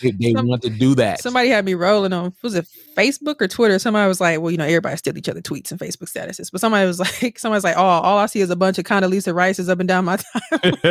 they, 0.00 0.10
they 0.12 0.32
Some- 0.32 0.48
want 0.48 0.62
to 0.62 0.70
do 0.70 0.94
that. 0.94 1.20
somebody 1.20 1.50
had 1.50 1.66
me 1.66 1.74
rolling 1.74 2.14
on 2.14 2.32
was 2.42 2.54
it 2.54 2.66
Facebook 2.96 3.40
or 3.40 3.48
Twitter? 3.48 3.78
Somebody 3.78 4.08
was 4.08 4.20
like, 4.20 4.40
"Well, 4.40 4.50
you 4.50 4.56
know, 4.56 4.64
everybody 4.64 4.96
steal 4.96 5.16
each 5.18 5.28
other 5.28 5.40
tweets 5.40 5.70
and 5.70 5.78
Facebook 5.78 6.10
statuses," 6.10 6.50
but 6.50 6.60
somebody 6.60 6.86
was 6.86 6.98
like, 7.22 7.38
"Somebody's 7.38 7.64
like, 7.64 7.76
oh, 7.76 7.80
all 7.80 8.18
I 8.18 8.26
see 8.26 8.40
is 8.40 8.50
a 8.50 8.56
bunch 8.56 8.78
of 8.78 8.84
Condoleezza 8.84 9.34
Rice's 9.34 9.68
up 9.68 9.80
and 9.80 9.88
down 9.88 10.04
my 10.04 10.16
time." 10.50 10.82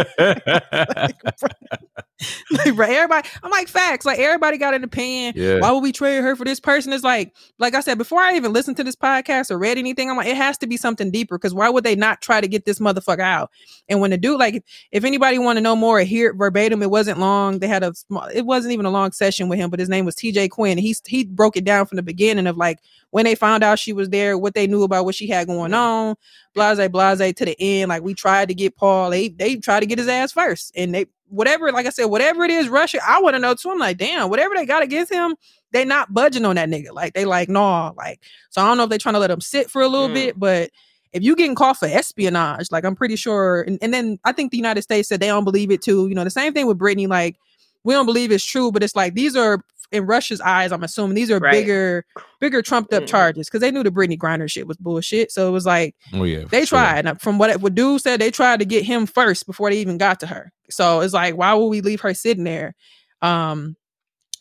like, 2.52 2.76
bro, 2.76 2.88
everybody, 2.88 3.28
I'm 3.44 3.52
like, 3.52 3.68
facts. 3.68 4.06
Like, 4.06 4.20
everybody 4.20 4.58
got 4.58 4.74
an 4.74 4.84
opinion. 4.84 5.34
yeah 5.36 5.60
Why 5.60 5.72
would 5.72 5.84
we 5.84 5.92
trade 5.92 6.22
her 6.22 6.36
for 6.36 6.46
this 6.46 6.60
person? 6.60 6.94
It's 6.94 7.04
like, 7.04 7.34
like 7.60 7.76
I 7.76 7.82
said, 7.82 7.98
before 7.98 8.20
I 8.20 8.36
even 8.36 8.54
listened 8.54 8.78
to 8.78 8.84
this 8.84 8.96
podcast 8.96 9.52
or 9.52 9.58
read 9.58 9.78
anything, 9.78 10.10
I'm 10.10 10.18
like, 10.18 10.28
it 10.28 10.38
has 10.38 10.58
to 10.60 10.68
be 10.68 10.78
something 10.78 11.12
deeper. 11.12 11.38
Because 11.38 11.54
why 11.54 11.70
would 11.70 11.84
they 11.84 11.96
not 11.96 12.22
try 12.22 12.40
to 12.40 12.48
get 12.48 12.66
this 12.66 12.80
motherfucker 12.80 13.20
out? 13.20 13.52
And 13.90 14.00
when 14.00 14.12
the 14.12 14.18
dude, 14.18 14.40
like, 14.40 14.56
if, 14.56 14.64
if 14.92 15.04
anybody 15.04 15.40
want 15.40 15.58
to 15.58 15.62
know 15.62 15.76
more 15.76 16.00
or 16.00 16.04
hear 16.04 16.30
it 16.30 16.38
verbatim, 16.38 16.82
it 16.82 16.90
wasn't 16.90 17.20
long. 17.20 17.60
They 17.60 17.68
had 17.68 17.84
a 17.84 17.94
small, 17.94 18.28
it 18.34 18.46
wasn't 18.46 18.74
even 18.74 18.86
a 18.86 18.92
long 18.92 19.12
session 19.12 19.50
with 19.50 19.60
him, 19.60 19.70
but 19.70 19.80
his 19.80 19.90
name 19.90 20.06
was 20.06 20.16
TJ 20.16 20.52
Quinn. 20.52 20.78
He 20.78 20.96
he 21.08 21.26
broke 21.26 21.58
it 21.58 21.66
down 21.66 21.86
from 21.86 21.95
the 21.96 22.04
beginning 22.04 22.48
of 22.48 22.58
like 22.58 22.80
when 23.12 23.26
they 23.26 23.36
found 23.36 23.64
out 23.64 23.80
she 23.80 23.94
was 23.94 24.10
there, 24.10 24.38
what 24.38 24.54
they 24.54 24.68
knew 24.68 24.84
about 24.84 25.06
what 25.06 25.16
she 25.16 25.28
had 25.28 25.48
going 25.48 25.74
on, 25.74 26.16
blase 26.54 26.88
blase 26.90 27.34
to 27.34 27.46
the 27.46 27.56
end. 27.60 27.90
Like 27.90 28.04
we 28.04 28.14
tried 28.14 28.48
to 28.50 28.54
get 28.54 28.76
Paul, 28.76 29.10
they 29.10 29.30
they 29.30 29.56
tried 29.58 29.82
to 29.82 29.86
get 29.86 29.98
his 30.00 30.08
ass 30.08 30.32
first, 30.32 30.72
and 30.76 30.94
they 30.94 31.06
whatever, 31.30 31.72
like 31.72 31.86
I 31.86 31.90
said, 31.90 32.06
whatever 32.06 32.44
it 32.44 32.52
is, 32.52 32.70
Russia. 32.70 33.00
I 33.06 33.22
want 33.22 33.36
to 33.36 33.40
know 33.40 33.54
too. 33.56 33.72
I'm 33.72 33.80
like, 33.80 33.98
damn, 33.98 34.30
whatever 34.30 34.54
they 34.56 34.66
got 34.66 34.84
against 34.84 35.12
him, 35.12 35.36
they 35.72 35.84
not 35.86 36.14
budging 36.14 36.46
on 36.46 36.56
that 36.56 36.70
nigga. 36.70 36.92
Like 36.92 37.14
they 37.14 37.26
like, 37.26 37.50
nah, 37.50 37.92
like 37.98 38.22
so. 38.50 38.62
I 38.62 38.66
don't 38.68 38.78
know 38.78 38.84
if 38.84 38.90
they 38.90 38.98
trying 38.98 39.14
to 39.14 39.20
let 39.20 39.32
him 39.32 39.42
sit 39.42 39.70
for 39.70 39.82
a 39.82 39.88
little 39.88 40.10
Mm. 40.10 40.14
bit, 40.14 40.40
but 40.40 40.70
if 41.14 41.24
you 41.24 41.36
getting 41.36 41.56
caught 41.56 41.78
for 41.78 41.88
espionage, 41.88 42.72
like 42.72 42.84
I'm 42.84 42.96
pretty 42.96 43.16
sure, 43.16 43.62
and, 43.62 43.80
and 43.82 43.94
then 43.94 44.20
I 44.26 44.34
think 44.34 44.52
the 44.52 44.58
United 44.58 44.82
States 44.82 45.08
said 45.08 45.20
they 45.22 45.28
don't 45.28 45.46
believe 45.46 45.72
it 45.72 45.82
too. 45.82 46.08
You 46.08 46.16
know, 46.16 46.24
the 46.26 46.30
same 46.30 46.54
thing 46.54 46.68
with 46.68 46.78
Brittney, 46.78 47.08
like 47.08 47.38
we 47.86 47.94
don't 47.94 48.06
believe 48.06 48.32
it's 48.32 48.44
true, 48.46 48.72
but 48.72 48.84
it's 48.84 48.96
like 48.96 49.14
these 49.14 49.36
are 49.36 49.62
in 49.96 50.06
Russia's 50.06 50.42
eyes, 50.42 50.72
I'm 50.72 50.84
assuming 50.84 51.16
these 51.16 51.32
are 51.32 51.40
Right. 51.40 51.52
bigger, 51.52 52.06
bigger 52.40 52.62
trumped 52.62 52.94
up 52.94 53.04
Mhm. 53.04 53.08
charges 53.08 53.48
because 53.48 53.62
they 53.62 53.72
knew 53.72 53.84
the 53.84 53.92
Brittney 53.92 54.18
Griner 54.18 54.50
shit 54.50 54.68
was 54.68 54.78
bullshit. 54.78 55.32
So 55.32 55.48
it 55.48 55.52
was 55.52 55.66
like 55.66 55.96
oh 56.14 56.24
yeah 56.24 56.42
for 56.44 56.50
they 56.50 56.66
sure. 56.66 56.80
tried. 56.80 57.06
Now, 57.06 57.16
From 57.16 57.38
what 57.38 57.62
what 57.62 57.74
dude 57.76 58.02
said, 58.02 58.22
they 58.22 58.32
tried 58.32 58.60
to 58.60 58.66
get 58.66 58.84
him 58.84 59.06
first 59.06 59.46
before 59.48 59.70
they 59.72 59.78
even 59.78 59.98
got 59.98 60.20
to 60.22 60.28
her. 60.28 60.52
So 60.70 61.00
it's 61.02 61.14
like, 61.14 61.36
why 61.36 61.54
would 61.54 61.68
we 61.68 61.82
leave 61.82 62.02
her 62.02 62.14
sitting 62.14 62.44
there? 62.44 62.76
Um, 63.22 63.76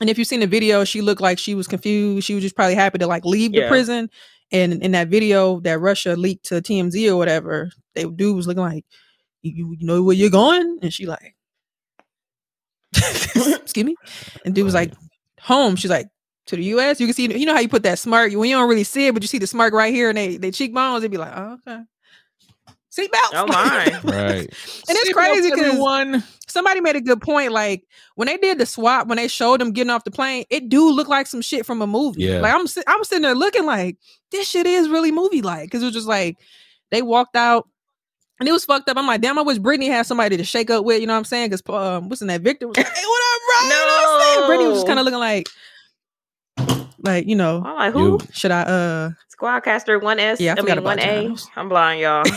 and 0.00 0.10
if 0.10 0.18
you've 0.18 0.26
seen 0.26 0.40
the 0.40 0.46
video, 0.46 0.84
she 0.84 1.00
looked 1.00 1.20
like 1.20 1.38
she 1.38 1.54
was 1.54 1.68
confused. 1.68 2.26
She 2.26 2.34
was 2.34 2.42
just 2.42 2.56
probably 2.56 2.74
happy 2.74 2.98
to 2.98 3.06
like 3.06 3.24
leave 3.24 3.52
the 3.52 3.68
prison. 3.68 4.10
And 4.52 4.82
in 4.82 4.92
that 4.92 5.08
video 5.08 5.60
that 5.60 5.80
Russia 5.80 6.16
leaked 6.16 6.46
to 6.46 6.60
TMZ 6.60 7.08
or 7.10 7.16
whatever, 7.16 7.70
they 7.94 8.04
dude 8.04 8.36
was 8.36 8.46
looking 8.46 8.62
like, 8.62 8.84
you, 9.42 9.76
you 9.78 9.86
know 9.86 10.02
where 10.02 10.14
you're 10.16 10.30
going? 10.30 10.78
And 10.82 10.92
she 10.92 11.06
like, 11.06 11.34
excuse 12.94 13.84
me. 13.84 13.94
And 14.44 14.54
dude 14.54 14.64
was 14.64 14.74
like, 14.74 14.92
home. 15.44 15.76
She's 15.76 15.90
like, 15.90 16.06
to 16.46 16.56
the 16.56 16.64
U.S. 16.64 17.00
You 17.00 17.06
can 17.06 17.14
see, 17.14 17.38
you 17.38 17.46
know 17.46 17.54
how 17.54 17.60
you 17.60 17.68
put 17.68 17.84
that 17.84 17.98
smirk 17.98 18.32
when 18.32 18.48
you 18.50 18.56
don't 18.56 18.68
really 18.68 18.84
see 18.84 19.06
it, 19.06 19.14
but 19.14 19.22
you 19.22 19.28
see 19.28 19.38
the 19.38 19.46
smirk 19.46 19.72
right 19.72 19.94
here 19.94 20.08
and 20.10 20.18
they 20.18 20.36
they 20.36 20.50
cheekbones. 20.50 21.02
They'd 21.02 21.10
be 21.10 21.16
like, 21.16 21.32
oh, 21.34 21.58
okay. 21.66 21.80
Seatbelts. 22.92 23.32
Oh 23.32 23.46
my. 23.48 23.84
right 24.04 24.40
And 24.42 24.48
it's 24.88 25.12
crazy 25.12 25.50
'cause- 25.50 25.58
everyone 25.60 26.22
somebody 26.46 26.80
made 26.80 26.94
a 26.96 27.00
good 27.00 27.20
point. 27.20 27.50
Like 27.50 27.82
when 28.14 28.26
they 28.26 28.36
did 28.36 28.58
the 28.58 28.66
swap, 28.66 29.08
when 29.08 29.16
they 29.16 29.26
showed 29.26 29.60
them 29.60 29.72
getting 29.72 29.90
off 29.90 30.04
the 30.04 30.10
plane, 30.12 30.44
it 30.50 30.68
do 30.68 30.90
look 30.90 31.08
like 31.08 31.26
some 31.26 31.40
shit 31.42 31.66
from 31.66 31.82
a 31.82 31.86
movie. 31.86 32.22
Yeah. 32.24 32.40
Like 32.40 32.54
I'm, 32.54 32.66
I'm 32.86 33.02
sitting 33.04 33.22
there 33.22 33.34
looking 33.34 33.64
like 33.66 33.96
this 34.30 34.48
shit 34.48 34.66
is 34.66 34.88
really 34.88 35.10
movie 35.10 35.42
like 35.42 35.64
because 35.66 35.82
it 35.82 35.86
was 35.86 35.94
just 35.94 36.06
like 36.06 36.36
they 36.90 37.02
walked 37.02 37.34
out. 37.36 37.68
And 38.44 38.48
it 38.50 38.52
was 38.52 38.66
fucked 38.66 38.90
up. 38.90 38.98
I'm 38.98 39.06
like, 39.06 39.22
damn, 39.22 39.38
I 39.38 39.42
wish 39.42 39.56
Brittney 39.56 39.86
had 39.88 40.04
somebody 40.04 40.36
to 40.36 40.44
shake 40.44 40.68
up 40.68 40.84
with, 40.84 41.00
you 41.00 41.06
know 41.06 41.14
what 41.14 41.18
I'm 41.20 41.24
saying? 41.24 41.48
Because 41.48 41.62
um, 41.66 42.10
what's 42.10 42.20
in 42.20 42.28
that 42.28 42.42
Victor 42.42 42.68
was 42.68 42.76
like, 42.76 42.86
hey, 42.86 43.02
what 43.06 43.22
up, 43.34 43.40
bro? 43.46 43.62
You 43.62 43.68
know 43.70 43.86
what 43.86 44.04
I'm 44.04 44.20
saying? 44.20 44.50
Brittney 44.50 44.68
was 44.68 44.76
just 44.76 44.86
kind 44.86 44.98
of 44.98 45.06
looking 45.06 45.18
like, 45.18 45.48
like, 46.98 47.26
you 47.26 47.36
know, 47.36 47.62
I'm 47.64 47.76
like, 47.76 47.94
who? 47.94 48.20
Should 48.32 48.50
I 48.50 48.60
uh 48.60 49.10
Squadcaster 49.34 49.98
1S. 49.98 50.40
Yeah, 50.40 50.56
I 50.58 50.60
I, 50.60 50.62
mean 50.62 50.76
1A. 50.76 50.98
Giles. 51.24 51.50
I'm 51.56 51.70
blind, 51.70 52.02
y'all. 52.02 52.22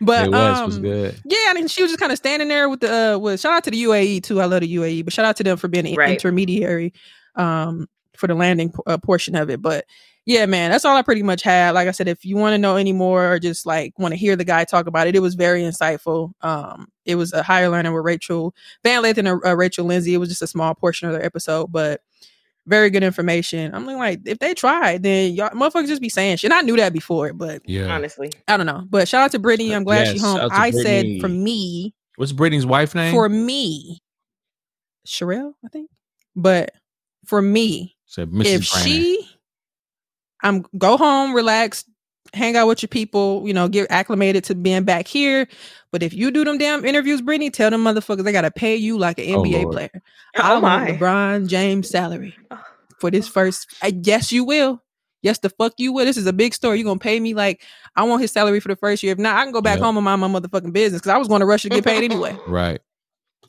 but 0.00 0.26
it 0.26 0.30
was 0.30 0.62
was 0.64 0.76
um, 0.76 0.82
good 0.82 1.20
Yeah, 1.24 1.46
I 1.48 1.54
mean, 1.54 1.66
she 1.66 1.82
was 1.82 1.90
just 1.90 1.98
kind 1.98 2.12
of 2.12 2.18
standing 2.18 2.46
there 2.46 2.68
with 2.68 2.78
the 2.78 3.14
uh, 3.16 3.18
with 3.18 3.40
shout 3.40 3.54
out 3.54 3.64
to 3.64 3.72
the 3.72 3.82
UAE 3.82 4.22
too. 4.22 4.40
I 4.40 4.44
love 4.44 4.60
the 4.60 4.72
UAE, 4.72 5.02
but 5.02 5.12
shout 5.12 5.24
out 5.24 5.34
to 5.38 5.42
them 5.42 5.56
for 5.56 5.66
being 5.66 5.88
an 5.88 5.96
Right. 5.96 6.10
intermediary 6.12 6.92
um 7.34 7.88
for 8.16 8.28
the 8.28 8.34
landing 8.36 8.72
uh, 8.86 8.98
portion 8.98 9.34
of 9.34 9.50
it. 9.50 9.60
But 9.60 9.86
yeah, 10.26 10.46
man, 10.46 10.70
that's 10.70 10.84
all 10.84 10.96
I 10.96 11.02
pretty 11.02 11.22
much 11.22 11.42
had. 11.42 11.72
Like 11.74 11.88
I 11.88 11.92
said, 11.92 12.06
if 12.08 12.24
you 12.24 12.36
want 12.36 12.54
to 12.54 12.58
know 12.58 12.76
any 12.76 12.92
more 12.92 13.32
or 13.32 13.38
just 13.38 13.66
like 13.66 13.98
want 13.98 14.12
to 14.12 14.16
hear 14.18 14.36
the 14.36 14.44
guy 14.44 14.64
talk 14.64 14.86
about 14.86 15.06
it, 15.06 15.16
it 15.16 15.20
was 15.20 15.34
very 15.34 15.62
insightful. 15.62 16.32
Um, 16.42 16.88
it 17.04 17.14
was 17.16 17.32
a 17.32 17.42
higher 17.42 17.68
learning 17.68 17.92
with 17.92 18.04
Rachel 18.04 18.54
Van 18.84 19.02
Lathan 19.02 19.30
and 19.30 19.40
uh, 19.44 19.56
Rachel 19.56 19.86
Lindsay. 19.86 20.14
It 20.14 20.18
was 20.18 20.28
just 20.28 20.42
a 20.42 20.46
small 20.46 20.74
portion 20.74 21.08
of 21.08 21.14
their 21.14 21.24
episode, 21.24 21.72
but 21.72 22.02
very 22.66 22.90
good 22.90 23.02
information. 23.02 23.74
I'm 23.74 23.86
like, 23.86 24.20
if 24.26 24.38
they 24.38 24.54
tried, 24.54 25.02
then 25.02 25.32
y'all 25.32 25.48
motherfuckers 25.50 25.88
just 25.88 26.02
be 26.02 26.10
saying 26.10 26.36
shit. 26.36 26.52
I 26.52 26.60
knew 26.60 26.76
that 26.76 26.92
before, 26.92 27.32
but 27.32 27.62
yeah 27.64 27.86
Honestly. 27.92 28.30
I 28.46 28.56
don't 28.58 28.66
know. 28.66 28.84
But 28.88 29.08
shout 29.08 29.22
out 29.22 29.32
to 29.32 29.40
Brittney. 29.40 29.74
I'm 29.74 29.82
glad 29.82 30.00
Yes, 30.04 30.12
she's 30.12 30.22
home. 30.22 30.36
shout 30.36 30.44
out 30.52 30.54
to 30.54 30.60
I 30.60 30.70
said 30.70 31.06
for 31.20 31.28
me, 31.28 31.94
what's 32.16 32.32
Brittney's 32.32 32.66
wife 32.66 32.94
name 32.94 33.12
for 33.12 33.28
me, 33.28 34.00
Cherelle, 35.06 35.54
I 35.64 35.68
think. 35.68 35.90
But 36.36 36.72
for 37.24 37.40
me, 37.42 37.96
said 38.06 38.30
Mrs. 38.30 38.44
if 38.46 38.60
Briner. 38.62 38.84
she, 38.84 39.29
I'm 40.42 40.64
go 40.78 40.96
home, 40.96 41.34
relax, 41.34 41.84
hang 42.32 42.56
out 42.56 42.66
with 42.68 42.82
your 42.82 42.88
people, 42.88 43.42
you 43.46 43.52
know, 43.52 43.68
get 43.68 43.90
acclimated 43.90 44.44
to 44.44 44.54
being 44.54 44.84
back 44.84 45.06
here. 45.06 45.48
But 45.92 46.02
if 46.02 46.14
you 46.14 46.30
do 46.30 46.44
them 46.44 46.58
damn 46.58 46.84
interviews, 46.84 47.20
Brittney, 47.20 47.52
tell 47.52 47.70
them 47.70 47.84
motherfuckers 47.84 48.24
they 48.24 48.32
gotta 48.32 48.50
pay 48.50 48.76
you 48.76 48.98
like 48.98 49.18
an 49.18 49.34
Oh, 49.34 49.42
NBA 49.42 49.62
Lord. 49.64 49.72
player. 49.74 50.02
I 50.36 50.50
Oh 50.56 50.60
want 50.60 50.62
my. 50.62 50.92
LeBron 50.92 51.48
James 51.48 51.88
salary 51.88 52.34
for 52.98 53.10
this 53.10 53.26
first. 53.28 53.66
Uh, 53.82 53.86
I 53.86 53.90
guess 53.90 54.30
you 54.32 54.44
will. 54.44 54.82
Yes, 55.22 55.38
the 55.38 55.50
fuck 55.50 55.74
you 55.76 55.92
will. 55.92 56.04
This 56.06 56.16
is 56.16 56.26
a 56.26 56.32
big 56.32 56.54
story. 56.54 56.78
You're 56.78 56.84
gonna 56.86 56.98
pay 56.98 57.20
me 57.20 57.34
like 57.34 57.62
I 57.96 58.04
want 58.04 58.22
his 58.22 58.32
salary 58.32 58.60
for 58.60 58.68
the 58.68 58.76
first 58.76 59.02
year. 59.02 59.12
If 59.12 59.18
not, 59.18 59.36
I 59.36 59.42
can 59.42 59.52
go 59.52 59.60
back 59.60 59.74
Yep. 59.78 59.84
home 59.84 59.96
and 59.98 60.04
mind 60.04 60.20
my 60.20 60.28
motherfucking 60.28 60.72
business 60.72 61.00
because 61.02 61.12
I 61.12 61.18
was 61.18 61.28
going 61.28 61.40
to 61.40 61.46
Russia 61.46 61.68
to 61.68 61.74
get 61.74 61.84
paid 61.84 62.04
anyway. 62.04 62.38
right 62.46 62.80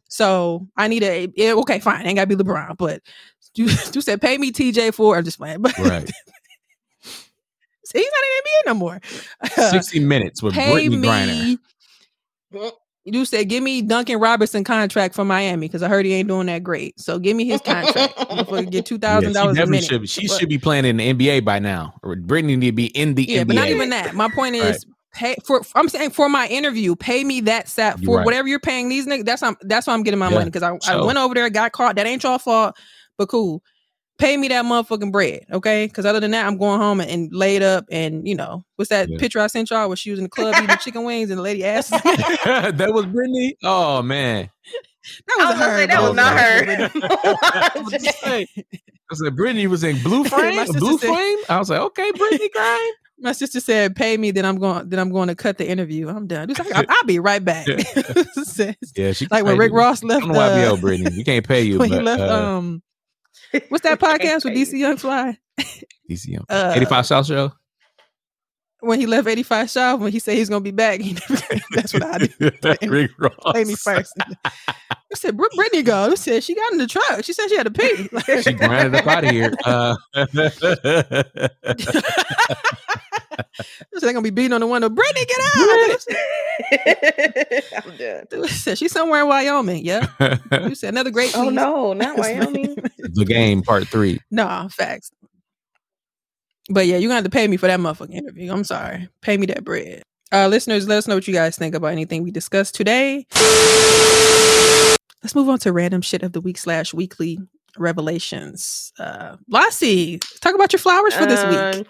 So 0.10 0.68
I 0.76 0.88
need 0.89 1.04
a 1.04 1.30
yeah, 1.36 1.54
okay, 1.54 1.80
fine. 1.80 2.06
Ain't 2.06 2.18
gotta 2.18 2.28
be 2.28 2.36
LeBron, 2.36 2.76
but 2.78 3.02
you, 3.56 3.66
you 3.94 4.02
said 4.02 4.20
pay 4.22 4.38
me 4.38 4.52
TJ 4.52 4.94
for. 4.94 5.16
I'm 5.18 5.24
just 5.24 5.38
playing, 5.38 5.62
but 5.62 5.78
right 5.78 6.10
he's 7.98 8.06
not 8.06 8.24
in 8.24 8.30
the 8.36 8.50
NBA 8.50 8.66
no 8.68 8.74
more. 8.76 9.00
60 9.72 10.00
minutes 10.00 10.42
with 10.44 10.54
pay 10.54 10.88
Brittney 10.88 11.58
Griner. 12.52 12.72
You 13.04 13.26
said 13.26 13.50
give 13.50 13.64
me 13.64 13.82
Duncan 13.82 14.20
Robertson 14.20 14.64
contract 14.64 15.16
for 15.16 15.26
Miami 15.26 15.68
because 15.68 15.82
I 15.82 15.88
heard 15.88 16.06
he 16.06 16.14
ain't 16.14 16.28
doing 16.28 16.46
that 16.48 16.64
great. 16.64 17.00
So 17.00 17.18
give 17.18 17.36
me 17.36 17.46
his 17.46 17.60
contract. 17.62 18.16
Motherfucker 18.16 18.70
get 18.70 18.86
two 18.86 19.00
thousand 19.00 19.34
dollars 19.34 19.58
a 19.58 19.66
minute. 19.66 19.86
should 19.86 20.08
she 20.08 20.28
But- 20.28 20.39
should 20.39 20.50
be 20.50 20.60
playing 20.60 20.86
in 20.86 20.98
the 20.98 21.14
NBA 21.14 21.44
by 21.44 21.58
now 21.58 21.96
or 22.04 22.16
Brittney 22.16 22.58
need 22.60 22.68
to 22.68 22.72
be 22.74 22.86
in 22.88 23.16
the 23.16 23.24
Yeah, 23.28 23.44
NBA 23.44 23.48
but 23.48 23.56
not 23.56 23.70
even 23.70 23.89
that. 23.89 24.14
My 24.14 24.30
point 24.30 24.56
is 24.56 24.64
Right. 24.64 24.96
pay 25.14 25.36
for. 25.44 25.62
I'm 25.74 25.89
saying 25.89 26.12
for 26.12 26.30
my 26.30 26.46
interview, 26.48 26.96
pay 26.96 27.24
me 27.24 27.42
that 27.42 27.68
sat 27.70 28.00
for 28.02 28.18
right. 28.18 28.26
whatever 28.26 28.48
you're 28.48 28.60
paying 28.60 28.88
these 28.88 29.08
niggas. 29.08 29.26
That's 29.26 29.42
I'm, 29.42 29.58
that's 29.62 29.88
why 29.88 29.94
I'm 29.94 30.04
getting 30.04 30.20
my 30.20 30.30
Yeah, 30.30 30.36
money 30.36 30.52
because 30.52 30.64
I, 30.64 30.94
I 30.94 31.02
went 31.04 31.18
over 31.18 31.34
there, 31.34 31.50
got 31.50 31.72
caught. 31.72 31.96
That 31.96 32.06
ain't 32.06 32.22
your 32.24 32.38
fault, 32.38 32.76
but 33.18 33.30
cool. 33.30 33.64
Pay 34.22 34.38
me 34.38 34.48
that 34.50 34.64
motherfucking 34.66 35.12
bread, 35.12 35.46
okay? 35.52 35.88
Because 35.88 36.06
other 36.06 36.20
than 36.20 36.32
that, 36.32 36.46
I'm 36.46 36.58
going 36.58 36.80
home 36.80 37.00
and, 37.02 37.10
and 37.10 37.34
laid 37.34 37.64
up 37.64 37.86
and 37.92 38.28
you 38.28 38.36
know 38.36 38.64
what's 38.76 38.90
that 38.90 39.10
Yeah. 39.10 39.18
picture 39.18 39.40
I 39.40 39.48
sent 39.48 39.70
y'all 39.72 39.88
where 39.88 39.98
she 39.98 40.12
was 40.12 40.20
in 40.20 40.24
the 40.24 40.30
club 40.30 40.56
eating 40.62 40.78
chicken 40.82 41.04
wings 41.04 41.30
and 41.32 41.40
the 41.40 41.42
lady 41.44 41.66
asked. 41.66 41.90
that 41.90 42.74
that 42.78 42.94
was 42.94 43.06
Brittney 43.08 43.54
oh 43.64 44.02
man 44.04 44.50
was 45.28 45.38
I 45.40 45.46
was 45.50 45.60
gonna 45.60 45.72
her. 45.72 45.78
say 45.78 45.86
that 45.88 45.98
bro. 45.98 46.08
was 46.08 46.16
not 46.16 46.36
That 47.74 47.84
was 47.84 47.94
her. 47.94 48.30
Hey, 48.30 48.48
I 49.12 49.16
said 49.16 49.36
Brittney 49.36 49.68
was 49.68 49.84
in 49.84 50.02
blue 50.04 50.24
frame 50.24 50.58
sister 50.68 50.80
blue 50.80 50.98
said- 51.00 51.08
flame 51.08 51.38
I 51.50 51.58
was 51.60 51.70
like 51.72 51.82
okay 51.82 52.12
Brittney 52.12 52.50
Griner 52.56 52.90
My 53.24 53.34
sister 53.34 53.60
said, 53.60 53.96
"Pay 53.96 54.18
me, 54.18 54.32
then 54.32 54.46
I'm 54.46 54.58
going. 54.58 54.90
Then 54.90 54.98
I'm 55.00 55.12
going 55.12 55.28
to 55.28 55.36
cut 55.36 55.60
the 55.60 55.68
interview. 55.70 56.10
I'm 56.10 56.26
done. 56.26 56.48
Dude's 56.48 56.58
like, 56.60 56.74
I'll, 56.74 56.86
I'll 56.90 57.04
be 57.06 57.20
right 57.20 57.44
back." 57.46 57.68
Says- 58.44 58.76
yeah 58.96 59.12
she 59.14 59.28
like 59.30 59.44
when 59.46 59.58
Rick 59.60 59.74
Ross 59.74 60.04
left. 60.04 60.24
I 60.24 60.26
don't 60.28 60.34
know 60.34 60.40
why 60.40 60.64
uh, 60.66 60.76
Brittney 60.76 61.16
we 61.16 61.24
can't 61.24 61.48
pay 61.48 61.62
you 61.62 61.78
when 61.78 61.90
but 61.90 61.98
he 62.00 62.04
left. 62.04 62.20
uh, 62.22 62.34
um, 62.58 62.82
what's 63.70 63.84
that 63.84 63.99
podcast 63.99 64.45
with 64.45 64.54
DC 64.54 64.78
Young 64.78 64.97
Fly? 64.97 65.38
DC 66.10 66.28
Young. 66.28 66.45
Uh, 66.49 66.74
85 66.76 67.06
South 67.06 67.26
Show 67.28 67.52
when 68.82 68.99
he 68.99 69.06
left 69.06 69.28
85 69.28 69.70
South, 69.70 69.99
when 70.02 70.12
he 70.12 70.20
said 70.20 70.36
he's 70.36 70.49
gonna 70.49 70.62
be 70.62 70.72
back, 70.72 70.99
he 70.99 71.14
never. 71.14 71.41
That's 71.76 71.93
what 71.93 72.04
I 72.04 72.18
did. 72.18 72.89
Rick 72.89 73.12
Ross. 73.18 73.34
Play 73.45 73.64
me 73.64 73.76
first. 73.76 74.14
I 74.45 74.52
said, 75.14 75.38
"Where 75.38 75.49
Brittney 75.49 75.86
go?" 75.86 76.12
I 76.12 76.16
said, 76.16 76.43
"She 76.43 76.56
got 76.56 76.72
in 76.72 76.80
the 76.80 76.88
truck. 76.88 77.24
She 77.24 77.34
said 77.34 77.49
she 77.49 77.58
had 77.58 77.68
to 77.68 77.72
pee." 77.72 78.10
Like, 78.12 78.43
She 78.43 78.54
grinded 78.54 78.95
up 78.95 79.08
out 79.08 79.24
of 79.24 79.30
here. 79.30 79.54
Uh, 79.64 79.95
they're 84.00 84.14
gonna 84.14 84.22
be 84.22 84.30
beating 84.30 84.54
on 84.54 84.62
the 84.62 84.68
window. 84.68 84.90
Brittney, 84.90 85.28
get 85.28 85.40
out! 85.56 86.06
I'm 87.86 87.98
done. 88.30 88.48
She's 88.76 88.92
somewhere 88.92 89.22
in 89.22 89.28
Wyoming. 89.28 89.86
Yeah, 89.86 90.08
you 90.52 90.76
said 90.76 90.94
another 90.94 91.12
great. 91.12 91.32
Oh 91.36 91.46
piece. 91.46 91.54
no, 91.54 91.94
not 91.94 92.18
Wyoming. 92.18 92.76
the 92.98 93.26
game 93.26 93.62
part 93.62 93.88
three. 93.88 94.20
Nah, 94.32 94.68
facts. 94.68 95.12
But 96.70 96.86
yeah, 96.88 96.98
you're 96.98 97.10
gonna 97.10 97.16
have 97.16 97.24
to 97.24 97.30
pay 97.30 97.48
me 97.48 97.58
for 97.58 97.68
that 97.68 97.80
motherfucking 97.80 98.14
interview. 98.14 98.52
I'm 98.52 98.64
sorry. 98.64 99.10
Pay 99.22 99.38
me 99.38 99.46
that 99.48 99.64
bread. 99.64 100.04
Uh 100.32 100.48
listeners, 100.48 100.88
let 100.88 100.98
us 101.00 101.08
know 101.08 101.16
what 101.16 101.28
you 101.28 101.34
guys 101.34 101.58
think 101.58 101.76
about 101.76 101.88
anything 101.88 102.24
we 102.24 102.32
discussed 102.32 102.76
today. 102.76 103.26
Let's 105.24 105.36
move 105.36 105.50
on 105.50 105.60
to 105.60 105.72
random 105.74 106.02
shit 106.02 106.24
of 106.24 106.34
the 106.34 106.42
week 106.42 106.58
slash 106.58 106.94
weekly 106.94 107.40
revelations. 107.78 108.94
Uh 109.00 109.38
Lassie, 109.50 110.20
talk 110.42 110.56
about 110.56 110.72
your 110.72 110.80
flowers 110.80 111.14
for 111.14 111.26
this 111.26 111.44
week. 111.78 111.88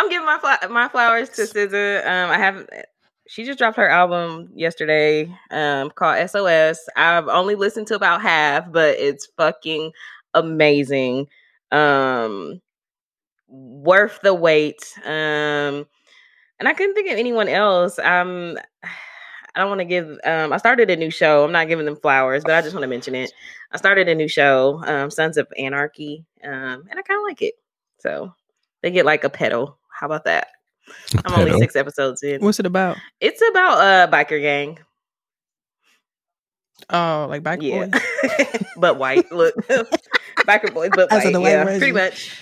I'm 0.00 0.08
giving 0.08 0.24
my 0.24 0.38
fla- 0.38 0.68
my 0.70 0.88
flowers 0.88 1.28
to 1.30 1.42
SZA. 1.42 2.06
Um, 2.06 2.30
I 2.30 2.38
have. 2.38 2.66
She 3.28 3.44
just 3.44 3.58
dropped 3.58 3.76
her 3.76 3.88
album 3.88 4.48
yesterday, 4.54 5.30
um, 5.50 5.90
called 5.90 6.28
SOS. 6.28 6.88
I've 6.96 7.28
only 7.28 7.54
listened 7.54 7.86
to 7.88 7.96
about 7.96 8.22
half, 8.22 8.72
but 8.72 8.98
it's 8.98 9.28
fucking 9.36 9.92
amazing. 10.32 11.26
Um, 11.70 12.62
worth 13.46 14.20
the 14.22 14.32
wait. 14.32 14.82
Um, 15.04 15.86
and 16.58 16.66
I 16.66 16.72
couldn't 16.72 16.94
think 16.94 17.10
of 17.10 17.18
anyone 17.18 17.48
else. 17.48 17.98
Um, 17.98 18.58
I 19.54 19.60
don't 19.60 19.68
want 19.68 19.80
to 19.80 19.84
give. 19.84 20.18
Um, 20.24 20.54
I 20.54 20.56
started 20.56 20.88
a 20.88 20.96
new 20.96 21.10
show. 21.10 21.44
I'm 21.44 21.52
not 21.52 21.68
giving 21.68 21.84
them 21.84 21.96
flowers, 21.96 22.42
but 22.42 22.54
I 22.54 22.62
just 22.62 22.74
want 22.74 22.84
to 22.84 22.88
mention 22.88 23.14
it. 23.14 23.30
I 23.70 23.76
started 23.76 24.08
a 24.08 24.14
new 24.14 24.28
show, 24.28 24.82
um, 24.86 25.10
Sons 25.10 25.36
of 25.36 25.46
Anarchy, 25.58 26.24
um, 26.42 26.84
and 26.88 26.98
I 26.98 27.02
kind 27.02 27.18
of 27.18 27.24
like 27.28 27.42
it. 27.42 27.54
So 27.98 28.32
they 28.82 28.90
get 28.90 29.04
like 29.04 29.24
a 29.24 29.30
pedal. 29.30 29.76
How 30.00 30.06
about 30.06 30.24
that? 30.24 30.48
I'm 31.26 31.38
only 31.38 31.58
six 31.58 31.76
episodes 31.76 32.22
in. 32.22 32.40
What's 32.40 32.58
it 32.58 32.64
about? 32.64 32.96
It's 33.20 33.42
about 33.50 33.80
a 33.80 34.08
biker 34.10 34.40
gang. 34.40 34.78
Oh, 36.88 37.26
like 37.28 37.42
biker 37.42 37.62
Yeah, 37.62 37.86
boy. 37.86 37.98
but 38.78 38.98
white. 38.98 39.30
Look, 39.30 39.54
biker 40.46 40.72
boys, 40.72 40.88
but 40.94 41.12
As 41.12 41.22
white. 41.24 41.32
the 41.34 41.40
white 41.40 41.50
yeah, 41.50 41.64
version. 41.64 41.80
pretty 41.80 41.92
much. 41.92 42.34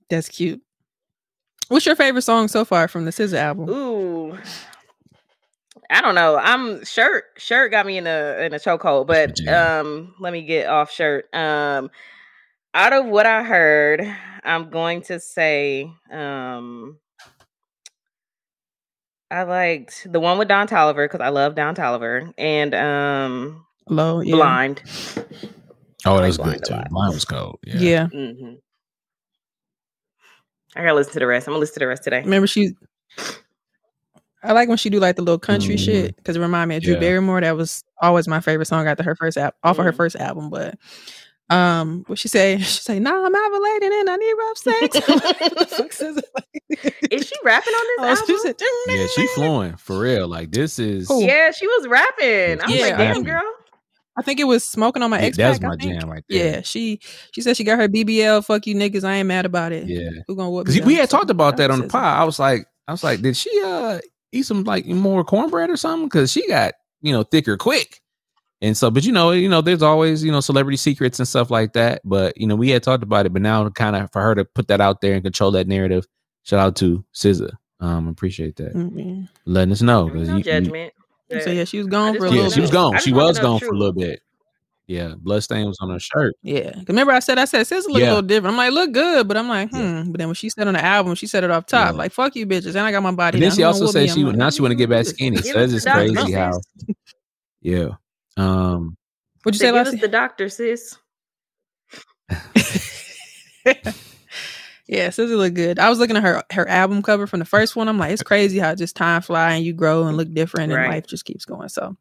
That's 0.10 0.28
cute. 0.28 0.60
What's 1.68 1.86
your 1.86 1.94
favorite 1.94 2.22
song 2.22 2.48
so 2.48 2.64
far 2.64 2.88
from 2.88 3.04
the 3.04 3.12
SZA 3.12 3.38
album? 3.38 3.70
Ooh. 3.70 4.36
I 5.90 6.00
don't 6.00 6.16
know. 6.16 6.36
I'm 6.36 6.84
shirt. 6.84 7.24
Shirt 7.36 7.70
got 7.70 7.86
me 7.86 7.98
in 7.98 8.06
a 8.08 8.44
in 8.44 8.52
a 8.52 8.58
chokehold, 8.58 9.06
but 9.06 9.46
um, 9.46 10.12
let 10.18 10.32
me 10.32 10.42
get 10.42 10.66
off 10.68 10.90
shirt. 10.90 11.32
Um, 11.32 11.88
out 12.78 12.92
of 12.92 13.06
what 13.06 13.26
I 13.26 13.42
heard, 13.42 14.06
I'm 14.44 14.70
going 14.70 15.02
to 15.02 15.18
say 15.18 15.90
um, 16.12 16.98
I 19.32 19.42
liked 19.42 20.06
the 20.10 20.20
one 20.20 20.38
with 20.38 20.46
Don 20.48 20.68
Toliver 20.68 21.04
because 21.04 21.20
I 21.20 21.30
love 21.30 21.56
Don 21.56 21.74
Toliver 21.74 22.32
and 22.38 22.74
um, 22.74 23.66
Low, 23.88 24.20
yeah. 24.20 24.36
Blind. 24.36 24.82
Oh, 26.06 26.14
I 26.16 26.20
that 26.20 26.26
was 26.28 26.38
good 26.38 26.64
too. 26.64 26.74
lot. 26.74 26.90
Mine 26.92 27.12
was 27.12 27.24
cold. 27.24 27.58
Yeah. 27.66 27.80
Yeah. 27.80 28.06
hmm 28.06 28.54
I 30.76 30.82
gotta 30.82 30.94
listen 30.94 31.14
to 31.14 31.18
the 31.18 31.26
rest. 31.26 31.48
I'm 31.48 31.52
gonna 31.52 31.60
listen 31.60 31.74
to 31.74 31.80
the 31.80 31.88
rest 31.88 32.04
today. 32.04 32.20
Remember 32.22 32.46
she 32.46 32.70
I 34.44 34.52
like 34.52 34.68
when 34.68 34.78
she 34.78 34.90
do 34.90 35.00
like 35.00 35.16
the 35.16 35.22
little 35.22 35.38
country 35.38 35.74
Mhm. 35.74 35.84
shit 35.84 36.16
because 36.16 36.36
it 36.36 36.40
remind 36.40 36.68
me 36.68 36.76
of 36.76 36.82
Drew 36.84 36.94
Yeah. 36.94 37.00
Barrymore. 37.00 37.40
That 37.40 37.56
was 37.56 37.82
always 38.00 38.28
my 38.28 38.38
favorite 38.40 38.66
song 38.66 38.86
after 38.86 39.02
her 39.02 39.16
first 39.16 39.36
app 39.36 39.56
off 39.64 39.78
of 39.80 39.84
her 39.84 39.92
Mhm. 39.92 39.96
first 39.96 40.14
album. 40.16 40.50
But 40.50 40.76
um, 41.50 42.04
what 42.06 42.18
she 42.18 42.28
say? 42.28 42.58
She 42.58 42.64
say, 42.82 42.98
"Nah, 42.98 43.24
I'm 43.26 43.32
ovulating 43.34 44.00
and 44.00 44.10
I 44.10 44.16
need 44.16 44.34
rough 44.34 44.58
sex." 44.58 45.08
What 45.08 45.68
the 45.70 45.76
fuck 45.76 45.92
says 45.92 46.16
it 46.18 46.24
like- 46.34 46.94
Is 47.10 47.26
she 47.26 47.34
rapping 47.44 47.72
on 47.72 47.86
Oh, 48.00 48.04
this 48.10 48.26
she 48.26 48.38
said, 48.38 48.56
Yeah, 48.88 49.06
she 49.14 49.26
flowing 49.28 49.76
for 49.76 49.98
real. 50.00 50.28
Like 50.28 50.50
this 50.52 50.78
is. 50.78 51.08
Who? 51.08 51.24
Yeah, 51.24 51.50
she 51.50 51.66
was 51.66 51.88
rapping. 51.88 52.60
I 52.60 52.66
was 52.66 52.74
Yeah. 52.74 52.82
like, 52.88 52.96
damn, 52.98 53.22
girl. 53.24 53.42
I 54.16 54.22
think 54.22 54.40
it 54.40 54.44
was 54.44 54.64
smoking 54.64 55.02
on 55.02 55.10
my 55.10 55.20
Yeah, 55.20 55.26
ex. 55.26 55.36
that's 55.36 55.60
my 55.60 55.76
jam 55.76 56.10
right 56.10 56.24
there. 56.28 56.54
Yeah, 56.56 56.60
she 56.62 56.98
she 57.32 57.40
said 57.40 57.56
she 57.56 57.64
got 57.64 57.78
her 57.78 57.88
BBL. 57.88 58.44
Fuck 58.44 58.66
you 58.66 58.74
niggas. 58.74 59.04
I 59.04 59.14
ain't 59.14 59.28
mad 59.28 59.46
about 59.46 59.72
it. 59.72 59.86
Yeah. 59.86 60.10
Who 60.26 60.34
gonna 60.36 60.50
whoop 60.50 60.66
Because 60.66 60.84
we 60.84 60.94
up? 60.96 61.00
had 61.02 61.10
So, 61.10 61.18
talked 61.18 61.30
about 61.30 61.56
that 61.58 61.70
on 61.70 61.78
the 61.78 61.86
SZA. 61.86 61.90
pod. 61.92 62.20
I 62.20 62.24
was 62.24 62.38
like, 62.38 62.66
I 62.88 62.92
was 62.92 63.04
like, 63.04 63.20
did 63.22 63.36
she 63.36 63.50
uh 63.64 64.00
eat 64.32 64.42
some 64.42 64.64
like 64.64 64.86
more 64.86 65.24
cornbread 65.24 65.70
or 65.70 65.76
something? 65.76 66.06
Because 66.06 66.30
she 66.32 66.46
got 66.48 66.74
you 67.00 67.12
know 67.12 67.22
thicker 67.22 67.56
quick. 67.56 68.00
And 68.60 68.76
so, 68.76 68.90
but 68.90 69.04
you 69.04 69.12
know, 69.12 69.30
you 69.30 69.48
know, 69.48 69.60
there's 69.60 69.82
always 69.82 70.24
you 70.24 70.32
know 70.32 70.40
celebrity 70.40 70.76
secrets 70.76 71.18
and 71.20 71.28
stuff 71.28 71.50
like 71.50 71.74
that. 71.74 72.00
But 72.04 72.36
you 72.36 72.46
know, 72.46 72.56
we 72.56 72.70
had 72.70 72.82
talked 72.82 73.02
about 73.04 73.24
it, 73.26 73.32
but 73.32 73.42
now 73.42 73.68
kind 73.70 73.94
of 73.96 74.10
for 74.12 74.20
her 74.20 74.34
to 74.34 74.44
put 74.44 74.68
that 74.68 74.80
out 74.80 75.00
there 75.00 75.14
and 75.14 75.22
control 75.22 75.50
that 75.52 75.68
narrative. 75.68 76.06
Shout 76.42 76.58
out 76.60 76.76
to 76.76 77.04
SZA. 77.14 77.50
Um, 77.80 78.08
appreciate 78.08 78.56
that. 78.56 78.74
Mhm. 78.74 79.28
Letting 79.44 79.72
us 79.72 79.82
know 79.82 80.06
because 80.08 80.28
you, 80.28 80.36
you- 80.38 80.42
judgment. 80.42 80.92
So 81.44 81.50
yeah, 81.50 81.64
she 81.64 81.76
was 81.78 81.86
gone 81.88 82.14
for 82.16 82.24
a 82.24 82.28
wanna 82.28 82.36
yeah, 82.36 82.42
little 82.44 82.54
she 82.54 82.60
was 82.62 82.70
bit. 82.70 82.74
gone. 82.74 82.98
She 83.00 83.12
was 83.12 83.38
gone 83.38 83.60
for 83.60 83.66
a 83.68 83.76
little 83.76 83.92
bit. 83.92 84.22
Yeah, 84.86 85.12
bloodstain 85.18 85.66
was 85.66 85.76
on 85.82 85.90
her 85.90 86.00
shirt. 86.00 86.34
Yeah, 86.42 86.72
remember 86.88 87.12
I 87.12 87.18
said 87.20 87.38
I 87.38 87.44
said 87.44 87.66
SZA 87.66 87.88
look 87.88 88.00
Yeah. 88.00 88.06
a 88.06 88.08
little 88.14 88.22
different. 88.22 88.54
I'm 88.54 88.56
like, 88.56 88.72
look 88.72 88.92
good, 88.92 89.28
but 89.28 89.36
I'm 89.36 89.46
like, 89.46 89.68
hmm. 89.70 89.76
Yeah. 89.76 90.04
But 90.08 90.16
then 90.18 90.28
when 90.28 90.34
she 90.34 90.48
said 90.48 90.66
on 90.66 90.72
the 90.72 90.82
album, 90.82 91.14
she 91.14 91.26
said 91.26 91.44
it 91.44 91.50
off 91.50 91.66
top, 91.66 91.92
Yeah. 91.92 91.98
like, 91.98 92.12
fuck 92.12 92.34
you, 92.34 92.46
bitches, 92.46 92.68
and 92.68 92.78
I 92.78 92.90
got 92.90 93.02
my 93.02 93.10
body. 93.12 93.36
And 93.36 93.42
then 93.42 93.50
now. 93.50 93.54
she 93.56 93.62
also 93.64 93.80
gonna 93.80 93.92
said 93.92 94.10
she 94.14 94.24
like, 94.24 94.36
now 94.36 94.48
she 94.48 94.62
want 94.62 94.72
to 94.72 94.76
get 94.76 94.88
back 94.88 95.04
"Mm, 95.04 95.08
skinny. 95.14 95.36
So 95.36 95.52
that's 95.52 95.72
just 95.74 95.86
crazy 95.86 96.32
how. 96.32 96.58
Yeah. 97.60 97.88
Um. 98.38 98.96
What'd 99.42 99.60
you 99.60 99.66
Say, 99.66 99.72
say, 99.72 99.84
give 99.84 99.94
us 99.94 100.00
the 100.00 100.08
doctor, 100.08 100.48
sis. 100.48 100.96
yeah, 104.86 105.08
SZA 105.08 105.36
look 105.36 105.54
good. 105.54 105.78
I 105.78 105.88
was 105.90 105.98
looking 105.98 106.16
at 106.16 106.22
her 106.22 106.42
her 106.52 106.68
album 106.68 107.02
cover 107.02 107.26
from 107.26 107.38
the 107.40 107.44
first 107.44 107.76
one. 107.76 107.88
I'm 107.88 107.98
like, 107.98 108.12
it's 108.12 108.22
crazy 108.22 108.58
how 108.58 108.74
just 108.74 108.96
time 108.96 109.22
fly 109.22 109.52
and 109.54 109.64
you 109.64 109.72
grow 109.72 110.06
and 110.06 110.16
look 110.16 110.32
different 110.32 110.72
and 110.72 110.80
Right. 110.80 110.90
life 110.90 111.06
just 111.06 111.24
keeps 111.24 111.44
going. 111.44 111.68
So, 111.68 111.96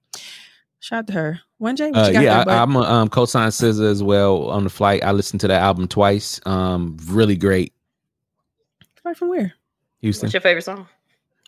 shout 0.79 0.99
out 0.99 1.07
to 1.07 1.13
her. 1.13 1.39
One 1.57 1.75
J, 1.75 1.91
what 1.91 1.97
Uh, 1.97 2.07
you 2.07 2.13
got 2.13 2.23
yeah, 2.23 2.43
there, 2.43 2.55
I, 2.55 2.61
I'm 2.61 2.75
a 2.75 2.81
um, 2.81 3.09
co-sign 3.09 3.49
SZA 3.49 3.89
as 3.89 4.03
well 4.03 4.49
on 4.49 4.63
the 4.63 4.69
flight. 4.69 5.03
I 5.03 5.11
listened 5.11 5.41
to 5.41 5.47
that 5.47 5.61
album 5.61 5.87
twice. 5.87 6.39
Um, 6.45 6.97
really 7.07 7.35
great. 7.35 7.73
Flight 9.01 9.17
from 9.17 9.29
where? 9.29 9.53
Houston. 10.01 10.27
What's 10.27 10.33
your 10.33 10.41
favorite 10.41 10.63
song? 10.63 10.87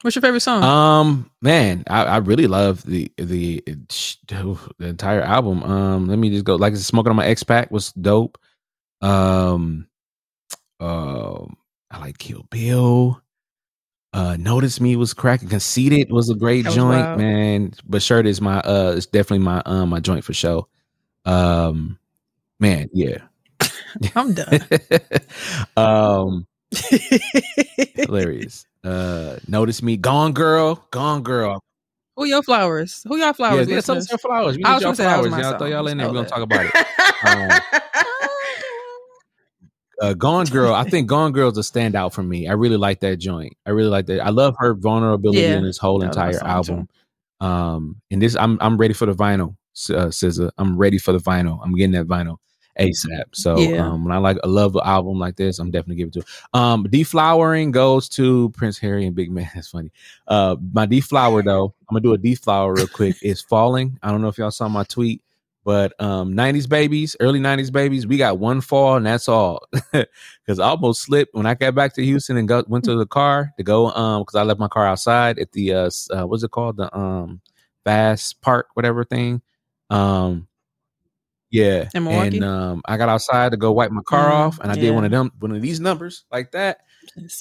What's 0.01 0.15
your 0.15 0.21
favorite 0.21 0.39
song? 0.39 0.63
Um, 0.63 1.29
man, 1.41 1.83
I, 1.87 2.03
I 2.05 2.17
really 2.17 2.47
love 2.47 2.83
the 2.85 3.11
the 3.17 3.61
the 3.65 4.57
entire 4.79 5.21
album. 5.21 5.61
Um, 5.63 6.07
let 6.07 6.17
me 6.17 6.29
just 6.29 6.45
go. 6.45 6.55
Like 6.55 6.75
smoking 6.77 7.09
on 7.09 7.17
my 7.17 7.25
X 7.25 7.43
pack 7.43 7.69
was 7.69 7.91
dope. 7.93 8.37
Um, 9.01 9.87
um, 10.79 11.57
I 11.91 11.99
like 11.99 12.17
Kill 12.17 12.43
Bill. 12.49 13.21
Uh, 14.13 14.37
Notice 14.39 14.79
Me 14.79 14.95
was 14.95 15.13
cracking. 15.13 15.49
Conceited 15.49 16.11
was 16.11 16.29
a 16.29 16.35
great 16.35 16.65
was 16.65 16.75
joint, 16.75 17.01
wild. 17.01 17.19
man. 17.19 17.73
But 17.85 18.01
shirt 18.01 18.25
is 18.25 18.39
my 18.39 18.59
uh, 18.61 18.93
it's 18.95 19.05
definitely 19.05 19.43
my 19.45 19.61
um 19.65 19.89
my 19.89 19.99
joint 19.99 20.23
for 20.23 20.33
show. 20.33 20.67
Um, 21.25 21.99
man, 22.59 22.89
yeah. 22.93 23.17
I'm 24.15 24.33
done. 24.33 24.61
um, 25.77 26.47
hilarious. 27.95 28.65
Uh, 28.83 29.37
Notice 29.47 29.81
Me, 29.81 29.97
Gone 29.97 30.33
Girl, 30.33 30.85
Gone 30.91 31.21
Girl. 31.23 31.61
Who 32.15 32.25
your 32.25 32.43
flowers? 32.43 33.01
Who 33.07 33.17
y'all 33.17 33.33
flowers? 33.33 33.67
yeah, 33.67 33.75
yeah, 33.75 33.81
some, 33.81 34.01
some 34.01 34.17
flowers. 34.17 34.57
We 34.57 34.63
I 34.63 34.75
was 34.75 34.83
y'all 34.83 34.93
flowers. 34.93 35.31
Y'all 35.31 35.57
throw 35.57 35.67
y'all 35.67 35.87
in 35.87 35.97
there. 35.97 36.07
We're 36.07 36.13
gonna 36.13 36.27
talk 36.27 36.41
about 36.41 36.65
it. 36.65 37.63
Uh, 40.01 40.13
Gone 40.13 40.45
Girl. 40.45 40.73
I 40.73 40.85
think 40.85 41.07
Gone 41.07 41.33
Girl's 41.33 41.57
a 41.57 41.61
standout 41.61 42.13
for 42.13 42.23
me. 42.23 42.47
I 42.47 42.53
really 42.53 42.77
like 42.77 43.01
that 43.01 43.17
joint. 43.17 43.57
I 43.65 43.71
really 43.71 43.89
like 43.89 44.05
that. 44.05 44.21
I 44.21 44.29
love 44.29 44.55
her 44.59 44.73
vulnerability 44.73 45.41
Yeah, 45.41 45.57
in 45.57 45.63
this 45.65 45.77
whole 45.77 46.01
entire 46.01 46.41
album. 46.41 46.87
Um, 47.41 47.97
and 48.09 48.21
this, 48.21 48.33
I'm 48.37 48.57
I'm 48.61 48.77
ready 48.77 48.93
for 48.93 49.05
the 49.05 49.13
vinyl, 49.13 49.57
uh, 49.89 50.07
SZA. 50.07 50.51
I'm 50.57 50.77
ready 50.77 50.99
for 50.99 51.11
the 51.11 51.19
vinyl. 51.19 51.59
I'm 51.61 51.75
getting 51.75 51.91
that 51.91 52.07
vinyl 52.07 52.37
ASAP. 52.79 53.25
So 53.33 53.57
Yeah. 53.57 53.87
um, 53.87 54.03
when 54.03 54.11
I 54.13 54.17
like 54.17 54.37
a 54.43 54.47
love 54.47 54.75
an 54.75 54.81
album 54.85 55.19
like 55.19 55.35
this, 55.35 55.59
I'm 55.59 55.71
definitely 55.71 55.97
giving 55.97 56.09
it 56.09 56.13
to. 56.13 56.19
It. 56.19 56.25
Um, 56.53 56.85
deflowering 56.85 57.71
goes 57.71 58.09
to 58.09 58.49
Prince 58.51 58.77
Harry 58.79 59.05
and 59.05 59.15
Big 59.15 59.31
Man. 59.31 59.49
That's 59.55 59.69
funny. 59.69 59.91
Uh, 60.27 60.55
my 60.73 60.85
deflower 60.85 61.43
though, 61.43 61.73
I'm 61.89 61.93
gonna 61.95 62.01
do 62.01 62.13
a 62.13 62.17
deflower 62.17 62.73
real 62.73 62.87
quick. 62.87 63.15
Is 63.21 63.41
falling. 63.41 63.99
I 64.01 64.11
don't 64.11 64.21
know 64.21 64.27
if 64.29 64.37
y'all 64.37 64.51
saw 64.51 64.67
my 64.67 64.83
tweet. 64.83 65.21
But 65.65 65.93
um, 66.01 66.33
90s 66.33 66.67
babies, 66.67 67.15
early 67.19 67.39
90s 67.39 67.71
babies, 67.71 68.07
we 68.07 68.17
got 68.17 68.39
one 68.39 68.59
fall 68.61 68.95
and 68.95 69.05
that's 69.05 69.27
all. 69.27 69.67
Because 69.93 70.57
I 70.59 70.67
almost 70.69 71.03
slipped 71.03 71.35
when 71.35 71.45
I 71.45 71.53
got 71.53 71.75
back 71.75 71.93
to 71.93 72.03
Houston 72.03 72.37
and 72.37 72.49
went 72.67 72.85
to 72.85 72.95
the 72.95 73.05
car 73.05 73.53
to 73.57 73.63
go 73.63 73.91
um 73.91 74.23
because 74.23 74.33
I 74.33 74.41
left 74.41 74.59
my 74.59 74.67
car 74.67 74.87
outside 74.87 75.37
at 75.37 75.51
the 75.51 75.73
uh, 75.73 75.89
uh 76.09 76.25
what's 76.25 76.41
it 76.41 76.49
called 76.49 76.77
the 76.77 76.89
um 76.97 77.39
fast 77.83 78.41
park 78.41 78.69
whatever 78.73 79.03
thing 79.03 79.43
um 79.91 80.47
yeah 81.51 81.89
In 81.93 82.03
Milwaukee? 82.03 82.37
and 82.37 82.45
um 82.45 82.81
I 82.85 82.97
got 82.97 83.09
outside 83.09 83.51
to 83.51 83.57
go 83.57 83.71
wipe 83.71 83.91
my 83.91 84.01
car 84.03 84.29
Mm, 84.29 84.33
off 84.33 84.59
and 84.59 84.71
I 84.71 84.75
did 84.75 84.91
one 84.91 85.05
of 85.05 85.11
them 85.11 85.31
one 85.39 85.51
of 85.51 85.61
these 85.61 85.79
numbers 85.79 86.25
like 86.31 86.51
that 86.51 86.79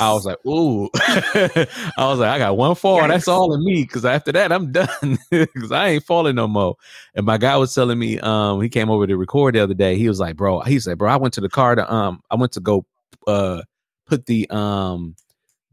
I 0.00 0.12
was 0.12 0.24
like, 0.24 0.38
ooh. 0.46 0.88
I 0.94 1.66
was 1.98 2.18
like, 2.20 2.30
I 2.30 2.38
got 2.38 2.56
one 2.56 2.74
fall. 2.74 3.06
That's 3.08 3.28
all 3.28 3.52
in 3.54 3.64
me. 3.64 3.84
Cause 3.86 4.04
after 4.04 4.32
that, 4.32 4.52
I'm 4.52 4.70
done. 4.72 5.18
Cause 5.30 5.72
I 5.72 5.88
ain't 5.88 6.04
falling 6.04 6.36
no 6.36 6.46
more. 6.46 6.76
And 7.14 7.26
my 7.26 7.36
guy 7.38 7.56
was 7.56 7.74
telling 7.74 7.98
me, 7.98 8.18
um, 8.20 8.60
he 8.60 8.68
came 8.68 8.90
over 8.90 9.06
to 9.06 9.16
record 9.16 9.54
the 9.54 9.60
other 9.60 9.74
day. 9.74 9.96
He 9.96 10.08
was 10.08 10.20
like, 10.20 10.36
bro, 10.36 10.60
he 10.60 10.78
said, 10.78 10.98
bro, 10.98 11.10
I 11.10 11.16
went 11.16 11.34
to 11.34 11.40
the 11.40 11.48
car 11.48 11.74
to 11.74 11.92
um, 11.92 12.20
I 12.30 12.36
went 12.36 12.52
to 12.52 12.60
go 12.60 12.86
uh 13.26 13.62
put 14.06 14.26
the 14.26 14.48
um 14.50 15.16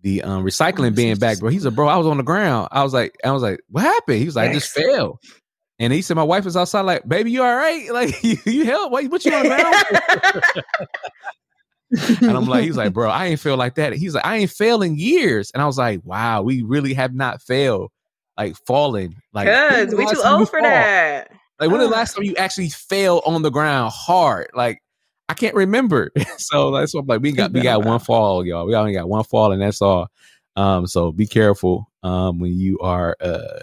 the 0.01 0.23
um 0.23 0.43
recycling 0.43 0.95
bin 0.95 1.17
back, 1.19 1.39
bro. 1.39 1.49
He 1.49 1.59
said, 1.59 1.75
bro, 1.75 1.87
I 1.87 1.97
was 1.97 2.07
on 2.07 2.17
the 2.17 2.23
ground. 2.23 2.69
I 2.71 2.83
was 2.83 2.93
like, 2.93 3.15
I 3.23 3.31
was 3.31 3.43
like, 3.43 3.61
what 3.69 3.83
happened? 3.83 4.19
He 4.19 4.25
was 4.25 4.35
like, 4.35 4.49
I 4.49 4.53
just 4.53 4.71
fell. 4.71 5.19
And 5.79 5.91
he 5.91 6.01
said, 6.01 6.15
my 6.15 6.23
wife 6.23 6.45
was 6.45 6.55
outside, 6.55 6.81
like, 6.81 7.07
baby, 7.07 7.31
you 7.31 7.43
all 7.43 7.55
right? 7.55 7.91
Like, 7.91 8.15
you, 8.23 8.37
you 8.45 8.65
help? 8.65 8.91
What, 8.91 9.05
what 9.11 9.25
you 9.25 9.33
on 9.33 9.43
the 9.43 9.49
ground? 9.49 10.41
and 12.21 12.31
I'm 12.31 12.45
like, 12.45 12.63
he's 12.63 12.77
like, 12.77 12.93
bro, 12.93 13.09
I 13.09 13.27
ain't 13.27 13.39
feel 13.39 13.57
like 13.57 13.75
that. 13.75 13.93
He's 13.93 14.15
like, 14.15 14.25
I 14.25 14.37
ain't 14.37 14.51
failed 14.51 14.83
in 14.83 14.95
years. 14.95 15.51
And 15.51 15.61
I 15.61 15.65
was 15.65 15.77
like, 15.77 16.01
wow, 16.03 16.41
we 16.41 16.61
really 16.61 16.93
have 16.93 17.13
not 17.13 17.41
failed, 17.41 17.91
like 18.37 18.55
falling. 18.65 19.15
Like, 19.33 19.47
Cause 19.47 19.93
we 19.93 20.05
too 20.05 20.21
old 20.23 20.49
for 20.49 20.59
fall? 20.59 20.69
that. 20.69 21.31
Like, 21.59 21.71
when 21.71 21.79
the 21.79 21.87
last 21.87 22.15
time 22.15 22.23
you 22.23 22.35
actually 22.35 22.69
fell 22.69 23.21
on 23.25 23.41
the 23.41 23.51
ground 23.51 23.93
hard? 23.93 24.49
Like, 24.53 24.81
I 25.29 25.33
can't 25.33 25.55
remember. 25.55 26.11
so 26.37 26.71
that's 26.71 26.93
what 26.93 27.01
I'm 27.01 27.07
like. 27.07 27.21
We 27.21 27.31
got 27.31 27.51
we 27.51 27.61
got 27.61 27.83
one 27.83 27.99
fall, 27.99 28.45
y'all. 28.45 28.65
We 28.65 28.75
only 28.75 28.93
got 28.93 29.09
one 29.09 29.23
fall, 29.23 29.51
and 29.51 29.61
that's 29.61 29.81
all. 29.81 30.07
Um, 30.55 30.87
so 30.87 31.11
be 31.11 31.27
careful 31.27 31.91
um 32.03 32.39
when 32.39 32.57
you 32.57 32.79
are 32.79 33.17
uh 33.19 33.59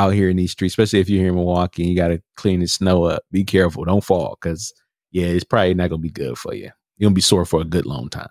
out 0.00 0.14
here 0.14 0.28
in 0.30 0.36
these 0.36 0.52
streets, 0.52 0.72
especially 0.72 1.00
if 1.00 1.08
you're 1.08 1.20
here 1.20 1.28
in 1.28 1.34
Milwaukee 1.34 1.82
and 1.82 1.90
you 1.90 1.96
gotta 1.96 2.22
clean 2.36 2.60
the 2.60 2.66
snow 2.66 3.04
up. 3.04 3.22
Be 3.30 3.44
careful, 3.44 3.84
don't 3.84 4.04
fall, 4.04 4.38
because 4.40 4.72
yeah, 5.12 5.26
it's 5.26 5.44
probably 5.44 5.74
not 5.74 5.90
gonna 5.90 6.00
be 6.00 6.10
good 6.10 6.38
for 6.38 6.54
you. 6.54 6.70
You're 6.96 7.08
gonna 7.08 7.14
be 7.14 7.20
sore 7.20 7.44
for 7.44 7.60
a 7.60 7.64
good 7.64 7.86
long 7.86 8.08
time. 8.08 8.28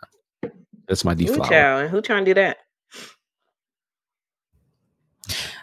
That's 0.87 1.05
my 1.05 1.13
default. 1.13 1.43
deflower. 1.43 1.49
child, 1.49 1.91
who 1.91 2.01
trying 2.01 2.25
to 2.25 2.31
do 2.31 2.35
that? 2.35 2.57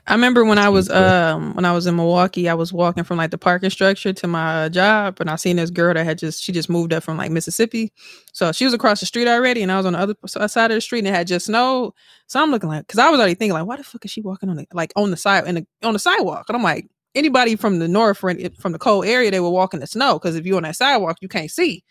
I 0.09 0.15
remember 0.15 0.45
when 0.45 0.59
I 0.59 0.69
was 0.69 0.89
um 0.91 1.55
when 1.55 1.65
I 1.65 1.73
was 1.73 1.87
in 1.87 1.97
Milwaukee, 1.97 2.49
I 2.49 2.55
was 2.55 2.73
walking 2.73 3.03
from 3.03 3.17
like 3.19 3.33
the 3.33 3.39
parking 3.39 3.71
structure 3.71 4.13
to 4.13 4.27
my 4.29 4.65
uh, 4.65 4.69
job, 4.69 5.21
and 5.21 5.29
I 5.29 5.37
seen 5.37 5.57
this 5.57 5.71
girl 5.71 5.95
that 5.95 6.05
had 6.05 6.19
just 6.19 6.43
she 6.43 6.53
just 6.53 6.71
moved 6.71 6.93
up 6.93 7.03
from 7.03 7.17
like 7.17 7.31
Mississippi, 7.33 7.93
so 8.33 8.53
she 8.53 8.65
was 8.65 8.73
across 8.75 9.01
the 9.01 9.07
street 9.07 9.27
already, 9.27 9.63
and 9.63 9.73
I 9.73 9.77
was 9.77 9.87
on 9.87 9.95
the 9.95 9.99
other 9.99 10.15
side 10.49 10.71
of 10.71 10.77
the 10.77 10.81
street, 10.81 11.01
and 11.01 11.09
it 11.09 11.15
had 11.15 11.27
just 11.27 11.47
snowed. 11.47 11.93
So 12.29 12.41
I'm 12.41 12.53
looking 12.53 12.69
like, 12.69 12.87
because 12.87 13.01
I 13.01 13.11
was 13.11 13.19
already 13.19 13.35
thinking 13.35 13.55
like, 13.55 13.67
why 13.67 13.77
the 13.77 13.85
fuck 13.85 14.05
is 14.05 14.11
she 14.13 14.21
walking 14.21 14.49
on 14.49 14.57
the 14.57 14.67
like 14.73 14.93
on 14.95 15.11
the 15.11 15.17
side 15.17 15.45
and 15.47 15.57
the 15.59 15.67
on 15.83 15.93
the 15.93 15.99
sidewalk? 15.99 16.47
And 16.49 16.57
I'm 16.57 16.63
like, 16.63 16.89
anybody 17.17 17.57
from 17.57 17.81
the 17.81 17.89
north 17.89 18.23
or 18.23 18.33
from 18.61 18.73
the 18.73 18.79
cold 18.79 19.07
area, 19.07 19.33
they 19.33 19.41
would 19.41 19.51
walk 19.51 19.75
in 19.75 19.81
the 19.81 19.89
snow 19.89 20.21
because 20.21 20.37
if 20.37 20.47
you're 20.47 20.57
on 20.57 20.63
that 20.63 20.77
sidewalk, 20.77 21.19
you 21.21 21.29
can't 21.29 21.51
see 21.51 21.83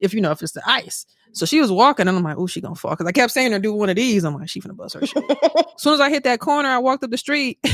if 0.00 0.14
you 0.14 0.20
know 0.20 0.30
if 0.30 0.42
it's 0.42 0.52
the 0.52 0.62
ice. 0.64 1.06
So 1.32 1.46
she 1.46 1.60
was 1.60 1.70
walking, 1.70 2.08
and 2.08 2.16
I'm 2.16 2.22
like, 2.22 2.38
oh, 2.38 2.46
she 2.46 2.60
gonna 2.60 2.74
fall 2.74 2.92
because 2.92 3.06
I 3.06 3.12
kept 3.12 3.32
saying 3.32 3.52
her 3.52 3.58
do 3.58 3.72
one 3.72 3.88
of 3.88 3.96
these. 3.96 4.24
I'm 4.24 4.34
like, 4.34 4.48
she 4.48 4.60
finna 4.60 4.76
bust 4.76 4.94
her 4.94 5.06
shit. 5.06 5.24
As 5.30 5.82
soon 5.82 5.94
as 5.94 6.00
I 6.00 6.10
hit 6.10 6.24
that 6.24 6.40
corner, 6.40 6.68
I 6.68 6.78
walked 6.78 7.04
up 7.04 7.10
the 7.10 7.18
street. 7.18 7.58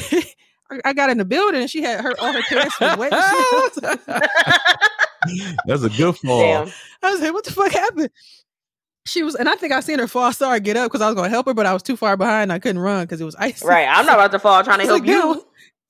I, 0.70 0.80
I 0.84 0.92
got 0.92 1.10
in 1.10 1.18
the 1.18 1.24
building 1.24 1.60
and 1.60 1.70
she 1.70 1.82
had 1.82 2.00
her 2.00 2.14
all 2.20 2.32
her 2.32 2.42
parents 2.42 2.78
was 2.80 2.96
waiting. 2.96 3.18
That's 5.66 5.82
a 5.82 5.90
good 5.90 6.16
fall. 6.16 6.40
Damn. 6.40 6.72
I 7.02 7.12
was 7.12 7.20
like, 7.20 7.32
what 7.32 7.44
the 7.44 7.52
fuck 7.52 7.72
happened? 7.72 8.10
She 9.06 9.22
was, 9.22 9.34
and 9.34 9.50
I 9.50 9.54
think 9.54 9.72
I 9.72 9.80
seen 9.80 9.98
her 9.98 10.08
fall. 10.08 10.32
Sorry, 10.32 10.60
get 10.60 10.78
up 10.78 10.90
because 10.90 11.02
I 11.02 11.06
was 11.06 11.14
gonna 11.14 11.28
help 11.28 11.46
her, 11.46 11.52
but 11.52 11.66
I 11.66 11.74
was 11.74 11.82
too 11.82 11.96
far 11.96 12.16
behind. 12.16 12.50
I 12.50 12.58
couldn't 12.58 12.80
run 12.80 13.04
because 13.04 13.20
it 13.20 13.24
was 13.24 13.36
ice. 13.36 13.62
Right. 13.62 13.86
I'm 13.86 14.06
not 14.06 14.14
about 14.14 14.32
to 14.32 14.38
fall 14.38 14.64
trying 14.64 14.78
to 14.78 14.84
help 14.86 15.00
like, 15.00 15.08
you. 15.08 15.44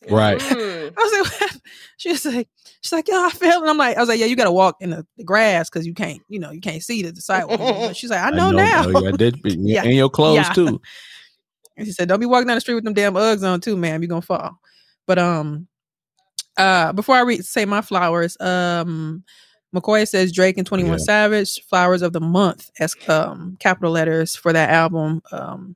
Right. 0.09 0.39
Mm. 0.39 0.93
I 0.99 1.03
was 1.03 1.13
like, 1.13 1.41
what 1.41 1.61
she 1.97 2.11
was 2.11 2.27
like, 2.27 2.49
she's 2.81 2.93
like, 2.93 3.09
yeah, 3.09 3.29
I 3.29 3.31
fell, 3.31 3.61
and 3.61 3.71
I'm 3.71 3.79
like, 3.79 3.97
I 3.97 4.01
was 4.01 4.09
like, 4.09 4.21
yeah, 4.21 4.27
you 4.27 4.37
got 4.37 4.45
to 4.45 4.53
walk 4.53 4.77
in 4.81 4.91
the, 4.91 5.07
the 5.17 5.25
grass 5.25 5.71
because 5.71 5.87
you 5.87 5.95
can't, 5.95 6.21
you 6.29 6.39
know, 6.39 6.51
you 6.51 6.61
can't 6.61 6.83
see 6.83 7.03
the, 7.03 7.13
the 7.13 7.21
sidewalk. 7.21 7.59
But 7.61 7.97
she's 7.97 8.11
like, 8.11 8.23
I 8.23 8.31
know, 8.31 8.51
now. 8.51 8.85
Oh, 8.87 9.01
yeah, 9.01 9.13
did, 9.13 9.41
Yeah. 9.45 9.83
And 9.85 9.95
your 9.95 10.11
clothes 10.11 10.37
Yeah. 10.37 10.53
too. 10.53 10.81
And 11.77 11.87
she 11.87 11.93
said, 11.93 12.09
"Don't 12.09 12.21
be 12.21 12.27
walking 12.27 12.47
down 12.47 12.57
the 12.57 12.61
street 12.61 12.75
with 12.75 12.85
them 12.85 12.95
damn 12.95 13.15
Uggs 13.15 13.43
on 13.43 13.61
too, 13.61 13.77
ma'am. 13.77 14.01
You're 14.01 14.09
gonna 14.09 14.23
fall." 14.23 14.61
But 15.07 15.19
um, 15.19 15.67
uh, 16.57 16.93
before 16.93 17.17
I 17.17 17.23
read 17.23 17.45
say 17.45 17.65
my 17.65 17.81
flowers, 17.81 18.37
um, 18.41 19.25
McCoy 19.75 20.07
says 20.07 20.31
Drake 20.31 20.57
and 20.57 20.67
Twenty 20.67 20.85
One 20.85 20.93
Yeah. 20.99 21.05
Savage 21.05 21.65
flowers 21.65 22.03
of 22.03 22.13
the 22.13 22.21
month 22.21 22.71
as 22.79 22.95
um 23.09 23.57
capital 23.59 23.91
letters 23.91 24.37
for 24.37 24.53
that 24.53 24.71
album. 24.71 25.21
Um, 25.33 25.75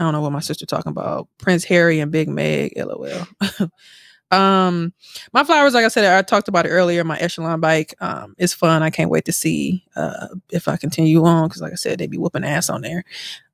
I 0.00 0.04
don't 0.04 0.12
know 0.12 0.20
what 0.22 0.32
my 0.32 0.40
sister 0.40 0.64
talking 0.66 0.90
about. 0.90 1.28
Prince 1.38 1.64
Harry 1.64 2.00
and 2.00 2.10
Big 2.10 2.28
Meg. 2.28 2.72
LOL. 2.76 3.26
um, 4.30 4.94
my 5.34 5.44
flowers, 5.44 5.74
like 5.74 5.84
I 5.84 5.88
said, 5.88 6.04
I 6.06 6.22
talked 6.22 6.48
about 6.48 6.64
it 6.64 6.70
earlier. 6.70 7.04
My 7.04 7.18
echelon 7.18 7.60
bike, 7.60 7.94
um, 8.00 8.34
is 8.38 8.54
fun. 8.54 8.82
I 8.82 8.88
can't 8.88 9.10
wait 9.10 9.26
to 9.26 9.32
see 9.32 9.84
uh 9.94 10.28
if 10.50 10.68
I 10.68 10.78
continue 10.78 11.22
on 11.24 11.48
because, 11.48 11.60
like 11.60 11.72
I 11.72 11.76
said, 11.76 11.98
they 11.98 12.06
be 12.06 12.16
whooping 12.16 12.44
ass 12.44 12.70
on 12.70 12.80
there. 12.80 13.04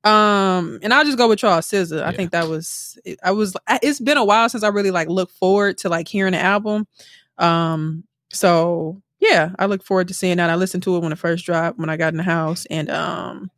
Um, 0.04 0.78
and 0.82 0.94
I'll 0.94 1.04
just 1.04 1.18
go 1.18 1.28
with 1.28 1.40
Charles 1.40 1.66
Scissor. 1.66 2.04
I 2.04 2.10
Yeah. 2.10 2.16
think 2.16 2.30
that 2.30 2.48
was 2.48 2.96
it- 3.04 3.18
I 3.24 3.32
was 3.32 3.56
I- 3.66 3.80
it's 3.82 3.98
been 4.00 4.16
a 4.18 4.24
while 4.24 4.48
since 4.48 4.62
I 4.62 4.68
really 4.68 4.92
like 4.92 5.08
looked 5.08 5.32
forward 5.32 5.78
to 5.78 5.88
like 5.88 6.06
hearing 6.06 6.32
the 6.32 6.40
album. 6.40 6.86
Um, 7.38 8.04
so 8.30 9.02
yeah, 9.18 9.50
I 9.58 9.66
look 9.66 9.82
forward 9.82 10.06
to 10.08 10.14
seeing 10.14 10.36
that. 10.36 10.48
I 10.50 10.54
listened 10.54 10.84
to 10.84 10.94
it 10.96 11.00
when 11.02 11.10
it 11.10 11.18
first 11.18 11.44
dropped 11.44 11.76
when 11.80 11.90
I 11.90 11.96
got 11.96 12.12
in 12.12 12.18
the 12.18 12.22
house, 12.22 12.66
and 12.70 12.88
um, 12.88 13.50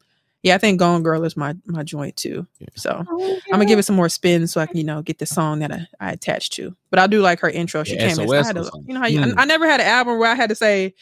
yeah, 0.43 0.55
I 0.55 0.59
think 0.59 0.79
Gone 0.79 1.03
Girl 1.03 1.25
is 1.25 1.37
my 1.37 1.55
my 1.67 1.83
joint 1.83 2.17
too. 2.17 2.47
Yeah. 2.59 2.69
So 2.77 3.05
I'm 3.09 3.41
gonna 3.51 3.67
give 3.67 3.79
it 3.79 3.85
some 3.85 3.97
more 3.97 4.09
spin 4.09 4.47
so 4.47 4.61
I 4.61 4.67
can 4.67 4.77
you 4.77 4.85
know 4.85 5.03
get 5.03 5.19
the 5.19 5.27
song 5.27 5.59
that 5.61 5.73
I, 5.73 5.87
I 6.01 6.13
attached 6.13 6.53
to. 6.55 6.75
But 6.91 6.99
I 6.99 7.07
do 7.07 7.21
like 7.21 7.41
her 7.41 7.51
intro. 7.51 7.85
She 7.85 7.95
Yeah, 7.95 8.09
came 8.09 8.21
in. 8.21 8.29
SOS 8.29 8.45
I 8.45 8.47
had 8.47 8.57
to, 8.57 8.71
you 8.87 8.95
know 8.95 9.01
how 9.01 9.07
you, 9.07 9.21
Mm. 9.21 9.35
I, 9.39 9.43
I 9.43 9.45
never 9.45 9.67
had 9.69 9.81
an 9.81 9.87
album 9.87 10.19
where 10.19 10.31
I 10.31 10.35
had 10.35 10.49
to 10.51 10.55
say. 10.55 10.95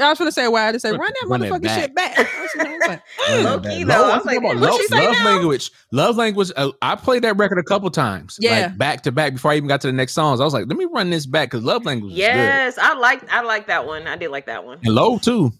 I 0.00 0.08
was 0.08 0.18
gonna 0.20 0.30
say 0.30 0.46
why 0.46 0.62
I 0.62 0.66
had 0.66 0.72
to 0.74 0.78
say 0.80 0.90
Run- 0.92 1.00
run 1.00 1.12
that 1.20 1.26
run 1.28 1.40
motherfucking 1.40 1.62
back. 1.62 1.80
shit 1.80 1.94
back. 1.96 2.16
I 2.16 2.22
was- 2.22 2.88
like, 2.88 3.02
Run 3.28 3.42
Low 3.44 3.58
key, 3.60 3.82
though. 3.82 3.92
I 4.08 4.10
I'm 4.12 4.16
was 4.18 4.24
like, 4.24 4.36
talking 4.36 4.42
what 4.44 4.56
love, 4.58 4.80
she 4.80 4.94
love 4.94 5.24
language. 5.24 5.70
Love 5.90 6.16
language. 6.16 6.52
Uh, 6.56 6.70
I 6.80 6.94
played 6.94 7.22
that 7.24 7.36
record 7.36 7.58
a 7.58 7.64
couple 7.64 7.90
times. 7.90 8.36
Yeah. 8.40 8.66
like 8.68 8.78
back 8.78 9.02
to 9.02 9.10
back 9.12 9.32
before 9.32 9.50
I 9.50 9.56
even 9.56 9.66
got 9.66 9.80
to 9.80 9.88
the 9.88 9.92
next 9.92 10.12
songs. 10.12 10.40
I 10.40 10.44
was 10.44 10.54
like, 10.54 10.66
let 10.68 10.76
me 10.76 10.84
run 10.84 11.10
this 11.10 11.26
back 11.26 11.50
because 11.50 11.64
love 11.64 11.84
language 11.84 12.12
is 12.12 12.18
good. 12.18 12.22
Yes, 12.24 12.78
I 12.78 12.94
like 12.94 13.28
I 13.32 13.40
like 13.42 13.66
that 13.66 13.84
one. 13.84 14.06
I 14.06 14.14
did 14.14 14.30
like 14.30 14.46
that 14.46 14.64
one. 14.64 14.78
And 14.84 14.94
low 14.94 15.18
too. 15.18 15.50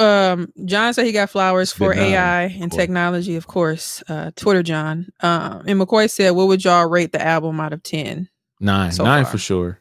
Um 0.00 0.52
john 0.64 0.94
said 0.94 1.04
he 1.06 1.12
got 1.12 1.28
flowers 1.30 1.72
for 1.72 1.92
Good 1.94 2.02
ai 2.02 2.42
and 2.44 2.70
course. 2.70 2.76
technology 2.80 3.36
of 3.36 3.46
course 3.46 4.02
uh 4.08 4.30
twitter 4.36 4.62
john 4.62 5.06
um 5.20 5.62
and 5.66 5.78
mccoy 5.80 6.10
said 6.10 6.30
what 6.30 6.48
would 6.48 6.64
y'all 6.64 6.88
rate 6.88 7.12
the 7.12 7.20
album 7.24 7.60
out 7.60 7.72
of 7.72 7.82
10 7.82 8.28
Nine, 8.62 8.92
So 8.92 9.04
nine 9.04 9.24
far. 9.24 9.32
for 9.32 9.38
sure. 9.38 9.80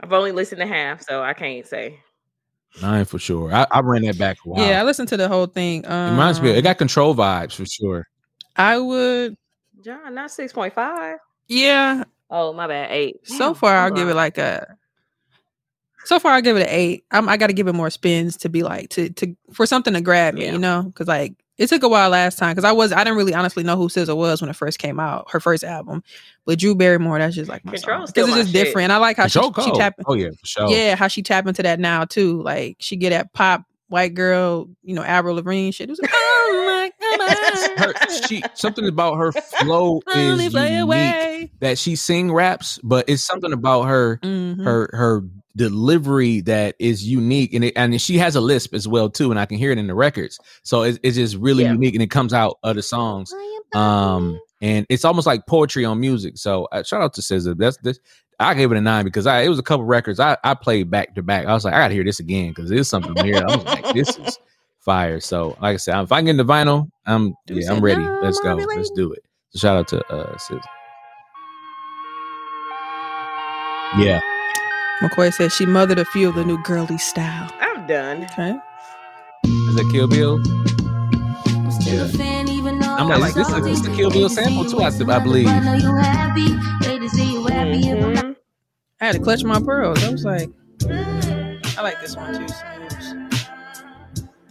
I've 0.00 0.12
only 0.12 0.32
listened 0.32 0.60
to 0.60 0.66
half, 0.66 1.02
so 1.02 1.22
I 1.22 1.32
can't 1.34 1.66
say. 1.66 2.00
Nine 2.82 3.04
for 3.06 3.18
sure. 3.18 3.50
I, 3.52 3.66
I 3.70 3.80
ran 3.80 4.02
that 4.02 4.18
back. 4.18 4.38
a 4.44 4.48
while. 4.48 4.66
yeah 4.66 4.80
i 4.80 4.82
listened 4.84 5.08
to 5.08 5.16
the 5.16 5.28
whole 5.28 5.46
thing 5.46 5.86
um 5.86 6.08
it 6.08 6.10
reminds 6.12 6.40
me. 6.42 6.50
It 6.50 6.62
got 6.62 6.78
control 6.78 7.14
vibes 7.14 7.54
for 7.54 7.64
sure. 7.66 8.06
i 8.56 8.78
would 8.78 9.36
John, 9.84 10.14
not 10.14 10.30
six 10.30 10.52
point 10.52 10.74
five. 10.74 11.18
yeah 11.48 12.04
Oh, 12.32 12.52
my 12.52 12.66
bad. 12.68 12.92
Eight. 12.92 13.16
so 13.26 13.38
Damn, 13.38 13.54
far 13.54 13.76
i'll 13.76 13.88
I'm 13.88 13.94
give 13.94 14.08
it 14.08 14.14
like 14.14 14.38
a 14.38 14.76
so 16.10 16.18
far 16.18 16.32
i'll 16.32 16.42
give 16.42 16.56
it 16.56 16.62
an 16.62 16.68
eight. 16.68 17.04
I'm, 17.10 17.28
i 17.28 17.36
gotta 17.36 17.52
give 17.52 17.68
it 17.68 17.72
more 17.72 17.88
spins 17.90 18.36
to 18.38 18.48
be 18.48 18.62
like 18.62 18.90
to 18.90 19.08
to 19.10 19.36
for 19.52 19.64
something 19.64 19.94
to 19.94 20.00
grab 20.00 20.34
me 20.34 20.44
Yeah. 20.44 20.52
you 20.52 20.58
know? 20.58 20.82
Because 20.82 21.08
like 21.08 21.34
it 21.56 21.68
took 21.68 21.82
a 21.82 21.88
while 21.88 22.10
last 22.10 22.38
time 22.38 22.52
because 22.52 22.64
i 22.64 22.72
was 22.72 22.90
i 22.92 22.98
didn't 23.04 23.16
really 23.16 23.34
honestly 23.34 23.62
know 23.62 23.76
who 23.76 23.88
SZA 23.88 24.16
was 24.16 24.40
when 24.40 24.48
it 24.50 24.56
first 24.56 24.78
came 24.78 24.98
out 24.98 25.30
her 25.30 25.40
first 25.40 25.62
album. 25.62 26.02
But 26.46 26.58
drew 26.58 26.74
barrymore 26.74 27.18
that's 27.18 27.34
just 27.36 27.48
like 27.48 27.64
my 27.64 27.72
because 27.72 27.84
it's 28.08 28.12
just 28.14 28.52
shit. 28.52 28.64
different 28.64 28.84
and 28.84 28.92
i 28.92 28.96
like 28.96 29.16
how 29.18 29.26
she, 29.26 29.38
Control 29.40 29.66
she 29.66 29.72
tap 29.78 29.94
Oh 30.06 30.14
yeah, 30.14 30.30
for 30.30 30.46
sure. 30.46 30.68
yeah 30.70 30.96
how 30.96 31.06
she 31.08 31.22
tap 31.22 31.46
into 31.46 31.62
that 31.62 31.78
now 31.80 32.04
too. 32.06 32.42
Like 32.42 32.76
she 32.80 32.96
get 32.96 33.10
that 33.10 33.32
pop 33.32 33.64
white 33.90 34.14
girl 34.14 34.68
you 34.82 34.94
know 34.94 35.02
avril 35.02 35.34
lavigne 35.36 35.70
shit 35.70 35.88
it 35.88 35.90
was 35.90 36.00
like 36.00 36.10
oh 36.14 36.62
my 36.66 36.90
Her, 37.76 37.92
god 37.92 38.08
she 38.28 38.42
something 38.54 38.86
about 38.88 39.16
her 39.16 39.32
flow 39.32 40.00
is 40.14 40.52
unique. 40.54 40.80
away. 40.80 41.50
That 41.60 41.76
she 41.78 41.96
sing 41.96 42.32
raps, 42.32 42.78
but 42.82 43.08
it's 43.08 43.24
something 43.24 43.52
about 43.52 43.82
her 43.84 44.18
Mhm. 44.22 44.62
her 44.64 44.88
her 44.92 45.22
delivery 45.56 46.40
that 46.42 46.76
is 46.78 47.06
unique 47.06 47.52
and 47.52 47.64
it, 47.64 47.72
and 47.76 48.00
she 48.00 48.16
has 48.18 48.36
a 48.36 48.40
lisp 48.40 48.72
as 48.72 48.86
well 48.86 49.10
too 49.10 49.32
and 49.32 49.40
i 49.40 49.44
can 49.44 49.58
hear 49.58 49.72
it 49.72 49.78
in 49.78 49.88
the 49.88 49.94
records 49.94 50.38
so 50.62 50.82
it's, 50.82 50.98
it's 51.02 51.16
just 51.16 51.34
really 51.36 51.64
Yeah. 51.64 51.72
unique 51.72 51.94
and 51.94 52.02
it 52.02 52.10
comes 52.10 52.32
out 52.32 52.58
of 52.62 52.76
the 52.76 52.82
songs 52.82 53.34
um 53.74 54.38
and 54.62 54.86
it's 54.88 55.04
almost 55.04 55.26
like 55.26 55.46
poetry 55.46 55.84
on 55.84 55.98
music 55.98 56.38
so 56.38 56.66
uh, 56.70 56.84
shout 56.84 57.02
out 57.02 57.14
to 57.14 57.20
SZA. 57.20 57.56
that's 57.58 57.76
this 57.78 57.98
i 58.40 58.54
gave 58.54 58.72
it 58.72 58.76
a 58.76 58.80
nine 58.80 59.04
because 59.04 59.26
i 59.26 59.42
it 59.42 59.48
was 59.48 59.58
a 59.58 59.62
couple 59.62 59.84
records 59.84 60.18
i 60.18 60.36
i 60.44 60.54
played 60.54 60.90
back 60.90 61.14
to 61.14 61.22
back. 61.22 61.46
I 61.46 61.52
was 61.52 61.64
like 61.64 61.74
i 61.74 61.78
gotta 61.78 61.94
hear 61.94 62.04
this 62.04 62.20
again 62.20 62.48
because 62.50 62.70
there's 62.70 62.88
something 62.88 63.14
here 63.24 63.36
i 63.46 63.56
was 63.56 63.64
like 63.64 63.94
this 63.94 64.16
is 64.18 64.38
fire. 64.80 65.20
So 65.20 65.48
like 65.60 65.74
i 65.74 65.76
said 65.76 66.00
if 66.02 66.10
i 66.10 66.22
get 66.22 66.36
the 66.36 66.44
vinyl 66.44 66.90
i'm 67.06 67.34
yeah 67.46 67.70
i'm 67.70 67.80
ready. 67.80 68.02
no, 68.02 68.20
let's 68.22 68.40
go. 68.40 68.56
mommy 68.56 68.64
let's 68.76 68.90
do 68.90 69.12
it. 69.12 69.22
So 69.50 69.58
shout 69.58 69.76
out 69.76 69.88
to 69.88 70.04
uh 70.12 70.36
SZA. 70.36 70.60
yeah. 73.98 74.20
Mccoy 75.00 75.32
said 75.32 75.52
she 75.52 75.66
mothered 75.66 75.98
a 75.98 76.04
few 76.04 76.28
of 76.28 76.34
the 76.34 76.44
new 76.44 76.62
girly 76.62 76.98
style. 76.98 77.50
I'm 77.60 77.86
done. 77.86 78.24
okay. 78.24 78.58
Is 79.44 79.74
that 79.76 79.88
kill 79.92 80.08
bill? 80.08 80.40
Yeah. 81.86 82.06
I'm 82.98 83.08
like, 83.08 83.32
this 83.34 83.48
is- 83.48 83.64
this 83.64 83.78
is 83.78 83.82
the 83.82 83.94
Kill 83.96 84.10
Bill 84.10 84.28
sample 84.28 84.64
too, 84.66 84.80
I- 84.80 85.16
I 85.16 85.18
believe. 85.18 85.46
Mhm. 85.46 85.80
I 89.00 89.06
had 89.06 89.14
to 89.14 89.20
clutch 89.20 89.42
my 89.44 89.60
pearls. 89.60 90.02
I 90.04 90.10
was 90.10 90.24
like, 90.24 90.50
I 90.88 91.82
like 91.82 92.00
this 92.00 92.16
one 92.16 92.34
too. 92.34 92.48
Smooth. 92.48 93.30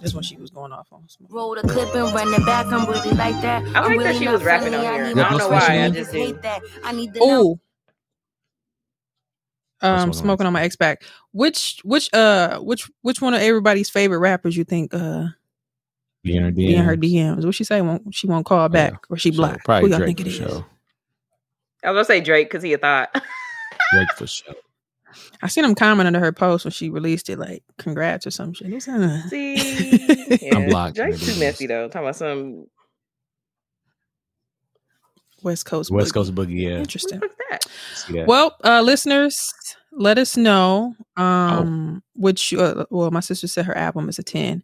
This 0.01 0.13
one 0.13 0.23
she 0.23 0.37
was 0.37 0.49
going 0.49 0.71
off 0.71 0.87
on. 0.91 1.03
Roll 1.29 1.55
the 1.55 1.61
clip 1.61 1.93
and 1.93 2.13
run 2.13 2.33
it 2.33 2.45
back. 2.45 2.65
I'm 2.67 2.89
really 2.89 3.11
like 3.11 3.39
that. 3.41 3.63
I 3.75 3.81
like 3.81 3.91
I'm 3.91 3.97
that 4.03 4.15
she 4.15 4.27
was 4.27 4.43
rapping 4.43 4.73
on 4.73 4.81
here. 4.81 5.13
need 5.13 5.19
I 5.19 5.29
don't 5.29 5.37
know 5.37 5.49
why, 5.49 5.83
I 5.83 5.89
just 5.89 6.11
hate 6.13 6.41
that. 6.41 6.61
I 6.83 6.93
need 6.93 7.13
to 7.15 7.19
know. 7.19 7.25
Oh, 7.25 7.59
one 9.81 9.99
um, 9.99 10.13
smoking 10.13 10.45
on 10.47 10.53
my 10.53 10.63
X 10.63 10.75
back. 10.75 11.03
Which 11.31 11.79
which 11.83 12.09
uh 12.13 12.59
which 12.59 12.89
which 13.01 13.21
one 13.21 13.33
of 13.33 13.41
everybody's 13.41 13.89
favorite 13.89 14.19
rappers 14.19 14.55
you 14.57 14.63
think 14.63 14.93
uh 14.93 15.27
Be 16.23 16.35
in 16.37 16.43
her 16.43 16.51
be 16.51 16.73
in 16.75 16.83
her 16.83 16.95
DMs. 16.97 17.37
DMs? 17.37 17.45
What 17.45 17.55
she 17.55 17.63
say? 17.65 17.81
Won't 17.81 18.13
she 18.15 18.27
won't 18.27 18.45
call 18.45 18.67
back 18.69 19.05
or 19.09 19.17
she 19.17 19.31
So, 19.31 19.37
blocked? 19.37 19.65
Probably 19.65 19.89
Who 19.89 19.95
y'all 19.95 19.99
Drake 19.99 20.17
think 20.17 20.21
it 20.21 20.27
is? 20.27 20.37
for 20.37 20.43
is? 20.45 20.51
sure. 20.51 20.65
I 21.83 21.91
was 21.91 21.95
gonna 21.97 22.05
say 22.05 22.21
Drake 22.21 22.49
because 22.49 22.63
he 22.63 22.73
a 22.73 22.77
thought. 22.77 23.21
Drake 23.93 24.11
for 24.17 24.27
sure. 24.27 24.55
I 25.41 25.47
seen 25.47 25.65
him 25.65 25.73
comment 25.75 26.05
under 26.07 26.19
her 26.19 26.31
post 26.31 26.65
when 26.65 26.71
she 26.71 26.89
released 26.89 27.29
it, 27.29 27.39
like 27.39 27.63
"congrats" 27.79 28.27
or 28.27 28.31
some 28.31 28.53
shit. 28.53 28.67
It 28.69 28.73
was, 28.75 28.87
uh, 28.87 29.21
See, 29.29 30.37
yeah. 30.41 30.67
blocked 30.67 30.95
Drake's 30.97 31.25
too 31.25 31.39
messy 31.39 31.65
though. 31.67 31.87
Talking 31.87 32.01
about 32.05 32.15
some 32.15 32.67
West 35.41 35.65
Coast. 35.65 35.89
West 35.91 36.11
Boogie. 36.11 36.13
Coast 36.13 36.35
Boogie, 36.35 36.61
yeah. 36.61 36.77
Interesting. 36.77 37.19
what's 37.19 38.03
that? 38.09 38.27
Well, 38.27 38.55
uh, 38.63 38.81
listeners, 38.81 39.53
let 39.91 40.17
us 40.17 40.35
know 40.37 40.95
Oh. 41.17 41.23
um 41.23 42.03
which 42.15 42.53
uh, 42.53 42.85
well, 42.89 43.09
my 43.11 43.19
sister 43.21 43.47
said 43.47 43.65
her 43.65 43.75
album 43.77 44.09
is 44.09 44.19
a 44.19 44.23
10. 44.23 44.63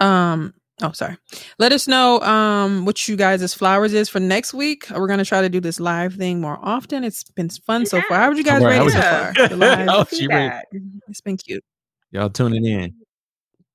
Um 0.00 0.52
oh 0.82 0.92
sorry. 0.92 1.16
Let 1.58 1.72
us 1.72 1.86
know 1.88 2.20
um 2.20 2.84
what 2.84 3.06
you 3.08 3.16
guys' 3.16 3.54
flowers 3.54 3.92
is 3.94 4.08
for 4.08 4.20
next 4.20 4.54
week. 4.54 4.86
We're 4.90 5.06
gonna 5.08 5.24
try 5.24 5.42
to 5.42 5.48
do 5.48 5.60
this 5.60 5.78
live 5.80 6.14
thing 6.14 6.40
more 6.40 6.58
often. 6.62 7.04
It's 7.04 7.24
been 7.24 7.48
fun 7.48 7.86
so 7.86 8.00
far. 8.02 8.18
How 8.18 8.28
would 8.28 8.38
you 8.38 8.44
guys 8.44 8.62
How 8.62 8.68
rate 8.68 8.82
it 8.86 8.90
so 8.92 9.00
far? 9.00 9.32
it? 9.36 9.48
The 9.50 9.56
live? 9.56 9.88
Oh, 9.90 10.04
she 10.10 10.26
rate- 10.26 10.50
Feedback. 10.50 10.64
It's 11.08 11.20
been 11.20 11.36
cute. 11.36 11.64
Y'all 12.10 12.30
tuning 12.30 12.64
in. 12.64 12.94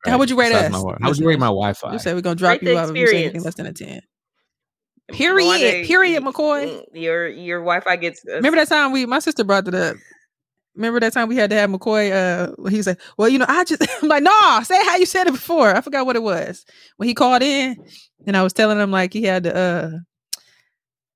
How 0.05 0.17
would 0.17 0.29
you 0.29 0.39
rate 0.39 0.49
Besides 0.53 0.73
us, 0.75 0.83
my- 0.83 0.97
How 1.01 1.09
would 1.09 1.17
you 1.17 1.27
rate 1.27 1.39
my 1.39 1.47
Wi-Fi? 1.47 1.91
You 1.93 1.99
said 1.99 2.15
we're 2.15 2.21
gonna 2.21 2.35
drop 2.35 2.61
Rate 2.61 2.63
you 2.63 2.77
out 2.77 2.89
if 2.89 2.95
you 2.95 3.07
say 3.07 3.23
anything 3.23 3.43
less 3.43 3.55
than 3.55 3.65
a 3.65 3.73
10. 3.73 4.01
No 5.11 5.15
Period. 5.17 5.45
wonder 5.47 5.83
Period, 5.87 6.23
McCoy. 6.23 6.67
mm, 6.69 6.83
Your 6.93 7.27
your 7.27 7.59
Wi-Fi 7.61 7.95
gets. 7.97 8.21
uh, 8.29 8.35
Remember 8.35 8.57
that 8.59 8.67
time 8.69 8.91
we 8.91 9.05
my 9.05 9.19
sister 9.19 9.43
brought 9.43 9.67
it 9.67 9.73
up. 9.75 9.95
Remember 10.75 10.99
that 10.99 11.13
time 11.13 11.27
we 11.27 11.35
had 11.35 11.49
to 11.49 11.55
have 11.55 11.69
McCoy 11.69 12.11
uh 12.11 12.69
he 12.69 12.81
said, 12.81 12.97
Well, 13.17 13.29
you 13.29 13.37
know, 13.37 13.45
I 13.47 13.63
just 13.63 13.85
I'm 14.01 14.09
like, 14.09 14.23
no, 14.23 14.61
say 14.63 14.83
how 14.85 14.95
you 14.97 15.05
said 15.05 15.27
it 15.27 15.33
before. 15.33 15.75
I 15.75 15.81
forgot 15.81 16.05
what 16.05 16.15
it 16.15 16.23
was. 16.23 16.65
When 16.97 17.07
he 17.07 17.13
called 17.13 17.41
in 17.41 17.77
and 18.25 18.37
I 18.37 18.43
was 18.43 18.53
telling 18.53 18.79
him 18.79 18.91
like 18.91 19.13
he 19.13 19.23
had 19.23 19.43
to 19.43 19.55
uh 19.55 19.89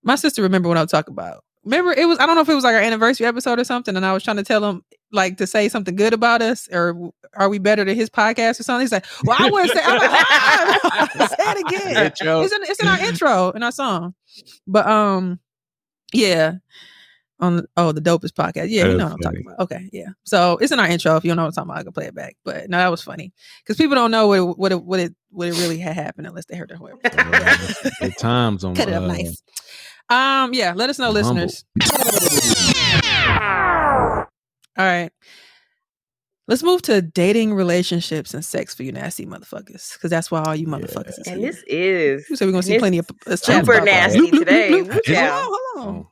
my 0.03 0.15
sister 0.15 0.41
remember 0.41 0.67
what 0.67 0.77
I 0.77 0.81
was 0.81 0.91
talking 0.91 1.13
about. 1.13 1.43
Remember 1.63 1.93
it 1.93 2.07
was 2.07 2.19
I 2.19 2.25
don't 2.25 2.35
know 2.35 2.41
if 2.41 2.49
it 2.49 2.55
was 2.55 2.63
like 2.65 2.75
our 2.75 2.81
anniversary 2.81 3.25
episode 3.25 3.57
or 3.59 3.63
something, 3.63 3.95
and 3.95 4.05
I 4.05 4.11
was 4.13 4.23
trying 4.23 4.37
to 4.37 4.43
tell 4.43 4.63
him 4.65 4.83
like 5.13 5.37
to 5.37 5.47
say 5.47 5.69
something 5.69 5.95
good 5.95 6.13
about 6.13 6.41
us 6.41 6.67
or 6.71 7.11
are 7.35 7.47
we 7.47 7.59
better 7.59 7.85
than 7.85 7.95
his 7.95 8.09
podcast 8.09 8.59
or 8.59 8.63
something? 8.63 8.81
He's 8.81 8.91
like, 8.91 9.05
Well, 9.23 9.37
I 9.39 9.49
to 9.49 9.73
say 9.73 9.81
I'm 9.83 9.97
like, 9.99 10.09
"Ah, 10.11 11.09
say 11.29 11.51
it 11.51 11.59
again. 11.67 12.11
It's 12.43 12.53
in, 12.53 12.63
it's 12.63 12.81
in 12.81 12.87
our 12.87 12.99
intro 12.99 13.51
in 13.51 13.63
our 13.63 13.71
song. 13.71 14.13
But 14.67 14.87
um, 14.87 15.39
yeah. 16.11 16.55
On 17.43 17.65
oh 17.75 17.91
the 17.91 17.99
dopest 17.99 18.31
podcast. 18.31 18.67
Yeah, 18.69 18.85
you 18.87 18.95
know 18.97 19.03
what 19.03 19.13
I'm 19.13 19.19
talking 19.19 19.43
about. 19.45 19.59
Okay, 19.59 19.89
yeah. 19.91 20.09
So 20.23 20.57
it's 20.61 20.71
in 20.71 20.79
our 20.79 20.87
intro. 20.87 21.17
If 21.17 21.25
you 21.25 21.29
don't 21.29 21.37
know 21.37 21.43
what 21.43 21.47
I'm 21.49 21.53
talking 21.67 21.69
about, 21.71 21.79
I 21.79 21.83
can 21.83 21.91
play 21.91 22.05
it 22.05 22.15
back. 22.15 22.37
But 22.45 22.69
no, 22.69 22.77
that 22.77 22.87
was 22.89 23.01
funny 23.03 23.33
because 23.63 23.75
people 23.75 23.95
don't 23.95 24.11
know 24.11 24.27
what 24.27 24.37
it, 24.39 24.57
what 24.57 24.71
it 24.71 24.83
what 24.83 24.99
it 25.01 25.13
what 25.29 25.47
it 25.49 25.53
really 25.55 25.77
had 25.77 25.95
happened 25.95 26.25
unless 26.25 26.45
they 26.45 26.55
heard 26.55 26.69
the 26.69 26.77
whole 26.77 26.89
episode. 27.03 27.91
Good 27.99 28.17
times 28.17 28.63
on 28.63 28.75
Cut 28.75 28.87
it 28.87 28.93
up 28.93 29.03
uh, 29.03 29.07
nice. 29.07 29.43
Um, 30.09 30.53
yeah. 30.53 30.73
Let 30.73 30.89
us 30.89 30.99
know, 30.99 31.11
humble. 31.11 31.21
listeners. 31.21 31.65
All 34.77 34.85
right. 34.85 35.11
Let's 36.47 36.63
move 36.63 36.81
to 36.83 37.01
dating, 37.01 37.53
relationships, 37.53 38.33
and 38.33 38.43
sex 38.43 38.75
for 38.75 38.83
you 38.83 38.91
nasty 38.91 39.25
motherfuckers, 39.25 39.93
because 39.93 40.09
that's 40.09 40.29
why 40.29 40.41
all 40.43 40.55
you 40.55 40.67
motherfuckers 40.67 41.19
is 41.19 41.27
and 41.27 41.39
here. 41.39 41.51
this 41.51 41.63
is 41.67 42.29
You 42.29 42.35
said 42.35 42.45
we're 42.45 42.51
gonna 42.51 42.63
see 42.63 42.79
plenty 42.79 42.97
of 42.97 43.09
uh, 43.25 43.31
chats 43.31 43.45
super 43.45 43.73
about 43.75 43.85
nasty 43.85 44.19
Bloop, 44.19 44.29
bloop, 44.31 44.31
bloop, 44.31 44.39
today. 44.39 44.69
bloop. 44.71 44.87
Woo. 44.87 45.01
Hold 45.15 45.17
on, 45.17 45.49
hold 45.83 45.87
on. 45.97 46.07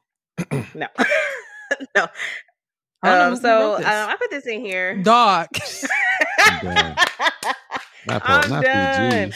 No, 0.74 0.88
no. 1.96 2.08
I 3.04 3.10
don't 3.10 3.20
know 3.20 3.28
Um, 3.32 3.36
so 3.38 3.76
um. 3.76 3.84
I 3.86 4.16
put 4.20 4.30
this 4.32 4.46
in 4.48 4.62
here. 4.62 4.96
Dog. 5.02 5.48
I'm 6.40 6.60
done. 6.66 6.96
Not, 8.08 8.22
I'm 8.26 8.50
not 8.50 8.64
done. 8.64 9.34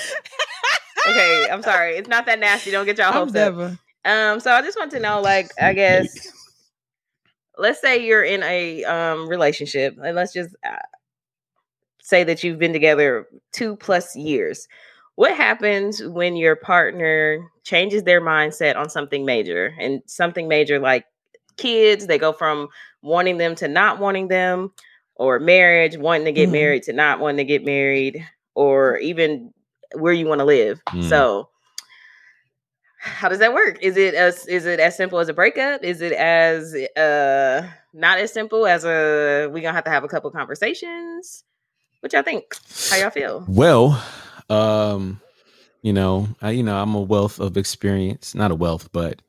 Okay, 1.08 1.48
I'm 1.52 1.62
sorry. 1.64 1.98
It's 1.98 2.10
not 2.10 2.26
that 2.26 2.40
nasty. 2.40 2.72
Don't 2.72 2.86
get 2.86 2.98
y'all 2.98 3.08
I'm 3.08 3.14
hopes 3.14 3.32
up. 3.32 3.36
never. 3.36 3.78
Um, 4.06 4.40
so 4.40 4.52
I 4.52 4.62
just 4.62 4.78
want 4.78 4.92
to 4.92 5.00
know, 5.00 5.22
like, 5.22 5.50
I 5.62 5.74
guess, 5.74 6.28
let's 7.58 7.80
say 7.82 8.06
you're 8.06 8.24
in 8.24 8.44
a 8.44 8.84
um 8.86 9.28
relationship, 9.28 9.96
and 10.04 10.16
let's 10.16 10.34
just 10.34 10.56
uh, 10.68 10.78
say 12.02 12.24
that 12.24 12.44
you've 12.44 12.60
been 12.60 12.74
together 12.74 13.28
two 13.54 13.76
plus 13.78 14.16
years. 14.16 14.68
What 15.16 15.36
happens 15.36 16.04
when 16.04 16.36
your 16.36 16.56
partner 16.56 17.50
changes 17.64 18.04
their 18.04 18.22
mindset 18.22 18.76
on 18.76 18.90
something 18.90 19.26
major 19.26 19.74
and 19.80 20.02
something 20.06 20.48
major 20.48 20.78
like 20.80 21.06
kids? 21.58 22.08
They 22.08 22.18
go 22.18 22.34
from 22.34 22.68
wanting 23.02 23.38
them 23.38 23.56
to 23.56 23.68
not 23.68 24.00
wanting 24.00 24.28
them, 24.28 24.72
or 25.16 25.40
marriage, 25.40 25.98
wanting 25.98 26.26
to 26.26 26.32
get 26.34 26.50
Mhm. 26.50 26.54
married 26.54 26.84
to 26.84 26.94
not 26.94 27.20
wanting 27.20 27.38
to 27.38 27.46
get 27.46 27.64
married, 27.64 28.26
or 28.56 28.98
even 28.98 29.54
where 29.94 30.12
you 30.12 30.26
want 30.28 30.40
to 30.40 30.46
live. 30.46 30.82
Mm. 30.88 31.08
So, 31.08 31.50
how 32.98 33.30
does 33.30 33.40
that 33.40 33.54
work? 33.54 33.78
Is 33.82 33.96
it 33.96 34.16
as 34.16 34.46
is 34.48 34.66
it 34.66 34.80
as 34.82 34.98
simple 34.98 35.20
as 35.20 35.30
a 35.30 35.34
breakup? 35.34 35.84
Is 35.84 36.02
it 36.02 36.12
as 36.12 36.74
uh 36.98 37.66
not 37.94 38.18
as 38.20 38.34
simple 38.34 38.66
as 38.68 38.84
a 38.84 39.48
we 39.54 39.62
gonna 39.62 39.74
have 39.74 39.84
to 39.86 39.92
have 39.92 40.04
a 40.04 40.08
couple 40.10 40.30
conversations? 40.32 41.46
What 42.02 42.12
y'all 42.12 42.24
think? 42.24 42.44
How 42.90 42.98
y'all 42.98 43.10
feel? 43.12 43.46
Well, 43.48 44.04
um, 44.50 45.22
you 45.82 45.94
know, 45.94 46.28
I, 46.42 46.52
you 46.52 46.64
know, 46.64 46.76
I'm 46.76 46.96
a 46.96 47.02
wealth 47.02 47.40
of 47.40 47.58
experience. 47.58 48.34
Not 48.36 48.52
a 48.52 48.56
wealth, 48.56 48.90
but 48.92 49.22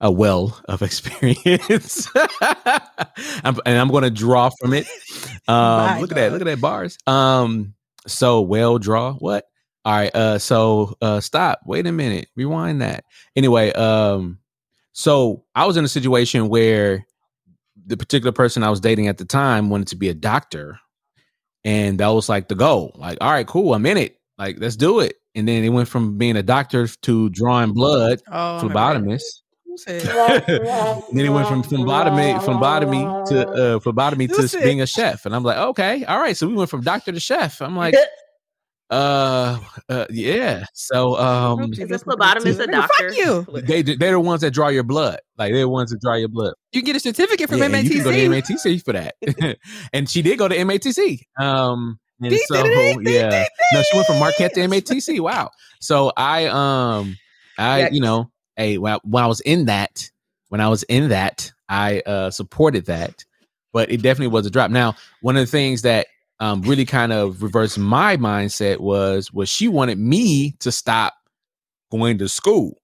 a 0.00 0.10
well 0.10 0.60
of 0.66 0.82
experience. 0.82 2.08
I'm, 3.44 3.58
and 3.64 3.78
I'm 3.78 3.88
going 3.88 4.02
to 4.02 4.10
draw 4.10 4.50
from 4.60 4.74
it. 4.74 4.86
Um, 5.48 6.00
look 6.00 6.10
at 6.10 6.16
that. 6.16 6.32
Look 6.32 6.40
at 6.42 6.46
that 6.46 6.60
bars. 6.60 6.98
Um, 7.06 7.74
so 8.06 8.40
well 8.40 8.78
draw. 8.78 9.14
What? 9.14 9.44
All 9.84 9.94
right. 9.94 10.14
Uh, 10.14 10.38
so 10.38 10.96
uh, 11.00 11.20
stop. 11.20 11.60
Wait 11.66 11.86
a 11.86 11.92
minute. 11.92 12.28
Rewind 12.36 12.82
that. 12.82 13.04
Anyway, 13.34 13.72
um, 13.72 14.38
so 14.92 15.44
I 15.54 15.66
was 15.66 15.76
in 15.76 15.84
a 15.84 15.88
situation 15.88 16.48
where 16.48 17.06
the 17.86 17.96
particular 17.96 18.32
person 18.32 18.62
I 18.62 18.70
was 18.70 18.80
dating 18.80 19.08
at 19.08 19.18
the 19.18 19.24
time 19.24 19.70
wanted 19.70 19.88
to 19.88 19.96
be 19.96 20.08
a 20.08 20.14
doctor, 20.14 20.78
and 21.64 21.98
that 21.98 22.08
was 22.08 22.28
like 22.28 22.48
the 22.48 22.54
goal. 22.54 22.92
Like, 22.96 23.18
all 23.20 23.30
right, 23.30 23.46
cool. 23.46 23.74
I'm 23.74 23.86
in 23.86 23.96
it. 23.96 24.18
Like, 24.38 24.56
let's 24.58 24.76
do 24.76 25.00
it. 25.00 25.16
And 25.34 25.46
then 25.48 25.64
it 25.64 25.68
went 25.70 25.88
from 25.88 26.18
being 26.18 26.36
a 26.36 26.42
doctor 26.42 26.86
to 26.86 27.30
drawing 27.30 27.72
blood, 27.72 28.20
Oh, 28.30 28.32
I 28.32 28.62
remember 28.62 28.74
that. 28.74 29.02
phlebotomist. 29.02 29.22
Who 29.64 29.78
said- 29.78 30.02
And 31.08 31.18
then 31.18 31.26
it 31.26 31.30
went 31.30 31.48
from 31.48 31.62
phlebotomy, 31.62 32.38
phlebotomy 32.44 33.02
to 33.28 33.48
uh, 33.48 33.80
phlebotomy 33.80 34.26
You 34.26 34.36
to 34.36 34.48
said- 34.48 34.64
being 34.64 34.80
a 34.82 34.86
chef. 34.86 35.24
And 35.26 35.34
I'm 35.34 35.42
like, 35.42 35.56
okay, 35.56 36.04
all 36.04 36.18
right. 36.18 36.36
So 36.36 36.46
we 36.46 36.54
went 36.54 36.70
from 36.70 36.82
doctor 36.82 37.12
to 37.12 37.20
chef. 37.20 37.62
I'm 37.62 37.76
like, 37.76 37.94
uh, 38.90 39.58
uh 39.88 40.06
yeah. 40.10 40.66
So 40.74 41.16
um, 41.18 41.72
Is 41.72 41.78
a 41.78 41.86
phlebotomist 41.86 42.60
a 42.60 42.66
doctor? 42.66 43.08
Fuck 43.10 43.16
you. 43.18 43.46
they 43.62 43.80
they're 43.80 44.12
the 44.12 44.20
ones 44.20 44.42
that 44.42 44.50
draw 44.52 44.68
your 44.68 44.82
blood. 44.82 45.20
Like 45.38 45.52
they're 45.52 45.62
the 45.62 45.68
ones 45.68 45.90
that 45.92 46.00
draw 46.02 46.14
your 46.16 46.28
blood. 46.28 46.52
You 46.72 46.82
get 46.82 46.96
a 46.96 47.00
certificate 47.00 47.48
from 47.48 47.58
Yeah, 47.58 47.66
and 47.66 47.84
you 47.84 47.90
can 47.90 48.04
go 48.04 48.10
to 48.10 48.16
MATC. 48.16 48.58
MATC 48.58 48.84
for 48.84 48.92
that. 48.92 49.14
and 49.94 50.10
she 50.10 50.20
did 50.20 50.38
go 50.38 50.48
to 50.48 50.56
MATC. 50.56 51.20
Um, 51.40 51.98
and 52.20 52.38
so 52.46 53.00
yeah, 53.00 53.44
no, 53.72 53.82
she 53.82 53.96
went 53.96 54.06
from. 54.06 54.18
Marquette 54.18 54.54
to 54.54 54.60
MATC. 54.60 55.20
Wow. 55.20 55.50
So 55.80 56.12
I 56.16 56.46
um 56.46 57.16
I 57.58 57.88
you 57.88 58.00
know 58.00 58.30
hey 58.56 58.78
when 58.78 58.94
I, 58.94 58.98
when 59.02 59.24
I 59.24 59.26
was 59.26 59.40
in 59.40 59.66
that 59.66 60.10
when 60.48 60.60
I 60.60 60.68
was 60.68 60.82
in 60.84 61.08
that 61.08 61.52
I 61.68 62.00
uh 62.00 62.30
supported 62.30 62.86
that, 62.86 63.24
but 63.72 63.90
it 63.90 64.02
definitely 64.02 64.28
was 64.28 64.46
a 64.46 64.50
drop. 64.50 64.70
Now 64.70 64.94
one 65.20 65.36
of 65.36 65.42
the 65.42 65.50
things 65.50 65.82
that 65.82 66.06
um 66.38 66.62
really 66.62 66.84
kind 66.84 67.12
of 67.12 67.42
reversed 67.42 67.78
my 67.78 68.16
mindset 68.16 68.78
was 68.78 69.32
was 69.32 69.48
she 69.48 69.68
wanted 69.68 69.98
me 69.98 70.52
to 70.60 70.70
stop 70.70 71.14
going 71.90 72.18
to 72.18 72.28
school. 72.28 72.78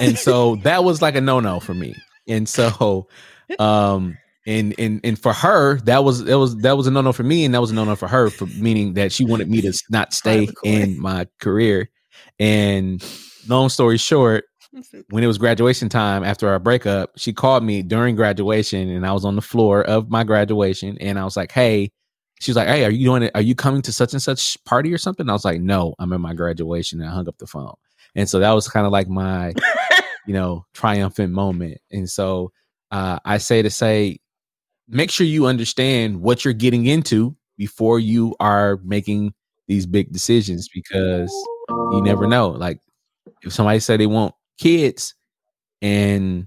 And 0.00 0.18
so 0.18 0.56
that 0.56 0.84
was 0.84 1.02
like 1.02 1.16
a 1.16 1.20
no 1.20 1.40
no 1.40 1.60
for 1.60 1.74
me. 1.74 1.94
And 2.28 2.48
so 2.48 3.08
um 3.58 4.16
and 4.48 4.74
and 4.78 5.00
and 5.04 5.18
for 5.18 5.34
her 5.34 5.78
that 5.80 6.02
was 6.02 6.24
that 6.24 6.38
was 6.38 6.56
that 6.56 6.76
was 6.76 6.86
a 6.86 6.90
no 6.90 7.02
no 7.02 7.12
for 7.12 7.22
me 7.22 7.44
and 7.44 7.54
that 7.54 7.60
was 7.60 7.70
a 7.70 7.74
no 7.74 7.84
no 7.84 7.94
for 7.94 8.08
her 8.08 8.30
for 8.30 8.46
meaning 8.46 8.94
that 8.94 9.12
she 9.12 9.24
wanted 9.24 9.48
me 9.48 9.60
to 9.60 9.72
not 9.90 10.14
stay 10.14 10.48
in 10.64 10.98
my 11.00 11.26
career. 11.38 11.90
And 12.40 13.04
long 13.46 13.68
story 13.68 13.98
short 13.98 14.44
when 15.10 15.22
it 15.22 15.26
was 15.26 15.38
graduation 15.38 15.88
time 15.88 16.24
after 16.24 16.48
our 16.48 16.58
breakup 16.58 17.10
she 17.16 17.32
called 17.32 17.62
me 17.62 17.82
during 17.82 18.14
graduation 18.14 18.90
and 18.90 19.06
i 19.06 19.12
was 19.12 19.24
on 19.24 19.34
the 19.34 19.42
floor 19.42 19.82
of 19.82 20.10
my 20.10 20.22
graduation 20.22 20.98
and 21.00 21.18
i 21.18 21.24
was 21.24 21.36
like 21.36 21.50
hey 21.50 21.90
she 22.40 22.50
was 22.50 22.56
like 22.56 22.68
hey 22.68 22.84
are 22.84 22.90
you 22.90 23.06
doing 23.06 23.22
it 23.22 23.30
are 23.34 23.40
you 23.40 23.54
coming 23.54 23.80
to 23.80 23.92
such 23.92 24.12
and 24.12 24.22
such 24.22 24.62
party 24.64 24.92
or 24.92 24.98
something? 24.98 25.28
I 25.28 25.32
was 25.32 25.44
like 25.44 25.60
no 25.60 25.94
i'm 25.98 26.12
at 26.12 26.20
my 26.20 26.34
graduation 26.34 27.00
and 27.00 27.10
i 27.10 27.12
hung 27.12 27.28
up 27.28 27.38
the 27.38 27.46
phone. 27.46 27.74
And 28.14 28.28
so 28.28 28.38
that 28.40 28.52
was 28.52 28.68
kind 28.68 28.86
of 28.86 28.92
like 28.92 29.08
my 29.08 29.54
you 30.26 30.34
know 30.34 30.64
triumphant 30.74 31.32
moment. 31.32 31.78
And 31.90 32.08
so 32.08 32.52
uh, 32.90 33.18
i 33.24 33.38
say 33.38 33.62
to 33.62 33.70
say 33.70 34.18
make 34.88 35.10
sure 35.10 35.26
you 35.26 35.46
understand 35.46 36.20
what 36.20 36.44
you're 36.44 36.54
getting 36.54 36.86
into 36.86 37.36
before 37.56 38.00
you 38.00 38.34
are 38.40 38.78
making 38.84 39.34
these 39.66 39.86
big 39.86 40.12
decisions 40.12 40.68
because 40.68 41.30
you 41.68 42.00
never 42.02 42.26
know. 42.26 42.48
Like 42.48 42.80
if 43.42 43.52
somebody 43.52 43.80
say 43.80 43.96
they 43.96 44.06
want 44.06 44.34
kids 44.58 45.14
and 45.82 46.46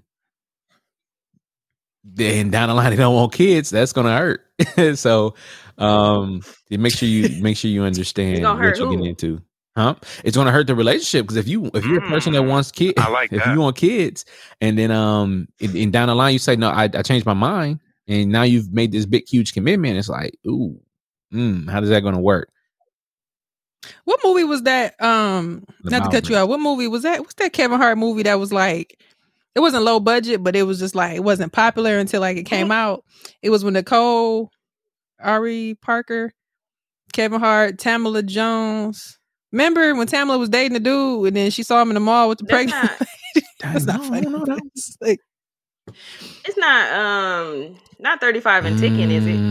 then 2.04 2.50
down 2.50 2.70
the 2.70 2.74
line 2.76 2.90
they 2.90 2.96
don't 2.96 3.16
want 3.16 3.34
kids, 3.34 3.70
that's 3.70 3.94
gonna 3.94 4.18
hurt. 4.18 4.42
so 4.98 5.36
um 5.78 6.42
make 6.70 6.94
sure 6.94 7.08
you 7.08 7.42
make 7.42 7.58
sure 7.58 7.70
you 7.70 7.84
understand 7.84 8.44
what 8.44 8.78
you're 8.78 8.90
getting 8.90 9.06
into. 9.06 9.42
Huh? 9.78 9.96
It's 10.26 10.36
gonna 10.36 10.52
hurt 10.52 10.68
the 10.68 10.76
relationship 10.76 11.26
because 11.26 11.38
if 11.38 11.48
you 11.48 11.70
if 11.74 11.86
you're 11.86 12.04
a 12.04 12.10
person 12.10 12.34
that 12.34 12.44
wants 12.44 12.72
kids, 12.72 12.96
I 12.98 13.10
like 13.10 13.32
if 13.32 13.44
that. 13.44 13.54
you 13.54 13.62
want 13.62 13.78
kids, 13.78 14.26
and 14.60 14.78
then 14.78 14.92
um 14.92 15.48
and, 15.62 15.76
and 15.76 15.94
down 15.94 16.08
the 16.08 16.16
line 16.16 16.34
you 16.34 16.40
say 16.40 16.56
no, 16.56 16.70
I, 16.70 16.90
I 16.94 17.04
changed 17.04 17.26
my 17.26 17.34
mind, 17.34 17.80
and 18.12 18.32
now 18.32 18.44
you've 18.44 18.72
made 18.74 18.92
this 18.92 19.06
big 19.06 19.28
huge 19.28 19.54
commitment. 19.54 19.98
It's 19.98 20.10
like, 20.10 20.38
ooh, 20.48 20.80
mm, 21.34 21.70
how 21.70 21.82
is 21.82 21.90
that 21.90 22.02
gonna 22.02 22.20
work? 22.22 22.50
What 24.06 24.20
movie 24.24 24.44
was 24.44 24.64
that? 24.64 25.02
Um, 25.02 25.66
The 25.84 25.90
not 25.92 25.98
to 25.98 26.04
cut 26.04 26.30
you 26.30 26.36
Mountaineers. 26.36 26.38
out. 26.42 26.50
What 26.50 26.60
movie 26.60 26.88
was 26.88 27.04
that? 27.04 27.20
What's 27.22 27.34
that 27.36 27.54
Kevin 27.54 27.80
Hart 27.80 27.98
movie 27.98 28.24
that 28.24 28.40
was 28.40 28.52
like? 28.54 29.00
It 29.56 29.60
wasn't 29.60 29.84
low 29.84 30.00
budget, 30.00 30.44
but 30.44 30.56
it 30.56 30.64
was 30.64 30.80
just 30.80 30.96
like 30.96 31.16
it 31.16 31.24
wasn't 31.24 31.52
popular 31.52 31.98
until 31.98 32.22
like 32.22 32.38
it 32.38 32.44
came 32.46 32.72
out. 32.72 33.04
It 33.42 33.50
was 33.50 33.64
when 33.64 33.74
Nicole, 33.74 34.50
Ari 35.20 35.78
Parker, 35.82 36.32
Kevin 37.12 37.40
Hart, 37.40 37.78
Tamala 37.80 38.24
Jones. 38.24 39.18
Remember 39.52 39.94
when 39.96 40.08
Tamala 40.08 40.38
was 40.38 40.48
dating 40.50 40.74
the 40.74 40.80
dude 40.80 41.28
and 41.28 41.36
then 41.36 41.52
she 41.52 41.64
saw 41.64 41.82
him 41.82 41.90
in 41.90 41.96
the 41.96 42.00
mall 42.00 42.30
with 42.30 42.38
the 42.38 42.46
That's 42.46 42.72
pregnant? 42.72 43.00
not- 43.02 43.10
That's 43.74 43.86
not 43.86 44.06
funny. 44.06 44.28
no, 44.28 44.44
no. 44.44 44.58
It's 44.76 44.96
like- 45.02 45.20
It's 46.46 46.58
not 46.58 46.94
um 46.94 47.78
not 48.00 48.22
35 48.22 48.66
and 48.66 48.78
ticking, 48.78 49.12
is 49.12 49.28
it? 49.28 49.44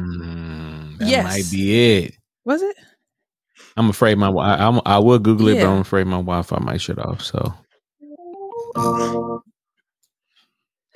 Mm, 0.00 0.98
that 0.98 1.14
Yes. 1.14 1.24
might 1.24 1.50
be 1.50 1.98
it. 2.04 2.14
was 2.44 2.62
it? 2.62 2.76
I'm 3.76 3.90
afraid 3.90 4.18
my 4.18 4.28
wi- 4.28 4.56
I, 4.56 4.66
I'm, 4.68 4.80
I 4.86 4.98
will 5.00 5.18
Google 5.20 5.48
it, 5.48 5.58
but 5.60 5.66
Yeah. 5.66 5.72
I'm 5.72 5.80
afraid 5.80 6.06
my 6.06 6.18
Wi-Fi 6.18 6.58
might 6.60 6.80
shut 6.80 6.98
off. 6.98 7.22
So 7.22 7.54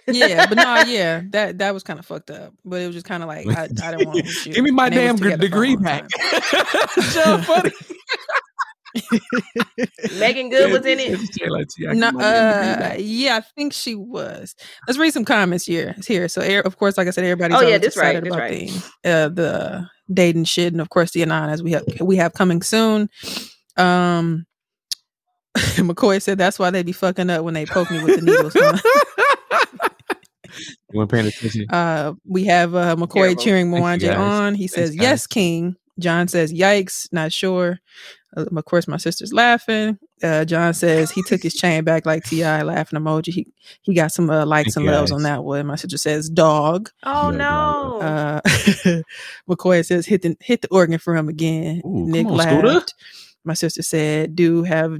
Yeah, 0.08 0.44
but 0.44 0.58
no, 0.58 0.78
yeah, 0.78 1.22
that 1.30 1.58
that 1.58 1.74
was 1.74 1.82
kind 1.82 1.98
of 1.98 2.06
fucked 2.06 2.30
up. 2.30 2.54
But 2.64 2.82
it 2.82 2.86
was 2.86 2.96
just 2.96 3.06
kind 3.06 3.22
of 3.22 3.28
like 3.28 3.50
I, 3.52 3.64
I 3.64 3.90
didn't 3.92 4.04
want 4.04 4.22
to 4.22 4.28
shoot. 4.28 4.54
give 4.54 4.64
me 4.64 4.70
my 4.72 4.90
And 4.90 4.94
damn 4.94 5.16
together 5.16 5.38
degree 5.38 5.76
back. 5.76 6.10
so 7.08 7.38
Funny. 7.38 7.72
Meagan 10.18 10.50
Good 10.50 10.72
was 10.72 10.84
in 10.86 10.98
it. 11.00 11.96
No, 11.96 12.08
uh, 12.08 12.94
yeah, 12.98 13.36
I 13.36 13.40
think 13.40 13.72
she 13.72 13.94
was. 13.94 14.54
Let's 14.86 14.98
read 14.98 15.12
some 15.12 15.24
comments 15.24 15.64
here. 15.66 15.94
Here, 16.06 16.28
so 16.28 16.40
air, 16.42 16.60
of 16.62 16.76
course, 16.78 16.96
like 16.96 17.08
I 17.08 17.10
said, 17.10 17.24
everybody's 17.24 17.56
Oh, 17.56 17.60
yeah, 17.60 17.66
always 17.66 17.80
that's 17.82 17.96
right, 17.96 18.16
excited 18.16 18.24
that's 18.24 18.34
about 18.36 18.40
right. 18.42 18.92
the 19.02 19.10
uh, 19.10 19.28
the 19.28 19.88
dating 20.12 20.44
shit, 20.44 20.72
and 20.72 20.80
of 20.80 20.90
course 20.90 21.12
the 21.12 21.22
anonymous 21.22 21.62
we 21.62 21.72
have 21.72 21.84
we 22.00 22.16
have 22.16 22.32
coming 22.34 22.62
soon. 22.62 23.08
Um, 23.76 24.46
McCoy 25.56 26.20
said 26.22 26.38
that's 26.38 26.58
why 26.58 26.70
they 26.70 26.82
be 26.82 26.92
fucking 26.92 27.30
up 27.30 27.44
when 27.44 27.54
they 27.54 27.66
poke 27.66 27.90
me 27.90 28.02
with 28.02 28.20
the 28.20 28.22
needles. 28.26 28.54
You 30.92 30.98
weren't 31.00 31.10
paying 31.10 31.26
attention. 31.26 31.66
Uh, 31.68 32.14
we 32.24 32.44
have 32.44 32.74
uh, 32.74 32.96
McCoy 32.96 33.12
Terrible. 33.34 33.42
cheering 33.42 33.72
Thank 33.72 34.02
Mwanje 34.02 34.16
on. 34.18 34.54
He 34.54 34.68
Thanks, 34.68 34.74
says, 34.74 34.90
guys. 34.90 35.02
"Yes, 35.02 35.26
King." 35.26 35.76
John 35.98 36.28
says, 36.28 36.52
"Yikes!" 36.52 37.12
Not 37.12 37.32
sure. 37.32 37.78
Of 38.36 38.64
course, 38.66 38.86
my 38.86 38.98
sister's 38.98 39.32
laughing. 39.32 39.98
Uh, 40.22 40.44
John 40.44 40.74
says 40.74 41.10
he 41.10 41.22
took 41.22 41.42
his 41.42 41.54
chain 41.54 41.84
back 41.84 42.04
like 42.04 42.24
Ti 42.24 42.44
laughing 42.44 43.00
emoji. 43.00 43.32
He 43.32 43.46
he 43.82 43.94
got 43.94 44.12
some 44.12 44.28
uh, 44.28 44.44
likes 44.44 44.76
and 44.76 44.84
loves 44.84 45.10
on 45.10 45.22
that 45.22 45.42
one. 45.42 45.66
My 45.66 45.76
sister 45.76 45.96
says, 45.96 46.28
"Dog." 46.28 46.90
Oh 47.02 47.30
Yeah, 47.30 47.36
no. 47.38 47.98
Uh, 48.00 48.40
McCoy 49.48 49.84
says, 49.84 50.06
"Hit 50.06 50.22
the 50.22 50.36
hit 50.40 50.62
the 50.62 50.68
organ 50.68 50.98
for 50.98 51.16
him 51.16 51.28
again." 51.28 51.82
Ooh, 51.86 52.06
Nick 52.08 52.26
on, 52.26 52.34
laughed. 52.36 52.60
Scooter. 52.60 52.86
My 53.44 53.54
sister 53.54 53.82
said, 53.82 54.36
"Do 54.36 54.62
have 54.64 54.98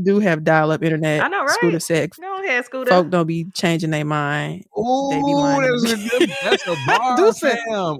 do 0.00 0.20
have 0.20 0.44
dial 0.44 0.70
up 0.70 0.82
internet." 0.82 1.22
I 1.22 1.28
know, 1.28 1.40
right? 1.40 1.50
Scooter 1.50 1.72
right? 1.74 1.82
said, 1.82 2.10
Go 2.20 2.44
ahead, 2.44 2.64
Scooter. 2.64 2.90
"Folk 2.90 3.10
don't 3.10 3.26
be 3.26 3.46
changing 3.54 3.90
their 3.90 4.04
mind." 4.04 4.64
Ooh, 4.78 5.08
They 5.10 5.16
be 5.18 5.34
lying 5.34 5.62
that's 5.82 5.92
a 5.92 5.96
good. 6.18 6.30
That's 6.44 6.66
a 6.68 6.76
bar, 6.86 7.16
Do 7.26 7.32
say- 7.32 7.58
Ooh. 7.70 7.98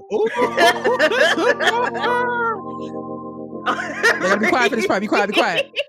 They 3.75 4.19
gotta 4.19 4.39
be 4.39 4.47
quiet 4.47 4.69
for 4.69 4.75
this 4.75 4.87
part. 4.87 5.01
Be 5.01 5.07
quiet. 5.07 5.29
Be 5.29 5.33
quiet. 5.35 5.71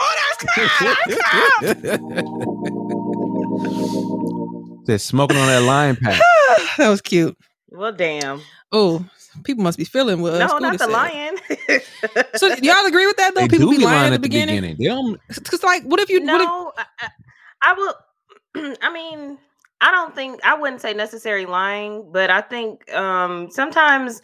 Oh, 0.00 0.14
that's 0.38 1.18
time. 1.88 2.04
They're 4.84 4.98
smoking 4.98 5.36
on 5.36 5.48
that 5.48 5.62
lion 5.62 5.96
pack. 6.02 6.20
that 6.76 6.88
was 6.88 7.00
cute. 7.00 7.36
Well, 7.70 7.90
damn. 7.92 8.40
Oh, 8.70 9.04
people 9.44 9.64
must 9.64 9.76
be 9.76 9.84
feeling 9.84 10.20
what 10.22 10.34
no, 10.38 10.46
Scooter 10.46 10.60
not 10.60 10.72
the 10.74 10.78
said. 10.78 10.90
lion. 10.90 11.36
So 12.36 12.46
y'all 12.62 12.86
agree 12.86 13.06
with 13.06 13.16
that 13.16 13.34
though? 13.34 13.40
They 13.42 13.48
people 13.48 13.70
do 13.72 13.78
be 13.78 13.84
lying 13.84 14.12
at 14.14 14.22
the 14.22 14.28
beginning. 14.28 14.76
They 14.78 14.84
don't. 14.84 15.18
Because 15.28 15.62
like, 15.64 15.82
what 15.82 16.00
if 16.00 16.08
you? 16.10 16.20
What 16.20 16.40
if, 16.40 16.46
no, 16.46 16.72
I, 16.76 16.84
I, 17.00 17.08
I 17.62 17.72
will. 17.74 17.94
I 18.82 18.92
mean, 18.92 19.38
I 19.80 19.90
don't 19.90 20.14
think 20.14 20.40
I 20.44 20.54
wouldn't 20.54 20.80
say 20.80 20.94
necessary 20.94 21.46
lying, 21.46 22.10
but 22.12 22.30
I 22.30 22.40
think 22.40 22.90
um 22.94 23.50
sometimes, 23.50 24.22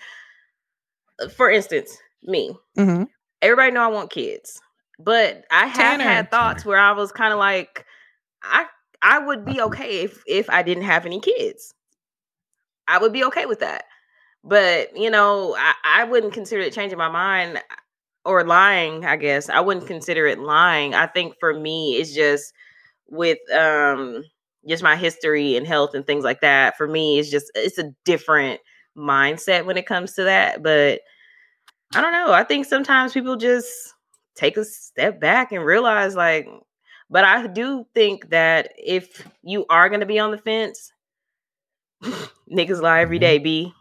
uh, 1.21 1.29
for 1.29 1.51
instance, 1.51 1.97
me, 2.25 2.57
Mhm. 2.79 3.09
everybody 3.43 3.73
know 3.73 3.83
I 3.83 3.89
want 3.89 4.11
kids, 4.11 4.61
but 4.99 5.45
I 5.51 5.67
have 5.67 5.99
Tanner. 5.99 6.05
had 6.05 6.31
thoughts 6.31 6.65
where 6.65 6.79
I 6.79 6.93
was 6.93 7.13
kind 7.13 7.33
of 7.33 7.39
like, 7.39 7.85
I 8.43 8.67
I 9.03 9.19
would 9.19 9.45
be 9.45 9.61
okay 9.61 10.03
if 10.03 10.23
if 10.27 10.49
I 10.51 10.63
didn't 10.63 10.85
have 10.85 11.07
any 11.07 11.21
kids. 11.21 11.75
I 12.89 12.99
would 12.99 13.13
be 13.13 13.25
okay 13.25 13.47
with 13.47 13.61
that. 13.61 13.85
But, 14.45 14.97
you 14.97 15.11
know, 15.11 15.57
I, 15.59 15.75
I 15.85 16.05
wouldn't 16.05 16.35
consider 16.35 16.63
it 16.63 16.73
changing 16.75 16.99
my 16.99 17.09
mind 17.09 17.63
or 18.25 18.45
lying, 18.45 19.05
I 19.07 19.17
guess. 19.17 19.49
I 19.49 19.61
wouldn't 19.61 19.87
consider 19.87 20.27
it 20.27 20.39
lying. 20.39 20.95
I 20.95 21.07
think 21.07 21.35
for 21.41 21.55
me 21.55 21.97
it's 21.97 22.15
just 22.15 22.53
with 23.09 23.39
um 23.53 24.25
just 24.69 24.83
my 24.83 24.97
history 24.97 25.57
and 25.57 25.67
health 25.67 25.95
and 25.95 26.07
things 26.07 26.25
like 26.25 26.41
that. 26.43 26.77
For 26.77 26.87
me 26.89 27.19
it's 27.19 27.31
just 27.31 27.51
it's 27.55 27.79
a 27.79 27.93
different 28.05 28.61
mindset 28.97 29.67
when 29.67 29.77
it 29.77 29.87
comes 29.87 30.15
to 30.15 30.25
that, 30.25 30.63
but 30.63 31.01
I 31.95 32.01
don't 32.01 32.13
know. 32.13 32.33
I 32.33 32.45
think 32.45 32.67
sometimes 32.67 33.13
people 33.13 33.37
just 33.37 33.95
take 34.35 34.57
a 34.57 34.65
step 34.65 35.21
back 35.21 35.53
and 35.53 35.65
realize 35.65 36.17
like 36.17 36.49
but 37.11 37.25
I 37.25 37.47
do 37.47 37.87
think 37.95 38.31
that 38.31 38.73
if 38.77 39.27
you 39.43 39.67
are 39.69 39.89
going 39.89 40.01
to 40.01 40.07
be 40.07 40.19
on 40.19 40.31
the 40.31 40.39
fence, 40.39 40.93
niggas 42.03 42.81
lie 42.81 43.01
every 43.01 43.19
day, 43.19 43.39
B. 43.39 43.73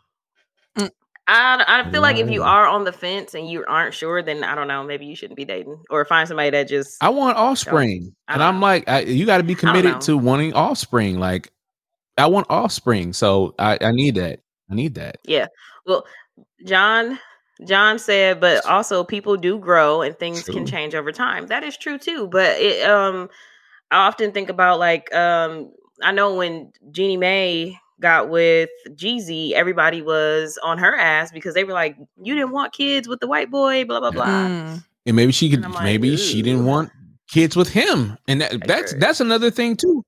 Mm. 0.78 0.90
I, 1.28 1.64
I 1.68 1.90
feel 1.90 2.02
like 2.02 2.18
if 2.18 2.30
you 2.30 2.44
are 2.44 2.68
on 2.68 2.84
the 2.84 2.92
fence 2.92 3.34
and 3.34 3.50
you 3.50 3.64
aren't 3.66 3.94
sure, 3.94 4.22
then 4.22 4.44
I 4.44 4.56
don't 4.56 4.68
know, 4.68 4.84
maybe 4.84 5.06
you 5.06 5.16
shouldn't 5.16 5.38
be 5.38 5.46
dating 5.46 5.82
or 5.90 6.04
find 6.04 6.28
somebody 6.28 6.50
that 6.50 6.68
just 6.68 7.02
I 7.02 7.10
want 7.10 7.38
offspring, 7.38 8.14
I 8.28 8.34
and 8.34 8.44
I'm 8.44 8.60
like, 8.60 8.88
I, 8.90 9.00
you 9.00 9.26
got 9.26 9.38
to 9.38 9.44
be 9.44 9.56
committed 9.56 10.02
to 10.02 10.18
wanting 10.18 10.54
offspring. 10.54 11.18
Like, 11.18 11.52
I 12.18 12.28
want 12.28 12.48
offspring, 12.50 13.14
so 13.14 13.56
I, 13.58 13.78
I 13.80 13.92
need 13.92 14.16
that. 14.16 14.42
I 14.70 14.76
need 14.76 14.96
that. 14.96 15.20
Yeah. 15.24 15.48
Well, 15.86 16.06
John 16.66 17.18
John 17.66 18.00
said, 18.00 18.40
but 18.40 18.66
also 18.66 19.04
people 19.04 19.38
do 19.38 19.60
grow 19.60 20.02
and 20.02 20.18
things 20.18 20.44
True. 20.44 20.54
can 20.54 20.66
change 20.66 20.96
over 20.96 21.12
time. 21.12 21.48
That 21.48 21.64
is 21.64 21.78
true 21.78 21.98
too. 21.98 22.28
But 22.28 22.60
it 22.60 22.90
um 22.90 23.30
I 23.92 24.08
often 24.08 24.32
think 24.32 24.50
about 24.50 24.80
like 24.80 25.14
um 25.14 25.72
I 26.02 26.12
know 26.12 26.36
when 26.36 26.72
Jeannie 26.92 27.18
Mai 27.18 27.80
got 28.00 28.30
with 28.30 28.70
Jeezy, 28.90 29.52
everybody 29.52 30.02
was 30.02 30.60
on 30.64 30.78
her 30.80 30.96
ass 30.96 31.32
because 31.32 31.54
they 31.54 31.64
were 31.64 31.74
like, 31.74 31.96
You 32.22 32.34
didn't 32.34 32.52
want 32.52 32.74
kids 32.74 33.08
with 33.08 33.20
the 33.20 33.28
white 33.28 33.52
boy, 33.52 33.86
blah 33.86 34.00
blah 34.00 34.12
blah. 34.12 34.26
Mm. 34.26 34.84
And 35.06 35.16
maybe 35.16 35.32
she 35.32 35.50
could. 35.50 35.62
Like, 35.62 35.84
maybe 35.84 36.18
she 36.18 36.42
didn't 36.42 36.66
want 36.66 36.92
kids 37.28 37.56
with 37.56 37.70
him, 37.70 38.18
and 38.28 38.42
that, 38.42 38.52
That's 38.52 38.68
that's 38.68 38.94
that's 38.94 39.20
another 39.20 39.52
thing 39.52 39.76
too. 39.76 40.04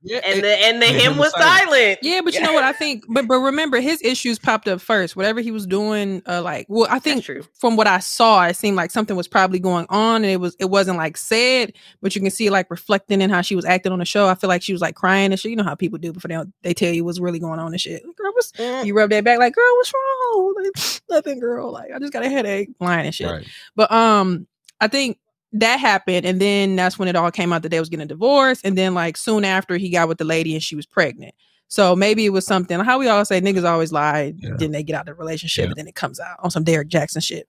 Yeah, 0.00 0.20
And 0.24 0.42
the 0.44 0.48
and 0.64 0.80
the 0.80 0.86
and 0.86 0.96
him 0.96 1.12
him 1.12 1.18
was 1.18 1.32
was 1.32 1.42
silent. 1.42 1.68
silent. 1.70 1.98
Yeah, 2.02 2.20
but 2.22 2.32
you 2.32 2.40
know 2.40 2.52
what 2.52 2.62
I 2.62 2.72
think. 2.72 3.04
But 3.08 3.26
but 3.26 3.40
remember, 3.40 3.80
his 3.80 4.00
issues 4.00 4.38
popped 4.38 4.68
up 4.68 4.80
first. 4.80 5.16
Whatever 5.16 5.40
he 5.40 5.50
was 5.50 5.66
doing, 5.66 6.22
uh, 6.24 6.40
like 6.40 6.66
well, 6.68 6.86
I 6.88 7.00
think 7.00 7.24
true. 7.24 7.42
from 7.54 7.74
what 7.76 7.88
I 7.88 7.98
saw, 7.98 8.44
it 8.46 8.54
seemed 8.54 8.76
like 8.76 8.92
something 8.92 9.16
was 9.16 9.26
probably 9.26 9.58
going 9.58 9.86
on, 9.88 10.16
and 10.22 10.26
it 10.26 10.38
was 10.40 10.54
it 10.60 10.66
wasn't 10.66 10.98
like 10.98 11.16
said, 11.16 11.72
but 12.00 12.14
you 12.14 12.20
can 12.22 12.30
see 12.30 12.48
like 12.48 12.70
reflecting 12.70 13.20
in 13.20 13.28
how 13.28 13.40
she 13.42 13.56
was 13.56 13.64
acting 13.64 13.90
on 13.90 13.98
the 13.98 14.04
show. 14.04 14.28
I 14.28 14.36
feel 14.36 14.46
like 14.48 14.62
she 14.62 14.72
was 14.72 14.80
like 14.80 14.94
crying 14.94 15.32
and 15.32 15.40
shit. 15.40 15.50
You 15.50 15.56
know 15.56 15.64
how 15.64 15.74
people 15.74 15.98
do 15.98 16.12
before 16.12 16.28
they 16.28 16.38
they 16.62 16.74
tell 16.74 16.92
you 16.94 17.04
what's 17.04 17.18
really 17.18 17.40
going 17.40 17.58
on 17.58 17.72
and 17.72 17.80
shit. 17.80 18.02
Girl, 18.16 18.32
what's 18.34 18.52
Mm. 18.52 18.84
you 18.86 18.96
rub 18.96 19.10
that 19.10 19.24
back 19.24 19.40
like, 19.40 19.54
girl, 19.54 19.76
what's 19.76 19.92
wrong? 19.92 20.54
Like, 20.62 21.00
nothing, 21.10 21.40
girl. 21.40 21.72
Like 21.72 21.90
I 21.92 21.98
just 21.98 22.12
got 22.12 22.24
a 22.24 22.28
headache, 22.28 22.70
lying 22.80 23.06
and 23.06 23.14
shit. 23.14 23.28
Right. 23.28 23.46
But 23.74 23.90
um, 23.90 24.46
I 24.80 24.86
think 24.86 25.18
that 25.52 25.78
happened, 25.80 26.26
and 26.26 26.40
then 26.40 26.76
that's 26.76 26.98
when 26.98 27.08
it 27.08 27.16
all 27.16 27.30
came 27.30 27.52
out 27.52 27.62
that 27.62 27.70
they 27.70 27.80
was 27.80 27.88
getting 27.88 28.04
a 28.04 28.08
divorce, 28.08 28.60
and 28.64 28.76
then 28.76 28.94
like 28.94 29.16
soon 29.16 29.44
after 29.44 29.76
he 29.76 29.88
got 29.90 30.08
with 30.08 30.18
the 30.18 30.24
lady 30.24 30.52
and 30.54 30.62
she 30.62 30.76
was 30.76 30.86
pregnant. 30.86 31.34
So 31.70 31.94
maybe 31.94 32.24
it 32.24 32.30
was 32.30 32.46
something 32.46 32.80
how 32.80 32.98
we 32.98 33.08
all 33.08 33.26
say 33.26 33.40
niggas 33.42 33.68
always 33.68 33.92
lie, 33.92 34.32
Yeah. 34.38 34.54
then 34.58 34.72
they 34.72 34.82
get 34.82 34.94
out 34.94 35.02
of 35.02 35.06
the 35.06 35.14
relationship, 35.14 35.64
Yeah. 35.64 35.68
and 35.70 35.76
then 35.76 35.86
it 35.86 35.94
comes 35.94 36.18
out 36.18 36.36
on 36.42 36.50
some 36.50 36.64
Derrick 36.64 36.88
Jaxn 36.88 37.22
shit. 37.22 37.46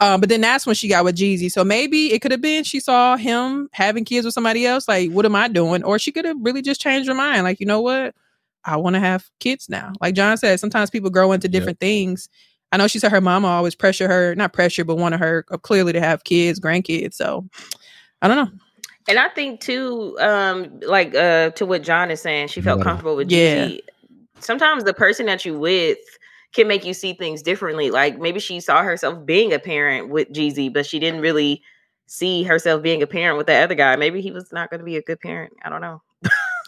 Um, 0.00 0.20
but 0.20 0.28
then 0.28 0.42
that's 0.42 0.66
when 0.66 0.74
she 0.74 0.86
got 0.88 1.04
with 1.04 1.16
Jeezy. 1.16 1.50
So 1.50 1.64
maybe 1.64 2.12
it 2.12 2.20
could 2.20 2.30
have 2.32 2.42
been 2.42 2.64
she 2.64 2.78
saw 2.80 3.16
him 3.16 3.68
having 3.72 4.04
kids 4.04 4.24
with 4.26 4.34
somebody 4.34 4.66
else. 4.66 4.86
Like, 4.86 5.10
what 5.12 5.24
am 5.24 5.34
I 5.34 5.48
doing? 5.48 5.82
Or 5.82 5.98
she 5.98 6.12
could 6.12 6.26
have 6.26 6.36
really 6.40 6.60
just 6.60 6.80
changed 6.80 7.08
her 7.08 7.14
mind. 7.14 7.44
Like, 7.44 7.58
you 7.60 7.64
know 7.66 7.80
what? 7.80 8.14
I 8.66 8.76
want 8.76 8.94
to 8.94 9.00
have 9.00 9.30
kids 9.40 9.68
now. 9.70 9.92
Like 10.00 10.14
John 10.14 10.36
said, 10.36 10.60
sometimes 10.60 10.90
people 10.90 11.08
grow 11.10 11.32
into 11.32 11.48
Yeah. 11.48 11.52
different 11.58 11.80
things. 11.80 12.28
I 12.74 12.76
know 12.76 12.88
she 12.88 12.98
said 12.98 13.12
her 13.12 13.20
mama 13.20 13.46
always 13.46 13.76
pressure 13.76 14.08
her, 14.08 14.34
not 14.34 14.52
pressure, 14.52 14.84
but 14.84 14.96
wanted 14.96 15.20
her 15.20 15.46
uh, 15.52 15.56
clearly 15.56 15.92
to 15.92 16.00
have 16.00 16.24
kids, 16.24 16.58
grandkids. 16.58 17.14
So 17.14 17.48
I 18.20 18.26
don't 18.26 18.36
know. 18.36 18.58
And 19.06 19.16
I 19.16 19.28
think 19.28 19.60
too, 19.60 20.16
um, 20.18 20.80
like 20.80 21.14
uh, 21.14 21.50
to 21.50 21.66
what 21.66 21.84
John 21.84 22.10
is 22.10 22.20
saying, 22.20 22.48
she 22.48 22.60
felt 22.60 22.78
Yeah. 22.78 22.82
comfortable 22.82 23.14
with 23.14 23.30
Yeah. 23.30 23.66
Jeezy. 23.66 23.78
Sometimes 24.40 24.82
the 24.82 24.92
person 24.92 25.26
that 25.26 25.44
you 25.44 25.56
with 25.56 25.98
can 26.52 26.66
make 26.66 26.84
you 26.84 26.94
see 26.94 27.12
things 27.12 27.42
differently. 27.42 27.92
Like 27.92 28.18
maybe 28.18 28.40
she 28.40 28.58
saw 28.58 28.82
herself 28.82 29.24
being 29.24 29.52
a 29.52 29.60
parent 29.60 30.08
with 30.08 30.32
Jeezy, 30.32 30.72
but 30.72 30.84
she 30.84 30.98
didn't 30.98 31.20
really 31.20 31.62
see 32.08 32.42
herself 32.42 32.82
being 32.82 33.04
a 33.04 33.06
parent 33.06 33.38
with 33.38 33.46
the 33.46 33.54
other 33.54 33.76
guy. 33.76 33.94
Maybe 33.94 34.20
he 34.20 34.32
was 34.32 34.50
not 34.50 34.68
going 34.68 34.80
to 34.80 34.84
be 34.84 34.96
a 34.96 35.02
good 35.02 35.20
parent. 35.20 35.52
I 35.62 35.68
don't 35.68 35.80
know. 35.80 36.02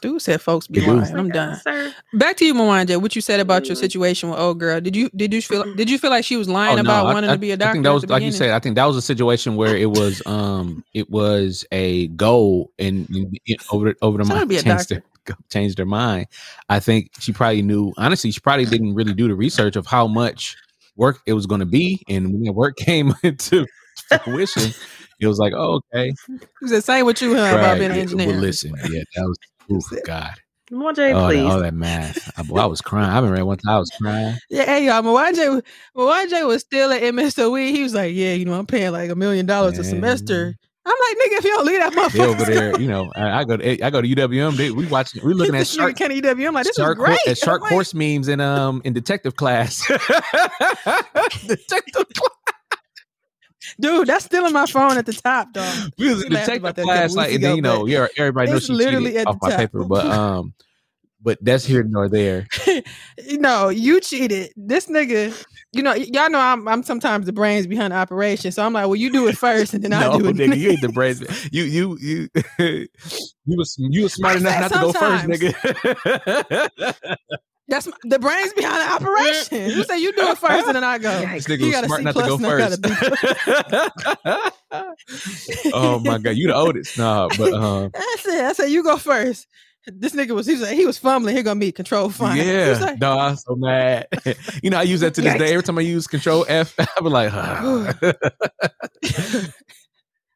Dude 0.02 0.20
said 0.20 0.40
folks 0.42 0.66
be 0.66 0.80
They 0.80 0.86
lying. 0.86 1.16
I'm 1.16 1.24
Like, 1.26 1.32
done. 1.32 1.60
sir. 1.60 1.94
Back 2.12 2.36
to 2.36 2.44
you, 2.44 2.52
Mwanja. 2.54 3.00
What 3.00 3.16
you 3.16 3.22
said 3.22 3.40
about 3.40 3.66
your 3.66 3.76
Mm. 3.76 3.80
situation 3.80 4.28
with 4.30 4.38
old 4.38 4.60
girl. 4.60 4.78
Did 4.80 4.94
you 4.94 5.08
did 5.16 5.32
you 5.32 5.40
feel 5.40 5.64
did 5.74 5.88
you 5.88 5.98
feel 5.98 6.10
like 6.10 6.24
she 6.24 6.36
was 6.36 6.48
lying 6.48 6.72
Oh, 6.74 6.76
no, 6.76 6.80
about 6.82 7.06
I- 7.06 7.14
wanting 7.14 7.30
I, 7.30 7.32
to 7.34 7.38
be 7.38 7.50
a 7.52 7.56
doctor? 7.56 7.72
think 7.74 7.84
that 7.84 7.92
was 7.94 8.02
the 8.02 8.08
like 8.12 8.22
you 8.22 8.30
said. 8.32 8.50
I 8.50 8.58
think 8.58 8.76
that 8.76 8.84
was 8.84 8.96
a 8.96 9.02
situation 9.02 9.56
where 9.56 9.74
it 9.76 9.90
was 9.90 10.22
um 10.26 10.84
it 10.92 11.08
was 11.10 11.64
a 11.72 12.08
goal 12.08 12.72
and, 12.78 13.08
and 13.08 13.38
it- 13.46 13.62
over 13.72 13.94
over 14.02 14.18
the 14.18 14.24
She 14.24 14.28
wanna 14.28 14.40
mind 14.40 14.48
be 14.50 14.54
changed 14.56 14.66
doctor. 14.90 15.02
their, 15.26 15.36
changed 15.50 15.78
their 15.78 15.86
mind. 15.86 16.26
I 16.68 16.78
think 16.78 17.10
she 17.18 17.32
probably 17.32 17.62
knew. 17.62 17.92
Honestly, 17.96 18.30
she 18.30 18.40
probably 18.40 18.66
didn't 18.66 18.94
really 18.94 19.14
do 19.14 19.28
the 19.28 19.34
research 19.34 19.76
of 19.76 19.86
how 19.86 20.06
much 20.06 20.56
work 20.96 21.20
it 21.26 21.32
was 21.32 21.46
going 21.46 21.60
to 21.60 21.66
be, 21.66 22.02
and 22.08 22.32
when 22.32 22.42
the 22.42 22.52
work 22.52 22.76
came 22.78 23.14
into 23.22 23.66
fruition, 24.24 24.72
it 25.20 25.26
was 25.26 25.38
like, 25.38 25.52
oh, 25.54 25.80
okay, 25.94 26.12
He 26.60 26.68
said, 26.68 26.84
"Same 26.84 27.06
with 27.06 27.20
you, 27.22 27.34
huh? 27.34 27.40
About 27.42 27.60
right. 27.72 27.78
being 27.78 27.90
an 27.90 27.98
engineer." 27.98 28.28
Well, 28.28 28.36
listen, 28.40 28.72
yeah, 28.90 29.02
that 29.16 29.24
was. 29.26 29.36
Oh 29.70 29.80
God! 30.04 30.34
Come 30.68 30.82
on, 30.82 30.94
Jay, 30.96 31.12
All 31.12 31.20
that, 31.20 31.26
please. 31.28 31.44
all 31.44 31.60
that 31.60 31.74
math. 31.74 32.32
I, 32.36 32.42
boy, 32.42 32.58
I 32.58 32.66
was 32.66 32.80
crying. 32.80 33.08
I 33.08 33.20
remember 33.20 33.44
one 33.44 33.58
time 33.58 33.74
I 33.74 33.78
was 33.78 33.90
crying. 34.00 34.36
Yeah, 34.50 34.64
hey 34.64 34.86
y'all, 34.86 35.00
Mwanje, 35.02 35.62
Mwanje 35.96 36.46
was 36.46 36.62
still 36.62 36.90
at 36.90 37.02
MSOE. 37.02 37.70
He 37.70 37.84
was 37.84 37.94
like, 37.94 38.14
"Yeah, 38.14 38.32
you 38.32 38.44
know, 38.44 38.54
I'm 38.54 38.66
paying 38.66 38.90
like 38.90 39.10
a 39.10 39.14
million 39.14 39.46
dollars 39.46 39.78
a 39.78 39.84
semester." 39.84 40.56
I'm 40.84 40.94
like, 41.08 41.16
"Nigga, 41.18 41.38
if 41.38 41.44
you 41.44 41.50
don't 41.50 41.66
leave 41.66 41.80
that 41.80 41.92
They 41.92 42.00
motherfucker 42.00 42.26
over 42.26 42.44
there, 42.44 42.80
you 42.80 42.88
know. 42.88 43.12
I, 43.16 43.40
I 43.40 43.44
go 43.44 43.56
to 43.56 43.82
I 43.82 43.90
go 43.90 44.00
to 44.00 44.08
UWM. 44.08 44.56
They, 44.56 44.70
we 44.72 44.86
watching. 44.86 45.24
We 45.24 45.34
looking 45.34 45.54
at 45.54 45.68
Shark 45.68 45.96
Kenny 45.96 46.20
W. 46.20 46.48
I'm 46.48 46.54
like, 46.54 46.64
this 46.64 46.76
shark, 46.76 46.98
is 46.98 47.04
great. 47.04 47.18
Hor- 47.24 47.30
at 47.30 47.38
shark 47.38 47.62
like, 47.62 47.72
horse 47.72 47.94
memes 47.94 48.26
in 48.26 48.40
um 48.40 48.82
in 48.84 48.92
detective 48.92 49.36
class. 49.36 49.86
detective 51.46 52.06
class. 52.14 52.45
Dude, 53.80 54.08
that's 54.08 54.24
still 54.24 54.44
on 54.44 54.52
my 54.52 54.66
phone 54.66 54.96
at 54.96 55.06
the 55.06 55.12
top, 55.12 55.52
dog. 55.52 55.92
We 55.98 56.08
was 56.08 56.22
in 56.22 56.30
We 56.30 56.34
laughed 56.34 56.46
detective 56.46 56.62
about 56.62 56.76
that 56.76 56.82
a 56.82 56.84
class, 56.84 57.14
like, 57.14 57.32
and 57.34 57.42
then 57.42 57.56
you 57.56 57.62
know, 57.62 57.86
yeah, 57.86 58.06
everybody 58.16 58.50
knows 58.50 58.66
she 58.66 58.72
literally 58.72 59.12
cheated 59.12 59.20
at 59.22 59.26
off 59.28 59.40
the 59.40 59.46
my 59.46 59.50
top. 59.50 59.58
paper, 59.58 59.84
but 59.84 60.06
um, 60.10 60.54
but 61.22 61.38
that's 61.42 61.64
here 61.64 61.82
nor 61.82 62.08
there. 62.08 62.46
no, 63.32 63.68
you 63.68 64.00
cheated. 64.00 64.52
This 64.56 64.86
nigga, 64.86 65.44
you 65.72 65.82
know, 65.82 65.94
y'all 65.94 66.30
know 66.30 66.38
I'm 66.38 66.68
I'm 66.68 66.82
sometimes 66.82 67.26
the 67.26 67.32
brains 67.32 67.66
behind 67.66 67.92
the 67.92 67.96
operation. 67.96 68.52
So 68.52 68.64
I'm 68.64 68.72
like, 68.72 68.86
well, 68.86 68.96
you 68.96 69.10
do 69.10 69.26
it 69.26 69.36
first, 69.36 69.74
and 69.74 69.82
then 69.82 69.92
I 69.92 70.16
do 70.16 70.28
it. 70.28 70.36
nigga, 70.36 70.56
you 70.56 70.70
ain't 70.70 70.80
the 70.80 70.88
brains. 70.90 71.22
You 71.52 71.64
you 71.64 71.98
you 72.00 72.28
you 72.58 73.56
was 73.56 73.76
you 73.78 74.02
was 74.04 74.14
smart 74.14 74.36
enough 74.36 74.60
not 74.60 74.72
to 74.72 74.78
go 74.80 74.92
first, 74.92 75.24
nigga. 75.26 77.18
That's 77.68 77.86
my- 77.86 77.96
the 78.04 78.18
brains 78.20 78.52
behind 78.52 78.80
the 78.80 78.92
operation. 78.94 79.70
You 79.70 79.82
say 79.84 79.98
you 79.98 80.12
do 80.12 80.28
it 80.28 80.38
first, 80.38 80.66
and 80.66 80.76
then 80.76 80.84
I 80.84 80.98
go. 80.98 81.10
this 81.20 81.46
nigga 81.46 81.58
He 81.58 81.70
was 81.74 81.84
smart 81.86 82.02
not 82.04 82.14
to 82.14 82.22
go 82.22 82.36
and 82.36 82.46
I 82.46 82.58
got 82.58 82.72
a 82.72 83.90
first. 84.70 85.72
oh 85.74 85.98
my 86.00 86.18
god, 86.18 86.36
you 86.36 86.46
the 86.48 86.54
oldest. 86.54 86.96
Nah, 86.98 87.28
but 87.36 87.52
um, 87.52 87.90
I 87.96 88.16
said, 88.20 88.44
I 88.46 88.52
said, 88.52 88.66
you 88.66 88.82
go 88.84 88.96
first. 88.96 89.46
This 89.88 90.14
nigga 90.14 90.30
was 90.32 90.46
he 90.46 90.54
was 90.56 90.68
he 90.70 90.84
was 90.86 90.98
fumbling. 90.98 91.34
Here 91.34 91.44
gonna 91.44 91.60
be 91.60 91.70
control 91.72 92.08
fine. 92.08 92.36
Yeah, 92.44 92.78
like, 92.80 93.00
no, 93.00 93.18
I'm 93.18 93.36
so 93.36 93.54
mad. 93.56 94.06
you 94.62 94.70
know, 94.70 94.78
I 94.78 94.82
use 94.82 95.00
that 95.00 95.14
to 95.14 95.20
this 95.22 95.34
day. 95.38 95.50
Every 95.50 95.62
time 95.62 95.78
I 95.78 95.82
use 95.82 96.06
Control 96.08 96.44
F, 96.48 96.74
I 96.78 96.86
be 97.00 97.08
like, 97.08 97.30
huh. 97.30 97.92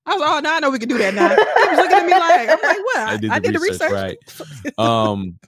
I 0.06 0.14
was 0.14 0.20
like, 0.20 0.30
oh, 0.30 0.40
now 0.40 0.56
I 0.56 0.60
know 0.60 0.70
we 0.70 0.78
can 0.78 0.88
do 0.88 0.98
that 0.98 1.14
now. 1.14 1.28
He 1.28 1.36
was 1.36 1.78
looking 1.78 1.98
at 1.98 2.06
me 2.06 2.12
like, 2.12 2.48
I'm 2.48 2.60
like, 2.62 2.78
what? 2.78 2.98
I, 2.98 3.36
I 3.36 3.38
did, 3.38 3.54
the 3.54 3.60
research. 3.60 3.90
right. 3.92 4.16
Um, 4.78 5.38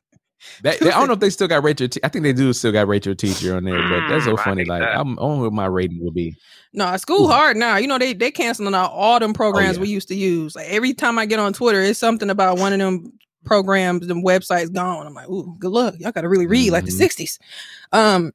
that, 0.62 0.78
they- 0.80 0.90
I 0.90 0.98
don't 0.98 1.08
know 1.08 1.14
if 1.14 1.20
they 1.20 1.30
still 1.38 1.48
got 1.48 1.62
Rachel. 1.62 1.88
Te- 1.88 2.00
I 2.04 2.08
think 2.08 2.22
they 2.22 2.32
do 2.32 2.52
still 2.52 2.72
got 2.72 2.88
Rachel 2.88 3.14
Teacher 3.14 3.56
on 3.56 3.64
there, 3.64 3.78
but 3.88 4.08
that's 4.08 4.24
so 4.24 4.36
Mm, 4.36 4.44
funny. 4.44 4.62
hate 4.62 4.68
Like, 4.68 4.80
that. 4.82 4.96
I'm 4.98 5.18
on 5.18 5.40
what 5.40 5.52
my 5.52 5.66
rating 5.66 6.02
will 6.02 6.10
be. 6.12 6.36
No, 6.72 6.96
school 6.96 7.24
Ooh. 7.26 7.28
hard 7.28 7.56
now. 7.56 7.76
You 7.76 7.86
know 7.86 7.98
they 7.98 8.14
they 8.14 8.30
canceling 8.30 8.74
out 8.74 8.90
all 8.92 9.18
them 9.20 9.34
programs 9.34 9.76
yeah. 9.76 9.82
we 9.82 9.88
used 9.88 10.08
to 10.08 10.14
use. 10.14 10.56
Like 10.56 10.68
every 10.68 10.94
time 10.94 11.18
I 11.18 11.26
get 11.26 11.38
on 11.38 11.52
Twitter, 11.52 11.80
it's 11.82 11.98
something 11.98 12.30
about 12.30 12.58
one 12.58 12.72
of 12.72 12.78
them 12.78 13.12
programs, 13.44 14.06
them 14.06 14.22
websites 14.24 14.72
gone. 14.72 15.06
I'm 15.06 15.12
like, 15.14 15.28
ooh, 15.28 15.54
good 15.58 15.70
luck. 15.72 15.94
Y'all 15.98 16.12
got 16.12 16.22
to 16.22 16.28
really 16.28 16.46
read 16.46 16.70
like 16.72 16.84
the 16.86 16.90
Mhm. 16.92 17.00
'60s. 17.00 17.38
Um. 17.92 18.32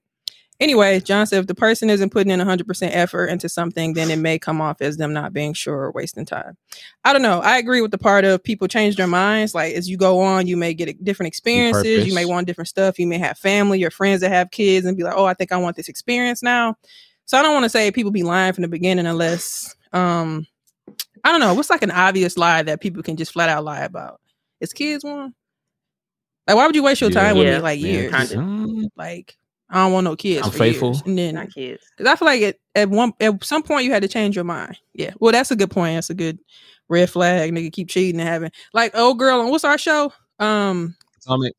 Anyway, 0.59 0.99
John 1.01 1.27
said 1.27 1.39
if 1.39 1.47
the 1.47 1.53
person 1.53 1.89
isn't 1.89 2.09
putting 2.09 2.31
in 2.31 2.39
100% 2.39 2.89
effort 2.91 3.27
into 3.27 3.47
something, 3.47 3.93
then 3.93 4.09
it 4.09 4.15
may 4.17 4.39
come 4.39 4.59
off 4.59 4.81
as 4.81 4.97
them 4.97 5.13
not 5.13 5.31
being 5.31 5.53
sure 5.53 5.77
or 5.84 5.91
wasting 5.91 6.25
time. 6.25 6.57
I 7.03 7.13
don't 7.13 7.21
know. 7.21 7.41
I 7.41 7.57
agree 7.59 7.79
with 7.81 7.91
the 7.91 7.99
part 7.99 8.25
of 8.25 8.43
people 8.43 8.67
change 8.67 8.95
their 8.95 9.05
minds. 9.07 9.53
Like 9.53 9.75
as 9.75 9.88
you 9.88 9.97
go 9.97 10.19
on, 10.19 10.47
you 10.47 10.57
may 10.57 10.73
get 10.73 11.03
different 11.03 11.27
experiences. 11.27 12.07
You 12.07 12.13
may 12.13 12.25
want 12.25 12.47
different 12.47 12.69
stuff. 12.69 12.97
You 12.97 13.05
may 13.05 13.19
have 13.19 13.38
family 13.38 13.84
or 13.84 13.91
friends 13.91 14.21
that 14.21 14.31
have 14.31 14.49
kids 14.49 14.85
and 14.88 14.97
be 14.97 15.03
like, 15.03 15.13
oh, 15.15 15.25
I 15.25 15.35
think 15.35 15.51
I 15.51 15.57
want 15.57 15.75
this 15.75 15.89
experience 15.89 16.41
now. 16.41 16.75
So 17.25 17.38
I 17.38 17.43
don't 17.43 17.53
want 17.53 17.65
to 17.65 17.69
say 17.69 17.91
people 17.91 18.11
be 18.11 18.23
lying 18.23 18.53
from 18.53 18.63
the 18.63 18.67
beginning 18.67 19.05
unless 19.05 19.75
um 19.93 20.47
I 21.23 21.31
don't 21.31 21.41
know, 21.41 21.53
what's 21.53 21.69
like 21.69 21.84
an 21.84 21.91
obvious 21.91 22.38
lie 22.38 22.63
that 22.63 22.81
people 22.81 23.03
can 23.03 23.15
just 23.17 23.34
flat 23.34 23.49
out 23.49 23.63
lie 23.63 23.81
about? 23.81 24.21
Is 24.59 24.73
kids 24.73 25.03
one? 25.03 25.35
Like 26.47 26.55
why 26.55 26.65
would 26.65 26.75
you 26.75 26.84
waste 26.84 27.01
your 27.01 27.11
Yeah. 27.11 27.13
time 27.15 27.38
with 27.38 27.47
Yeah. 27.47 27.55
me 27.57 27.61
like 27.61 27.79
Yeah, 27.79 27.91
years? 27.91 28.13
Kinda. 28.29 28.89
Like 28.95 29.38
I 29.69 29.84
don't 29.84 29.91
want 29.94 30.06
no 30.06 30.15
kids. 30.15 30.45
I'm 30.45 30.52
for 30.52 30.57
faithful. 30.60 30.89
years. 30.91 31.02
And 31.06 31.18
then 31.18 31.35
Not 31.35 31.53
kids. 31.53 31.84
Cause 31.98 32.07
I 32.07 32.15
feel 32.15 32.26
like 32.26 32.41
it, 32.41 32.61
at 32.76 32.89
one 32.89 33.14
at 33.19 33.44
some 33.44 33.64
point 33.64 33.85
you 33.85 33.91
had 33.91 34.02
to 34.03 34.07
change 34.07 34.35
your 34.35 34.45
mind. 34.45 34.77
Yeah. 34.94 35.11
Well, 35.19 35.31
that's 35.34 35.52
a 35.52 35.56
good 35.57 35.72
point. 35.72 35.95
That's 35.95 36.10
a 36.10 36.14
good 36.14 36.39
red 36.88 37.10
flag. 37.10 37.52
Nigga 37.52 37.72
keep 37.73 37.89
cheating 37.89 38.19
and 38.22 38.30
having 38.30 38.52
like 38.73 38.95
old 38.95 39.19
girl 39.19 39.41
on 39.41 39.49
what's 39.49 39.65
our 39.65 39.77
show? 39.77 40.14
Um 40.39 40.95
tell 41.22 41.38
me- 41.38 41.52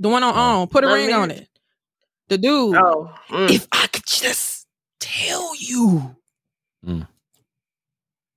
the 0.00 0.08
one 0.08 0.22
on 0.24 0.34
Oh. 0.34 0.60
on. 0.62 0.68
Put 0.68 0.84
a 0.84 0.88
Love 0.88 0.96
ring 0.96 1.12
on 1.12 1.30
it. 1.30 1.48
The 2.28 2.38
dude. 2.38 2.76
Oh, 2.76 3.10
mm. 3.30 3.50
If 3.50 3.66
I 3.72 3.86
could 3.86 4.04
just 4.06 4.66
tell 5.00 5.54
you. 5.56 6.16
Mm. 6.86 7.06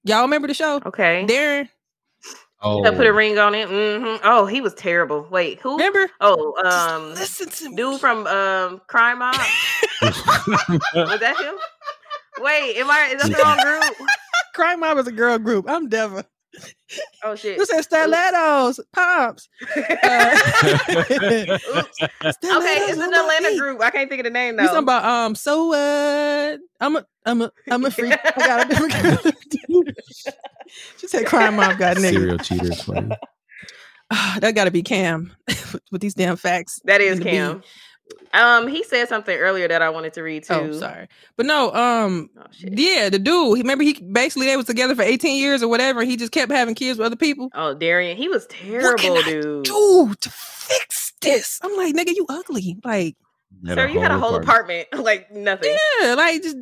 Y'all 0.03 0.21
remember 0.23 0.47
the 0.47 0.53
show? 0.53 0.81
okay. 0.85 1.25
Darren, 1.27 1.69
Oh, 2.63 2.83
Yeah, 2.83 2.91
put 2.91 3.07
a 3.07 3.13
ring 3.13 3.37
on 3.39 3.55
it. 3.55 3.67
hmm 3.67 4.17
Oh, 4.23 4.45
he 4.45 4.61
was 4.61 4.73
terrible. 4.75 5.27
Wait, 5.31 5.59
who? 5.61 5.71
remember? 5.77 6.09
Oh, 6.19 6.53
um, 6.63 7.13
Listen 7.15 7.49
to 7.49 7.69
me. 7.69 7.75
dude 7.75 7.99
from 7.99 8.27
um 8.27 8.81
Crime 8.87 9.19
Mob. 9.19 9.35
was 10.01 11.19
that 11.19 11.35
him? 11.41 11.55
Wait, 12.43 12.77
am 12.77 12.89
I? 12.91 13.09
Is 13.13 13.21
that 13.21 13.31
the 13.31 13.37
wrong 13.43 13.57
group? 13.59 14.09
Crime 14.53 14.79
Mob 14.81 14.97
is 14.99 15.07
a 15.07 15.11
girl 15.11 15.37
group. 15.37 15.65
I'm 15.69 15.89
Devon. 15.89 16.23
Oh 17.23 17.35
shit. 17.35 17.57
You 17.57 17.65
said 17.65 17.81
stilettos, 17.83 18.79
pops. 18.93 19.47
Uh, 19.77 19.77
Oops. 20.65 22.01
Okay, 22.43 22.77
it's 22.89 22.99
an 22.99 23.13
Atlanta 23.13 23.57
group. 23.57 23.79
I 23.81 23.89
can't 23.89 24.09
think 24.09 24.19
of 24.19 24.25
the 24.25 24.29
name 24.29 24.57
though. 24.57 24.63
You 24.63 24.67
talking 24.69 24.83
about 24.83 25.05
um? 25.05 25.35
So 25.35 25.67
what? 25.67 25.77
Uh, 25.77 26.57
I'm 26.81 26.95
a 26.97 27.05
I'm 27.25 27.41
a 27.43 27.51
I'm 27.71 27.85
a 27.85 27.91
freak. 27.91 28.13
I 28.35 28.41
got 28.41 28.65
a 28.65 28.67
different. 28.69 29.35
girl. 30.71 30.97
she 30.97 31.07
said 31.07 31.25
crime 31.25 31.55
mob 31.55 31.77
got 31.77 31.97
nigga. 31.97 32.09
serial 32.11 32.37
cheaters. 32.37 32.81
funny. 32.85 33.15
Ah, 34.11 34.37
that 34.41 34.55
got 34.55 34.65
to 34.65 34.71
be 34.71 34.83
Cam 34.83 35.33
with, 35.47 35.75
with 35.91 36.01
these 36.01 36.13
damn 36.13 36.35
facts. 36.35 36.79
that 36.85 36.99
is 37.01 37.19
need 37.19 37.23
to 37.25 37.29
be- 37.29 37.31
Cam. 37.37 37.63
Um, 38.33 38.67
he 38.67 38.83
said 38.83 39.07
something 39.07 39.37
earlier 39.37 39.69
that 39.69 39.81
I 39.81 39.89
wanted 39.89 40.11
to 40.15 40.21
read 40.21 40.43
too. 40.43 40.53
Oh, 40.53 40.71
sorry, 40.73 41.07
but 41.37 41.45
no. 41.45 41.73
Um, 41.73 42.29
Oh, 42.37 42.43
shit. 42.51 42.77
yeah, 42.77 43.07
the 43.07 43.17
dude. 43.19 43.55
He 43.55 43.61
remember 43.61 43.85
he 43.85 43.93
basically 43.93 44.47
they 44.47 44.57
was 44.57 44.65
together 44.65 44.95
for 44.95 45.01
18 45.01 45.37
years 45.39 45.63
or 45.63 45.69
whatever. 45.69 46.01
And 46.01 46.09
he 46.11 46.17
just 46.17 46.33
kept 46.33 46.51
having 46.51 46.75
kids 46.75 46.99
with 46.99 47.05
other 47.05 47.15
people. 47.15 47.49
Oh, 47.53 47.73
Darian, 47.73 48.17
he 48.17 48.27
was 48.27 48.43
What 48.43 48.49
terrible, 48.51 48.97
dude. 48.97 49.17
I 49.25 49.31
dude. 49.31 49.63
do 49.63 50.13
to 50.19 50.29
fix 50.29 51.13
this? 51.21 51.59
I'm 51.63 51.75
like, 51.77 51.95
nigga, 51.95 52.13
you 52.13 52.25
ugly. 52.27 52.77
Like, 52.83 53.15
Sir, 53.65 53.87
you 53.87 54.01
had 54.01 54.11
a 54.11 54.19
whole 54.19 54.35
apartment, 54.35 54.87
like 54.93 55.31
nothing. 55.31 55.73
yeah, 56.01 56.13
like 56.15 56.41
just. 56.43 56.57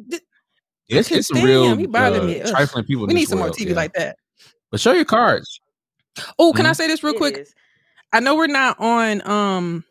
Just- 0.89 0.99
It's, 0.99 1.07
couldn't 1.09 1.19
it's 1.19 1.27
some 1.27 1.37
stand 1.37 1.47
real. 1.49 1.75
He 1.75 1.85
bothered 1.87 2.21
uh, 2.23 2.25
me. 2.25 2.41
Ugh. 2.41 2.49
trifling 2.49 2.85
people. 2.85 3.07
we 3.07 3.13
need 3.13 3.21
this 3.23 3.29
some 3.29 3.39
more 3.39 3.49
TV 3.49 3.69
yeah. 3.69 3.75
like 3.75 3.93
that. 3.93 4.17
But 4.71 4.79
show 4.79 4.91
your 4.93 5.05
cards. 5.05 5.59
Oh, 6.37 6.53
can 6.53 6.65
I 6.65 6.71
Mhm. 6.71 6.75
say 6.75 6.87
this 6.87 7.03
real 7.03 7.13
quick? 7.13 7.47
I 8.11 8.19
know 8.19 8.35
we're 8.35 8.47
not 8.47 8.79
on 8.79 9.27
um 9.29 9.83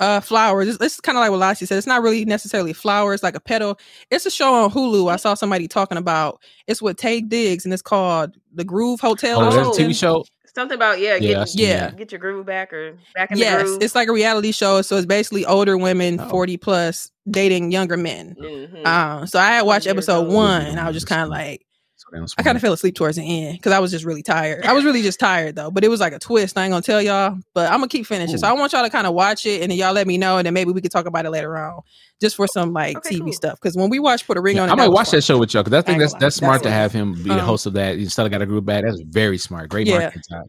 uh 0.00 0.20
flowers. 0.20 0.66
This, 0.66 0.78
this 0.78 0.94
is 0.94 1.00
kind 1.00 1.16
of 1.16 1.20
like 1.20 1.30
what 1.30 1.40
Lassie 1.40 1.66
said. 1.66 1.78
It's 1.78 1.86
not 1.86 2.02
really 2.02 2.24
necessarily 2.24 2.72
flowers, 2.72 3.22
like 3.22 3.34
a 3.34 3.40
petal. 3.40 3.78
It's 4.10 4.26
a 4.26 4.30
show 4.30 4.52
on 4.54 4.70
Hulu. 4.70 5.10
I 5.10 5.16
saw 5.16 5.34
somebody 5.34 5.68
talking 5.68 5.98
about. 5.98 6.40
It's 6.66 6.82
with 6.82 6.96
Taye 6.98 7.26
Diggs, 7.26 7.64
and 7.64 7.72
it's 7.72 7.82
called 7.82 8.36
The 8.54 8.64
Groove 8.64 9.00
Hotel. 9.00 9.40
Oh, 9.40 9.46
or 9.48 9.64
that's 9.64 9.78
a. 9.78 9.82
TV 9.82 9.94
show. 9.98 10.24
Something 10.54 10.76
about 10.76 10.98
yeah, 11.00 11.16
Yeah, 11.16 11.44
get, 11.44 11.54
Yeah. 11.54 11.90
get 11.90 12.10
your 12.12 12.18
groove 12.18 12.46
back 12.46 12.72
or 12.72 12.96
back 13.14 13.30
in 13.30 13.38
the 13.38 13.44
groove. 13.44 13.68
Yes, 13.72 13.78
it's 13.82 13.94
like 13.94 14.08
a 14.08 14.12
reality 14.12 14.52
show. 14.52 14.80
So 14.82 14.96
it's 14.96 15.04
basically 15.06 15.44
older 15.44 15.76
women, 15.76 16.18
Oh. 16.18 16.28
forty 16.30 16.56
plus, 16.56 17.10
dating 17.30 17.72
younger 17.72 17.96
men. 17.96 18.34
Mhm. 18.40 18.84
Uh, 18.86 19.26
so 19.26 19.38
I 19.38 19.46
had 19.48 19.62
watched 19.62 19.86
episode 19.86 20.28
one, 20.32 20.62
and 20.66 20.78
I 20.80 20.86
was 20.86 20.94
just 20.94 21.06
kind 21.06 21.22
of 21.22 21.28
like, 21.28 21.62
I 22.38 22.42
kind 22.44 22.54
of 22.54 22.62
fell 22.62 22.72
asleep 22.72 22.94
towards 22.94 23.16
the 23.16 23.22
end 23.24 23.58
because 23.58 23.72
I 23.72 23.80
was 23.80 23.90
just 23.90 24.04
really 24.04 24.22
tired. 24.22 24.64
I 24.64 24.72
was 24.74 24.84
really 24.84 25.02
just 25.02 25.18
tired 25.18 25.56
though, 25.56 25.72
but 25.72 25.82
it 25.82 25.88
was 25.88 25.98
like 25.98 26.12
a 26.12 26.20
twist. 26.20 26.56
I 26.56 26.62
ain't 26.64 26.70
gonna 26.70 26.80
tell 26.82 27.02
y'all, 27.02 27.36
but 27.52 27.66
I'm 27.68 27.78
gonna 27.78 27.88
keep 27.88 28.06
finishing. 28.06 28.38
So 28.38 28.46
I 28.46 28.52
want 28.52 28.72
y'all 28.72 28.84
to 28.84 28.90
kind 28.90 29.08
of 29.08 29.14
watch 29.14 29.44
it 29.44 29.60
and 29.62 29.72
then 29.72 29.78
y'all 29.78 29.92
let 29.92 30.06
me 30.06 30.16
know, 30.16 30.36
and 30.38 30.46
then 30.46 30.54
maybe 30.54 30.70
we 30.70 30.80
could 30.80 30.92
talk 30.92 31.06
about 31.06 31.26
it 31.26 31.30
later 31.30 31.56
on, 31.58 31.80
just 32.20 32.36
for 32.36 32.46
some 32.46 32.72
like 32.72 32.96
Okay, 32.98 33.16
TV 33.16 33.20
cool. 33.24 33.32
stuff. 33.32 33.58
Because 33.60 33.76
when 33.76 33.90
we 33.90 33.98
watch 33.98 34.24
Put 34.24 34.36
a 34.36 34.40
Ring 34.40 34.58
on, 34.60 34.68
it, 34.68 34.72
I 34.72 34.74
might 34.76 34.88
watch 34.88 35.06
fun. 35.10 35.16
that 35.18 35.22
show 35.24 35.38
with 35.38 35.52
y'all 35.52 35.64
because 35.64 35.76
I 35.76 35.82
think 35.82 35.94
ain't 35.94 36.00
that's 36.00 36.12
gonna 36.12 36.20
lie. 36.20 36.26
that's 36.26 36.36
smart 36.36 36.62
to 36.62 36.70
have 36.70 36.92
him 36.92 37.14
be 37.14 37.22
the 37.24 37.32
Um, 37.32 37.40
host 37.40 37.66
of 37.66 37.72
that. 37.72 37.96
Instead 37.98 38.24
of 38.26 38.30
got 38.30 38.40
a 38.42 38.46
group 38.46 38.64
back. 38.66 38.84
That's 38.84 39.02
very 39.08 39.38
smart. 39.38 39.68
Great 39.70 39.88
Yeah. 39.88 39.98
marketing 39.98 40.22
time. 40.30 40.44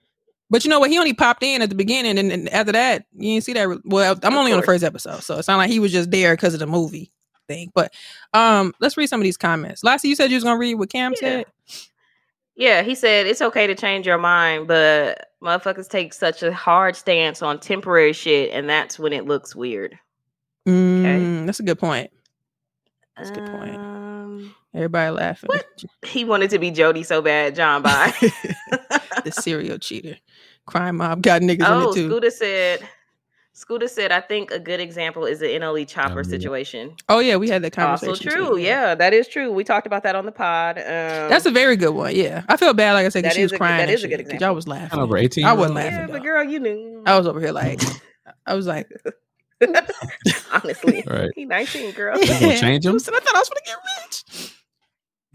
But 0.50 0.64
you 0.64 0.70
know 0.70 0.80
what? 0.80 0.90
He 0.90 0.98
only 0.98 1.14
popped 1.14 1.44
in 1.44 1.62
at 1.62 1.70
the 1.70 1.76
beginning, 1.76 2.18
and, 2.18 2.32
and 2.32 2.50
after 2.50 2.72
that, 2.72 3.06
you 3.14 3.34
didn't 3.34 3.44
see 3.44 3.54
that. 3.54 3.68
re- 3.68 3.80
Well, 3.84 4.18
I'm 4.24 4.36
only 4.38 4.54
on 4.54 4.60
the 4.62 4.66
first 4.66 4.84
episode, 4.84 5.22
so 5.24 5.38
it's 5.38 5.48
not 5.48 5.58
like 5.58 5.70
he 5.70 5.80
was 5.80 5.92
just 5.92 6.10
there 6.12 6.36
because 6.36 6.54
of 6.54 6.60
the 6.62 6.68
movie 6.68 7.12
thing. 7.48 7.70
But 7.76 7.94
um, 8.34 8.74
let's 8.80 8.96
read 8.98 9.08
some 9.08 9.20
of 9.20 9.26
these 9.26 9.38
comments. 9.38 9.84
Lassie, 9.84 10.08
you 10.08 10.16
said 10.16 10.30
you 10.32 10.36
was 10.38 10.44
gonna 10.46 10.58
read 10.60 10.76
what 10.76 10.90
Cam 10.90 11.14
Yeah. 11.22 11.44
said. 11.44 11.46
Yeah, 12.56 12.82
he 12.82 12.96
said 12.96 13.28
it's 13.28 13.42
okay 13.42 13.68
to 13.68 13.76
change 13.76 14.08
your 14.08 14.18
mind, 14.18 14.68
but 14.68 15.28
motherfuckers 15.44 15.88
take 15.90 16.12
such 16.14 16.42
a 16.42 16.52
hard 16.52 16.96
stance 16.96 17.42
on 17.44 17.60
temporary 17.60 18.14
shit, 18.14 18.52
and 18.52 18.68
that's 18.70 18.98
when 18.98 19.14
it 19.14 19.26
looks 19.26 19.56
weird. 19.56 20.00
Mm, 20.68 21.46
That's 21.46 21.60
a 21.60 21.64
good 21.64 21.78
point. 21.80 22.10
That's 23.16 23.30
a 23.30 23.34
good 23.34 23.46
point. 23.46 23.76
Um, 23.76 24.56
Everybody 24.74 25.12
laughing. 25.12 25.50
he 26.06 26.24
wanted 26.26 26.50
to 26.52 26.60
be 26.60 26.72
Jody 26.72 27.04
so 27.04 27.22
bad, 27.22 27.56
John. 27.56 27.82
by 27.84 28.12
the 29.24 29.32
serial 29.32 29.78
cheater, 29.78 30.18
crime 30.68 30.98
mob 30.98 31.24
got 31.24 31.42
niggas 31.42 31.56
in 31.56 31.64
oh, 31.64 31.92
it 31.92 31.96
too. 31.96 32.10
Scooter 32.10 32.32
said. 32.32 32.88
Scooter 33.54 33.88
said, 33.88 34.12
"I 34.12 34.22
think 34.22 34.52
a 34.52 34.60
good 34.60 34.80
example 34.80 35.26
is 35.26 35.40
the 35.40 35.48
NLE 35.48 35.88
Choppa 35.92 36.18
yeah. 36.18 36.30
situation." 36.30 36.96
Oh 37.10 37.18
yeah, 37.18 37.38
we 37.38 37.50
had 37.50 37.64
that 37.64 37.72
conversation. 37.74 38.10
Also 38.10 38.24
too, 38.24 38.30
true. 38.30 38.58
Yeah, 38.58 38.94
that 38.94 39.16
is 39.16 39.28
true. 39.28 39.52
We 39.52 39.64
talked 39.64 39.88
about 39.88 40.04
that 40.04 40.16
on 40.16 40.28
the 40.28 40.32
pod. 40.32 40.78
Um, 40.78 40.84
That's 40.86 41.48
a 41.48 41.52
very 41.52 41.76
good 41.76 41.96
one. 41.96 42.16
Yeah, 42.16 42.44
I 42.50 42.58
feel 42.58 42.76
bad, 42.76 42.94
like 42.94 43.08
I 43.08 43.10
said, 43.10 43.24
because 43.24 43.36
she 43.36 43.42
was 43.42 43.54
a 43.54 43.58
crying. 43.58 43.78
that 43.78 43.84
and 43.84 43.92
is 43.92 44.04
a 44.04 44.08
good 44.08 44.20
example. 44.20 44.46
Y'all 44.46 44.54
was 44.54 44.68
laughing. 44.68 45.00
over 45.00 45.18
18 45.18 45.44
I 45.44 45.54
wasn't 45.54 45.74
laughing. 45.76 45.92
yeah, 45.92 46.06
though. 46.06 46.14
but 46.14 46.22
girl, 46.24 46.44
you 46.44 46.60
knew. 46.60 47.04
I 47.08 47.18
was 47.18 47.26
over 47.26 47.40
here 47.40 47.52
like, 47.52 47.82
I 48.46 48.54
was 48.54 48.68
like, 48.68 48.88
Honestly, 50.52 51.04
Right. 51.08 51.32
he 51.36 51.46
nineteen, 51.46 51.92
girl. 51.92 52.18
You 52.20 52.28
gonna 52.28 52.58
change 52.58 52.86
him? 52.86 52.94
Listen, 52.94 53.14
I 53.16 53.20
thought 53.20 53.36
I 53.36 53.40
was 53.40 53.50
gonna 53.50 53.62
get 53.66 53.78
rich. 54.04 54.54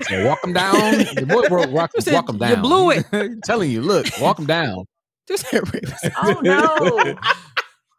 So 0.08 0.26
walk 0.26 0.44
him 0.44 0.52
down. 0.52 0.98
The 1.14 1.26
boy, 1.28 1.48
bro, 1.48 1.66
walk, 1.68 1.90
You 1.94 2.00
said 2.02 2.14
walk 2.14 2.28
him 2.28 2.38
you 2.40 2.56
blew 2.56 2.90
it. 2.90 3.06
telling 3.44 3.70
you, 3.70 3.82
look, 3.82 4.06
walk 4.20 4.38
him 4.38 4.46
down. 4.46 4.84
Just 5.28 5.46
said 5.48 5.72
rape. 5.72 5.84
oh 6.22 6.40
no. 6.42 7.14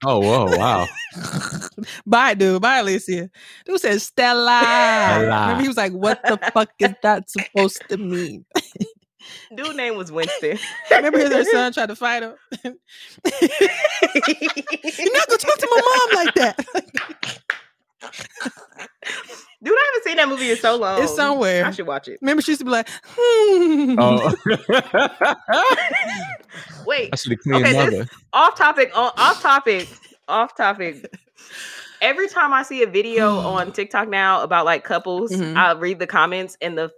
Oh, 0.06 0.20
whoa, 0.20 0.58
wow. 0.58 0.86
Bye, 2.06 2.34
dude. 2.34 2.62
Bye, 2.62 2.80
Alicia. 2.80 3.30
Dude 3.66 3.80
said 3.80 4.02
Stella. 4.02 4.60
Stella. 4.62 5.22
Remember, 5.22 5.62
he 5.62 5.68
was 5.70 5.78
like, 5.78 5.94
"What 5.94 6.22
the 6.26 6.38
fuck 6.54 6.72
is 6.80 6.94
that 7.04 7.30
supposed 7.30 7.82
to 7.88 7.98
mean?" 7.98 8.46
Dude 9.56 9.76
name 9.78 9.96
was 9.96 10.12
Winston. 10.12 10.60
Remember, 10.92 11.20
his 11.20 11.32
her 11.32 11.46
son 11.46 11.72
tried 11.72 11.86
to 11.86 11.96
fight 11.96 12.24
him. 12.24 12.34
You're 12.66 12.74
not 15.14 15.28
gonna 15.28 15.38
talk 15.38 15.58
to 15.58 15.68
my 15.72 15.82
mom 15.86 16.26
like 16.26 16.36
that. 16.36 16.66
Dude, 19.64 19.74
I 19.74 19.92
haven't 19.94 20.04
seen 20.04 20.18
that 20.18 20.28
movie 20.28 20.52
in 20.52 20.58
so 20.58 20.76
long. 20.78 21.02
It's 21.02 21.16
somewhere. 21.16 21.66
I 21.66 21.72
should 21.72 21.88
watch 21.88 22.08
it. 22.10 22.20
Remember, 22.22 22.42
she 22.42 22.52
used 22.52 22.60
to 22.60 22.66
be 22.66 22.72
like, 22.72 22.90
hmm. 23.06 23.96
Oh, 24.00 24.34
Wait, 26.86 27.10
I 27.14 27.16
should 27.16 27.32
have 27.32 27.40
cleaned 27.40 27.66
Okay, 27.66 27.90
this- 27.90 28.10
off 28.34 28.56
topic. 28.58 28.92
Off 28.96 29.42
topic. 29.42 29.88
Off 30.28 30.56
topic. 30.56 31.14
Every 32.02 32.28
time 32.28 32.52
I 32.54 32.64
see 32.64 32.84
a 32.84 32.88
video 32.88 33.38
on 33.40 33.72
TikTok 33.72 34.10
now 34.10 34.42
about 34.42 34.66
like 34.66 34.84
couples, 34.84 35.32
Mhm. 35.32 35.56
I 35.56 35.72
read 35.74 36.00
the 36.00 36.08
comments 36.08 36.58
and 36.62 36.78
the 36.78 36.92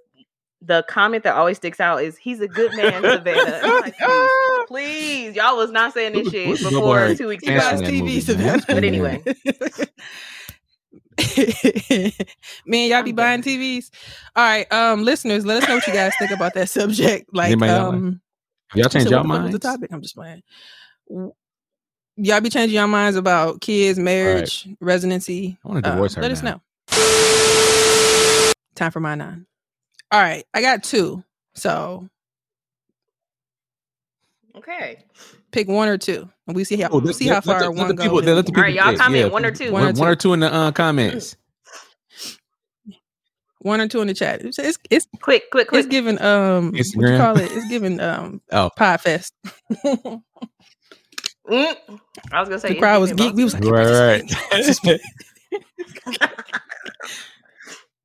the 0.62 0.84
comment 0.90 1.24
that 1.26 1.36
always 1.36 1.58
sticks 1.58 1.80
out 1.80 2.02
is 2.02 2.18
"He's 2.18 2.42
a 2.42 2.48
good 2.48 2.76
man, 2.76 3.02
Savannah." 3.04 3.60
I'm 3.64 3.82
like, 3.82 3.96
please, 3.98 4.66
please, 4.68 5.36
y'all 5.36 5.58
was 5.58 5.70
not 5.70 5.94
saying 5.94 6.14
this 6.14 6.30
shit 6.32 6.58
before 6.64 7.14
two 7.14 7.28
weeks 7.28 7.44
He 7.44 7.52
ago. 7.52 7.60
buys 7.60 7.82
canceling 7.82 7.94
that 7.94 8.00
movie, 8.04 8.20
Savannah. 8.22 8.64
But 8.68 8.84
anyway, 8.84 9.24
Man, 12.66 12.90
y'all 12.90 13.04
be 13.04 13.12
buying 13.12 13.42
TVs. 13.42 13.90
All 14.36 14.44
right, 14.44 14.72
um, 14.72 15.04
listeners, 15.04 15.46
let 15.46 15.64
us 15.64 15.70
know 15.70 15.76
what 15.76 15.88
you 15.88 15.94
guys 15.94 16.14
think 16.20 16.32
about 16.32 16.54
that 16.56 16.70
subject. 16.70 17.30
Like, 17.34 17.52
Anybody 17.52 17.72
got 17.72 17.86
one? 17.88 17.96
um, 17.96 18.22
Y'all 18.74 18.90
change 18.90 19.06
so 19.06 19.10
your 19.12 19.20
what 19.20 19.24
the 19.24 19.28
minds? 19.30 19.52
The 19.54 19.60
topic. 19.60 19.92
I'm 19.94 20.02
just 20.02 20.16
playing. 20.16 20.42
Y'all 22.18 22.42
be 22.42 22.50
changing 22.50 22.76
your 22.76 22.88
minds 22.88 23.18
about 23.18 23.62
kids, 23.62 24.00
marriage, 24.00 24.68
residency. 24.80 25.58
I 25.64 25.68
want 25.68 25.84
to 25.84 25.90
Uh, 25.90 25.94
divorce 25.94 26.16
her. 26.16 26.22
let 26.22 26.32
us 26.32 26.44
know. 26.44 26.62
Time 28.76 28.92
for 28.92 29.00
my 29.00 29.16
nine. 29.16 29.46
All 30.12 30.22
right, 30.22 30.46
I 30.54 30.62
got 30.62 30.84
two. 30.84 31.24
So 31.56 32.10
okay. 34.58 35.04
Pick 35.56 35.68
one 35.68 35.88
or 35.88 35.98
two, 35.98 36.30
and 36.48 36.56
we 36.56 36.64
see 36.64 36.76
how 36.78 36.90
Oh, 36.92 37.00
we 37.00 37.06
let- 37.08 37.16
see 37.16 37.26
how 37.28 37.36
let- 37.36 37.46
let 37.48 37.54
far 37.56 37.60
the- 37.64 37.70
let 37.70 37.78
one 37.78 37.88
the 37.88 37.96
people- 38.04 38.22
goes. 38.22 38.28
let 38.36 38.46
the 38.46 38.54
All 38.56 38.62
right, 38.62 38.74
y'all 38.74 38.96
comment 38.96 39.26
Yeah, 39.26 39.32
one 39.32 39.46
or 39.46 39.52
two. 39.52 39.72
One 39.72 39.84
or 39.84 39.86
One, 39.88 39.96
one 39.96 40.08
or 40.10 40.16
two 40.16 40.34
in 40.34 40.40
the 40.42 40.54
uh, 40.54 40.72
comments. 40.72 41.36
one 43.60 43.82
or 43.82 43.88
two 43.88 44.02
in 44.02 44.08
the 44.08 44.14
chat. 44.14 44.42
It's 44.44 44.60
it's, 44.60 44.78
it's, 44.92 45.08
Quick, 45.22 45.50
quick, 45.52 45.70
it's 45.72 45.88
giving 45.88 46.22
um 46.22 46.72
what 46.72 46.86
you 46.94 47.18
call 47.18 47.38
it? 47.40 47.50
It's 47.52 47.68
giving 47.70 48.00
um 48.00 48.42
Oh. 48.52 48.70
Podfest. 48.78 49.32
Mm. 51.48 51.76
I 52.32 52.40
was 52.40 52.50
gonna 52.50 52.60
say 52.60 52.70
the 52.70 52.80
crowd 52.80 53.02
was 53.02 53.12
it's 53.12 53.22
geek. 53.22 53.36
We 53.36 53.44
was 53.44 53.54
like, 53.54 53.64
Right, 53.72 54.24
right. 54.52 55.00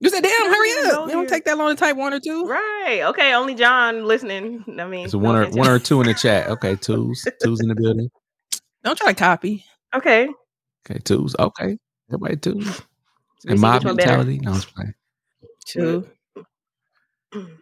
You 0.00 0.10
said, 0.10 0.22
"Damn, 0.22 0.46
hurry 0.50 0.68
Go 0.90 1.02
up! 1.04 1.08
You 1.08 1.14
don't 1.14 1.28
take 1.28 1.44
that 1.44 1.56
long 1.58 1.70
to 1.74 1.78
type 1.78 1.96
one 1.96 2.12
or 2.12 2.20
two. 2.20 2.44
right. 2.46 3.02
Okay, 3.04 3.32
only 3.34 3.54
John 3.54 4.04
listening. 4.04 4.64
I 4.78 4.86
mean, 4.86 5.08
So 5.08 5.18
no 5.18 5.24
one 5.26 5.36
or 5.36 5.42
offense, 5.42 5.56
one 5.56 5.68
or 5.70 5.78
two 5.78 6.00
in 6.00 6.06
the 6.06 6.14
chat. 6.22 6.48
Okay, 6.48 6.76
twos, 6.76 7.26
twos 7.42 7.60
in 7.60 7.68
the 7.68 7.74
building. 7.74 8.10
Don't 8.82 8.96
try 8.96 9.12
to 9.12 9.18
copy." 9.18 9.64
Okay. 9.94 10.28
Okay, 10.88 10.98
twos. 11.04 11.36
Okay, 11.38 11.76
everybody 12.08 12.36
twos. 12.36 12.64
me 12.66 12.72
And 13.48 13.58
see 13.58 13.62
mob 13.62 13.84
which 13.84 13.96
better. 13.96 14.18
mentality. 14.24 14.38
No, 14.38 14.52
I'm 14.52 14.60
playing. 14.60 14.94
Two. 15.66 16.08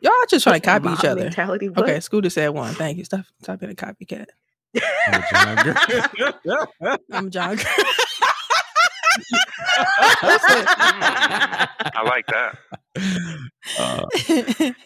Y'all 0.01 0.12
just 0.31 0.44
trying 0.44 0.60
to 0.60 0.65
copy 0.65 0.89
each 0.90 1.05
other. 1.05 1.23
Mentality. 1.24 1.69
What? 1.69 1.81
Okay, 1.85 2.01
Scooter 2.01 2.31
said 2.31 2.48
one. 2.51 2.73
Thank 2.74 2.97
you. 2.98 3.05
Stop, 3.05 3.27
stop 3.43 3.60
being 3.60 3.73
a 3.73 3.74
copycat. 3.74 4.27
I'm 7.12 7.31
John. 7.31 7.59
I 10.78 12.02
like 12.05 12.26
that. 12.26 12.59
Uh, 13.78 14.05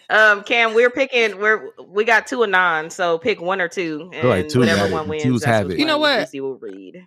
Um, 0.09 0.43
Cam, 0.43 0.73
we're 0.73 0.89
picking. 0.89 1.39
We're 1.39 1.69
we 1.87 2.03
got 2.03 2.27
two 2.27 2.43
anon, 2.43 2.89
so 2.89 3.17
pick 3.17 3.41
one 3.41 3.61
or 3.61 3.67
two, 3.67 4.09
and 4.13 4.23
Alright, 4.23 4.49
two 4.49 4.59
whatever 4.59 4.91
one 4.91 5.07
wins. 5.07 5.23
Twos 5.23 5.41
that's 5.41 5.57
have 5.57 5.71
it. 5.71 5.79
You 5.79 5.85
know 5.85 5.97
what? 5.97 6.19
Lucy 6.21 6.41
will 6.41 6.57
read. 6.57 7.05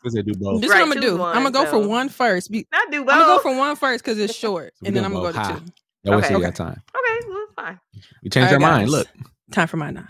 because 0.00 0.14
they 0.14 0.22
do 0.22 0.32
both. 0.34 0.60
this 0.62 0.70
Right, 0.70 0.82
is 0.82 0.88
what 0.88 0.96
I'm 0.96 1.00
gonna 1.00 1.00
do. 1.00 1.16
one, 1.18 1.36
I'm 1.36 1.42
gonna 1.42 1.52
go 1.64 1.66
for 1.70 1.86
one 1.86 2.08
first. 2.08 2.50
Be- 2.50 2.66
Not 2.72 2.90
do 2.90 3.04
both. 3.04 3.12
I'm 3.14 3.20
gonna 3.20 3.36
go 3.36 3.42
for 3.42 3.56
one 3.56 3.76
first 3.76 4.04
because 4.04 4.18
it's 4.18 4.34
short, 4.34 4.72
We 4.80 4.88
and 4.88 4.96
then 4.96 5.04
I'm 5.04 5.12
gonna 5.12 5.32
go 5.32 5.38
both. 5.38 5.46
to 5.46 5.52
Ha. 5.52 5.58
two. 5.58 5.72
That 6.04 6.10
way 6.12 6.16
Okay. 6.18 6.40
got 6.40 6.54
time. 6.54 6.82
Okay, 6.96 7.26
well, 7.28 7.46
fine. 7.56 7.80
We 8.22 8.30
changed 8.30 8.48
All 8.48 8.54
our 8.54 8.60
right, 8.60 8.78
mind. 8.78 8.90
Look, 8.90 9.08
Time 9.52 9.68
for 9.68 9.76
my 9.76 9.90
nine. 9.90 10.08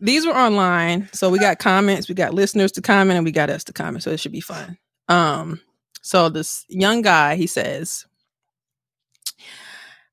These 0.00 0.26
were 0.26 0.36
online, 0.36 1.08
so 1.12 1.28
we 1.30 1.38
got 1.38 1.58
comments, 1.58 2.08
we 2.08 2.14
got 2.14 2.32
listeners 2.34 2.72
to 2.72 2.82
comment, 2.82 3.18
and 3.18 3.24
we 3.24 3.30
got 3.32 3.50
us 3.50 3.64
to 3.64 3.72
comment. 3.72 4.02
So 4.02 4.10
it 4.10 4.18
should 4.18 4.32
be 4.32 4.40
fun. 4.40 4.78
Um, 5.10 5.60
so 6.02 6.30
this 6.30 6.66
young 6.70 7.02
guy, 7.02 7.36
he 7.36 7.48
says, 7.48 8.06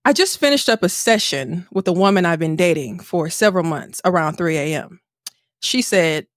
I 0.05 0.13
just 0.13 0.39
finished 0.39 0.69
up 0.69 0.83
a 0.83 0.89
session 0.89 1.67
with 1.71 1.87
a 1.87 1.93
woman 1.93 2.25
I've 2.25 2.39
been 2.39 2.55
dating 2.57 2.99
for 3.01 3.29
several 3.29 3.65
months 3.65 4.01
around 4.05 4.37
3 4.37 4.57
a.m. 4.57 5.01
She 5.61 5.81
said, 5.81 6.27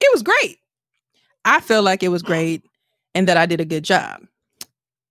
It 0.00 0.10
was 0.12 0.22
great. 0.22 0.58
I 1.44 1.60
felt 1.60 1.84
like 1.84 2.02
it 2.02 2.08
was 2.10 2.22
great 2.22 2.64
and 3.14 3.28
that 3.28 3.36
I 3.38 3.46
did 3.46 3.60
a 3.60 3.66
good 3.66 3.84
job. 3.84 4.22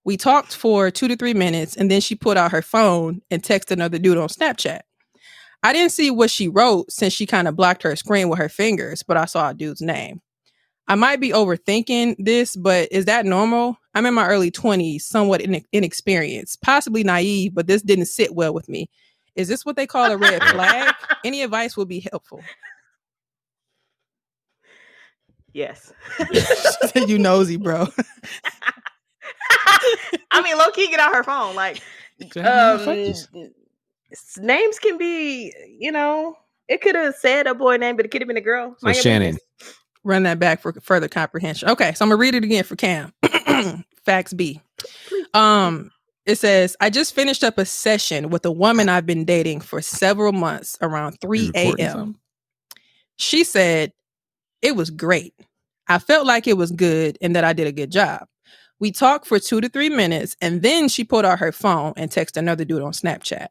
We 0.04 0.16
talked 0.16 0.56
for 0.56 0.90
two 0.90 1.08
to 1.08 1.16
three 1.16 1.34
minutes, 1.34 1.76
and 1.76 1.90
then 1.90 2.00
she 2.00 2.14
put 2.14 2.36
out 2.36 2.52
her 2.52 2.62
phone 2.62 3.22
and 3.30 3.42
texted 3.42 3.72
another 3.72 3.98
dude 3.98 4.18
on 4.18 4.28
Snapchat. 4.28 4.80
I 5.62 5.72
didn't 5.72 5.92
see 5.92 6.10
what 6.10 6.30
she 6.30 6.48
wrote 6.48 6.92
since 6.92 7.12
she 7.14 7.26
kind 7.26 7.48
of 7.48 7.56
blocked 7.56 7.82
her 7.84 7.96
screen 7.96 8.28
with 8.28 8.38
her 8.38 8.50
fingers, 8.50 9.02
but 9.02 9.16
I 9.16 9.26
saw 9.26 9.50
a 9.50 9.54
dude's 9.54 9.82
name. 9.82 10.20
I 10.86 10.94
might 10.96 11.20
be 11.20 11.30
overthinking 11.30 12.16
this, 12.18 12.56
but 12.56 12.88
is 12.90 13.06
that 13.06 13.24
normal? 13.24 13.78
I'm 13.94 14.06
in 14.06 14.14
my 14.14 14.26
early 14.26 14.50
20s, 14.50 15.02
somewhat 15.02 15.40
ine- 15.40 15.64
inexperienced, 15.72 16.60
possibly 16.60 17.04
naive, 17.04 17.54
but 17.54 17.66
this 17.66 17.82
didn't 17.82 18.06
sit 18.06 18.34
well 18.34 18.52
with 18.52 18.68
me. 18.68 18.90
Is 19.34 19.48
this 19.48 19.64
what 19.64 19.76
they 19.76 19.86
call 19.86 20.10
a 20.10 20.16
red 20.16 20.42
flag? 20.42 20.94
Any 21.24 21.42
advice 21.42 21.76
will 21.76 21.86
be 21.86 22.00
helpful. 22.10 22.42
Yes. 25.52 25.92
you 26.94 27.18
nosy, 27.18 27.56
bro. 27.56 27.86
I 30.30 30.42
mean, 30.42 30.58
low 30.58 30.70
key, 30.70 30.88
get 30.88 31.00
out 31.00 31.14
her 31.14 31.22
phone. 31.22 31.54
Like, 31.54 31.80
um, 32.36 33.14
names 34.38 34.78
can 34.78 34.98
be, 34.98 35.52
you 35.78 35.92
know, 35.92 36.36
it 36.68 36.80
could 36.80 36.94
have 36.94 37.14
said 37.14 37.46
a 37.46 37.54
boy 37.54 37.76
name, 37.76 37.96
but 37.96 38.04
it 38.04 38.10
could 38.10 38.20
have 38.20 38.28
been 38.28 38.36
a 38.36 38.42
girl. 38.42 38.74
So 38.78 38.86
Mind 38.86 38.96
your 38.96 39.02
Shannon. 39.02 39.38
Run 40.04 40.24
that 40.24 40.38
back 40.38 40.60
for 40.60 40.72
further 40.82 41.08
comprehension. 41.08 41.68
Okay, 41.70 41.94
so 41.94 42.04
I'm 42.04 42.10
gonna 42.10 42.18
read 42.20 42.34
it 42.34 42.44
again 42.44 42.64
for 42.64 42.76
Cam. 42.76 43.12
Facts 44.04 44.34
B. 44.34 44.60
Um, 45.32 45.90
It 46.26 46.36
says, 46.36 46.76
I 46.80 46.90
just 46.90 47.14
finished 47.14 47.42
up 47.44 47.58
a 47.58 47.64
session 47.64 48.30
with 48.30 48.44
a 48.46 48.50
woman 48.52 48.88
I've 48.88 49.06
been 49.06 49.24
dating 49.24 49.60
for 49.60 49.80
several 49.82 50.32
months 50.32 50.76
around 50.80 51.20
3 51.20 51.50
a.m. 51.54 52.18
She 53.16 53.44
said, 53.44 53.92
It 54.62 54.76
was 54.76 54.90
great. 54.90 55.34
I 55.88 55.98
felt 55.98 56.26
like 56.26 56.46
it 56.46 56.56
was 56.56 56.70
good 56.70 57.18
and 57.20 57.36
that 57.36 57.44
I 57.44 57.52
did 57.52 57.66
a 57.66 57.72
good 57.72 57.90
job. 57.90 58.26
We 58.80 58.90
talked 58.90 59.26
for 59.26 59.38
two 59.38 59.60
to 59.60 59.68
three 59.68 59.90
minutes 59.90 60.36
and 60.40 60.62
then 60.62 60.88
she 60.88 61.04
pulled 61.04 61.24
out 61.24 61.38
her 61.38 61.52
phone 61.52 61.92
and 61.96 62.10
texted 62.10 62.38
another 62.38 62.64
dude 62.64 62.82
on 62.82 62.92
Snapchat. 62.92 63.48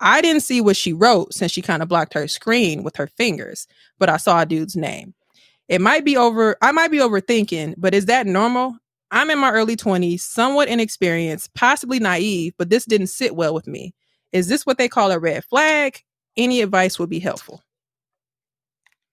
I 0.00 0.22
didn't 0.22 0.42
see 0.42 0.60
what 0.60 0.76
she 0.76 0.92
wrote 0.92 1.34
since 1.34 1.52
she 1.52 1.60
kind 1.62 1.82
of 1.82 1.88
blocked 1.88 2.14
her 2.14 2.26
screen 2.28 2.82
with 2.82 2.96
her 2.96 3.06
fingers, 3.06 3.66
but 3.98 4.08
I 4.08 4.16
saw 4.16 4.40
a 4.40 4.46
dude's 4.46 4.76
name. 4.76 5.14
It 5.70 5.80
might 5.80 6.04
be 6.04 6.16
over, 6.16 6.56
I 6.60 6.72
might 6.72 6.90
be 6.90 6.98
overthinking, 6.98 7.74
but 7.78 7.94
is 7.94 8.06
that 8.06 8.26
normal? 8.26 8.76
I'm 9.12 9.30
in 9.30 9.38
my 9.38 9.52
early 9.52 9.76
20s, 9.76 10.18
somewhat 10.18 10.66
inexperienced, 10.66 11.54
possibly 11.54 12.00
naive, 12.00 12.54
but 12.58 12.70
this 12.70 12.84
didn't 12.84 13.06
sit 13.06 13.36
well 13.36 13.54
with 13.54 13.68
me. 13.68 13.94
Is 14.32 14.48
this 14.48 14.66
what 14.66 14.78
they 14.78 14.88
call 14.88 15.12
a 15.12 15.18
red 15.20 15.44
flag? 15.44 16.02
Any 16.36 16.60
advice 16.60 16.98
would 16.98 17.08
be 17.08 17.20
helpful. 17.20 17.62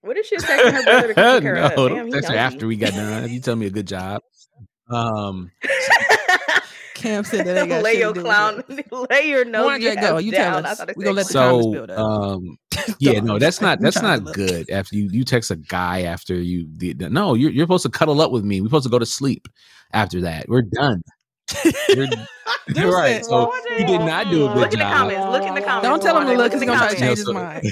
What 0.00 0.16
if 0.16 0.26
she 0.26 0.34
was 0.34 0.44
texting 0.44 0.72
her 0.72 0.82
brother 0.82 1.08
to 1.08 1.14
come 1.14 1.36
pick 1.36 1.42
her 1.44 1.56
up? 1.58 1.76
Damn, 1.76 2.06
he 2.06 2.12
that's 2.12 2.28
after 2.28 2.66
we 2.66 2.74
got 2.74 2.92
done. 2.92 3.30
You 3.30 3.38
tell 3.38 3.56
me 3.56 3.66
a 3.66 3.70
good 3.70 3.86
job. 3.86 4.22
Um, 4.90 5.52
Cam 6.98 7.24
said 7.24 7.46
that 7.46 7.56
ain't 7.56 7.68
got 7.68 7.82
lay 7.82 7.98
your 7.98 8.12
clown, 8.12 8.62
lay 9.10 9.28
your 9.28 9.44
nose 9.44 9.66
Why 9.66 9.94
go? 9.94 10.18
You 10.18 10.32
tell 10.32 10.62
down. 10.62 10.66
us. 10.66 10.82
We 10.96 11.04
gonna 11.04 11.16
let 11.16 11.26
the 11.26 11.32
so, 11.32 11.72
build 11.72 11.90
up. 11.90 11.98
Um, 11.98 12.58
yeah, 12.98 13.20
no, 13.20 13.38
that's 13.38 13.60
not 13.60 13.80
that's 13.80 14.02
not 14.02 14.24
good. 14.24 14.68
After 14.70 14.96
you, 14.96 15.08
you 15.10 15.24
text 15.24 15.50
a 15.50 15.56
guy 15.56 16.02
after 16.02 16.34
you 16.34 16.64
did 16.64 16.98
that. 16.98 17.12
No, 17.12 17.34
you're 17.34 17.50
you're 17.50 17.64
supposed 17.64 17.84
to 17.84 17.90
cuddle 17.90 18.20
up 18.20 18.32
with 18.32 18.44
me. 18.44 18.60
We're 18.60 18.66
supposed 18.66 18.84
to 18.84 18.90
go 18.90 18.98
to 18.98 19.06
sleep 19.06 19.48
after 19.92 20.20
that. 20.22 20.48
We're 20.48 20.62
done. 20.62 21.02
You're, 21.88 22.08
you're 22.74 22.92
right. 22.92 23.24
So 23.24 23.46
What 23.46 23.70
you 23.80 23.86
did 23.86 24.00
not 24.00 24.30
do 24.30 24.46
a 24.46 24.48
good 24.52 24.58
Look 24.58 24.72
in 24.74 24.80
the 24.80 24.84
job. 24.84 24.96
comments. 24.98 25.26
Look 25.32 25.42
in 25.44 25.54
the 25.54 25.60
comments. 25.62 25.88
Don't 25.88 26.02
tell 26.02 26.20
him 26.20 26.26
to 26.26 26.34
look 26.34 26.52
because 26.52 26.60
he's 26.60 26.68
gonna 26.68 26.78
try 26.78 26.94
to 26.94 27.00
change 27.00 27.18
his 27.18 27.32
mind. 27.32 27.66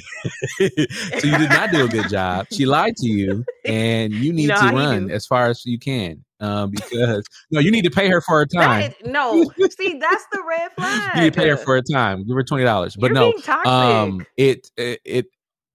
so 1.21 1.27
you 1.27 1.37
did 1.39 1.51
not 1.51 1.71
do 1.73 1.85
a 1.85 1.89
good 1.89 2.09
job. 2.09 2.47
She 2.53 2.65
lied 2.65 2.97
to 2.97 3.07
you, 3.07 3.45
and 3.65 4.13
you 4.15 4.33
need 4.33 4.47
know 4.49 4.61
to 4.61 4.75
run 4.75 5.11
as 5.11 5.27
far 5.27 5.49
as 5.49 5.67
you 5.67 5.79
can. 5.79 6.25
Um, 6.39 6.71
because 6.71 7.25
no, 7.51 7.61
you 7.61 7.71
need 7.71 7.85
to 7.85 7.91
pay 7.91 8.09
her 8.09 8.21
for 8.21 8.39
her 8.41 8.47
time. 8.55 8.93
That, 9.03 9.07
no, 9.07 9.45
see, 9.79 9.99
that's 9.99 10.25
the 10.33 10.43
red 10.47 10.71
flag. 10.77 11.13
You 11.17 11.23
need 11.23 11.33
to 11.33 11.41
pay 11.41 11.49
her 11.49 11.57
for 11.57 11.77
her 11.77 11.83
time. 11.83 12.27
Give 12.27 12.37
her 12.37 12.43
twenty 12.43 12.65
dollars. 12.65 12.95
But 12.97 13.07
You're 13.11 13.15
no, 13.15 13.31
being 13.33 13.43
toxic. 13.43 13.67
um, 13.67 14.27
it 14.37 14.71
it 14.77 15.01
it, 15.05 15.27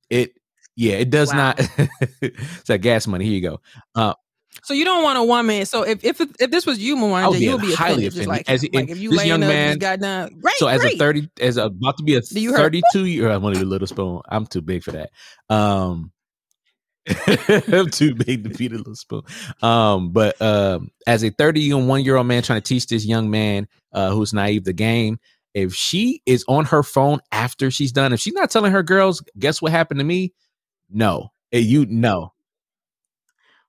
it 0.09 0.31
yeah, 0.75 0.93
it 0.93 1.09
does 1.09 1.29
Wow. 1.33 1.53
not. 1.57 1.59
it's 2.21 2.63
that 2.67 2.79
gas 2.79 3.07
money. 3.07 3.25
Here 3.25 3.33
you 3.33 3.41
go. 3.41 3.59
Uh, 3.95 4.13
So 4.63 4.73
you 4.75 4.85
don't 4.85 5.03
want 5.03 5.17
a 5.17 5.23
woman. 5.23 5.65
So 5.65 5.81
if 5.83 6.03
if 6.03 6.21
if 6.21 6.51
this 6.51 6.65
was 6.67 6.77
you, 6.79 6.95
I 7.13 7.27
would 7.27 7.39
you 7.39 7.53
would 7.53 7.61
be 7.61 7.73
highly 7.73 8.05
offended. 8.05 8.13
Just 8.13 8.17
offended. 8.27 8.27
like, 8.27 8.49
As 8.49 8.63
like 8.71 8.89
if 8.89 8.99
you 8.99 9.09
this 9.11 9.25
young 9.25 9.41
up, 9.43 9.49
man- 9.49 9.69
just 9.69 9.79
got 9.79 9.99
done. 9.99 10.39
Great, 10.39 10.55
so 10.57 10.67
as 10.67 10.81
great. 10.81 10.95
a 10.95 10.97
thirty, 10.99 11.29
as 11.41 11.57
a, 11.57 11.63
about 11.65 11.97
to 11.97 12.03
be 12.03 12.15
a 12.15 12.21
Do 12.21 12.39
you 12.39 12.51
heard- 12.51 12.57
thirty-two 12.57 13.05
year, 13.05 13.29
I 13.31 13.37
want 13.37 13.57
a 13.57 13.65
little 13.65 13.87
spoon. 13.87 14.21
I'm 14.29 14.45
too 14.45 14.61
big 14.61 14.83
for 14.83 14.91
that. 14.91 15.09
Um, 15.49 16.11
I'm 17.09 17.89
too 17.91 18.15
big 18.15 18.43
to 18.43 18.53
feed 18.55 18.73
a 18.73 18.77
little 18.77 18.95
spoon. 18.95 19.23
Um, 19.61 20.11
but 20.11 20.39
um, 20.41 20.91
as 21.07 21.23
a 21.23 21.29
30 21.31 21.71
and 21.71 21.87
one 21.87 22.03
year 22.03 22.15
old 22.15 22.27
man 22.27 22.43
trying 22.43 22.61
to 22.61 22.67
teach 22.67 22.87
this 22.87 23.05
young 23.05 23.29
man 23.29 23.67
uh, 23.91 24.11
who's 24.11 24.33
naive 24.33 24.63
the 24.63 24.73
game, 24.73 25.19
if 25.53 25.73
she 25.73 26.21
is 26.25 26.45
on 26.47 26.65
her 26.65 26.83
phone 26.83 27.19
after 27.31 27.71
she's 27.71 27.91
done, 27.91 28.13
if 28.13 28.19
she's 28.19 28.33
not 28.33 28.49
telling 28.51 28.71
her 28.71 28.83
girls, 28.83 29.23
guess 29.37 29.61
what 29.61 29.71
happened 29.71 29.99
to 29.99 30.05
me? 30.05 30.33
No, 30.89 31.31
Eh, 31.51 31.59
you 31.59 31.85
no, 31.87 32.33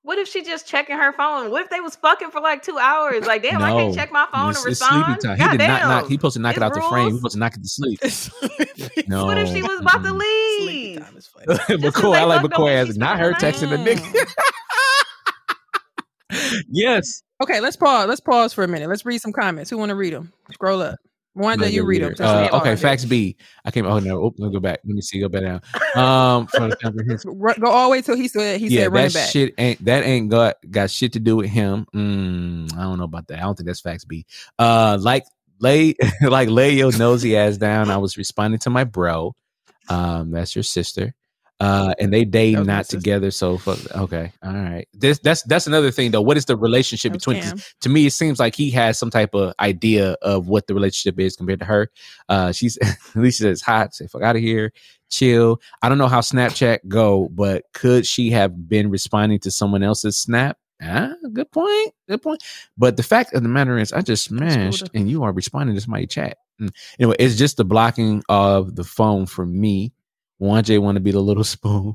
What 0.04 0.18
if 0.18 0.26
she 0.26 0.42
just 0.42 0.66
checking 0.66 0.96
her 0.96 1.12
phone? 1.12 1.50
What 1.52 1.62
if 1.62 1.70
they 1.70 1.80
was 1.80 1.94
fucking 1.94 2.32
for 2.32 2.40
like 2.40 2.62
two 2.62 2.76
hours? 2.76 3.24
Like, 3.24 3.42
damn, 3.42 3.62
I 3.62 3.70
can't 3.70 3.94
check 3.94 4.10
my 4.10 4.26
phone 4.32 4.50
it's, 4.50 4.64
and 4.64 4.72
it's 4.72 4.80
respond. 4.80 5.04
sleeping 5.04 5.22
time. 5.22 5.36
He 5.38 5.44
God 5.44 5.50
did 5.58 5.68
not 5.68 5.82
knock. 5.82 6.08
He 6.08 6.14
supposed 6.14 6.34
to 6.34 6.40
knock 6.40 6.56
it 6.56 6.56
It's 6.56 6.64
out 6.64 6.74
the 6.74 6.80
frame. 6.80 7.04
He 7.06 7.10
rules. 7.12 7.20
supposed 7.20 7.32
to 7.34 7.38
knock 7.38 7.54
it 7.54 7.62
to 7.62 7.68
sleep. 7.68 9.06
No, 9.08 9.26
What 9.26 9.38
if 9.38 9.48
she 9.48 9.62
was 9.62 9.78
about 9.80 10.02
to 10.02 10.12
leave? 10.12 10.98
time 11.02 11.16
is 11.16 11.26
funny. 11.28 11.46
McCoy, 11.78 12.12
they 12.14 12.18
I 12.18 12.24
like 12.24 12.42
fucked 12.42 12.54
McCoy 12.54 12.72
as 12.74 12.98
not 12.98 13.20
her 13.20 13.32
texting 13.32 13.70
the 13.70 13.78
night. 13.78 13.98
nigga. 13.98 14.34
yes. 16.68 17.22
Okay, 17.40 17.60
let's 17.60 17.76
pause. 17.76 18.08
Let's 18.08 18.20
pause 18.20 18.52
for 18.52 18.64
a 18.64 18.68
minute. 18.68 18.88
Let's 18.88 19.04
read 19.06 19.20
some 19.20 19.32
comments. 19.32 19.70
Who 19.70 19.78
want 19.78 19.90
to 19.90 19.96
read 19.96 20.14
them? 20.14 20.32
Scroll 20.52 20.82
up. 20.82 20.98
Wanda, 21.34 21.64
Like 21.64 21.74
you 21.74 21.84
read 21.84 22.02
them. 22.02 22.14
Uh, 22.20 22.48
okay, 22.52 22.76
facts 22.76 23.06
B. 23.06 23.36
I 23.64 23.70
came. 23.70 23.86
Oh 23.86 23.98
no, 23.98 24.22
oh, 24.22 24.34
let 24.36 24.48
me 24.48 24.52
go 24.52 24.60
back. 24.60 24.80
Let 24.84 24.94
me 24.94 25.00
see. 25.00 25.18
Go 25.18 25.28
back 25.28 25.42
down. 25.42 25.60
Um, 25.94 26.46
from 26.46 26.68
the 26.70 26.76
comprehensive. 26.76 27.32
Go 27.58 27.70
all 27.70 27.88
the 27.88 27.92
way 27.92 28.02
till 28.02 28.16
he 28.16 28.28
said 28.28 28.60
he 28.60 28.68
yeah, 28.68 28.82
said 28.82 28.92
running 28.92 29.08
that 29.08 29.14
back. 29.14 29.30
shit 29.30 29.54
ain't 29.56 29.84
that 29.84 30.04
ain't 30.04 30.28
got 30.28 30.56
got 30.70 30.90
shit 30.90 31.14
to 31.14 31.20
do 31.20 31.36
with 31.36 31.48
him. 31.48 31.86
Mm, 31.94 32.74
I 32.76 32.82
don't 32.82 32.98
know 32.98 33.04
about 33.04 33.28
that. 33.28 33.38
I 33.38 33.42
don't 33.42 33.56
think 33.56 33.66
that's 33.66 33.80
facts 33.80 34.04
B. 34.04 34.26
Uh, 34.58 34.98
like 35.00 35.24
lay 35.58 35.94
like 36.22 36.50
lay 36.50 36.74
your 36.74 36.96
nosy 36.96 37.34
ass 37.36 37.56
down. 37.56 37.90
I 37.90 37.96
was 37.96 38.18
responding 38.18 38.60
to 38.60 38.70
my 38.70 38.84
bro. 38.84 39.34
Um, 39.88 40.32
that's 40.32 40.54
your 40.54 40.64
sister. 40.64 41.14
Uh, 41.62 41.94
and 42.00 42.12
they 42.12 42.24
date 42.24 42.54
That 42.54 42.60
was 42.60 42.68
my 42.68 42.74
not 42.74 42.86
together. 42.86 43.30
So 43.30 43.58
fuck. 43.58 43.78
Okay, 43.96 44.32
all 44.42 44.52
right. 44.52 44.88
This 44.94 45.20
that's 45.20 45.42
that's 45.44 45.68
another 45.68 45.92
thing 45.92 46.10
though. 46.10 46.20
What 46.22 46.36
is 46.36 46.46
the 46.46 46.56
relationship 46.56 47.12
between? 47.12 47.40
to 47.82 47.88
me, 47.88 48.06
it 48.06 48.12
seems 48.12 48.40
like 48.40 48.56
he 48.56 48.70
has 48.72 48.98
some 48.98 49.10
type 49.10 49.34
of 49.34 49.54
idea 49.60 50.16
of 50.22 50.48
what 50.48 50.66
the 50.66 50.74
relationship 50.74 51.20
is 51.20 51.36
compared 51.36 51.60
to 51.60 51.66
her. 51.66 51.90
Uh, 52.28 52.52
she's 52.52 52.78
at 52.82 52.96
least 53.14 53.38
she 53.38 53.44
says 53.44 53.62
hot, 53.62 53.94
say 53.94 54.08
fuck 54.08 54.22
out 54.22 54.36
of 54.36 54.42
here, 54.42 54.72
chill. 55.10 55.60
I 55.82 55.88
don't 55.88 55.98
know 55.98 56.08
how 56.08 56.20
Snapchat 56.20 56.80
go, 56.88 57.28
but 57.30 57.64
could 57.74 58.06
she 58.06 58.30
have 58.32 58.68
been 58.68 58.90
responding 58.90 59.38
to 59.40 59.50
someone 59.52 59.84
else's 59.84 60.18
snap? 60.18 60.58
Ah, 60.82 61.12
good 61.32 61.50
point. 61.52 61.94
Good 62.08 62.22
point. 62.22 62.42
But 62.76 62.96
the 62.96 63.04
fact 63.04 63.34
of 63.34 63.44
the 63.44 63.48
matter 63.48 63.78
is, 63.78 63.92
I 63.92 64.02
just 64.02 64.24
smashed, 64.24 64.90
and 64.94 65.08
you 65.08 65.22
are 65.22 65.32
responding 65.32 65.78
to 65.78 65.90
my 65.90 66.06
chat. 66.06 66.38
Mm. 66.60 66.70
Anyway, 66.98 67.16
it's 67.20 67.36
just 67.36 67.56
the 67.56 67.64
blocking 67.64 68.24
of 68.28 68.74
the 68.74 68.84
phone 68.84 69.26
for 69.26 69.46
me. 69.46 69.92
One 70.42 70.64
J 70.64 70.78
want 70.78 70.96
to 70.96 71.00
be 71.00 71.12
the 71.12 71.20
little 71.20 71.44
spoon, 71.56 71.94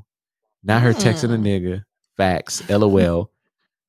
not 0.64 0.80
her 0.82 0.94
texting 0.94 1.34
a 1.34 1.36
Mm. 1.36 1.42
nigga. 1.44 1.84
Facts. 2.16 2.66
LOL. 2.70 3.30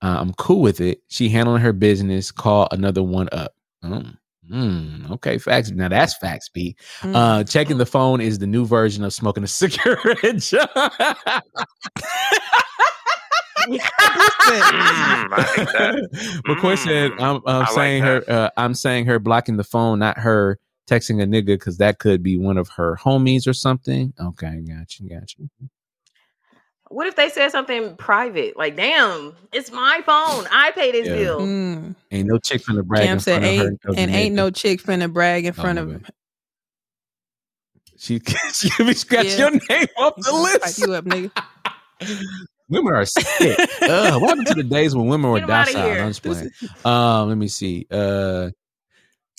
Uh, 0.02 0.18
I'm 0.20 0.34
cool 0.34 0.62
with 0.62 0.82
it. 0.82 1.02
She 1.08 1.30
handling 1.30 1.62
her 1.62 1.72
business. 1.74 2.30
Call 2.32 2.68
another 2.72 3.02
one 3.02 3.28
up. 3.32 3.54
Mm, 3.84 4.18
mm, 4.52 5.12
okay, 5.12 5.38
facts. 5.38 5.72
Now 5.72 5.88
that's 5.88 6.16
facts, 6.18 6.50
B. 6.50 6.76
Mm. 7.02 7.16
Uh, 7.16 7.44
checking 7.46 7.78
the 7.78 7.86
phone 7.86 8.20
is 8.22 8.40
the 8.40 8.48
new 8.48 8.66
version 8.66 9.04
of 9.06 9.14
smoking 9.14 9.44
a 9.44 9.48
cigarette. 9.60 10.06
Mm, 13.70 13.80
I. 15.32 16.02
McCoy 16.48 16.78
said, 16.78 17.12
Mm, 17.12 17.22
"I'm, 17.22 17.36
I'm 17.46 17.56
I 17.56 17.58
like 17.60 17.70
saying 17.70 18.04
her. 18.04 18.24
Uh, 18.28 18.50
I'm 18.58 18.74
saying 18.74 19.06
her 19.06 19.20
blocking 19.20 19.58
the 19.58 19.64
phone, 19.64 20.00
not 20.00 20.18
her 20.20 20.60
texting 20.90 21.22
a 21.22 21.26
nigga, 21.26 21.48
because 21.48 21.78
that 21.78 22.00
could 22.00 22.24
be 22.24 22.38
one 22.38 22.58
of 22.58 22.70
her 22.70 22.98
homies 22.98 23.48
or 23.48 23.54
something." 23.54 24.14
Okay, 24.20 24.62
got 24.68 25.00
you, 25.00 25.10
got 25.10 25.34
you. 25.38 25.50
What 26.90 27.06
if 27.06 27.16
they 27.16 27.30
said 27.30 27.50
something 27.52 27.96
private? 27.98 28.58
Like, 28.58 28.76
damn, 28.76 29.36
it's 29.54 29.72
my 29.72 30.02
phone. 30.06 30.48
I 30.52 30.72
pay 30.72 30.92
this 30.92 31.08
Yeah. 31.08 31.16
bill. 31.16 31.40
Mm. 31.42 31.96
Ain't 32.12 32.28
no 32.28 32.40
chick 32.40 32.64
from 32.64 32.78
the 32.78 32.84
brag 32.84 33.06
Cam 33.06 33.18
in 33.18 33.20
said 33.22 33.42
front 33.42 33.60
of 33.60 33.66
her. 33.66 33.72
ain't 33.72 34.00
and 34.00 34.12
ain't 34.12 34.34
nigga. 34.34 34.38
no 34.38 34.50
chick 34.50 34.82
finna 34.82 35.12
brag 35.14 35.46
in 35.46 35.52
Oh, 35.52 35.62
front 35.62 35.78
of 35.78 35.88
bad. 35.88 36.12
She 37.98 38.20
she 38.54 38.70
be 38.84 38.94
scratch 38.94 39.38
Yeah. 39.38 39.50
your 39.50 39.52
name 39.70 39.88
off 39.98 40.16
the 40.16 40.32
Pipe 40.32 40.64
list. 40.64 40.80
you 40.80 40.94
up, 40.94 41.06
nigga. 41.06 41.32
Women 42.70 42.94
are 42.94 43.06
sick. 43.06 43.26
Ugh, 43.88 44.22
what 44.22 44.30
happened 44.30 44.48
to 44.48 44.54
the 44.56 44.64
days 44.64 44.96
when 44.96 45.08
women 45.08 45.30
were 45.32 45.40
Get 45.40 45.50
'em 45.50 45.56
outta 45.56 45.72
docile? 45.72 45.92
here. 45.94 46.02
I'm 46.04 46.10
just 46.10 46.24
playing. 46.24 46.52
Um, 46.86 47.30
let 47.30 47.38
me 47.38 47.48
see. 47.48 47.88
Uh, 47.92 48.50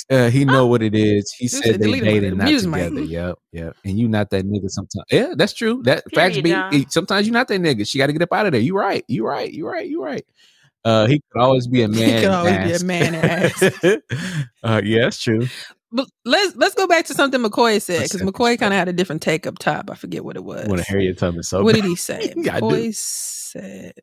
uh, 0.09 0.31
he 0.31 0.45
know 0.45 0.67
what 0.67 0.83
it 0.83 0.95
is. 0.95 1.33
He 1.37 1.49
said 1.49 1.81
they 1.81 2.01
dated 2.01 2.37
not 2.37 2.47
together. 2.47 3.01
Yep, 3.03 3.39
yep. 3.53 3.77
And 3.85 3.99
you 3.99 4.09
not 4.09 4.31
that 4.31 4.45
nigga 4.47 4.71
sometimes. 4.71 5.05
Yeah, 5.11 5.35
that's 5.37 5.53
true. 5.53 5.83
That 5.85 6.05
facts 6.15 6.39
be. 6.41 6.87
Sometimes 6.89 7.27
you 7.27 7.33
not 7.33 7.49
that 7.49 7.61
nigga. 7.61 7.89
She 7.89 7.99
got 7.99 8.07
to 8.07 8.13
get 8.13 8.23
up 8.23 8.33
out 8.33 8.47
of 8.47 8.53
there. 8.53 8.61
You 8.61 8.77
right. 8.77 9.05
You 9.09 9.27
right. 9.27 9.53
You 9.53 9.67
right. 9.67 9.87
You 9.87 10.03
right. 10.03 10.25
Uh, 10.85 11.07
he 11.07 11.21
could 11.31 11.41
always 11.43 11.67
be 11.67 11.83
a 11.83 11.89
man. 11.91 11.99
He 11.99 12.21
could 12.21 12.31
always 12.31 12.83
be 12.83 12.85
a 12.85 12.87
man 12.87 13.15
ass. 13.17 13.63
uh, 14.63 14.81
yeah, 14.85 15.03
that's 15.03 15.19
true. 15.21 15.47
But 15.93 16.09
let's 16.25 16.55
let's 16.57 16.75
go 16.77 16.87
back 16.87 17.07
to 17.07 17.15
something 17.15 17.41
McCoy 17.43 17.83
said 17.83 18.05
because 18.05 18.23
McCoy 18.23 18.57
kind 18.59 18.73
of 18.73 18.79
had 18.79 18.89
a 18.89 18.93
different 18.93 19.23
take 19.23 19.47
up 19.47 19.59
top. 19.59 19.91
I 19.91 19.95
forget 19.97 20.25
what 20.25 20.37
it 20.37 20.45
was. 20.45 20.67
To 20.69 20.83
Harriet 20.85 21.19
Tubman 21.19 21.43
so 21.43 21.63
what 21.65 21.75
did 21.75 21.85
he 21.85 21.97
say? 21.97 22.33
Yeah, 22.37 22.57
I 22.57 22.61
do. 22.61 22.67
McCoy 22.67 22.95
said, 22.95 23.95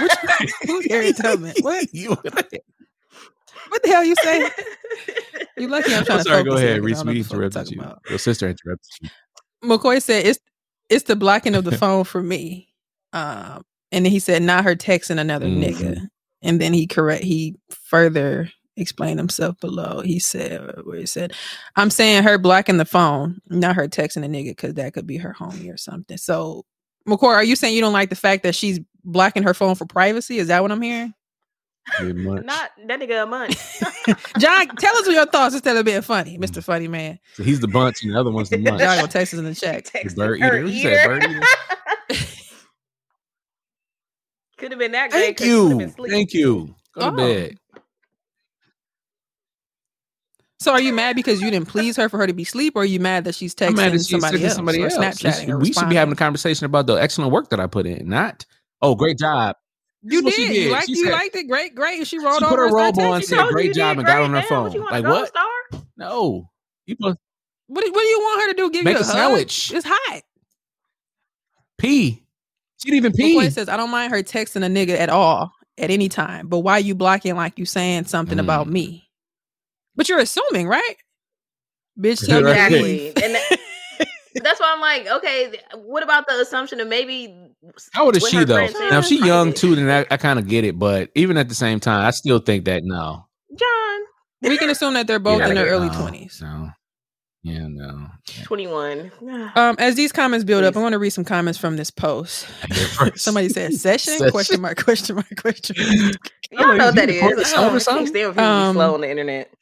Which- 0.00 0.50
"Who's 0.66 0.86
Harriet 0.90 1.16
Tubman? 1.16 1.54
What? 1.60 1.86
You- 1.92 2.16
What 3.68 3.82
the 3.82 3.88
hell 3.88 4.04
you 4.04 4.16
say? 4.16 4.44
You 5.56 5.68
lucky 5.68 5.94
I'm 5.94 6.04
trying 6.04 6.18
I'm 6.18 6.24
to 6.24 6.30
sorry. 6.30 6.42
focus 6.42 6.52
Go 6.54 6.56
ahead, 6.66 6.82
Reese. 6.82 7.04
We 7.04 7.06
what 7.06 7.14
the 7.14 7.22
fuck 7.22 7.36
we're 7.38 7.44
interrupted 7.44 7.70
you. 7.76 7.80
about. 7.80 8.02
Your 8.08 8.18
sister 8.18 8.48
interrupted 8.48 8.90
you. 9.02 9.08
McCoy 9.62 10.02
said 10.02 10.26
it's 10.26 10.40
it's 10.90 11.04
the 11.04 11.14
blocking 11.14 11.54
of 11.54 11.62
the 11.64 11.70
phone 11.78 12.02
for 12.02 12.20
me. 12.22 12.68
Um, 13.12 13.62
and 13.92 14.04
then 14.04 14.10
he 14.10 14.18
said 14.18 14.42
not 14.42 14.64
her 14.64 14.74
texting 14.74 15.20
another 15.20 15.46
Mhm. 15.46 15.62
nigga. 15.64 16.08
And 16.42 16.60
then 16.60 16.72
he 16.74 16.88
correct 16.88 17.22
he 17.22 17.54
further 17.70 18.50
explained 18.76 19.20
himself 19.20 19.58
below. 19.60 20.00
He 20.00 20.18
said 20.18 20.60
where 20.82 20.98
he 20.98 21.06
said, 21.06 21.32
I'm 21.76 21.90
saying 21.90 22.24
her 22.24 22.36
blocking 22.36 22.78
the 22.78 22.84
phone, 22.84 23.40
not 23.48 23.76
her 23.76 23.86
texting 23.86 24.24
a 24.24 24.28
nigga, 24.28 24.48
because 24.50 24.74
that 24.74 24.92
could 24.92 25.06
be 25.06 25.18
her 25.18 25.36
homie 25.38 25.72
or 25.72 25.76
something. 25.76 26.16
So 26.18 26.64
McCoy, 27.08 27.28
are 27.34 27.44
you 27.44 27.54
saying 27.54 27.76
you 27.76 27.80
don't 27.80 27.92
like 27.92 28.10
the 28.10 28.16
fact 28.16 28.42
that 28.42 28.56
she's 28.56 28.80
blocking 29.04 29.44
her 29.44 29.54
phone 29.54 29.76
for 29.76 29.86
privacy? 29.86 30.38
Is 30.38 30.48
that 30.48 30.62
what 30.62 30.72
I'm 30.72 30.82
hearing? 30.82 31.14
Pretty 31.86 32.14
much. 32.14 32.44
Not 32.44 32.70
that 32.86 33.00
nigga 33.00 33.22
a 33.22 33.26
month. 33.26 33.82
John, 34.38 34.68
tell 34.76 34.96
us 34.96 35.06
your 35.08 35.26
thoughts 35.26 35.54
instead 35.54 35.76
of 35.76 35.84
being 35.84 36.00
funny, 36.02 36.38
mm. 36.38 36.42
Mr. 36.44 36.62
Funny 36.62 36.88
Man. 36.88 37.18
So 37.34 37.42
he's 37.42 37.60
the 37.60 37.68
bunch 37.68 38.02
and 38.02 38.14
the 38.14 38.18
other 38.18 38.30
one's 38.30 38.48
the 38.50 38.58
munch. 38.58 38.80
John 38.80 38.96
gonna 38.96 39.08
text 39.08 39.34
us 39.34 39.38
in 39.38 39.44
the 39.44 39.54
chat. 39.54 39.84
Text 39.84 40.16
bird 40.16 40.40
her 40.40 40.46
eater. 40.56 40.64
What 40.64 40.72
you 40.72 40.82
said, 40.82 41.06
bird 41.06 41.24
eater? 41.24 41.42
Could 44.58 44.70
have 44.70 44.78
been 44.78 44.92
that 44.92 45.10
great. 45.10 45.36
Thank 45.36 45.38
'cause 45.38 45.46
you. 45.46 45.88
Thank 46.08 46.32
you. 46.32 46.74
Go 46.94 47.00
to 47.02 47.06
Oh. 47.08 47.10
bed. 47.10 47.56
So 50.60 50.72
are 50.72 50.80
you 50.80 50.94
mad 50.94 51.14
because 51.16 51.42
you 51.42 51.50
didn't 51.50 51.68
please 51.68 51.96
her 51.96 52.08
for 52.08 52.16
her 52.16 52.26
to 52.26 52.32
be 52.32 52.44
asleep, 52.44 52.74
or 52.74 52.82
are 52.82 52.86
you 52.86 52.98
mad 52.98 53.24
that 53.24 53.34
she's 53.34 53.54
texting 53.54 53.68
I'm 53.70 53.76
mad 53.76 53.92
that 53.92 53.98
she's 53.98 54.10
somebody, 54.10 54.42
else 54.42 54.54
somebody 54.54 54.82
or 54.82 54.86
else. 54.86 54.96
Snapchatting? 54.96 55.48
or 55.50 55.58
we 55.58 55.72
should 55.72 55.90
be 55.90 55.96
having 55.96 56.12
a 56.12 56.16
conversation 56.16 56.64
about 56.64 56.86
the 56.86 56.94
excellent 56.94 57.32
work 57.32 57.50
that 57.50 57.60
I 57.60 57.66
put 57.66 57.84
in, 57.86 58.08
not 58.08 58.46
oh 58.80 58.94
great 58.94 59.18
job. 59.18 59.56
You 60.06 60.22
That's 60.22 60.36
what 60.38 60.48
did. 60.48 60.56
You 60.64 60.70
liked, 60.70 60.86
She 60.86 60.92
you 60.92 61.04
said- 61.06 61.12
liked 61.12 61.34
it. 61.36 61.48
Great, 61.48 61.74
great. 61.74 61.98
And 61.98 62.06
she 62.06 62.18
rolled 62.18 62.38
She 62.38 62.44
over 62.44 62.54
put 62.56 62.60
her 62.60 62.66
robe 62.76 62.98
on, 62.98 63.20
texting 63.20 63.24
said 63.24 63.44
you. 63.44 63.52
Great 63.52 63.74
job, 63.74 63.96
and 63.98 64.06
got 64.06 64.20
on 64.22 64.30
her 64.34 64.40
Damn, 64.40 64.48
phone. 64.48 64.82
what 64.82 64.92
Like 64.92 65.04
what? 65.04 65.28
Star? 65.28 65.80
No, 65.96 66.50
you 66.86 66.96
put 66.96 67.16
What, 67.68 67.84
do- 67.84 67.90
what 67.92 68.00
do 68.02 68.06
you 68.06 68.18
want 68.20 68.42
her 68.42 68.48
to 68.48 68.54
do? 68.54 68.70
Give 68.70 68.84
Make 68.84 68.94
you 68.94 68.98
a, 68.98 69.02
a 69.02 69.06
hug? 69.06 69.14
sandwich. 69.14 69.72
It's 69.72 69.86
hot. 69.88 70.22
pee. 71.78 72.22
She 72.82 72.90
didn't 72.90 72.96
even 72.98 73.12
pee. 73.12 73.36
McCoy 73.38 73.50
says, 73.50 73.68
I 73.68 73.76
don't 73.76 73.90
mind 73.90 74.12
her 74.12 74.22
texting 74.22 74.64
a 74.64 74.68
nigga 74.68 74.98
at 74.98 75.08
all 75.08 75.52
at 75.78 75.90
any 75.90 76.08
time, 76.08 76.48
but 76.48 76.58
why 76.60 76.78
you 76.78 76.94
blocking 76.94 77.34
like 77.34 77.58
you 77.58 77.64
saying 77.64 78.04
something 78.04 78.38
about 78.38 78.66
Mm. 78.66 78.72
me? 78.72 79.08
But 79.96 80.08
you're 80.08 80.18
assuming, 80.18 80.66
right? 80.68 80.96
Bitch, 81.98 82.26
tell 82.26 82.40
me 82.42 82.52
to 82.52 82.52
Right. 82.52 82.72
leave. 82.72 83.12
Exactly. 83.16 83.24
And 83.24 83.34
that- 83.50 83.58
that's 84.42 84.58
why 84.60 84.72
I'm 84.74 84.80
like, 84.80 85.06
okay, 85.06 85.60
what 85.74 86.02
about 86.02 86.26
the 86.26 86.40
assumption 86.40 86.80
of 86.80 86.88
maybe 86.88 87.34
How 87.92 88.06
old 88.06 88.16
is 88.16 88.26
she 88.28 88.44
though? 88.44 88.66
Now 88.90 88.98
if 88.98 89.06
she 89.06 89.24
young 89.24 89.52
too, 89.52 89.74
then 89.76 89.88
I, 89.90 90.14
I 90.14 90.16
kind 90.16 90.38
of 90.38 90.48
get 90.48 90.64
it. 90.64 90.78
But 90.78 91.10
even 91.14 91.36
at 91.36 91.48
the 91.48 91.54
same 91.54 91.78
time, 91.80 92.04
I 92.04 92.10
still 92.10 92.38
think 92.40 92.64
that 92.64 92.82
no. 92.84 93.26
John 93.58 94.00
we 94.42 94.58
can 94.58 94.68
assume 94.70 94.94
that 94.94 95.06
they're 95.06 95.18
both 95.18 95.38
Yeah, 95.40 95.48
in 95.48 95.54
their 95.54 95.66
early 95.66 95.88
20s. 95.88 96.42
No. 96.42 96.70
Yeah, 97.44 97.66
no. 97.68 98.08
21. 98.44 99.12
Um, 99.56 99.76
as 99.78 99.94
these 99.94 100.12
comments 100.12 100.44
build 100.44 100.64
up, 100.64 100.70
I 100.70 100.72
Please. 100.72 100.82
want 100.82 100.92
to 100.94 100.98
read 100.98 101.10
some 101.10 101.24
comments 101.24 101.58
from 101.58 101.76
this 101.76 101.90
post. 101.90 102.46
Somebody 103.16 103.48
said 103.50 103.72
session? 103.74 104.14
Session. 104.14 104.30
Question 104.30 104.60
mark, 104.62 104.82
question 104.82 105.14
mark, 105.16 105.28
question 105.38 105.76
mark. 105.78 106.14
Y'all 106.50 106.76
know 106.76 106.86
what 106.86 106.94
that 106.96 107.08
you 107.08 107.14
is. 107.16 107.22
record 107.22 107.38
the 107.38 107.46
I 107.48 107.60
don't- 107.60 107.74
I 107.74 107.78
something? 107.78 108.12
can't 108.12 108.34
stand 108.34 108.38
Um, 108.38 108.74
slow 108.74 108.94
on 108.94 109.00
the 109.02 109.10
internet. 109.10 109.52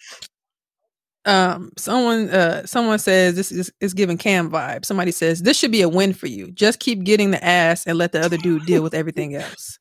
Um, 1.25 1.71
someone 1.79 2.31
uh 2.31 2.67
someone 2.67 2.99
says 2.99 3.37
this 3.37 3.53
is, 3.53 3.73
is 3.81 3.95
giving 3.95 4.19
cam 4.19 4.51
vibe. 4.51 4.85
Somebody 4.85 5.13
says 5.13 5.43
this 5.43 5.57
should 5.57 5.71
be 5.71 5.83
a 5.83 5.89
win 5.89 6.13
for 6.13 6.27
you. 6.27 6.51
Just 6.51 6.81
keep 6.81 7.05
getting 7.05 7.31
the 7.31 7.45
ass 7.45 7.87
and 7.87 7.97
let 7.97 8.13
the 8.13 8.21
other 8.21 8.37
dude 8.37 8.67
deal 8.67 8.83
with 8.83 8.93
everything 8.93 9.37
else. 9.37 9.79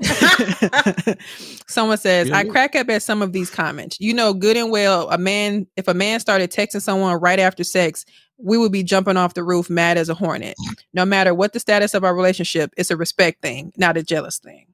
Someone 1.68 1.98
says, 1.98 2.30
I 2.30 2.44
crack 2.44 2.74
up 2.74 2.88
at 2.88 3.02
some 3.02 3.20
of 3.20 3.32
these 3.34 3.50
comments. 3.50 3.98
You 4.00 4.14
know 4.14 4.32
good 4.32 4.56
and 4.56 4.70
well 4.70 5.10
a 5.10 5.18
man 5.18 5.66
if 5.76 5.88
a 5.88 5.94
man 5.94 6.20
started 6.20 6.50
texting 6.50 6.80
someone 6.80 7.20
right 7.20 7.38
after 7.38 7.62
sex, 7.62 8.06
we 8.38 8.56
would 8.56 8.72
be 8.72 8.82
jumping 8.82 9.18
off 9.18 9.34
the 9.34 9.44
roof 9.44 9.68
mad 9.68 9.98
as 9.98 10.08
a 10.08 10.14
hornet. 10.14 10.56
No 10.94 11.04
matter 11.04 11.34
what 11.34 11.52
the 11.52 11.60
status 11.60 11.92
of 11.92 12.02
our 12.02 12.14
relationship, 12.14 12.72
it's 12.78 12.90
a 12.90 12.96
respect 12.96 13.42
thing, 13.42 13.72
not 13.76 13.98
a 13.98 14.02
jealous 14.02 14.38
thing. 14.38 14.66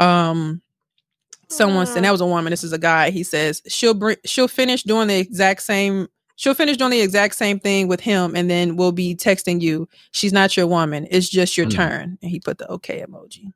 Um 0.00 0.62
someone 1.50 1.86
said 1.86 2.04
that 2.04 2.12
was 2.12 2.20
a 2.20 2.26
woman 2.26 2.50
this 2.50 2.64
is 2.64 2.72
a 2.72 2.78
guy 2.78 3.10
he 3.10 3.22
says 3.22 3.60
she'll 3.68 3.94
bring 3.94 4.16
she'll 4.24 4.48
finish 4.48 4.82
doing 4.84 5.08
the 5.08 5.18
exact 5.18 5.62
same 5.62 6.06
she'll 6.36 6.54
finish 6.54 6.76
doing 6.76 6.90
the 6.92 7.00
exact 7.00 7.34
same 7.34 7.58
thing 7.58 7.88
with 7.88 8.00
him 8.00 8.34
and 8.36 8.48
then 8.48 8.76
we'll 8.76 8.92
be 8.92 9.14
texting 9.14 9.60
you 9.60 9.88
she's 10.12 10.32
not 10.32 10.56
your 10.56 10.66
woman 10.66 11.06
it's 11.10 11.28
just 11.28 11.56
your 11.56 11.66
Mm. 11.66 11.74
turn 11.74 12.18
and 12.22 12.30
he 12.30 12.40
put 12.40 12.58
the 12.58 12.70
okay 12.70 13.04
emoji 13.06 13.52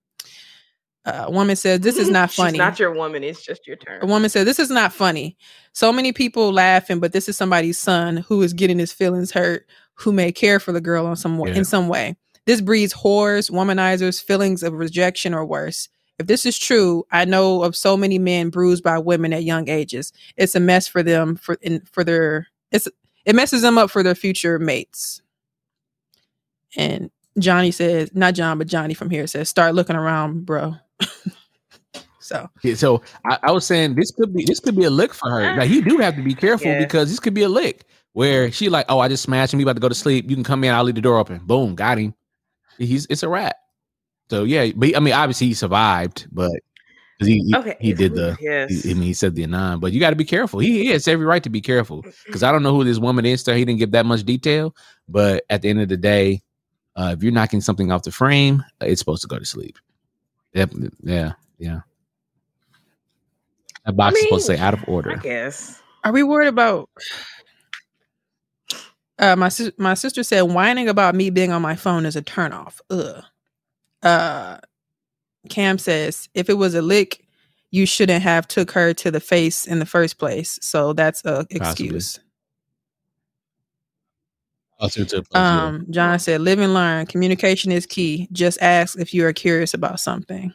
uh, 1.06 1.24
a 1.26 1.30
woman 1.30 1.54
says 1.54 1.80
this 1.80 1.96
is 1.98 2.08
not 2.08 2.30
funny 2.30 2.52
She's 2.52 2.58
not 2.58 2.78
your 2.78 2.92
woman. 2.94 3.22
It's 3.22 3.44
just 3.44 3.66
your 3.66 3.76
turn. 3.76 4.00
a 4.02 4.06
woman 4.06 4.30
says 4.30 4.44
this 4.46 4.58
is 4.58 4.70
not 4.70 4.92
funny 4.92 5.36
so 5.72 5.92
many 5.92 6.12
people 6.12 6.52
laughing 6.52 6.98
but 7.00 7.12
this 7.12 7.28
is 7.28 7.36
somebody's 7.36 7.78
son 7.78 8.18
who 8.18 8.42
is 8.42 8.52
getting 8.52 8.78
his 8.78 8.92
feelings 8.92 9.30
hurt 9.30 9.66
who 9.94 10.12
may 10.12 10.32
care 10.32 10.58
for 10.58 10.72
the 10.72 10.80
girl 10.80 11.06
on 11.06 11.16
some 11.16 11.38
Yeah. 11.40 11.54
in 11.54 11.64
some 11.64 11.88
way 11.88 12.16
this 12.46 12.60
breeds 12.60 12.92
whores 12.94 13.50
womanizers 13.50 14.22
feelings 14.22 14.62
of 14.62 14.72
rejection 14.72 15.32
or 15.34 15.44
worse 15.44 15.88
if 16.18 16.26
this 16.26 16.46
is 16.46 16.58
true, 16.58 17.04
I 17.10 17.24
know 17.24 17.62
of 17.62 17.74
so 17.74 17.96
many 17.96 18.18
men 18.18 18.50
bruised 18.50 18.84
by 18.84 18.98
women 18.98 19.32
at 19.32 19.44
young 19.44 19.68
ages. 19.68 20.12
It's 20.36 20.54
a 20.54 20.60
mess 20.60 20.86
for 20.86 21.02
them 21.02 21.36
for 21.36 21.54
in, 21.62 21.80
for 21.92 22.04
their 22.04 22.48
it's 22.70 22.88
it 23.24 23.34
messes 23.34 23.62
them 23.62 23.78
up 23.78 23.90
for 23.90 24.02
their 24.02 24.14
future 24.14 24.58
mates. 24.58 25.22
And 26.76 27.10
Johnny 27.38 27.70
says, 27.70 28.10
not 28.14 28.34
John, 28.34 28.58
but 28.58 28.66
Johnny 28.66 28.94
from 28.94 29.10
here 29.10 29.26
says, 29.26 29.48
start 29.48 29.74
looking 29.74 29.96
around, 29.96 30.44
bro. 30.46 30.76
so 32.20 32.48
Yeah, 32.62 32.74
so 32.74 33.02
I, 33.26 33.38
I 33.44 33.50
was 33.52 33.66
saying 33.66 33.94
this 33.96 34.10
could 34.12 34.32
be 34.34 34.44
this 34.44 34.60
could 34.60 34.76
be 34.76 34.84
a 34.84 34.90
lick 34.90 35.14
for 35.14 35.30
her. 35.30 35.56
Like 35.56 35.70
you 35.70 35.82
do 35.82 35.98
have 35.98 36.14
to 36.16 36.22
be 36.22 36.34
careful 36.34 36.68
Yeah. 36.68 36.78
because 36.78 37.10
this 37.10 37.18
could 37.20 37.34
be 37.34 37.42
a 37.42 37.48
lick 37.48 37.84
where 38.12 38.52
she 38.52 38.68
like, 38.68 38.86
oh, 38.88 39.00
I 39.00 39.08
just 39.08 39.24
smashed 39.24 39.52
him. 39.52 39.58
He 39.58 39.64
about 39.64 39.74
to 39.74 39.80
go 39.80 39.88
to 39.88 39.94
sleep. 39.94 40.30
You 40.30 40.36
can 40.36 40.44
come 40.44 40.62
in. 40.62 40.72
I'll 40.72 40.84
leave 40.84 40.94
the 40.94 41.00
door 41.00 41.18
open. 41.18 41.38
Boom, 41.38 41.74
got 41.74 41.98
him. 41.98 42.14
He's 42.78 43.06
it's 43.10 43.22
a 43.24 43.28
rat. 43.28 43.56
So 44.30 44.44
yeah, 44.44 44.70
but 44.74 44.96
I 44.96 45.00
mean, 45.00 45.14
obviously 45.14 45.48
he 45.48 45.54
survived, 45.54 46.26
but 46.32 46.50
'cause 47.18 47.28
he 47.28 47.40
he, 47.40 47.54
Okay. 47.56 47.76
he 47.80 47.92
did 47.92 48.14
the. 48.14 48.36
Yes. 48.40 48.82
he- 48.84 48.90
I 48.90 48.94
mean, 48.94 49.02
he 49.04 49.14
said 49.14 49.34
the 49.34 49.46
nine, 49.46 49.78
but 49.80 49.92
you 49.92 50.00
got 50.00 50.10
to 50.10 50.16
be 50.16 50.24
careful. 50.24 50.60
He, 50.60 50.84
he 50.84 50.86
has 50.88 51.06
every 51.06 51.26
right 51.26 51.42
to 51.42 51.50
be 51.50 51.60
careful 51.60 52.02
because 52.26 52.42
I 52.42 52.50
don't 52.50 52.62
know 52.62 52.74
who 52.74 52.84
this 52.84 52.98
woman 52.98 53.26
is. 53.26 53.42
So 53.42 53.54
he 53.54 53.64
didn't 53.64 53.78
give 53.78 53.90
that 53.92 54.06
much 54.06 54.24
detail, 54.24 54.74
but 55.08 55.44
at 55.50 55.62
the 55.62 55.68
end 55.68 55.80
of 55.82 55.88
the 55.88 55.96
day, 55.96 56.42
uh, 56.96 57.14
if 57.16 57.22
you're 57.22 57.32
knocking 57.32 57.60
something 57.60 57.92
off 57.92 58.02
the 58.02 58.10
frame, 58.12 58.64
uh, 58.82 58.86
it's 58.86 59.00
supposed 59.00 59.22
to 59.22 59.28
go 59.28 59.38
to 59.38 59.44
sleep. 59.44 59.78
Yep. 60.54 60.72
Yeah. 61.02 61.32
Yeah. 61.58 61.80
That 63.84 63.96
box 63.96 64.16
is 64.16 64.22
supposed 64.24 64.46
to 64.46 64.56
say 64.56 64.58
out 64.62 64.74
of 64.74 64.84
order. 64.88 65.12
I 65.12 65.16
guess. 65.16 65.80
are 66.04 66.12
we 66.12 66.22
worried 66.22 66.48
about 66.48 66.88
uh 69.18 69.36
my 69.36 69.50
my 69.78 69.94
sister 69.94 70.22
said 70.22 70.42
whining 70.42 70.88
about 70.88 71.14
me 71.14 71.30
being 71.30 71.52
on 71.52 71.60
my 71.62 71.76
phone 71.76 72.06
is 72.06 72.16
a 72.16 72.22
turnoff. 72.22 72.80
Ugh. 72.90 73.22
Uh 74.04 74.58
Cam 75.48 75.78
says 75.78 76.28
if 76.34 76.48
it 76.48 76.54
was 76.54 76.74
a 76.74 76.82
lick, 76.82 77.24
you 77.70 77.86
shouldn't 77.86 78.22
have 78.22 78.46
took 78.46 78.70
her 78.70 78.94
to 78.94 79.10
the 79.10 79.20
face 79.20 79.66
in 79.66 79.78
the 79.78 79.86
first 79.86 80.18
place. 80.18 80.58
So 80.62 80.92
that's 80.92 81.24
a 81.24 81.46
excuse. 81.50 82.20
Um, 85.34 85.86
John 85.90 86.18
said, 86.18 86.40
"Live 86.40 86.58
and 86.58 86.74
learn. 86.74 87.06
Communication 87.06 87.72
is 87.72 87.86
key. 87.86 88.28
Just 88.32 88.60
ask 88.60 88.98
if 88.98 89.14
you 89.14 89.26
are 89.26 89.32
curious 89.32 89.74
about 89.74 90.00
something." 90.00 90.52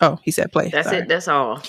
Oh, 0.00 0.18
he 0.22 0.30
said, 0.30 0.52
"Play." 0.52 0.68
That's 0.70 0.88
Sorry. 0.88 1.02
it. 1.02 1.08
That's 1.08 1.28
all. 1.28 1.62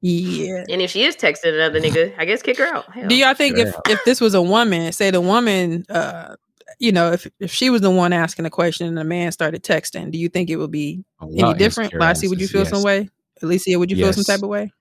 Yeah. 0.00 0.64
And 0.70 0.80
if 0.80 0.90
she 0.90 1.04
is 1.04 1.16
texting 1.16 1.54
another 1.54 1.80
nigga, 1.80 2.14
I 2.18 2.24
guess 2.24 2.42
kick 2.42 2.58
her 2.58 2.66
out. 2.66 2.90
Hell. 2.92 3.08
Do 3.08 3.16
y'all 3.16 3.34
think 3.34 3.58
if 3.58 3.74
if 3.88 4.04
this 4.04 4.20
was 4.20 4.34
a 4.34 4.42
woman, 4.42 4.92
say 4.92 5.10
the 5.10 5.20
woman, 5.20 5.84
uh, 5.88 6.36
you 6.78 6.92
know, 6.92 7.12
if 7.12 7.26
if 7.40 7.52
she 7.52 7.70
was 7.70 7.80
the 7.80 7.90
one 7.90 8.12
asking 8.12 8.44
the 8.44 8.50
question 8.50 8.86
and 8.86 8.96
the 8.96 9.04
man 9.04 9.32
started 9.32 9.62
texting, 9.62 10.10
do 10.10 10.18
you 10.18 10.28
think 10.28 10.50
it 10.50 10.56
would 10.56 10.70
be 10.70 11.04
any 11.38 11.54
different? 11.54 11.94
Lassie, 11.94 12.28
would 12.28 12.40
you 12.40 12.48
feel 12.48 12.66
some 12.66 12.82
way? 12.82 13.08
Alicia, 13.42 13.78
would 13.78 13.90
you 13.90 13.96
feel 13.96 14.12
some 14.12 14.24
type 14.24 14.42
of 14.42 14.48
way? 14.48 14.72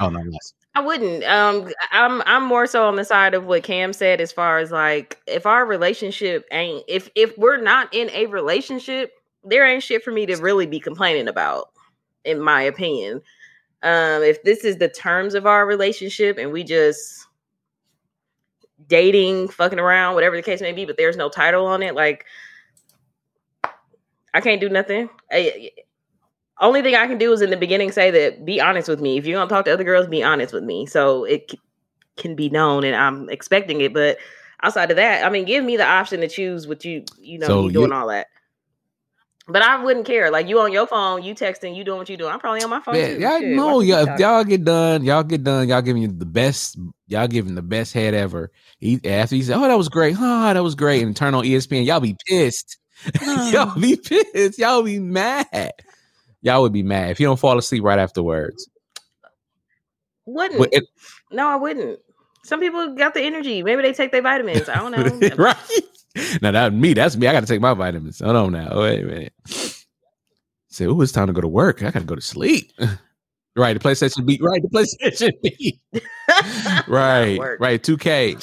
Oh 0.00 0.08
no, 0.08 0.22
yes. 0.24 0.54
I 0.74 0.80
wouldn't. 0.80 1.22
Um, 1.24 1.70
I'm 1.90 2.22
I'm 2.24 2.46
more 2.46 2.66
so 2.66 2.86
on 2.86 2.96
the 2.96 3.04
side 3.04 3.34
of 3.34 3.44
what 3.44 3.62
Cam 3.62 3.92
said, 3.92 4.20
as 4.20 4.32
far 4.32 4.58
as 4.58 4.70
like 4.70 5.18
if 5.26 5.44
our 5.44 5.66
relationship 5.66 6.46
ain't 6.50 6.84
if 6.88 7.10
if 7.14 7.36
we're 7.36 7.60
not 7.60 7.92
in 7.92 8.08
a 8.10 8.26
relationship, 8.26 9.12
there 9.44 9.66
ain't 9.66 9.82
shit 9.82 10.02
for 10.02 10.12
me 10.12 10.24
to 10.26 10.36
really 10.36 10.66
be 10.66 10.80
complaining 10.80 11.28
about, 11.28 11.70
in 12.24 12.40
my 12.40 12.62
opinion. 12.62 13.20
Um, 13.82 14.22
if 14.22 14.42
this 14.44 14.64
is 14.64 14.78
the 14.78 14.88
terms 14.88 15.34
of 15.34 15.46
our 15.46 15.66
relationship 15.66 16.38
and 16.38 16.52
we 16.52 16.64
just 16.64 17.26
dating, 18.88 19.48
fucking 19.48 19.78
around, 19.78 20.14
whatever 20.14 20.36
the 20.36 20.42
case 20.42 20.60
may 20.60 20.72
be, 20.72 20.84
but 20.84 20.96
there's 20.96 21.16
no 21.16 21.28
title 21.28 21.66
on 21.66 21.82
it, 21.82 21.94
like 21.94 22.26
I 24.34 24.40
can't 24.40 24.60
do 24.60 24.68
nothing. 24.68 25.08
I, 25.30 25.70
only 26.60 26.82
thing 26.82 26.94
I 26.94 27.06
can 27.06 27.18
do 27.18 27.32
is 27.32 27.42
in 27.42 27.50
the 27.50 27.56
beginning 27.56 27.92
say 27.92 28.10
that 28.10 28.44
be 28.44 28.60
honest 28.60 28.88
with 28.88 29.00
me. 29.00 29.18
If 29.18 29.26
you're 29.26 29.38
gonna 29.38 29.48
talk 29.48 29.64
to 29.66 29.72
other 29.72 29.84
girls, 29.84 30.06
be 30.06 30.22
honest 30.22 30.54
with 30.54 30.64
me. 30.64 30.86
So 30.86 31.24
it 31.24 31.50
c- 31.50 31.60
can 32.16 32.34
be 32.34 32.48
known, 32.48 32.84
and 32.84 32.94
I'm 32.94 33.28
expecting 33.30 33.80
it. 33.80 33.92
But 33.92 34.18
outside 34.62 34.90
of 34.90 34.96
that, 34.96 35.24
I 35.24 35.30
mean, 35.30 35.44
give 35.44 35.64
me 35.64 35.76
the 35.76 35.86
option 35.86 36.20
to 36.20 36.28
choose 36.28 36.66
what 36.66 36.84
you 36.84 37.04
you 37.18 37.38
know 37.38 37.46
So 37.46 37.64
you 37.64 37.72
doing 37.72 37.92
all 37.92 38.08
that. 38.08 38.28
But 39.48 39.62
I 39.62 39.82
wouldn't 39.82 40.06
care. 40.06 40.30
Like 40.30 40.48
you 40.48 40.60
on 40.60 40.72
your 40.72 40.86
phone, 40.86 41.22
you 41.22 41.34
texting, 41.34 41.74
you 41.76 41.82
doing 41.82 41.98
what 41.98 42.08
you 42.08 42.16
doing. 42.16 42.32
I'm 42.32 42.38
probably 42.38 42.62
on 42.62 42.70
my 42.70 42.80
phone 42.80 42.94
Yeah, 42.94 43.08
too. 43.08 43.20
y'all 43.20 43.40
Shit, 43.40 43.56
know, 43.56 43.80
y'all, 43.80 44.08
if 44.08 44.20
y'all 44.20 44.44
get 44.44 44.64
done, 44.64 45.04
y'all 45.04 45.24
get 45.24 45.42
done, 45.42 45.68
y'all 45.68 45.82
giving 45.82 46.02
you 46.02 46.08
the 46.08 46.24
best, 46.26 46.78
y'all 47.08 47.26
giving 47.26 47.54
the 47.56 47.62
best 47.62 47.92
head 47.92 48.14
ever. 48.14 48.52
He 48.78 49.00
after 49.04 49.34
he 49.34 49.42
said, 49.42 49.56
"Oh, 49.56 49.66
that 49.66 49.76
was 49.76 49.88
great, 49.88 50.16
oh, 50.18 50.54
that 50.54 50.62
was 50.62 50.76
great," 50.76 51.02
and 51.02 51.16
turn 51.16 51.34
on 51.34 51.44
ESPN, 51.44 51.84
y'all 51.84 51.98
be 52.00 52.16
pissed. 52.28 52.78
y'all 53.50 53.78
be 53.78 53.96
pissed. 53.96 54.58
Y'all 54.58 54.82
be 54.84 55.00
mad. 55.00 55.72
Y'all 56.42 56.62
would 56.62 56.72
be 56.72 56.82
mad 56.84 57.10
if 57.10 57.18
you 57.20 57.26
don't 57.26 57.38
fall 57.38 57.58
asleep 57.58 57.82
right 57.82 57.98
afterwards. 57.98 58.68
wouldn't. 60.24 60.72
It- 60.72 60.84
no, 61.32 61.48
I 61.48 61.56
wouldn't. 61.56 61.98
Some 62.44 62.60
people 62.60 62.94
got 62.94 63.14
the 63.14 63.20
energy. 63.22 63.62
Maybe 63.62 63.82
they 63.82 63.92
take 63.92 64.12
their 64.12 64.22
vitamins. 64.22 64.68
I 64.68 64.74
don't 64.76 64.92
know. 65.20 65.36
right? 65.36 65.56
Now 66.42 66.50
that 66.50 66.72
me, 66.74 66.92
that's 66.94 67.16
me. 67.16 67.26
I 67.26 67.32
got 67.32 67.40
to 67.40 67.46
take 67.46 67.60
my 67.60 67.74
vitamins. 67.74 68.20
Hold 68.20 68.36
on 68.36 68.52
now. 68.52 68.78
Wait 68.80 69.00
a 69.02 69.06
minute. 69.06 69.32
Say, 70.68 70.86
oh, 70.86 71.00
it's 71.00 71.12
time 71.12 71.26
to 71.26 71.32
go 71.32 71.40
to 71.40 71.48
work. 71.48 71.82
I 71.82 71.90
gotta 71.90 72.04
go 72.06 72.14
to 72.14 72.20
sleep. 72.20 72.72
right, 73.56 73.74
the 73.74 73.80
PlayStation 73.80 74.24
beat. 74.24 74.40
Right, 74.42 74.62
the 74.62 74.68
PlayStation 74.68 75.32
beat. 75.42 75.80
right, 76.88 77.38
Work. 77.38 77.60
right. 77.60 77.82
Two 77.82 77.96
K. 77.98 78.36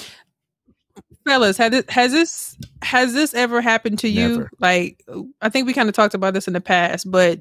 fellas 1.25 1.57
has 1.57 1.71
this 1.71 1.85
has 1.89 2.11
this 2.11 2.57
has 2.83 3.13
this 3.13 3.33
ever 3.33 3.61
happened 3.61 3.99
to 3.99 4.07
you 4.09 4.29
Never. 4.29 4.49
like 4.59 5.03
i 5.41 5.49
think 5.49 5.67
we 5.67 5.73
kind 5.73 5.87
of 5.89 5.93
talked 5.93 6.13
about 6.15 6.33
this 6.33 6.47
in 6.47 6.53
the 6.53 6.61
past 6.61 7.09
but 7.11 7.39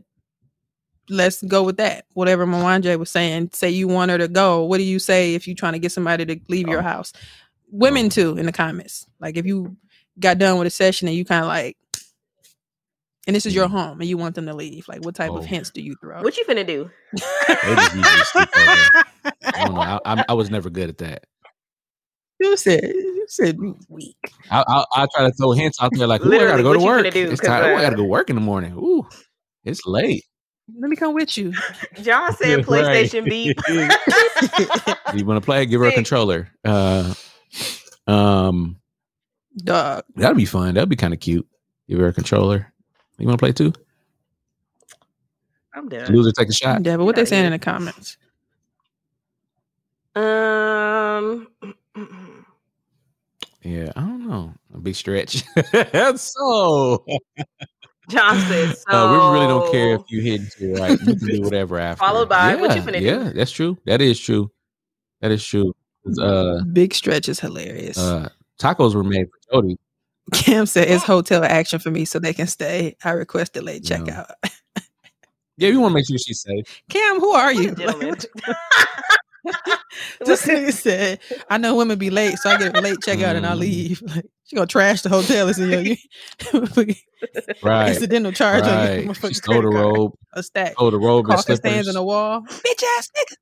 let's 1.08 1.42
go 1.44 1.62
with 1.62 1.78
that 1.78 2.04
whatever 2.12 2.44
Mwanje 2.46 2.98
was 2.98 3.08
saying 3.10 3.50
say 3.54 3.70
you 3.70 3.88
want 3.88 4.10
her 4.10 4.18
to 4.18 4.28
go 4.28 4.62
what 4.64 4.76
do 4.78 4.82
you 4.84 4.98
say 4.98 5.34
if 5.34 5.46
you're 5.46 5.56
trying 5.56 5.72
to 5.72 5.78
get 5.78 5.92
somebody 5.92 6.26
to 6.26 6.38
leave 6.48 6.68
your 6.68 6.80
Oh. 6.80 6.82
house 6.82 7.12
women 7.70 8.06
Oh. 8.06 8.08
too 8.10 8.36
in 8.36 8.44
the 8.46 8.52
comments 8.52 9.06
like 9.20 9.36
if 9.38 9.46
you 9.46 9.74
got 10.18 10.38
done 10.38 10.58
with 10.58 10.66
a 10.66 10.70
session 10.70 11.08
and 11.08 11.16
you 11.16 11.24
kind 11.24 11.42
of 11.42 11.48
like 11.48 11.76
and 13.26 13.36
this 13.36 13.44
is 13.46 13.54
your 13.54 13.68
home 13.68 14.00
and 14.00 14.08
you 14.08 14.16
want 14.16 14.34
them 14.34 14.46
to 14.46 14.54
leave 14.54 14.88
like 14.88 15.04
what 15.04 15.14
type 15.14 15.30
Oh. 15.30 15.36
of 15.38 15.44
hints 15.46 15.70
do 15.70 15.80
you 15.82 15.94
throw 16.00 16.22
What 16.22 16.36
you 16.36 16.44
finna 16.44 16.66
do? 16.66 16.90
They 17.12 17.74
just 17.74 17.94
usually 17.94 18.22
sleep 18.32 18.48
over. 18.56 19.04
I 19.44 19.64
don't 19.64 19.74
know. 19.74 19.80
I, 19.80 20.00
I, 20.04 20.24
I 20.30 20.32
was 20.34 20.50
never 20.50 20.70
good 20.70 20.88
at 20.88 20.98
that. 20.98 21.24
you 22.40 22.56
said 22.56 22.82
you 22.84 23.26
said 23.28 23.58
weak 23.88 24.16
I, 24.50 24.64
I, 24.66 24.84
I 25.02 25.06
try 25.14 25.26
to 25.26 25.32
throw 25.32 25.52
hints 25.52 25.78
out 25.82 25.92
there 25.94 26.06
like, 26.06 26.22
ooh, 26.22 26.26
I 26.26 26.28
Literally, 26.28 26.48
gotta 26.50 26.62
go 26.62 26.68
what 26.70 26.74
to 26.74 26.80
you 26.80 26.86
work. 26.86 27.06
finna 27.06 27.12
do? 27.12 27.30
It's 27.30 27.40
'Cause, 27.40 27.48
time. 27.48 27.64
Ooh, 27.64 27.74
I 27.74 27.78
uh, 27.78 27.80
gotta 27.82 27.96
go 27.96 28.04
work 28.04 28.30
in 28.30 28.36
the 28.36 28.42
morning. 28.42 28.72
Ooh, 28.74 29.06
it's 29.64 29.84
late. 29.86 30.24
let 30.78 30.88
me 30.90 30.96
come 30.96 31.12
with 31.14 31.36
you 31.36 31.52
John 32.02 32.34
said 32.36 32.58
Right. 32.68 33.10
PlayStation 33.10 33.28
beep. 33.28 33.56
you 35.14 35.24
want 35.26 35.36
to 35.42 35.44
play? 35.44 35.66
Give 35.66 35.80
her 35.80 35.88
a 35.88 35.92
controller. 36.02 36.48
Uh, 36.64 37.12
um, 38.06 38.76
dog 39.58 40.04
that'd 40.16 40.36
be 40.36 40.44
fun. 40.44 40.74
That'd 40.74 40.88
be 40.88 40.96
kind 40.96 41.12
of 41.14 41.20
cute. 41.20 41.46
Give 41.88 41.98
her 41.98 42.08
a 42.08 42.12
controller. 42.12 42.72
You 43.18 43.26
want 43.26 43.38
to 43.38 43.42
play 43.42 43.52
too? 43.52 43.72
I'm 45.74 45.88
done. 45.88 46.12
Loser 46.12 46.32
take 46.32 46.48
a 46.48 46.52
shot. 46.52 46.84
yeah 46.84 46.96
but 46.96 47.04
what 47.04 47.14
they 47.16 47.22
outta 47.22 47.28
saying 47.30 47.44
in 47.46 47.52
the 47.52 47.58
comments 47.58 48.16
Um. 50.14 51.48
Yeah, 53.62 53.92
I 53.96 54.00
don't 54.00 54.26
know. 54.26 54.54
A 54.72 54.78
big 54.78 54.94
stretch. 54.94 55.42
so 56.16 57.04
John 58.08 58.38
says 58.42 58.82
so. 58.88 58.96
uh, 58.96 59.12
we 59.12 59.34
really 59.34 59.46
don't 59.46 59.70
care 59.70 59.94
if 59.96 60.02
you 60.08 60.22
hit 60.22 60.40
it 60.58 60.78
right. 60.80 60.98
You 61.00 61.16
can 61.16 61.18
do 61.18 61.42
whatever 61.42 61.78
after. 61.78 61.98
Followed 61.98 62.28
by, 62.30 62.54
yeah, 62.54 62.60
what 62.60 62.74
you 62.76 62.80
finna 62.82 63.00
do? 63.00 63.04
Yeah, 63.04 63.30
that's 63.34 63.50
true. 63.50 63.76
That 63.84 64.00
is 64.00 64.18
true. 64.18 64.50
That 65.20 65.32
is 65.32 65.44
true. 65.44 65.74
Uh, 66.18 66.62
Big 66.72 66.94
stretch 66.94 67.28
is 67.28 67.40
hilarious. 67.40 67.98
uh, 67.98 68.30
tacos 68.58 68.94
were 68.94 69.04
made 69.04 69.26
for 69.26 69.54
Jody. 69.62 69.76
Cam 70.32 70.66
said 70.66 70.88
it's 70.90 71.04
hotel 71.04 71.42
action 71.44 71.78
for 71.78 71.90
me 71.90 72.04
so 72.04 72.18
they 72.18 72.34
can 72.34 72.46
stay. 72.46 72.96
I 73.04 73.12
requested 73.12 73.62
late 73.62 73.88
No. 73.88 73.96
checkout. 73.96 74.30
Yeah, 75.56 75.70
we 75.70 75.76
want 75.78 75.92
to 75.92 75.94
make 75.94 76.06
sure 76.06 76.18
she's 76.18 76.42
safe. 76.42 76.82
Cam, 76.88 77.18
who 77.20 77.30
are 77.32 77.46
What 77.52 77.56
a 77.56 77.62
you? 77.68 77.74
gentleman. 77.74 78.16
this 80.24 80.46
nigga 80.46 80.72
said, 80.72 81.20
I 81.48 81.56
know 81.58 81.74
women 81.76 81.98
be 81.98 82.10
late, 82.10 82.38
so 82.38 82.50
I 82.50 82.56
get 82.56 82.74
a 82.74 82.78
late 82.78 83.00
checkout 83.00 83.34
and 83.36 83.46
I 83.46 83.54
Mm. 83.54 83.58
leave. 83.58 84.02
Like, 84.06 84.26
she 84.44 84.56
gonna 84.56 84.66
trash 84.66 85.02
the 85.02 85.08
hotel 85.08 85.46
and 85.46 85.56
say, 85.56 85.64
yo, 85.64 85.80
you 85.80 85.96
Right. 87.62 87.88
incidental 87.88 88.32
charge 88.32 88.64
on 88.64 88.78
your 88.82 89.06
Right. 89.08 89.16
She 89.28 89.34
stole 89.34 89.62
the 89.62 89.68
credit 89.68 89.72
card. 89.72 89.84
robe. 89.96 90.12
A 90.34 90.42
stack. 90.42 90.72
Stole 90.72 90.90
the 90.90 90.98
robe 90.98 91.24
and 91.26 91.34
Caulking 91.34 91.56
slippers. 91.56 91.70
stands 91.70 91.88
on 91.88 91.94
the 91.94 92.04
wall. 92.04 92.42
Bitch 92.42 92.82
ass 92.98 93.10
nigga. 93.16 93.34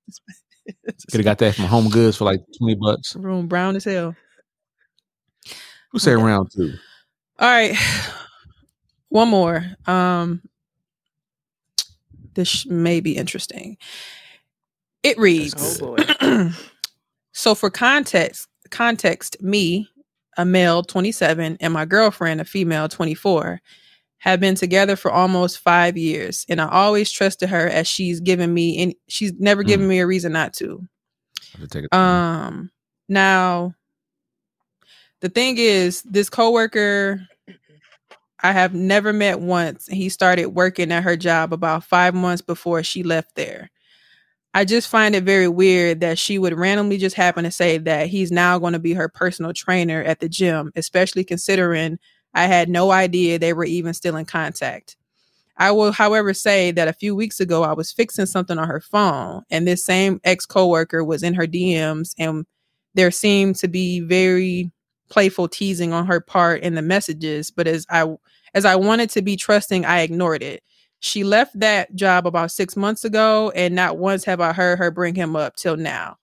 Could 1.11 1.21
have 1.21 1.25
got 1.25 1.39
that 1.39 1.55
from 1.55 1.67
Home 1.67 1.89
Goods 1.91 2.17
for 2.17 2.25
like 2.25 2.41
twenty 2.59 2.75
bucks. 2.75 3.15
Room 3.17 3.47
brown 3.49 3.77
as 3.77 3.85
hell. 3.85 4.17
Who 5.93 5.99
said 5.99 6.15
round 6.19 6.51
two? 6.53 6.75
All 7.39 7.49
right. 7.49 7.77
One 9.09 9.29
more. 9.29 9.65
Um 9.87 10.43
this 12.35 12.67
may 12.67 13.01
be 13.01 13.17
interesting. 13.17 13.79
It 15.03 15.19
reads 15.19 15.55
Oh 15.83 15.97
boy. 15.97 16.51
So 17.33 17.55
for 17.55 17.69
context, 17.69 18.49
context, 18.71 19.43
me, 19.43 19.91
a 20.39 20.45
male 20.47 20.83
27, 20.83 21.59
and 21.61 21.73
my 21.73 21.85
girlfriend, 21.85 22.41
a 22.41 22.47
female 22.47 22.89
24, 22.89 23.61
have 24.19 24.41
been 24.41 24.55
together 24.55 24.97
for 24.97 25.11
almost 25.13 25.59
5 25.59 25.99
years, 25.99 26.47
and 26.49 26.63
I 26.63 26.69
always 26.71 27.13
trusted 27.13 27.51
her 27.51 27.69
as 27.69 27.87
she's 27.87 28.21
given 28.21 28.55
me 28.55 28.83
and 28.83 28.95
she's 29.09 29.35
never 29.39 29.63
Mm. 29.63 29.67
given 29.67 29.87
me 29.89 29.99
a 30.01 30.07
reason 30.07 30.33
not 30.33 30.55
to. 30.55 30.89
Have 31.53 31.61
to 31.61 31.69
take 31.69 31.85
it. 31.85 31.95
Um 31.95 32.71
now 33.09 33.75
the 35.27 35.33
thing 35.33 35.59
is 35.59 36.03
this 36.03 36.31
coworker 36.31 37.21
I 38.45 38.53
have 38.53 38.75
never 38.75 39.13
met 39.13 39.41
once. 39.41 39.89
He 39.89 40.09
started 40.09 40.47
working 40.47 40.93
at 40.93 41.03
her 41.03 41.17
job 41.17 41.53
about 41.53 41.83
5 41.83 42.15
months 42.15 42.43
before 42.43 42.85
she 42.85 43.03
left 43.03 43.35
there. 43.35 43.73
I 44.55 44.65
just 44.65 44.87
find 44.87 45.17
it 45.17 45.25
very 45.25 45.49
weird 45.49 45.99
that 46.01 46.17
she 46.17 46.39
would 46.39 46.57
randomly 46.57 46.97
just 46.97 47.17
happen 47.17 47.43
to 47.43 47.51
say 47.51 47.77
that 47.79 48.07
he's 48.07 48.31
now 48.31 48.61
going 48.61 48.75
to 48.75 48.79
be 48.79 48.93
her 48.93 49.09
personal 49.09 49.53
trainer 49.53 50.01
at 50.01 50.21
the 50.21 50.29
gym, 50.29 50.71
especially 50.77 51.25
considering 51.25 51.99
I 52.33 52.45
had 52.45 52.69
no 52.69 52.93
idea 52.93 53.41
they 53.41 53.53
were 53.53 53.65
even 53.65 53.95
still 53.95 54.15
in 54.15 54.27
contact. 54.27 54.97
I 55.57 55.73
will, 55.73 55.91
however, 55.91 56.35
say 56.35 56.71
that 56.71 56.87
a 56.87 56.93
few 56.93 57.17
weeks 57.17 57.41
ago 57.41 57.65
I 57.65 57.73
was 57.73 57.91
fixing 57.91 58.27
something 58.27 58.59
on 58.59 58.69
her 58.69 58.81
phone, 58.81 59.43
and 59.51 59.67
this 59.67 59.85
same 59.85 60.21
ex 60.23 60.47
coworker 60.47 61.03
was 61.03 61.25
in 61.25 61.35
her 61.35 61.49
DMs, 61.49 62.15
and 62.17 62.47
there 62.95 63.11
seemed 63.11 63.57
to 63.57 63.67
be 63.67 63.99
very 63.99 64.71
playful 65.09 65.49
teasing 65.49 65.93
on 65.93 66.07
her 66.07 66.21
part 66.21 66.63
in 66.63 66.75
the 66.75 66.83
messages. 66.83 67.51
But 67.51 67.67
as 67.67 67.87
I 67.91 68.07
as 68.55 68.65
I 68.65 68.77
wanted 68.77 69.11
to 69.11 69.23
be 69.23 69.37
trusting, 69.37 69.85
I 69.85 70.01
ignored 70.01 70.43
it. 70.43 70.63
She 71.01 71.25
left 71.25 71.59
that 71.61 71.95
job 71.95 72.27
about 72.27 72.51
six 72.51 72.77
months 72.77 73.05
ago, 73.05 73.53
and 73.55 73.75
not 73.75 73.99
once 73.99 74.25
have 74.25 74.41
I 74.41 74.53
heard 74.53 74.79
her 74.79 74.91
bring 74.91 75.15
him 75.15 75.37
up 75.37 75.57
till 75.57 75.77
now. 75.77 76.17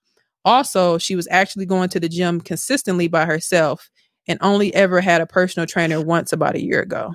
Also, 0.46 0.98
she 0.98 1.16
was 1.16 1.28
actually 1.32 1.66
going 1.66 1.90
to 1.90 2.00
the 2.00 2.10
gym 2.10 2.42
consistently 2.42 3.08
by 3.08 3.26
herself 3.26 3.90
and 4.28 4.40
only 4.42 4.74
ever 4.74 5.00
had 5.00 5.22
a 5.22 5.26
personal 5.26 5.68
trainer 5.68 6.02
once 6.02 6.34
about 6.34 6.56
a 6.56 6.62
year 6.62 6.82
ago. 6.82 7.14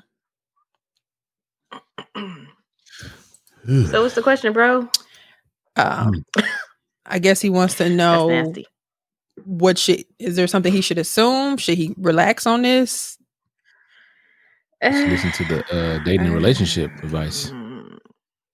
so 3.67 4.03
what's 4.03 4.15
the 4.15 4.23
question, 4.23 4.53
bro? 4.53 4.89
Um, 5.77 6.25
I 7.07 7.19
guess 7.19 7.41
he 7.41 7.51
wants 7.51 7.75
to 7.77 7.85
That's 7.85 7.95
know 7.95 8.29
nasty. 8.29 8.67
What 9.49 9.79
should 9.79 10.05
is 10.19 10.37
there 10.37 10.47
something 10.47 10.73
he 10.73 10.83
should 10.83 10.99
assume? 10.99 11.57
Should 11.57 11.79
he 11.79 11.95
relax 11.97 12.47
on 12.47 12.63
this? 12.63 13.17
Just 14.83 15.09
listen 15.09 15.33
to 15.33 15.45
the 15.45 15.65
uh, 15.75 16.05
dating 16.05 16.27
and 16.27 16.35
relationship 16.35 16.91
advice. 17.03 17.51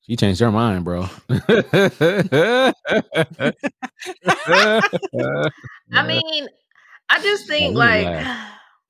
She 0.03 0.17
changed 0.17 0.41
her 0.41 0.53
mind, 0.53 0.85
bro. 0.85 1.09
I 1.29 2.73
mean, 6.07 6.49
I 7.09 7.21
just 7.23 7.49
think 7.49 7.71
we 7.71 7.77
like 7.77 8.27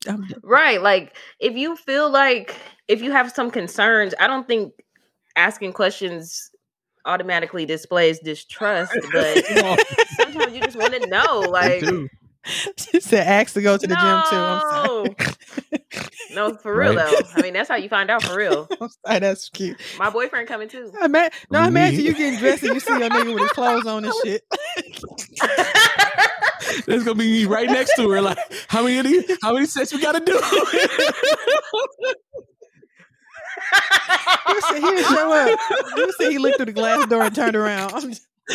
right, 0.42 0.82
like 0.82 1.16
if 1.40 1.56
you 1.56 1.76
feel 1.76 2.10
like 2.10 2.54
if 2.86 3.00
you 3.00 3.12
have 3.12 3.32
some 3.32 3.50
concerns, 3.50 4.14
I 4.20 4.26
don't 4.26 4.46
think 4.46 4.74
asking 5.36 5.72
questions 5.72 6.50
automatically 7.06 7.66
displays 7.66 8.18
distrust, 8.20 8.92
but 9.12 9.44
sometimes 10.16 10.54
you 10.54 10.60
just 10.62 10.76
want 10.76 10.94
to 10.94 11.06
know, 11.08 11.40
like 11.50 11.80
too. 11.80 12.08
she 12.76 13.00
said 13.00 13.26
ask 13.26 13.54
to 13.54 13.62
go 13.62 13.76
to 13.76 13.86
the 13.86 13.94
gym 13.94 14.22
too. 14.30 14.36
I'm 14.36 14.60
sorry. 14.60 15.16
no, 16.34 16.48
no, 16.50 16.56
for 16.62 16.76
real 16.76 16.94
Right. 16.94 17.10
though. 17.10 17.28
I 17.36 17.42
mean, 17.42 17.54
that's 17.54 17.68
how 17.68 17.76
you 17.76 17.88
find 17.88 18.10
out 18.10 18.22
for 18.22 18.36
real. 18.36 18.68
Sorry, 19.06 19.18
that's 19.20 19.48
cute. 19.48 19.80
My 19.98 20.10
boyfriend 20.10 20.46
coming 20.48 20.68
too. 20.68 20.92
I 21.00 21.08
ma- 21.08 21.28
no, 21.50 21.60
I 21.60 21.68
imagine 21.68 21.98
Me. 22.00 22.04
you 22.06 22.14
getting 22.14 22.38
dressed 22.38 22.62
and 22.64 22.74
you 22.74 22.80
see 22.80 22.98
your 22.98 23.08
nigga 23.08 23.32
with 23.34 23.42
his 23.42 23.50
clothes 23.52 23.86
on 23.86 24.04
and 24.04 24.14
shit. 24.24 24.42
There's 26.86 27.04
gonna 27.04 27.14
be 27.18 27.30
me 27.30 27.44
right 27.44 27.68
next 27.68 27.94
to 27.96 28.08
her. 28.10 28.20
Like, 28.20 28.38
how 28.68 28.82
many 28.82 28.98
of 28.98 29.04
these? 29.04 29.38
How 29.42 29.52
many 29.54 29.66
sets 29.66 29.92
we 29.92 30.00
gotta 30.00 30.20
do? 30.20 30.38
You 34.48 34.60
said 34.60 34.74
he 34.76 34.80
didn't 34.80 35.04
show 35.14 35.32
up. 35.32 35.58
You 35.96 36.12
said 36.18 36.30
he 36.32 36.38
looked 36.38 36.56
through 36.56 36.66
the 36.66 36.72
glass 36.72 37.06
door 37.06 37.22
and 37.22 37.34
turned 37.34 37.56
around. 37.56 37.92
I'm 37.94 38.10
just- 38.10 38.26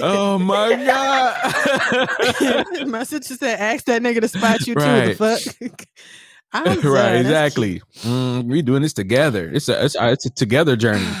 oh 0.00 0.38
my 0.38 0.74
god! 0.86 2.86
My 2.88 3.02
sister 3.04 3.34
said, 3.34 3.58
"Ask 3.58 3.84
that 3.86 4.02
nigga 4.02 4.20
to 4.20 4.28
spot 4.28 4.66
you 4.66 4.74
Right. 4.74 5.08
too." 5.08 5.14
The 5.14 5.38
fuck. 5.70 5.84
I'm 6.52 6.64
right, 6.66 6.80
sorry, 6.80 6.94
that's 6.94 7.20
exactly. 7.22 7.82
Mm, 8.02 8.44
we 8.44 8.62
doing 8.62 8.82
this 8.82 8.92
together. 8.92 9.50
It's 9.52 9.68
a 9.68 9.84
it's 9.84 9.96
a, 9.96 10.12
it's 10.12 10.26
a 10.26 10.30
together 10.30 10.76
journey. 10.76 11.06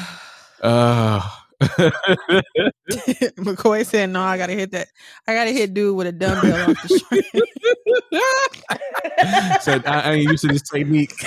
Uh, 0.62 1.20
McCoy 3.38 3.86
said, 3.86 4.10
"No, 4.10 4.22
I 4.22 4.38
gotta 4.38 4.52
hit 4.52 4.70
that. 4.72 4.88
I 5.26 5.34
gotta 5.34 5.50
hit 5.50 5.74
dude 5.74 5.96
with 5.96 6.06
a 6.06 6.12
dumbbell 6.12 6.70
off 6.70 6.82
the 6.82 6.98
street." 6.98 7.24
Said 9.62 9.86
I, 9.86 10.00
I 10.00 10.12
ain't 10.12 10.30
used 10.30 10.42
to 10.42 10.48
this 10.48 10.62
technique. 10.62 11.12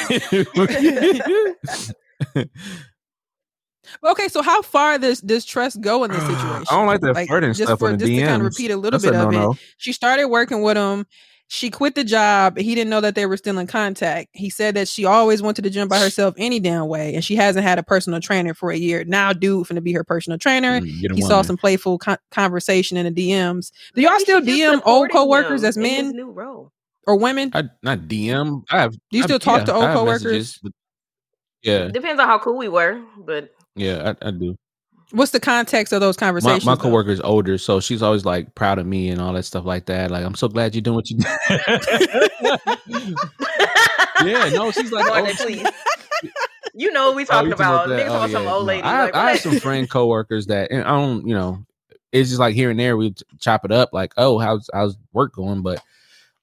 okay, 4.03 4.27
so 4.27 4.41
how 4.41 4.61
far 4.61 4.97
does 4.97 5.21
does 5.21 5.45
trust 5.45 5.81
go 5.81 6.03
in 6.03 6.11
this 6.11 6.21
situation? 6.21 6.65
I 6.69 6.75
don't 6.75 6.87
like 6.87 7.01
that 7.01 7.27
flirting 7.27 7.53
just 7.53 7.63
stuff 7.63 7.79
for 7.79 7.95
just 7.95 8.11
to 8.11 8.21
kind 8.21 8.41
of 8.41 8.45
repeat 8.45 8.71
a 8.71 8.77
little 8.77 8.99
That's 8.99 9.11
bit 9.11 9.15
a 9.15 9.27
of 9.27 9.53
it. 9.53 9.59
She 9.77 9.93
started 9.93 10.27
working 10.27 10.61
with 10.61 10.77
him, 10.77 11.05
she 11.49 11.69
quit 11.69 11.95
the 11.95 12.03
job. 12.03 12.57
He 12.57 12.75
didn't 12.75 12.89
know 12.89 12.99
that 13.01 13.15
they 13.15 13.25
were 13.25 13.37
still 13.37 13.57
in 13.57 13.67
contact. 13.67 14.29
He 14.33 14.49
said 14.49 14.75
that 14.75 14.87
she 14.87 15.05
always 15.05 15.41
went 15.41 15.55
to 15.55 15.61
the 15.61 15.69
gym 15.69 15.87
by 15.87 15.99
herself 15.99 16.33
any 16.37 16.59
damn 16.59 16.87
way, 16.87 17.15
and 17.15 17.23
she 17.23 17.35
hasn't 17.35 17.63
had 17.65 17.79
a 17.79 17.83
personal 17.83 18.19
trainer 18.19 18.53
for 18.53 18.71
a 18.71 18.77
year. 18.77 19.03
Now, 19.05 19.31
dude, 19.33 19.65
finna 19.67 19.81
be 19.81 19.93
her 19.93 20.03
personal 20.03 20.37
trainer. 20.37 20.81
Mm, 20.81 21.15
He 21.15 21.21
saw 21.21 21.29
woman. 21.29 21.43
some 21.45 21.57
playful 21.57 21.97
con- 21.99 22.17
conversation 22.31 22.97
in 22.97 23.11
the 23.13 23.29
DMs. 23.31 23.71
Do 23.95 24.01
y'all 24.01 24.19
still 24.19 24.41
DM 24.41 24.81
old 24.85 25.09
coworkers 25.11 25.63
as 25.63 25.77
men 25.77 26.11
new 26.11 26.31
role. 26.31 26.71
or 27.05 27.15
women? 27.17 27.51
I 27.53 27.63
not 27.81 27.99
DM. 28.07 28.63
I 28.69 28.79
have. 28.81 28.91
Do 28.91 29.17
you 29.17 29.23
I- 29.23 29.25
still 29.27 29.39
talk 29.39 29.65
to 29.65 29.73
old 29.73 29.85
coworkers? 29.85 30.23
messages, 30.23 30.59
but- 30.61 30.71
Yeah, 31.63 31.87
Depends 31.87 32.19
on 32.21 32.27
how 32.27 32.39
cool 32.39 32.57
we 32.57 32.67
were, 32.67 33.01
but 33.17 33.53
yeah, 33.75 34.13
I, 34.21 34.27
I 34.27 34.31
do. 34.31 34.55
What's 35.11 35.31
the 35.31 35.39
context 35.39 35.93
of 35.93 36.01
those 36.01 36.17
conversations? 36.17 36.65
my 36.65 36.75
though? 36.75 36.81
coworker 36.83 37.11
is 37.11 37.21
older, 37.21 37.57
so 37.57 37.79
she's 37.79 38.01
always 38.01 38.25
like 38.25 38.53
proud 38.55 38.77
of 38.77 38.85
me 38.85 39.09
and 39.09 39.21
all 39.21 39.31
that 39.33 39.43
stuff 39.43 39.63
like 39.65 39.85
that. 39.85 40.11
Like, 40.11 40.25
I'm 40.25 40.35
so 40.35 40.47
glad 40.49 40.75
you're 40.75 40.81
doing 40.81 40.95
what 40.95 41.09
you 41.09 41.17
do. 41.17 41.25
yeah, 44.25 44.49
no, 44.49 44.71
she's 44.71 44.91
like, 44.91 45.05
oh, 45.09 45.33
please. 45.45 45.65
You 46.73 46.91
know 46.91 47.07
what 47.07 47.15
we 47.15 47.23
Oh, 47.23 47.25
talking 47.25 47.47
you 47.49 47.53
about. 47.53 47.89
that? 47.89 48.05
Niggas 48.05 48.09
Oh, 48.09 48.19
want 48.19 48.31
some 48.31 48.47
old 48.47 48.63
no. 48.63 48.67
lady. 48.67 48.83
I, 48.83 49.05
like, 49.05 49.15
I 49.15 49.31
have 49.31 49.39
some 49.39 49.59
friend 49.59 49.89
coworkers 49.89 50.47
that, 50.47 50.71
and 50.71 50.83
I 50.83 50.89
don't, 50.91 51.27
you 51.27 51.33
know, 51.33 51.63
it's 52.11 52.29
just 52.29 52.39
like 52.39 52.55
here 52.55 52.69
and 52.69 52.79
there 52.79 52.97
we 52.97 53.13
chop 53.39 53.65
it 53.65 53.71
up, 53.71 53.89
like, 53.93 54.13
oh, 54.17 54.39
how's 54.39 54.69
how's 54.73 54.97
work 55.13 55.33
going? 55.33 55.61
But 55.61 55.81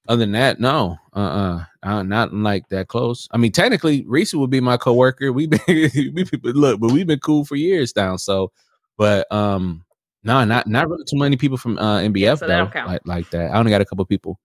other 0.07 0.19
than 0.19 0.33
that, 0.33 0.59
no, 0.59 0.97
uh, 1.15 1.19
uh 1.19 1.65
uh, 1.83 2.03
not 2.03 2.33
like 2.33 2.67
that 2.69 2.87
close. 2.87 3.27
I 3.31 3.37
mean, 3.37 3.51
technically, 3.51 4.03
Reese 4.07 4.33
would 4.33 4.49
be 4.49 4.61
my 4.61 4.77
coworker. 4.77 5.31
We've 5.31 5.49
been, 5.49 5.61
we 5.67 6.25
people 6.25 6.51
look, 6.51 6.79
but 6.79 6.91
we've 6.91 7.07
been 7.07 7.19
cool 7.19 7.45
for 7.45 7.55
years 7.55 7.95
now. 7.95 8.15
So, 8.17 8.51
but 8.97 9.31
um, 9.31 9.85
no, 10.23 10.43
not 10.43 10.67
not 10.67 10.89
really 10.89 11.05
too 11.05 11.17
many 11.17 11.37
people 11.37 11.57
from 11.57 11.77
uh 11.77 11.99
NBF 11.99 12.39
so 12.39 12.47
though, 12.47 12.69
like 12.87 13.01
like 13.05 13.29
that. 13.31 13.51
I 13.51 13.59
only 13.59 13.71
got 13.71 13.81
a 13.81 13.85
couple 13.85 14.05
people, 14.05 14.39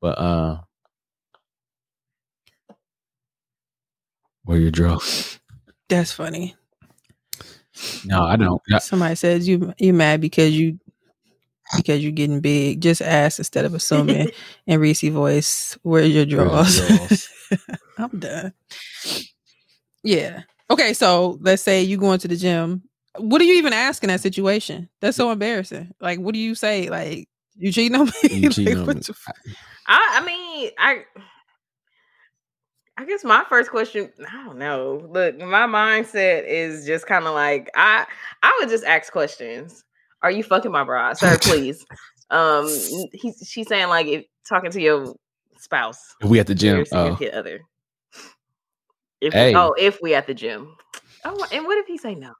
but 0.00 0.18
uh, 0.18 0.58
where 4.44 4.58
your 4.58 4.70
drill? 4.70 5.02
That's 5.88 6.12
funny. 6.12 6.54
No, 8.04 8.22
I 8.24 8.36
don't. 8.36 8.60
Somebody 8.80 9.14
says 9.14 9.48
you 9.48 9.72
you 9.78 9.94
mad 9.94 10.20
because 10.20 10.52
you 10.52 10.78
because 11.76 12.02
you're 12.02 12.12
getting 12.12 12.40
big. 12.40 12.80
Just 12.80 13.02
ask 13.02 13.38
instead 13.38 13.64
of 13.64 13.74
assuming. 13.74 14.28
and 14.66 14.80
Reese 14.80 15.02
voice, 15.02 15.76
where's 15.82 16.10
your 16.10 16.24
Where's 16.26 16.76
drawers? 16.76 16.78
your 16.78 16.88
drawers? 16.88 17.28
I'm 17.98 18.18
done. 18.18 18.52
Yeah. 20.02 20.42
Okay, 20.70 20.94
so 20.94 21.38
let's 21.42 21.62
say 21.62 21.82
you 21.82 21.96
going 21.98 22.18
to 22.20 22.28
the 22.28 22.36
gym. 22.36 22.82
What 23.18 23.38
do 23.40 23.44
you 23.44 23.54
even 23.54 23.72
ask 23.74 24.02
in 24.02 24.08
that 24.08 24.20
situation? 24.20 24.88
That's 25.00 25.16
so 25.16 25.30
embarrassing. 25.30 25.92
Like, 26.00 26.18
what 26.18 26.32
do 26.32 26.38
you 26.38 26.54
say? 26.54 26.88
Like, 26.88 27.28
you 27.56 27.70
cheating 27.70 27.98
on 27.98 28.06
me? 28.06 28.12
You 28.30 28.50
cheating 28.50 28.74
Like, 28.74 28.80
on 28.80 28.86
what 28.86 28.96
me. 28.96 29.02
the 29.02 29.12
f- 29.12 29.34
I, 29.86 30.18
I 30.20 30.24
mean, 30.24 30.70
I, 30.78 31.04
I 32.96 33.04
guess 33.04 33.22
my 33.24 33.44
first 33.48 33.70
question, 33.70 34.10
I 34.30 34.44
don't 34.44 34.58
know. 34.58 35.06
Look, 35.10 35.38
my 35.38 35.66
mindset 35.66 36.46
is 36.46 36.86
just 36.86 37.06
kind 37.06 37.26
of 37.26 37.34
like 37.34 37.70
I, 37.74 38.06
I 38.42 38.56
would 38.60 38.70
just 38.70 38.84
ask 38.84 39.12
questions. 39.12 39.84
Are 40.22 40.30
you 40.30 40.42
fucking 40.42 40.70
my 40.72 40.84
bra, 40.84 41.12
sir? 41.14 41.36
Please. 41.42 41.84
um, 42.30 42.66
he's 43.12 43.42
she's 43.48 43.68
saying 43.68 43.88
like 43.88 44.06
if 44.06 44.24
talking 44.48 44.70
to 44.70 44.80
your 44.80 45.14
spouse, 45.58 45.98
If 46.20 46.28
we 46.28 46.38
at 46.40 46.46
the 46.46 46.54
gym. 46.54 46.78
Oh, 46.80 46.84
significant 46.84 47.34
other. 47.34 47.60
If 49.20 49.32
Hey. 49.32 49.54
oh, 49.54 49.74
if 49.78 49.98
we 50.02 50.14
at 50.14 50.26
the 50.26 50.34
gym. 50.34 50.74
Oh, 51.24 51.46
and 51.52 51.64
what 51.64 51.78
if 51.78 51.86
he 51.86 51.96
say 51.98 52.14
no? 52.14 52.32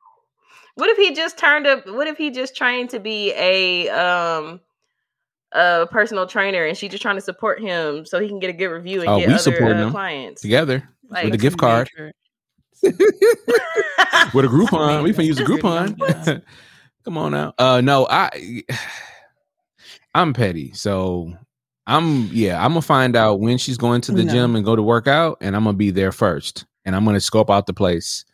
What 0.75 0.89
if 0.91 0.97
he 0.97 1.15
just 1.15 1.39
turned 1.39 1.67
up? 1.67 1.87
What 1.87 2.07
if 2.07 2.17
he 2.17 2.31
just 2.31 2.57
trained 2.57 2.91
to 2.91 2.99
be 3.01 3.33
a 3.37 3.89
um 3.91 4.61
a 5.53 5.87
personal 5.91 6.27
trainer 6.27 6.65
and 6.65 6.77
she 6.77 6.89
just 6.89 7.03
trying 7.03 7.17
to 7.17 7.21
support 7.21 7.61
him 7.61 8.07
so 8.07 8.19
he 8.19 8.27
can 8.29 8.39
get 8.39 8.49
a 8.51 8.55
good 8.55 8.69
review 8.69 9.01
and 9.01 9.09
Oh, 9.11 9.19
get 9.19 9.29
we 9.29 9.35
other 9.35 9.43
support 9.43 9.73
uh, 9.77 9.87
him. 9.87 9.91
clients? 9.91 10.41
together 10.43 10.89
Like- 11.09 11.25
with 11.27 11.35
a 11.35 11.39
gift 11.39 11.59
card. 11.59 11.91
with 12.83 12.95
a 14.45 14.49
Groupon. 14.49 15.03
We 15.05 15.13
can 15.13 15.25
use 15.25 15.39
a 15.39 15.45
Groupon. 15.51 16.43
Come 17.05 17.19
on 17.19 17.33
now. 17.33 17.55
Uh, 17.59 17.81
no, 17.81 18.07
I, 18.09 18.63
I'm 20.15 20.33
petty, 20.33 20.73
so 20.73 21.33
I'm 21.87 22.27
yeah. 22.33 22.63
I'm 22.63 22.71
gonna 22.73 22.83
find 22.83 23.17
out 23.17 23.41
when 23.41 23.59
she's 23.59 23.77
going 23.79 24.01
to 24.03 24.13
the 24.13 24.25
No. 24.25 24.33
gym 24.33 24.57
and 24.57 24.65
go 24.65 24.77
to 24.77 24.83
work 24.83 25.07
out, 25.07 25.39
and 25.41 25.57
I'm 25.57 25.65
gonna 25.65 25.77
be 25.77 25.91
there 25.91 26.13
first, 26.13 26.65
and 26.85 26.95
I'm 26.95 27.05
gonna 27.05 27.21
scope 27.21 27.51
out 27.51 27.67
the 27.67 27.73
place, 27.75 28.25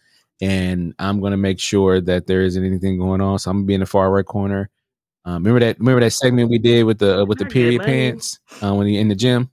and 0.41 0.95
I'm 0.99 1.21
gonna 1.21 1.37
make 1.37 1.61
sure 1.61 2.01
that 2.01 2.27
there 2.27 2.43
isn't 2.43 2.65
anything 2.65 2.99
going 2.99 3.21
on. 3.21 3.39
So 3.39 3.51
I'm 3.51 3.59
gonna 3.59 3.67
be 3.67 3.75
in 3.75 3.81
the 3.81 3.87
far 3.87 4.11
right 4.11 4.25
corner. 4.27 4.71
Um, 5.25 5.43
remember 5.45 5.61
that? 5.61 5.79
Remember 5.79 6.01
that 6.01 6.11
segment 6.13 6.51
we 6.51 6.59
did 6.59 6.85
with 6.85 6.99
the 6.99 7.25
with 7.25 7.39
the 7.39 7.47
period 7.47 7.83
pants 7.83 8.39
uh, 8.63 8.75
when 8.75 8.87
he 8.87 8.99
in 8.99 9.09
the 9.09 9.15
gym? 9.15 9.51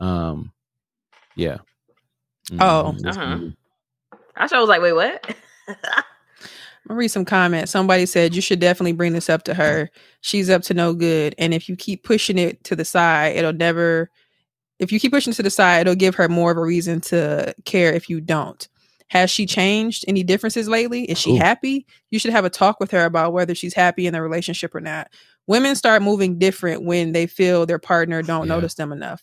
Um, 0.00 0.52
yeah. 1.36 1.58
Oh. 2.60 2.94
Mhm, 2.96 3.00
that's 3.02 3.16
Uh-huh. 3.16 3.38
I 4.36 4.60
was 4.60 4.68
like, 4.68 4.82
wait, 4.82 4.92
what? 4.92 5.34
I'm 6.84 6.88
gonna 6.88 6.98
read 6.98 7.08
some 7.08 7.24
comments. 7.24 7.72
Somebody 7.72 8.04
said 8.04 8.34
you 8.34 8.42
should 8.42 8.60
definitely 8.60 8.92
bring 8.92 9.14
this 9.14 9.30
up 9.30 9.42
to 9.44 9.54
her. 9.54 9.90
She's 10.20 10.50
up 10.50 10.62
to 10.64 10.74
no 10.74 10.92
good, 10.94 11.34
and 11.38 11.54
if 11.54 11.68
you 11.68 11.76
keep 11.76 12.04
pushing 12.04 12.36
it 12.38 12.62
to 12.64 12.76
the 12.76 12.84
side, 12.84 13.36
it'll 13.36 13.52
never. 13.54 14.10
If 14.78 14.92
you 14.92 15.00
keep 15.00 15.12
pushing 15.12 15.30
it 15.32 15.36
to 15.36 15.42
the 15.42 15.50
side, 15.50 15.82
it'll 15.82 15.94
give 15.94 16.14
her 16.16 16.28
more 16.28 16.50
of 16.50 16.58
a 16.58 16.62
reason 16.62 17.00
to 17.02 17.54
care. 17.64 17.92
If 17.92 18.10
you 18.10 18.20
don't, 18.20 18.68
has 19.08 19.30
she 19.30 19.46
changed 19.46 20.04
any 20.08 20.22
differences 20.22 20.68
lately? 20.68 21.04
Is 21.04 21.16
she 21.18 21.32
Ooh. 21.36 21.38
happy? 21.38 21.86
You 22.10 22.18
should 22.18 22.32
have 22.32 22.44
a 22.44 22.50
talk 22.50 22.80
with 22.80 22.90
her 22.90 23.04
about 23.06 23.32
whether 23.32 23.54
she's 23.54 23.72
happy 23.74 24.06
in 24.06 24.12
the 24.12 24.20
relationship 24.20 24.74
or 24.74 24.80
not. 24.80 25.08
Women 25.46 25.76
start 25.76 26.02
moving 26.02 26.38
different 26.38 26.84
when 26.84 27.12
they 27.12 27.26
feel 27.26 27.64
their 27.64 27.78
partner 27.78 28.22
don't 28.22 28.46
Yeah. 28.46 28.54
notice 28.54 28.74
them 28.74 28.92
enough. 28.92 29.22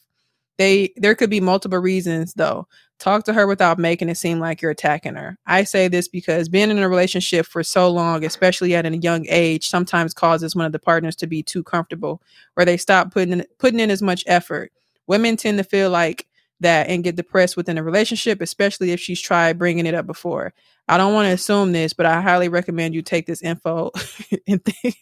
They 0.61 0.93
there 0.95 1.15
could 1.15 1.31
be 1.31 1.41
multiple 1.41 1.79
reasons 1.79 2.35
though. 2.35 2.67
Talk 2.99 3.23
to 3.23 3.33
her 3.33 3.47
without 3.47 3.79
making 3.79 4.09
it 4.09 4.15
seem 4.15 4.37
like 4.37 4.61
you're 4.61 4.69
attacking 4.69 5.15
her. 5.15 5.39
I 5.47 5.63
say 5.63 5.87
this 5.87 6.07
because 6.07 6.49
being 6.49 6.69
in 6.69 6.77
a 6.77 6.87
relationship 6.87 7.47
for 7.47 7.63
so 7.63 7.89
long, 7.89 8.23
especially 8.23 8.75
at 8.75 8.85
a 8.85 8.95
young 8.95 9.25
age, 9.27 9.67
sometimes 9.67 10.13
causes 10.13 10.55
one 10.55 10.67
of 10.67 10.71
the 10.71 10.77
partners 10.77 11.15
to 11.15 11.25
be 11.25 11.41
too 11.41 11.63
comfortable 11.63 12.21
or 12.55 12.63
they 12.63 12.77
stop 12.77 13.11
putting 13.11 13.33
in, 13.33 13.45
putting 13.57 13.79
in 13.79 13.89
as 13.89 14.03
much 14.03 14.23
effort. 14.27 14.71
Women 15.07 15.35
tend 15.35 15.57
to 15.57 15.63
feel 15.63 15.89
like 15.89 16.27
that 16.59 16.89
and 16.89 17.03
get 17.03 17.15
depressed 17.15 17.57
within 17.57 17.79
a 17.79 17.83
relationship, 17.83 18.39
especially 18.39 18.91
if 18.91 18.99
she's 18.99 19.19
tried 19.19 19.57
bringing 19.57 19.87
it 19.87 19.95
up 19.95 20.05
before. 20.05 20.53
I 20.87 20.97
don't 20.97 21.15
want 21.15 21.25
to 21.25 21.33
assume 21.33 21.71
this, 21.71 21.93
but 21.93 22.05
I 22.05 22.21
highly 22.21 22.49
recommend 22.49 22.93
you 22.93 23.01
take 23.01 23.25
this 23.25 23.41
info 23.41 23.89
and 24.47 24.63
think, 24.63 24.95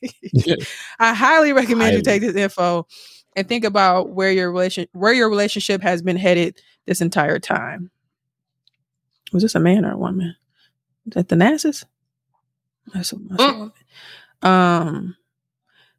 I 0.99 1.13
highly 1.13 1.51
recommend 1.51 1.97
you 1.97 2.01
take 2.01 2.21
this 2.21 2.37
info 2.37 2.87
and 3.39 3.47
think 3.47 3.63
about 3.65 4.09
where 4.09 4.31
your 4.31 4.51
relation 4.51 4.87
where 4.93 5.13
your 5.13 5.29
relationship 5.29 5.81
has 5.81 6.01
been 6.01 6.17
headed 6.17 6.61
this 6.85 7.01
entire 7.01 7.39
time. 7.39 7.89
Was 9.33 9.43
this 9.43 9.55
a 9.55 9.59
man 9.59 9.85
or 9.85 9.93
a 9.93 9.97
woman? 9.97 10.35
Is 11.07 11.13
that 11.13 11.29
the 11.29 11.35
Nassus? 11.35 11.85
That's 12.93 13.11
a, 13.13 13.15
that's 13.29 13.43
a 13.43 13.47
Mm. 13.47 13.57
woman. 13.57 13.73
Um 14.41 15.15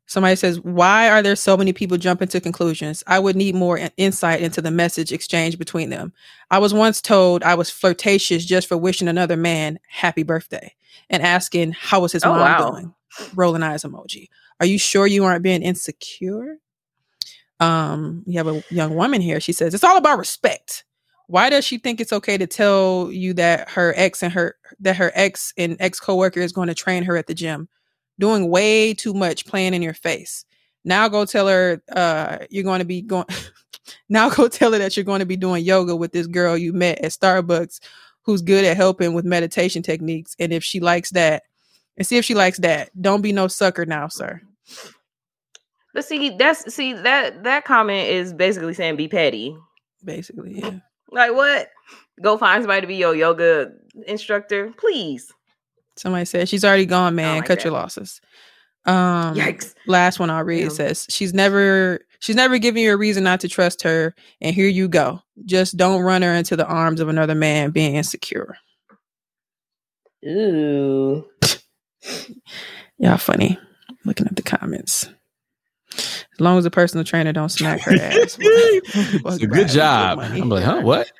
somebody 0.06 0.34
says, 0.36 0.60
Why 0.60 1.08
are 1.10 1.22
there 1.22 1.36
so 1.36 1.56
many 1.56 1.72
people 1.72 1.96
jumping 1.96 2.28
to 2.28 2.40
conclusions? 2.40 3.02
I 3.06 3.18
would 3.18 3.36
need 3.36 3.54
more 3.54 3.78
insight 3.96 4.40
into 4.40 4.60
the 4.60 4.70
message 4.70 5.12
exchange 5.12 5.58
between 5.58 5.90
them. 5.90 6.12
I 6.50 6.58
was 6.58 6.74
once 6.74 7.00
told 7.00 7.42
I 7.42 7.54
was 7.54 7.70
flirtatious 7.70 8.44
just 8.44 8.66
for 8.68 8.76
wishing 8.76 9.08
another 9.08 9.36
man 9.36 9.78
happy 9.88 10.22
birthday 10.24 10.74
and 11.08 11.22
asking 11.22 11.72
how 11.72 12.00
was 12.00 12.12
his 12.12 12.24
Oh, 12.24 12.30
mom 12.30 12.40
wow. 12.40 12.70
doing? 12.70 12.94
Rolling 13.34 13.62
eyes 13.62 13.84
emoji. 13.84 14.28
Are 14.58 14.66
you 14.66 14.78
sure 14.78 15.06
you 15.06 15.24
aren't 15.24 15.42
being 15.42 15.62
insecure? 15.62 16.56
Um, 17.60 18.22
you 18.26 18.38
have 18.38 18.48
a 18.48 18.62
young 18.70 18.94
woman 18.94 19.20
here. 19.20 19.40
She 19.40 19.52
says 19.52 19.74
it's 19.74 19.84
all 19.84 19.96
about 19.96 20.18
respect. 20.18 20.84
Why 21.26 21.50
does 21.50 21.64
she 21.64 21.78
think 21.78 22.00
it's 22.00 22.12
okay 22.12 22.36
to 22.36 22.46
tell 22.46 23.10
you 23.12 23.34
that 23.34 23.68
her 23.70 23.94
ex 23.96 24.22
and 24.22 24.32
her 24.32 24.56
that 24.80 24.96
her 24.96 25.12
ex 25.14 25.52
and 25.56 25.76
ex 25.78 26.00
coworker 26.00 26.40
is 26.40 26.52
going 26.52 26.68
to 26.68 26.74
train 26.74 27.04
her 27.04 27.16
at 27.16 27.26
the 27.26 27.34
gym, 27.34 27.68
doing 28.18 28.48
way 28.50 28.94
too 28.94 29.14
much 29.14 29.46
playing 29.46 29.74
in 29.74 29.82
your 29.82 29.94
face? 29.94 30.44
Now 30.84 31.08
go 31.08 31.24
tell 31.24 31.46
her 31.48 31.82
uh 31.92 32.38
you're 32.50 32.64
going 32.64 32.80
to 32.80 32.84
be 32.84 33.02
going. 33.02 33.26
now 34.08 34.30
go 34.30 34.48
tell 34.48 34.72
her 34.72 34.78
that 34.78 34.96
you're 34.96 35.04
going 35.04 35.20
to 35.20 35.26
be 35.26 35.36
doing 35.36 35.64
yoga 35.64 35.94
with 35.94 36.12
this 36.12 36.26
girl 36.26 36.56
you 36.56 36.72
met 36.72 36.98
at 37.00 37.12
Starbucks, 37.12 37.80
who's 38.22 38.42
good 38.42 38.64
at 38.64 38.76
helping 38.76 39.12
with 39.12 39.24
meditation 39.24 39.82
techniques. 39.82 40.34
And 40.38 40.52
if 40.52 40.64
she 40.64 40.80
likes 40.80 41.10
that, 41.10 41.44
and 42.00 42.06
see 42.06 42.16
if 42.16 42.24
she 42.24 42.34
likes 42.34 42.58
that. 42.58 42.90
Don't 43.00 43.20
be 43.20 43.30
no 43.30 43.46
sucker 43.46 43.84
now, 43.84 44.08
sir. 44.08 44.40
But 45.94 46.04
see, 46.04 46.30
that's 46.30 46.72
see 46.72 46.92
that 46.92 47.44
that 47.44 47.64
comment 47.64 48.08
is 48.08 48.32
basically 48.32 48.74
saying 48.74 48.96
be 48.96 49.08
petty. 49.08 49.56
Basically, 50.04 50.58
yeah. 50.60 50.78
Like 51.10 51.32
what? 51.34 51.68
Go 52.22 52.36
find 52.38 52.62
somebody 52.62 52.82
to 52.82 52.86
be 52.86 52.96
your 52.96 53.14
yoga 53.14 53.72
instructor, 54.06 54.72
please. 54.78 55.32
Somebody 55.96 56.24
said 56.24 56.48
she's 56.48 56.64
already 56.64 56.86
gone, 56.86 57.14
man. 57.14 57.38
like 57.38 57.46
Cut 57.46 57.58
that. 57.58 57.64
your 57.64 57.72
losses. 57.72 58.20
Um 58.86 59.34
Yikes. 59.34 59.74
last 59.86 60.18
one 60.18 60.30
I'll 60.30 60.44
read 60.44 60.60
Damn. 60.62 60.70
says 60.70 61.06
she's 61.10 61.34
never 61.34 62.00
she's 62.20 62.36
never 62.36 62.56
given 62.58 62.82
you 62.82 62.92
a 62.92 62.96
reason 62.96 63.24
not 63.24 63.40
to 63.40 63.48
trust 63.48 63.82
her, 63.82 64.14
and 64.40 64.54
here 64.54 64.68
you 64.68 64.88
go. 64.88 65.20
Just 65.44 65.76
don't 65.76 66.02
run 66.02 66.22
her 66.22 66.32
into 66.32 66.56
the 66.56 66.66
arms 66.66 67.00
of 67.00 67.08
another 67.08 67.34
man 67.34 67.70
being 67.72 67.96
insecure. 67.96 68.56
Ooh. 70.26 71.26
Y'all 72.98 73.16
funny. 73.16 73.58
Looking 74.04 74.26
at 74.26 74.36
the 74.36 74.42
comments. 74.42 75.08
As 75.96 76.40
long 76.40 76.56
as 76.58 76.64
the 76.64 76.70
personal 76.70 77.04
trainer 77.04 77.32
don't 77.32 77.48
smack 77.48 77.80
her 77.82 77.92
ass. 77.94 78.38
A 79.42 79.46
good 79.46 79.68
job. 79.68 80.18
I'm 80.20 80.48
like, 80.48 80.64
huh? 80.64 80.80
What? 80.82 81.10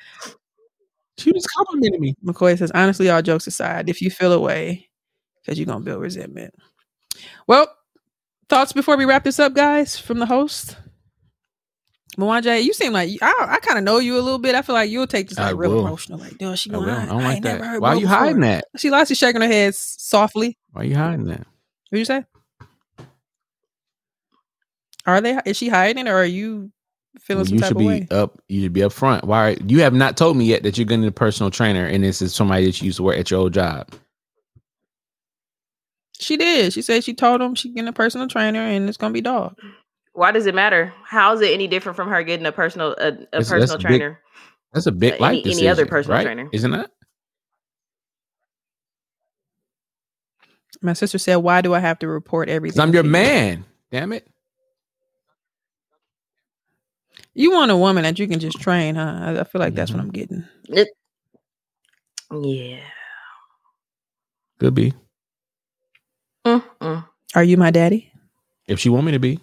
She 1.17 1.31
was 1.31 1.45
complimenting 1.45 2.01
me. 2.01 2.15
McCoy 2.25 2.57
says, 2.57 2.71
honestly, 2.71 3.09
all 3.09 3.21
jokes 3.21 3.45
aside, 3.47 3.89
if 3.89 4.01
you 4.01 4.09
feel 4.09 4.33
away, 4.33 4.89
because 5.43 5.59
you're 5.59 5.65
gonna 5.67 5.81
build 5.83 6.01
resentment. 6.01 6.53
Well, 7.47 7.67
thoughts 8.49 8.73
before 8.73 8.97
we 8.97 9.05
wrap 9.05 9.23
this 9.23 9.39
up, 9.39 9.53
guys, 9.53 9.99
from 9.99 10.19
the 10.19 10.25
host. 10.25 10.77
Mwanje, 12.17 12.63
you 12.63 12.73
seem 12.73 12.91
like 12.91 13.09
I, 13.21 13.47
I 13.51 13.59
kind 13.59 13.77
of 13.77 13.83
know 13.85 13.99
you 13.99 14.15
a 14.17 14.19
little 14.21 14.39
bit. 14.39 14.53
I 14.55 14.61
feel 14.63 14.75
like 14.75 14.89
you'll 14.89 15.07
take 15.07 15.29
this 15.29 15.37
I 15.37 15.47
like 15.51 15.55
real 15.57 15.71
will. 15.71 15.85
emotional. 15.87 16.19
Like, 16.19 16.37
dude, 16.37 16.57
she 16.59 16.69
going. 16.69 16.89
I, 16.89 17.03
I 17.03 17.05
don't 17.05 17.23
like 17.23 17.43
never 17.43 17.59
that. 17.59 17.65
heard 17.65 17.81
Why 17.81 17.89
are 17.89 17.95
you 17.95 18.01
before." 18.01 18.17
hiding 18.17 18.41
that? 18.41 18.65
She 18.77 18.89
lost. 18.89 19.07
She's 19.09 19.17
shaking 19.17 19.41
her 19.41 19.47
head 19.47 19.75
softly. 19.75 20.57
Why 20.71 20.81
are 20.81 20.85
you 20.85 20.95
hiding 20.95 21.25
that? 21.25 21.45
What 21.89 21.99
you 21.99 22.05
say? 22.05 22.25
Are 25.05 25.21
they? 25.21 25.37
Is 25.45 25.57
she 25.57 25.67
hiding, 25.69 26.07
or 26.07 26.15
are 26.15 26.25
you 26.25 26.71
feeling 27.19 27.45
some 27.45 27.55
you 27.55 27.59
type 27.61 27.67
should 27.69 27.77
of 27.77 27.79
be 27.79 27.87
way? 27.87 28.07
up. 28.11 28.39
You 28.47 28.61
should 28.61 28.73
be 28.73 28.83
up 28.83 28.93
front. 28.93 29.25
Why? 29.25 29.57
You 29.65 29.81
have 29.81 29.93
not 29.93 30.17
told 30.17 30.37
me 30.37 30.45
yet 30.45 30.63
that 30.63 30.77
you're 30.77 30.85
getting 30.85 31.05
a 31.05 31.11
personal 31.11 31.49
trainer, 31.51 31.85
and 31.85 32.03
this 32.03 32.21
is 32.21 32.33
somebody 32.35 32.65
that 32.65 32.79
you 32.81 32.85
used 32.87 32.97
to 32.97 33.03
work 33.03 33.17
at 33.17 33.31
your 33.31 33.39
old 33.41 33.53
job. 33.53 33.89
She 36.19 36.37
did. 36.37 36.71
She 36.71 36.81
said 36.83 37.03
she 37.03 37.15
told 37.15 37.41
him 37.41 37.55
she 37.55 37.69
getting 37.69 37.87
a 37.87 37.93
personal 37.93 38.27
trainer, 38.27 38.61
and 38.61 38.87
it's 38.87 38.97
gonna 38.97 39.13
be 39.13 39.21
dog. 39.21 39.57
Why 40.13 40.31
does 40.31 40.45
it 40.45 40.53
matter? 40.53 40.93
How 41.05 41.33
is 41.33 41.41
it 41.41 41.51
any 41.51 41.67
different 41.67 41.95
from 41.95 42.09
her 42.09 42.21
getting 42.21 42.45
a 42.45 42.51
personal 42.51 42.89
a, 42.99 43.07
a 43.07 43.11
That's- 43.11 43.27
that's 43.31 43.49
personal 43.49 43.75
a 43.75 43.77
big- 43.79 43.87
trainer? 43.87 44.19
That's 44.73 44.85
a 44.85 44.91
big 44.91 45.13
Uh, 45.13 45.17
life 45.19 45.41
any- 45.43 45.51
any 45.53 45.67
other 45.67 45.85
personal 45.85 46.17
right? 46.17 46.23
trainer. 46.23 46.47
isn't 46.51 46.73
it? 46.73 46.89
My 50.81 50.93
sister 50.93 51.17
said, 51.17 51.35
"Why 51.37 51.61
do 51.61 51.73
I 51.73 51.79
have 51.79 51.99
to 51.99 52.07
report 52.07 52.49
everything?" 52.49 52.81
I'm 52.81 52.93
your 52.93 53.03
man. 53.03 53.65
Damn 53.91 54.13
it. 54.13 54.27
You 57.33 57.51
want 57.51 57.71
a 57.71 57.77
woman 57.77 58.03
that 58.03 58.19
you 58.19 58.27
can 58.27 58.39
just 58.39 58.59
train, 58.59 58.95
huh? 58.95 59.19
I, 59.21 59.39
I 59.39 59.43
feel 59.43 59.59
like 59.61 59.73
that's 59.75 59.91
Mm-hmm. 59.91 59.99
what 59.99 60.03
I'm 60.03 60.11
getting. 60.11 60.43
It, 60.69 60.87
yeah. 62.31 62.79
Could 64.59 64.75
be 64.75 64.93
Mm-mm. 66.45 67.05
Are 67.35 67.43
you 67.43 67.57
my 67.57 67.71
daddy? 67.71 68.11
if 68.67 68.79
she 68.79 68.89
want 68.89 69.05
me 69.05 69.11
to 69.11 69.19
be. 69.19 69.39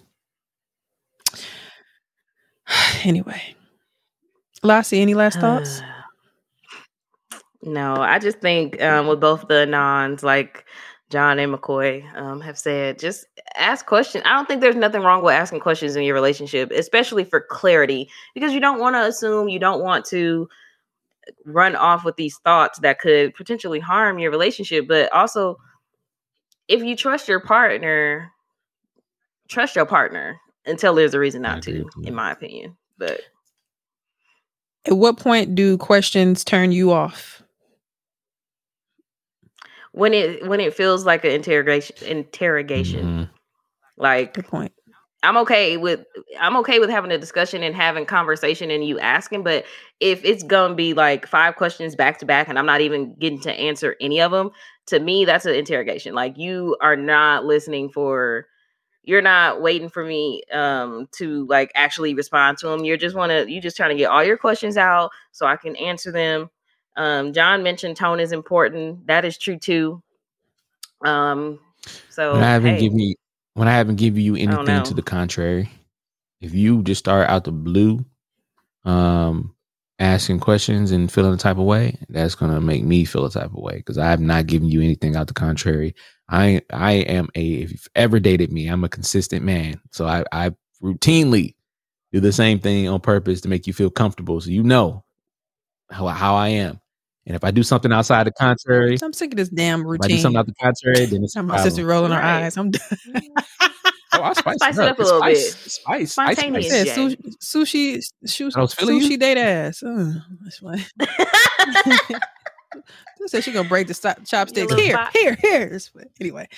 anyway, 3.05 3.55
Lassie, 4.63 5.01
any 5.01 5.15
last 5.15 5.41
thoughts? 5.41 5.83
No, 7.63 7.97
I 7.97 8.19
just 8.19 8.41
think 8.41 8.81
um, 8.83 9.07
with 9.09 9.21
both 9.21 9.49
the 9.49 9.67
nons, 9.67 10.23
like 10.23 10.65
John 11.11 11.39
and 11.39 11.55
McCoy 11.55 12.05
um, 12.17 12.41
have 12.43 12.59
said, 12.59 12.99
just 12.99 13.27
ask 13.57 13.87
questions. 13.87 14.25
I 14.27 14.35
don't 14.35 14.47
think 14.47 14.61
there's 14.61 14.77
nothing 14.77 15.03
wrong 15.03 15.23
with 15.23 15.35
asking 15.35 15.61
questions 15.61 15.97
in 15.97 16.03
your 16.03 16.15
relationship, 16.15 16.71
especially 16.71 17.25
for 17.25 17.41
clarity, 17.41 18.11
because 18.35 18.53
you 18.53 18.61
don't 18.61 18.79
want 18.79 18.95
to 18.95 19.07
assume, 19.07 19.49
you 19.49 19.59
don't 19.59 19.83
want 19.83 20.05
to 20.07 20.49
run 21.45 21.75
off 21.77 22.05
with 22.05 22.17
these 22.17 22.37
thoughts 22.39 22.79
that 22.81 22.99
could 22.99 23.35
potentially 23.35 23.81
harm 23.81 24.19
your 24.19 24.31
relationship. 24.31 24.87
But 24.87 25.11
also, 25.13 25.57
if 26.69 26.83
you 26.83 26.95
trust 26.95 27.27
your 27.27 27.41
partner, 27.41 28.31
trust 29.49 29.77
your 29.77 29.87
partner 29.87 30.39
until 30.67 30.95
there's 30.95 31.15
a 31.15 31.19
reason 31.19 31.41
not 31.41 31.63
to, 31.63 31.89
in 32.03 32.15
my 32.15 32.33
opinion. 32.33 32.77
But 32.99 33.23
At 34.85 34.97
what 34.97 35.19
point 35.19 35.55
do 35.55 35.79
questions 35.79 36.45
turn 36.45 36.73
you 36.73 36.93
off? 36.93 37.38
When 39.99 40.15
it 40.15 40.47
when 40.47 40.61
it 40.61 40.73
feels 40.75 41.05
like 41.05 41.25
an 41.25 41.33
interrogation 41.33 42.07
interrogation 42.07 43.05
Mhm. 43.07 43.31
like 43.97 44.35
Good 44.35 44.47
point. 44.47 44.73
i'm 45.25 45.37
okay 45.39 45.77
with 45.77 46.05
i'm 46.41 46.57
okay 46.59 46.79
with 46.79 46.89
having 46.89 47.11
a 47.11 47.19
discussion 47.19 47.63
and 47.65 47.75
having 47.75 48.07
conversation 48.07 48.71
and 48.71 48.85
you 48.85 48.99
asking 49.01 49.43
but 49.43 49.65
if 50.01 50.25
it's 50.25 50.45
gonna 50.45 50.75
be 50.77 50.95
like 50.95 51.27
five 51.27 51.57
questions 51.57 51.97
back 51.97 52.19
to 52.21 52.27
back 52.27 52.49
and 52.49 52.59
i'm 52.59 52.67
not 52.67 52.81
even 52.81 53.15
getting 53.19 53.41
to 53.41 53.53
answer 53.53 53.97
any 54.01 54.21
of 54.21 54.31
them 54.31 54.51
to 54.87 55.01
me 55.01 55.25
that's 55.25 55.47
an 55.47 55.55
interrogation 55.55 56.15
like 56.15 56.39
you 56.39 56.77
are 56.81 56.97
not 56.97 57.45
listening 57.45 57.91
for 57.91 58.47
you're 59.03 59.23
not 59.23 59.61
waiting 59.63 59.89
for 59.89 60.05
me 60.05 60.43
um 60.53 61.09
to 61.13 61.45
like 61.47 61.73
actually 61.75 62.15
respond 62.15 62.57
to 62.59 62.69
them 62.69 62.85
you're 62.85 62.97
just 62.97 63.17
want 63.17 63.31
to 63.31 63.51
you're 63.51 63.63
just 63.63 63.77
trying 63.77 63.91
to 63.91 63.97
get 63.97 64.11
all 64.11 64.23
your 64.23 64.37
questions 64.37 64.77
out 64.77 65.11
so 65.33 65.45
i 65.47 65.57
can 65.57 65.75
answer 65.77 66.13
them 66.13 66.49
um 66.99 67.33
john 67.33 67.63
mentioned 67.63 67.97
tone 67.97 68.21
is 68.21 68.33
important. 68.33 69.07
That 69.07 69.25
is 69.25 69.39
true 69.39 69.59
too. 69.59 70.03
Um 71.05 71.61
so 72.11 72.33
when 72.35 72.43
I 72.43 72.53
haven't 72.53 72.75
hey, 72.75 72.81
given 72.81 72.99
you 72.99 73.15
when 73.55 73.69
I 73.69 73.73
haven't 73.73 73.97
given 73.97 74.21
you 74.21 74.37
anything 74.37 74.83
to 74.85 74.95
the 74.95 75.03
contrary, 75.03 75.71
if 76.41 76.55
you 76.55 76.83
just 76.83 77.01
start 77.01 77.29
out 77.29 77.45
the 77.45 77.53
blue, 77.53 78.05
um, 78.85 79.55
asking 79.99 80.41
questions 80.41 80.93
and 80.93 81.11
feeling 81.11 81.33
the 81.33 81.39
type 81.39 81.59
of 81.59 81.65
way, 81.65 81.99
that's 82.09 82.35
gonna 82.37 82.61
make 82.61 82.85
me 82.85 83.05
feel 83.05 83.25
a 83.27 83.31
type 83.31 83.47
of 83.47 83.57
way 83.57 83.77
because 83.79 83.99
I 83.99 84.11
have 84.11 84.21
not 84.21 84.47
given 84.47 84.69
you 84.69 84.81
anything 84.81 85.17
out 85.17 85.27
the 85.27 85.35
contrary. 85.35 85.95
I 86.29 86.63
I 86.73 86.93
am 86.93 87.29
a 87.35 87.55
if 87.55 87.73
you've 87.73 87.89
ever 87.97 88.21
dated 88.21 88.53
me, 88.53 88.69
I'm 88.69 88.85
a 88.85 88.89
consistent 88.89 89.45
man, 89.45 89.81
so 89.93 90.07
I 90.07 90.25
I 90.33 90.53
routinely 90.83 91.57
do 92.13 92.21
the 92.21 92.33
same 92.33 92.61
thing 92.61 92.89
on 92.89 93.01
purpose 93.01 93.41
to 93.43 93.49
make 93.49 93.67
you 93.67 93.73
feel 93.73 93.91
comfortable, 93.91 94.41
so 94.41 94.51
you 94.51 94.63
know 94.63 95.05
how 95.91 96.07
how 96.09 96.35
I 96.37 96.49
am. 96.49 96.81
And 97.29 97.37
if 97.37 97.45
I 97.45 97.51
do 97.51 97.63
something 97.63 97.93
outside 97.93 98.27
the 98.27 98.33
contrary, 98.33 98.97
I'm 99.03 99.13
sick 99.13 99.33
of 99.33 99.37
this 99.37 99.51
damn 99.51 99.87
routine. 99.87 100.01
If 100.01 100.05
I 100.05 100.09
do 100.09 100.13
routine. 100.15 100.23
something 100.23 100.39
out 100.39 100.47
the 100.47 100.55
contrary, 100.55 101.05
then 101.07 101.23
it's 101.23 101.37
a 101.37 101.43
My 101.43 101.63
sister 101.63 101.85
rolling 101.85 102.11
her 102.13 102.19
Right. 102.19 102.45
eyes. 102.45 102.57
I'm 102.57 102.71
done. 102.73 102.83
Oh, 104.15 104.23
I'll 104.23 104.35
spice, 104.35 104.57
Spice 104.61 104.79
it 104.79 104.85
up, 104.89 104.99
a 104.99 105.03
It's 105.03 105.11
little 105.11 105.21
spice, 105.21 105.53
bit. 105.65 105.71
Spice, 105.71 106.13
Spontaneous. 106.13 106.65
Ice 106.65 106.71
said 106.73 106.87
Jay. 106.87 106.93
sushi, 106.95 107.35
sushi, 107.41 108.03
sushi, 108.27 108.57
I 108.57 108.61
was 108.63 108.73
feeling 108.75 108.97
you? 108.97 109.03
sushi 109.11 109.21
date 109.21 109.37
ass. 109.37 109.83
Uh, 109.83 110.13
that's 110.43 110.63
why. 110.63 110.83
She 113.19 113.27
said 113.29 113.45
she 113.45 113.53
gonna 113.53 113.69
break 113.69 113.87
the 113.89 113.95
stop, 113.95 114.25
chopsticks. 114.25 114.73
Here, 114.75 114.97
bot. 114.97 115.13
here, 115.13 115.37
here. 115.41 115.63
It's- 115.63 115.91
Anyway. 116.21 116.49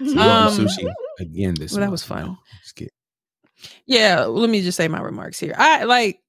Um, 0.00 0.08
sushi 0.16 0.90
again 1.20 1.54
this 1.54 1.72
well, 1.72 1.80
that 1.82 1.90
was 1.90 2.02
fun. 2.02 2.24
No, 2.80 2.86
yeah. 3.86 4.24
Let 4.24 4.48
me 4.50 4.62
just 4.62 4.76
say 4.76 4.88
my 4.88 5.00
remarks 5.00 5.38
here. 5.38 5.54
I 5.56 5.84
like. 5.84 6.20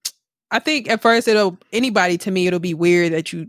I 0.52 0.60
think 0.60 0.90
at 0.90 1.02
first 1.02 1.28
it'll 1.28 1.58
anybody 1.74 2.18
to 2.20 2.32
me 2.32 2.48
it'll 2.48 2.60
be 2.60 2.74
weird 2.74 3.14
that 3.14 3.32
you 3.34 3.48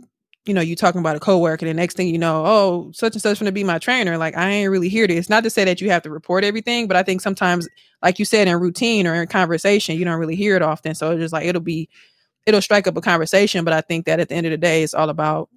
you 0.49 0.55
know 0.55 0.61
you 0.61 0.75
talking 0.75 1.01
about 1.01 1.15
a 1.15 1.21
coworker 1.21 1.65
and 1.65 1.71
the 1.71 1.81
next 1.81 1.97
thing 1.97 2.09
you 2.09 2.19
know 2.19 2.43
oh 2.47 2.91
such 2.93 3.15
and 3.15 3.23
such 3.23 3.39
going 3.39 3.47
to 3.47 3.53
be 3.53 3.65
my 3.65 3.79
trainer 3.79 4.17
like 4.17 4.37
I 4.37 4.49
ain't 4.51 4.71
really 4.71 4.89
hear 4.89 5.07
this. 5.07 5.29
Not 5.29 5.45
to 5.45 5.51
say 5.51 5.65
that 5.65 5.81
you 5.81 5.91
have 5.91 6.03
to 6.03 6.11
report 6.11 6.43
everything, 6.43 6.89
but 6.89 6.97
I 6.97 7.03
think 7.03 7.21
sometimes 7.21 7.69
like 8.03 8.19
you 8.19 8.25
said 8.25 8.49
in 8.49 8.59
routine 8.59 9.07
or 9.07 9.15
in 9.15 9.29
conversation 9.29 9.97
you 9.97 10.05
don't 10.05 10.19
really 10.19 10.37
hear 10.37 10.57
it 10.57 10.63
often. 10.63 10.95
So 10.95 11.13
it's 11.13 11.21
just 11.21 11.33
like 11.33 11.47
it'll 11.47 11.61
be 11.61 11.89
it'll 12.47 12.63
strike 12.63 12.87
up 12.87 12.97
a 12.97 13.01
conversation. 13.01 13.65
But 13.65 13.75
I 13.75 13.83
think 13.83 14.07
that 14.07 14.21
at 14.21 14.31
the 14.31 14.35
end 14.35 14.47
of 14.47 14.51
the 14.51 14.57
day 14.57 14.83
it's 14.83 14.95
all 14.95 15.11
about 15.11 15.51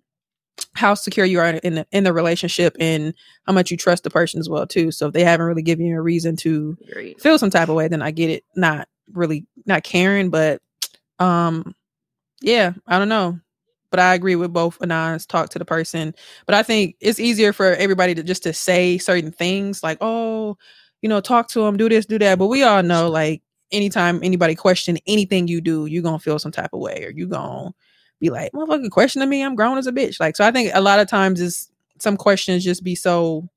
how 0.74 0.94
secure 0.94 1.26
you 1.26 1.40
are 1.40 1.48
in 1.48 1.76
the 1.76 1.88
in 1.92 2.04
the 2.04 2.14
relationship 2.14 2.76
and 2.80 3.14
how 3.48 3.54
much 3.54 3.72
you 3.72 3.78
trust 3.78 4.04
the 4.04 4.10
person 4.10 4.40
as 4.40 4.50
well 4.50 4.68
too. 4.68 4.92
So 4.92 5.08
if 5.08 5.14
they 5.14 5.24
haven't 5.24 5.46
really 5.46 5.64
given 5.64 5.86
you 5.86 5.98
a 5.98 6.02
reason 6.02 6.36
to 6.38 6.78
Agreed. 6.90 7.22
feel 7.22 7.40
some 7.40 7.50
type 7.50 7.70
of 7.70 7.76
way, 7.76 7.88
then 7.88 8.02
I 8.02 8.12
get 8.12 8.30
it. 8.30 8.44
Not 8.56 8.88
really 9.14 9.48
not 9.66 9.84
caring, 9.84 10.30
but 10.30 10.62
um 11.20 11.76
yeah, 12.42 12.74
I 12.88 12.98
don't 13.00 13.10
know. 13.10 13.40
But 13.92 14.00
I 14.00 14.16
agree 14.16 14.36
with 14.36 14.54
both 14.54 14.80
Anons 14.80 15.28
talk 15.28 15.50
to 15.50 15.60
the 15.60 15.66
person. 15.66 16.16
But 16.48 16.56
I 16.56 16.64
think 16.64 16.96
it's 17.00 17.20
easier 17.20 17.54
for 17.54 17.76
everybody 17.76 18.16
to 18.16 18.24
just 18.24 18.44
to 18.44 18.54
say 18.54 18.98
certain 18.98 19.32
things 19.32 19.84
like, 19.84 20.00
oh, 20.02 20.58
you 21.02 21.10
know, 21.10 21.22
talk 21.22 21.48
to 21.50 21.62
them, 21.62 21.78
do 21.78 21.90
this, 21.90 22.06
do 22.06 22.18
that. 22.20 22.40
But 22.40 22.48
we 22.48 22.64
all 22.64 22.84
know 22.84 23.10
like 23.10 23.42
anytime 23.72 24.20
anybody 24.24 24.56
question 24.56 24.98
anything 25.08 25.48
you 25.48 25.62
do, 25.62 25.86
you're 25.86 26.04
gonna 26.04 26.20
feel 26.20 26.40
some 26.40 26.52
type 26.52 26.72
of 26.74 26.80
way 26.80 27.04
or 27.06 27.12
you 27.12 27.28
gonna 27.28 27.72
be 28.20 28.30
like, 28.30 28.52
motherfucker, 28.54 28.90
question 28.90 29.20
to 29.22 29.28
me, 29.28 29.44
I'm 29.44 29.56
grown 29.56 29.78
as 29.78 29.88
a 29.88 29.92
bitch. 29.92 30.20
Like, 30.20 30.36
so 30.36 30.46
I 30.46 30.52
think 30.52 30.72
a 30.74 30.82
lot 30.82 31.00
of 31.00 31.08
times 31.08 31.42
is 31.42 31.70
some 32.00 32.18
questions 32.18 32.64
just 32.64 32.84
be 32.84 32.96
so 32.96 33.50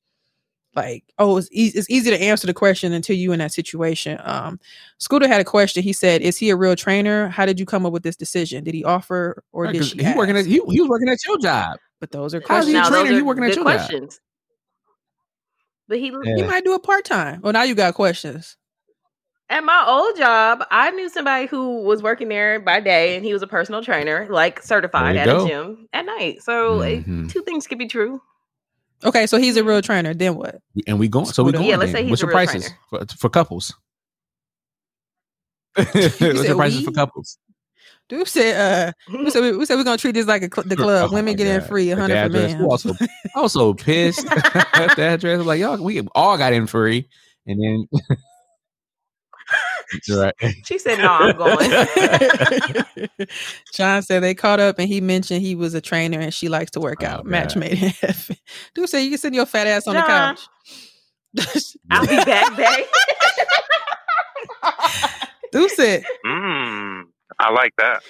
like, 0.77 1.05
oh, 1.19 1.37
it's 1.37 1.49
easy, 1.53 1.79
it's 1.79 1.89
easy 1.91 2.11
to 2.11 2.21
answer 2.21 2.47
the 2.47 2.55
question 2.55 2.93
until 2.93 3.17
you 3.17 3.33
in 3.33 3.39
that 3.39 3.53
situation. 3.53 4.19
Um, 4.25 4.59
Scooter 4.99 5.29
had 5.29 5.41
a 5.41 5.45
question. 5.45 5.83
He 5.83 5.93
said, 5.93 6.23
"Is 6.23 6.37
he 6.37 6.51
a 6.51 6.57
real 6.57 6.77
trainer? 6.77 7.29
How 7.29 7.47
did 7.47 7.59
you 7.61 7.67
come 7.67 7.85
up 7.87 7.93
with 7.93 8.03
this 8.03 8.17
decision? 8.17 8.65
Did 8.65 8.75
he 8.75 8.85
offer 8.85 9.43
or 9.53 9.65
Right, 9.65 9.73
did 9.73 9.79
'cause 9.81 9.89
she?" 9.91 10.03
he 10.05 10.15
working 10.15 10.37
at 10.37 10.47
he, 10.47 10.61
he 10.69 10.81
was 10.81 10.89
working 10.89 11.09
at 11.09 11.19
your 11.27 11.39
job. 11.39 11.79
but 12.01 12.11
those 12.11 12.35
are 12.35 12.43
How's 12.47 12.67
he 12.67 12.73
questions. 12.75 12.89
a 12.89 12.91
trainer? 13.03 13.17
He 13.17 13.23
working 13.23 13.45
at 13.45 13.49
good 13.49 13.57
your 13.57 13.65
job. 13.65 14.11
But 15.89 15.99
he 15.99 16.13
Yeah. 16.25 16.37
He 16.37 16.43
might 16.43 16.65
do 16.65 16.73
a 16.75 16.79
part 16.81 17.05
time. 17.05 17.41
Well, 17.43 17.53
now 17.53 17.63
you 17.63 17.75
got 17.75 17.95
questions. 17.95 18.57
At 19.51 19.63
my 19.63 19.85
old 19.87 20.17
job, 20.17 20.65
I 20.71 20.91
knew 20.93 21.11
somebody 21.11 21.45
who 21.47 21.83
was 21.83 22.03
working 22.03 22.29
there 22.29 22.59
by 22.61 22.81
day, 22.81 23.15
and 23.15 23.25
he 23.25 23.35
was 23.35 23.43
a 23.43 23.47
personal 23.47 23.83
trainer, 23.83 24.27
like 24.31 24.63
certified 24.63 25.17
at 25.17 25.27
you 25.29 25.45
a 25.45 25.47
gym 25.47 25.89
at 25.93 26.07
night. 26.07 26.43
So 26.43 26.81
it- 26.81 27.07
Mhm. 27.07 27.31
two 27.31 27.43
things 27.43 27.67
could 27.67 27.77
be 27.79 27.87
true. 27.87 28.23
Okay, 29.05 29.27
so 29.27 29.39
he's 29.39 29.57
a 29.57 29.65
real 29.65 29.83
trainer. 29.83 30.15
Then 30.15 30.37
what? 30.37 30.61
And 30.87 30.99
we 30.99 31.09
going. 31.09 31.27
So 31.27 31.45
we 31.45 31.51
Scooter. 31.51 31.59
going. 31.59 31.71
Yeah, 31.71 31.77
let's 31.77 31.93
then. 31.93 32.01
say 32.01 32.03
he's 32.05 32.11
What's 32.11 32.23
a 32.23 32.27
your 32.27 32.29
real 32.37 32.47
prices 32.47 32.73
trainer. 32.91 33.07
for, 33.07 33.17
for 33.17 33.29
couples? 33.29 33.75
What's 35.77 35.93
said 36.19 36.45
your 36.47 36.57
prices 36.57 36.81
we? 36.81 36.85
for 36.87 36.93
couples? 36.93 37.39
Dude 38.09 38.29
said, 38.29 38.93
uh, 39.09 39.19
we 39.19 39.31
said, 39.31 39.41
we, 39.41 39.57
we 39.57 39.65
said 39.65 39.77
we're 39.77 39.85
gonna 39.85 39.97
treat 39.97 40.13
this 40.13 40.27
like 40.27 40.43
a 40.43 40.55
cl- 40.55 40.69
the 40.69 40.77
club. 40.85 41.09
Oh 41.11 41.15
Women 41.15 41.33
my 41.33 41.37
get 41.37 41.47
in 41.47 41.63
free, 41.63 41.91
At 41.91 41.99
hundred 41.99 42.33
for 42.33 42.39
men. 42.39 42.57
Who 42.59 42.71
also, 42.71 42.93
also 43.35 43.73
pissed 43.75 44.27
at 44.27 44.95
the 44.97 45.03
address. 45.03 45.41
I'm 45.41 45.47
like, 45.47 45.59
y'all, 45.61 45.83
we 45.83 46.01
all 46.15 46.37
got 46.37 46.53
in 46.53 46.67
free, 46.67 47.09
and 47.47 47.63
then 47.63 48.17
right. 50.11 50.35
She 50.65 50.79
said, 50.79 50.99
"No, 50.99 51.09
I'm 51.09 51.37
going." 51.37 53.19
John 53.73 54.03
said 54.03 54.23
they 54.23 54.35
caught 54.35 54.61
up 54.61 54.79
and 54.79 54.89
he 54.89 55.01
mentioned 55.01 55.43
he 55.43 55.55
was 55.55 55.75
a 55.75 55.81
trainer 55.81 56.19
and 56.21 56.33
she 56.33 56.49
likes 56.49 56.71
to 56.73 56.81
work 56.81 56.99
Oh, 57.03 57.07
out. 57.07 57.27
Match 57.27 57.57
made 57.57 57.73
in 57.83 57.89
heaven. 57.91 58.37
Dude 58.75 58.89
said 58.89 59.01
you 59.01 59.11
can 59.11 59.19
sit 59.19 59.35
your 59.35 59.47
fat 59.47 59.67
ass 59.67 59.87
on 59.87 59.95
the 59.97 60.03
couch. 60.03 60.41
I'll 61.91 62.07
be 62.07 62.17
back, 62.25 62.57
babe. 62.57 62.87
Dude 65.53 65.71
said, 65.71 66.05
Mm, 66.27 67.05
I 67.39 67.53
like 67.53 67.75
that. 67.79 68.03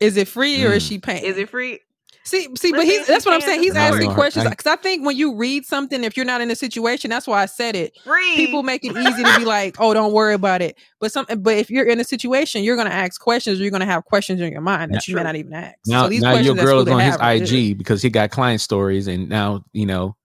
is 0.00 0.16
it 0.16 0.28
free 0.28 0.64
or 0.64 0.72
is 0.72 0.84
Mm. 0.84 0.88
she 0.88 0.98
paying? 0.98 1.24
Is 1.24 1.36
it 1.38 1.48
free? 1.48 1.80
See, 2.26 2.48
see, 2.56 2.72
but 2.72 2.84
he's 2.84 3.06
that's 3.06 3.26
what 3.26 3.34
I'm 3.34 3.42
saying. 3.42 3.60
He's 3.62 3.76
asking 3.76 4.12
questions 4.14 4.48
because 4.48 4.66
I 4.66 4.76
think 4.76 5.04
when 5.04 5.14
you 5.14 5.34
read 5.34 5.66
something, 5.66 6.04
if 6.04 6.16
you're 6.16 6.24
not 6.24 6.40
in 6.40 6.50
a 6.50 6.56
situation, 6.56 7.10
that's 7.10 7.26
why 7.26 7.42
I 7.42 7.46
said 7.46 7.76
it. 7.76 7.98
Free. 8.02 8.34
People 8.34 8.62
make 8.62 8.82
it 8.82 8.96
easy 8.96 9.22
to 9.22 9.38
be 9.38 9.44
like, 9.44 9.76
"Oh, 9.78 9.92
don't 9.92 10.12
worry 10.14 10.32
about 10.32 10.62
it." 10.62 10.78
But 11.00 11.12
some, 11.12 11.26
but 11.38 11.56
if 11.58 11.70
you're 11.70 11.84
in 11.86 12.00
a 12.00 12.04
situation, 12.04 12.64
you're 12.64 12.76
gonna 12.78 12.88
ask 12.88 13.20
questions, 13.20 13.60
or 13.60 13.62
you're 13.62 13.70
gonna 13.70 13.84
have 13.84 14.06
questions 14.06 14.40
in 14.40 14.50
your 14.50 14.62
mind 14.62 14.94
that 14.94 15.06
Yeah. 15.06 15.12
you 15.12 15.16
may 15.16 15.22
not 15.22 15.36
even 15.36 15.52
ask. 15.52 15.74
Now, 15.86 16.04
so 16.04 16.08
these 16.08 16.22
now 16.22 16.30
your 16.30 16.54
questions 16.54 16.56
that 16.56 16.64
girl 16.64 16.80
is 16.80 16.88
on 16.88 17.00
his 17.00 17.10
have 17.12 17.20
are. 17.20 17.34
IG 17.34 17.76
because 17.76 18.00
he 18.00 18.08
got 18.08 18.30
client 18.30 18.62
stories, 18.62 19.06
and 19.06 19.28
now 19.28 19.62
you 19.74 19.84
know 19.84 20.16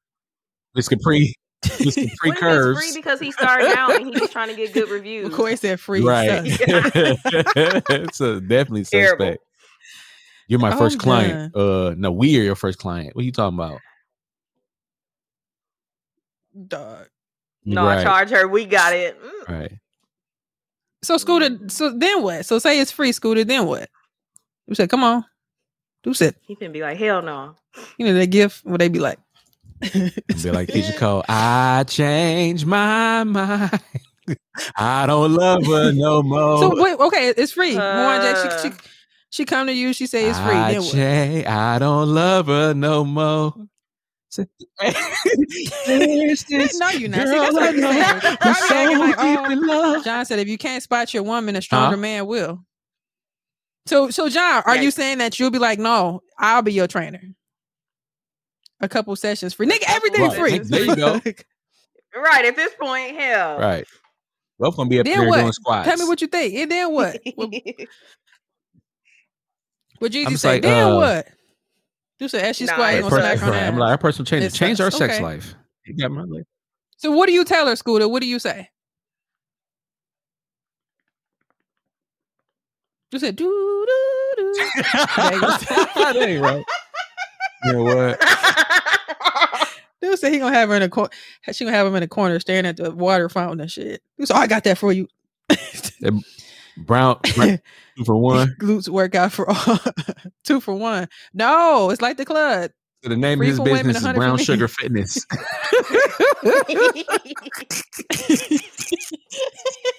this 0.76 0.88
Capri, 0.88 1.36
this 1.64 1.96
Capri 1.96 2.12
it's 2.24 2.40
curves. 2.40 2.80
free 2.82 2.92
because 3.02 3.20
he 3.20 3.34
started 3.34 3.74
out 3.78 3.94
and 3.94 4.06
he 4.16 4.22
was 4.22 4.30
trying 4.30 4.48
to 4.48 4.56
get 4.56 4.72
good 4.74 4.88
reviews? 4.90 5.28
McCoy 5.34 5.60
said 5.60 5.82
free. 5.82 6.02
right. 6.02 6.48
sus. 6.48 6.60
it's 7.90 8.22
a 8.22 8.40
definitely 8.40 8.86
Terrible. 8.86 9.26
suspect. 9.26 9.44
You're 10.50 10.60
my 10.60 10.72
I'm 10.72 10.78
first 10.80 10.98
client. 10.98 11.56
Uh, 11.56 11.94
no, 11.96 12.12
we 12.12 12.38
are 12.40 12.44
your 12.44 12.56
first 12.56 12.80
client. 12.80 13.16
What 13.16 13.22
are 13.22 13.26
you 13.26 13.32
talking 13.32 13.56
about? 13.56 13.80
Dog. 16.68 17.08
No, 17.66 17.88
I 17.88 18.02
charge 18.04 18.32
her. 18.32 18.48
We 18.48 18.66
got 18.66 18.94
it. 18.94 19.16
Mm. 19.22 19.48
Right. 19.48 19.72
So 21.04 21.18
Scooter, 21.18 21.70
so 21.70 21.92
then 21.96 22.24
what? 22.24 22.48
So 22.48 22.58
say 22.58 22.80
it's 22.80 22.92
free, 22.92 23.12
Scooter. 23.12 23.44
Then 23.44 23.68
what? 23.68 23.90
You 24.66 24.74
said, 24.74 24.90
"Come 24.90 25.04
on." 25.04 25.24
Who 26.04 26.16
said, 26.16 26.36
He 26.42 26.56
can 26.56 26.72
be 26.72 26.82
like, 26.82 26.98
hell 26.98 27.22
no. 27.22 27.56
"You 28.00 28.08
know, 28.08 28.14
they 28.16 28.26
gift." 28.26 28.66
What 28.66 28.80
they 28.80 28.88
be 28.90 29.00
like? 29.00 29.20
And 29.94 30.12
be 30.42 30.52
like 30.52 30.70
Keyshia 30.70 30.98
Cole. 30.98 31.24
I 31.30 31.84
changed 31.88 32.66
my 32.66 33.24
mind. 33.24 33.80
I 34.76 35.06
don't 35.06 35.34
love 35.34 35.66
her 35.68 35.92
no 35.92 36.24
more. 36.24 36.58
So 36.58 36.82
wait, 36.84 37.00
okay, 37.00 37.34
it's 37.38 37.52
free. 37.52 37.76
Moana 37.76 38.34
J, 38.34 38.50
Uh. 38.50 38.62
she, 38.62 38.70
she 38.70 38.76
she 39.30 39.46
come 39.46 39.68
to 39.68 39.74
you. 39.74 39.94
She 39.94 40.08
say 40.08 40.30
it's 40.30 40.40
free. 40.40 40.54
I 40.56 40.74
Then 40.74 40.82
what? 40.84 41.48
I 41.48 41.80
don't 41.80 42.14
love 42.14 42.48
her 42.48 42.74
no 42.74 43.04
more. 43.06 43.54
no, 44.38 44.46
you're 45.88 47.10
not. 47.10 47.28
See, 47.28 47.38
that's 47.40 47.54
what 47.54 47.64
I'm 47.64 48.54
saying. 48.54 48.92
Y'all 48.92 49.48
be 49.48 49.56
like, 49.56 49.60
oh, 49.70 50.02
John 50.04 50.26
said, 50.26 50.40
if 50.40 50.48
you 50.48 50.58
can't 50.58 50.84
spot 50.84 51.14
your 51.14 51.24
woman, 51.24 51.56
a 51.56 51.62
stronger 51.62 51.96
Huh? 51.96 52.02
man 52.02 52.28
will. 52.28 52.64
So, 53.88 54.12
so 54.12 54.30
John, 54.30 54.62
are 54.66 54.78
you 54.78 54.92
saying 54.92 55.18
that 55.18 55.40
you'll 55.40 55.50
be 55.52 55.58
like, 55.60 55.80
no, 55.80 56.22
I'll 56.38 56.62
be 56.62 56.74
your 56.74 56.88
trainer? 56.88 57.22
A 58.82 58.88
couple 58.88 59.16
sessions 59.16 59.54
free, 59.56 59.68
nigga. 59.68 59.84
Everything's 59.88 60.38
Right. 60.38 60.40
free. 60.40 60.58
There 60.60 60.86
you 60.86 60.96
go. 60.96 61.22
Right 62.16 62.44
at 62.46 62.56
this 62.56 62.74
point, 62.80 63.16
hell. 63.16 63.60
Right. 63.60 63.86
Both 64.58 64.78
gonna 64.78 64.90
be 64.90 65.00
up 65.00 65.06
Then 65.06 65.20
there 65.20 65.30
what? 65.30 65.42
doing 65.42 65.52
squats. 65.54 65.88
Tell 65.88 65.98
me 65.98 66.06
what 66.06 66.22
you 66.22 66.28
think. 66.28 66.56
And 66.56 66.72
then 66.72 66.92
what? 66.92 67.20
What, 70.00 70.02
what 70.02 70.12
Jeezy 70.12 70.26
I'm 70.28 70.38
say? 70.38 70.50
like, 70.54 70.62
then 70.64 70.88
uh, 70.88 70.96
what? 70.96 71.28
You 72.20 72.28
said 72.28 72.44
as 72.46 72.58
she 72.58 72.66
Nah, 72.66 72.74
squat, 72.74 72.92
you 72.94 73.00
it's 73.00 73.10
gonna 73.10 73.22
per- 73.22 73.22
smack 73.22 73.40
her 73.40 73.52
right. 73.52 73.64
I'm 73.64 73.78
like, 73.78 73.90
our 73.92 73.98
personal 73.98 74.26
change. 74.26 74.44
It's 74.46 74.58
Change 74.58 74.82
our 74.82 74.92
sex 74.92 75.16
Okay. 75.16 75.24
life. 75.24 75.56
You 75.86 75.96
got 75.96 76.12
my 76.12 76.24
life. 76.24 76.44
So 76.98 77.12
what 77.12 77.28
do 77.28 77.34
you 77.34 77.46
tell 77.46 77.68
her, 77.68 77.76
Scooter? 77.76 78.08
What 78.10 78.22
do 78.22 78.28
you 78.28 78.40
say? 78.40 78.70
You 83.12 83.20
said 83.20 83.36
do 83.36 83.46
do 83.46 84.34
do. 84.38 84.54
that 85.16 86.16
ain't 86.20 86.42
right. 86.44 86.64
You 87.66 87.74
know 87.74 87.84
what? 87.84 88.20
Dude 90.02 90.18
said 90.20 90.32
he 90.32 90.40
gonna 90.40 90.54
have 90.56 90.70
her 90.70 90.76
in 90.76 90.82
a 90.84 90.90
corner. 90.90 91.10
She 91.52 91.66
gonna 91.66 91.76
have 91.76 91.88
him 91.88 91.96
in 91.96 92.04
a 92.04 92.08
corner 92.08 92.40
staring 92.40 92.66
at 92.66 92.78
the 92.78 92.92
water 92.92 93.28
fountain 93.30 93.62
and 93.62 93.72
shit. 93.72 94.02
Dude 94.18 94.28
said, 94.28 94.36
"Oh, 94.38 94.40
I 94.40 94.48
got 94.48 94.64
that 94.66 94.78
for 94.78 94.94
you." 94.94 95.08
Brown 96.02 96.24
brown- 96.86 97.20
two 97.24 98.06
for 98.06 98.18
one. 98.18 98.56
Glutes 98.60 98.90
workout 98.90 99.32
for 99.32 99.50
all. 99.50 99.80
Two 100.44 100.60
for 100.60 100.74
one. 100.74 101.08
No, 101.34 101.90
it's 101.90 102.02
like 102.02 102.18
the 102.18 102.26
club. 102.26 102.72
So 103.04 103.10
the 103.10 103.16
name 103.16 103.38
Free 103.38 103.48
of 103.48 103.52
his 103.52 103.58
for 103.60 103.66
business 103.66 103.98
is 104.04 104.14
Brown. 104.14 104.38
Sugar 104.38 104.68
Fitness. 104.68 105.26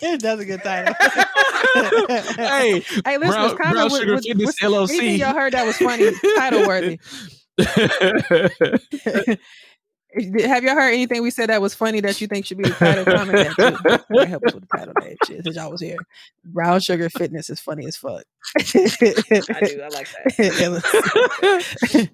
That's 0.02 0.24
a 0.24 0.44
good 0.44 0.62
title. 0.62 0.94
hey, 2.36 2.80
hey, 3.04 3.18
listen, 3.18 3.30
Brown, 3.30 3.44
it's 3.46 3.54
kind 3.60 3.72
Brown 3.74 3.86
of 3.86 3.92
Sugar 3.92 4.18
Fitness 4.20 4.60
LLC. 4.60 4.90
Anything 4.90 5.20
y'all 5.20 5.34
heard 5.34 5.52
that 5.54 5.64
was 5.66 5.76
funny, 5.78 6.10
title 6.36 6.66
worthy. 6.66 6.98
Have 10.46 10.64
y'all 10.64 10.74
heard 10.74 10.92
anything 10.92 11.22
we 11.22 11.30
said 11.30 11.50
that 11.50 11.62
was 11.62 11.74
funny 11.74 12.00
that 12.00 12.20
you 12.20 12.26
think 12.26 12.44
should 12.46 12.58
be 12.58 12.64
the 12.64 12.70
title? 12.70 13.04
Comment 13.04 13.32
that 13.32 13.54
too. 13.56 13.98
Might 14.14 14.28
help 14.28 14.44
us 14.46 14.54
with 14.54 14.68
the 14.68 14.76
title 14.76 14.94
name 15.00 15.16
shit 15.26 15.44
since 15.44 15.56
y'all 15.56 15.70
was 15.70 15.80
here. 15.80 15.98
Brown 16.44 16.80
Sugar 16.80 17.08
Fitness 17.10 17.48
is 17.48 17.60
funny 17.60 17.86
as 17.86 17.96
fuck. 17.96 18.24
I 18.56 18.62
do. 18.62 19.82
I 19.82 19.88
like 19.88 20.08
that. 20.12 22.10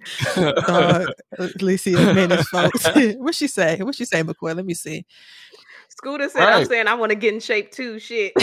Dog, 0.66 1.08
Alicia 1.60 2.14
made 2.14 2.30
his 2.30 2.48
folks. 2.48 2.86
what 3.16 3.34
she 3.34 3.46
say? 3.46 3.78
What 3.78 3.94
she 3.94 4.04
say, 4.04 4.22
McCoy? 4.22 4.54
Let 4.54 4.66
me 4.66 4.74
see. 4.74 5.06
Scooter 5.88 6.28
said, 6.28 6.42
"I'm 6.42 6.66
saying 6.66 6.88
I 6.88 6.94
want 6.94 7.10
to 7.10 7.16
get 7.16 7.32
in 7.32 7.40
shape 7.40 7.72
too." 7.72 7.98
Shit. 7.98 8.32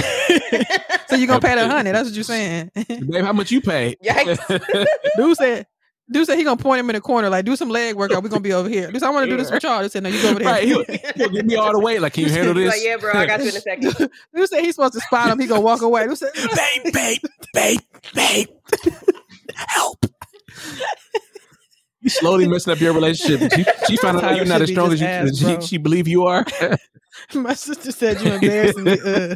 So 1.10 1.18
you 1.20 1.28
gonna 1.28 1.42
pay 1.42 1.54
the 1.54 1.68
honey? 1.68 1.92
That's 1.92 2.10
what 2.10 2.16
you're 2.16 2.24
saying. 2.24 2.72
Babe, 2.74 3.24
how 3.24 3.34
much 3.34 3.52
you 3.52 3.62
pay? 3.62 3.96
Yikes. 4.04 4.88
Dude 5.16 5.38
said, 5.38 5.68
Dude 6.14 6.26
said 6.28 6.38
he 6.38 6.44
gonna 6.44 6.56
point 6.62 6.80
him 6.80 6.90
in 6.90 6.94
the 6.96 7.02
corner, 7.02 7.30
like 7.30 7.44
do 7.44 7.56
some 7.56 7.70
leg 7.70 7.96
workout. 7.96 8.24
We're 8.24 8.30
gonna 8.30 8.42
be 8.42 8.54
over 8.54 8.70
here. 8.70 8.92
Dude 8.92 9.02
said, 9.02 9.08
I 9.08 9.10
want 9.10 9.26
to 9.26 9.30
do 9.32 9.36
this 9.38 9.52
with 9.52 9.64
y'all. 9.64 9.82
Dude 9.82 9.92
said, 9.92 10.04
No, 10.04 10.10
you 10.10 10.22
go 10.22 10.30
over 10.30 10.40
there. 10.40 10.48
right, 10.48 10.64
he'll, 10.64 10.84
he'll 11.16 11.30
give 11.30 11.46
me 11.46 11.56
all 11.56 11.72
the 11.74 11.80
weight. 11.80 12.00
Like, 12.02 12.14
can 12.14 12.24
you 12.26 12.30
handle 12.30 12.54
this? 12.54 12.70
like, 12.70 12.82
yeah, 12.84 12.98
bro, 12.98 13.12
I 13.14 13.26
got 13.26 13.42
you 13.42 13.50
in 13.50 13.56
a 13.56 13.60
second. 13.60 14.10
Dude 14.34 14.50
said 14.50 14.62
he's 14.62 14.76
supposed 14.76 14.94
to 14.94 15.02
spot 15.02 15.30
him. 15.32 15.40
He 15.40 15.48
gonna 15.48 15.62
walk 15.62 15.82
away. 15.82 16.06
Dude 16.08 16.18
said, 16.18 16.32
babe, 16.84 16.94
babe, 16.94 17.20
babe, 17.54 17.80
babe, 18.14 18.48
help. 19.56 20.06
You 22.02 22.10
slowly 22.10 22.48
messing 22.48 22.74
up 22.74 22.80
your 22.82 22.94
relationship. 22.94 23.52
She, 23.54 23.66
she 23.88 23.98
found 23.98 24.20
out 24.22 24.36
you're 24.36 24.46
not 24.46 24.62
as 24.62 24.70
strong 24.70 24.92
as 24.92 25.00
you 25.02 25.08
ass, 25.08 25.38
she, 25.38 25.46
bro. 25.46 25.60
she 25.62 25.78
believe 25.78 26.08
you 26.08 26.26
are. 26.26 26.46
My 27.34 27.54
sister 27.54 27.92
said 27.92 28.20
you 28.22 28.34
embarrassing. 28.34 28.84
me, 28.84 28.98
Uh, 29.06 29.36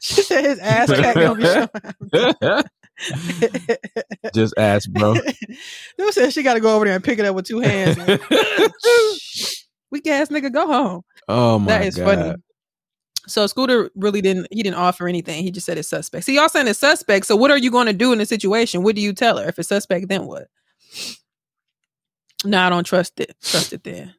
she 0.00 0.22
said 0.22 0.44
his 0.44 0.58
ass 0.60 0.88
crack 0.88 1.14
gonna 1.16 1.34
be 1.34 1.44
showing. 1.44 2.62
Just 4.34 4.54
ask, 4.56 4.90
bro. 4.90 5.14
Dude 5.98 6.14
said 6.14 6.32
she 6.32 6.42
got 6.42 6.54
to 6.54 6.60
go 6.60 6.76
over 6.76 6.84
there 6.84 6.94
and 6.94 7.04
pick 7.04 7.18
it 7.18 7.24
up 7.24 7.34
with 7.34 7.46
two 7.46 7.60
hands. 7.60 7.96
Weak 9.90 10.06
ass 10.06 10.28
nigga, 10.28 10.52
go 10.52 10.66
home. 10.66 11.02
Oh 11.28 11.58
my 11.58 11.66
god. 11.66 11.80
that 11.80 11.86
is 11.86 11.96
god. 11.96 12.04
funny. 12.04 12.34
So 13.26 13.46
Scooter 13.46 13.90
really 13.94 14.20
didn't. 14.20 14.48
He 14.50 14.62
didn't 14.62 14.76
offer 14.76 15.06
anything. 15.08 15.42
He 15.42 15.50
just 15.50 15.66
said 15.66 15.78
it's 15.78 15.88
suspect. 15.88 16.24
See, 16.24 16.36
y'all 16.36 16.48
saying 16.48 16.68
it's 16.68 16.78
suspect. 16.78 17.26
So 17.26 17.36
what 17.36 17.50
are 17.50 17.58
you 17.58 17.70
going 17.70 17.86
to 17.86 17.92
do 17.92 18.12
in 18.12 18.18
the 18.18 18.26
situation? 18.26 18.82
What 18.82 18.96
do 18.96 19.02
you 19.02 19.12
tell 19.12 19.38
her? 19.38 19.48
If 19.48 19.58
it's 19.58 19.68
suspect, 19.68 20.08
then 20.08 20.26
what? 20.26 20.48
No, 22.44 22.60
I 22.60 22.70
don't 22.70 22.84
trust 22.84 23.20
it. 23.20 23.34
Trust 23.42 23.72
it 23.72 23.84
then. 23.84 24.14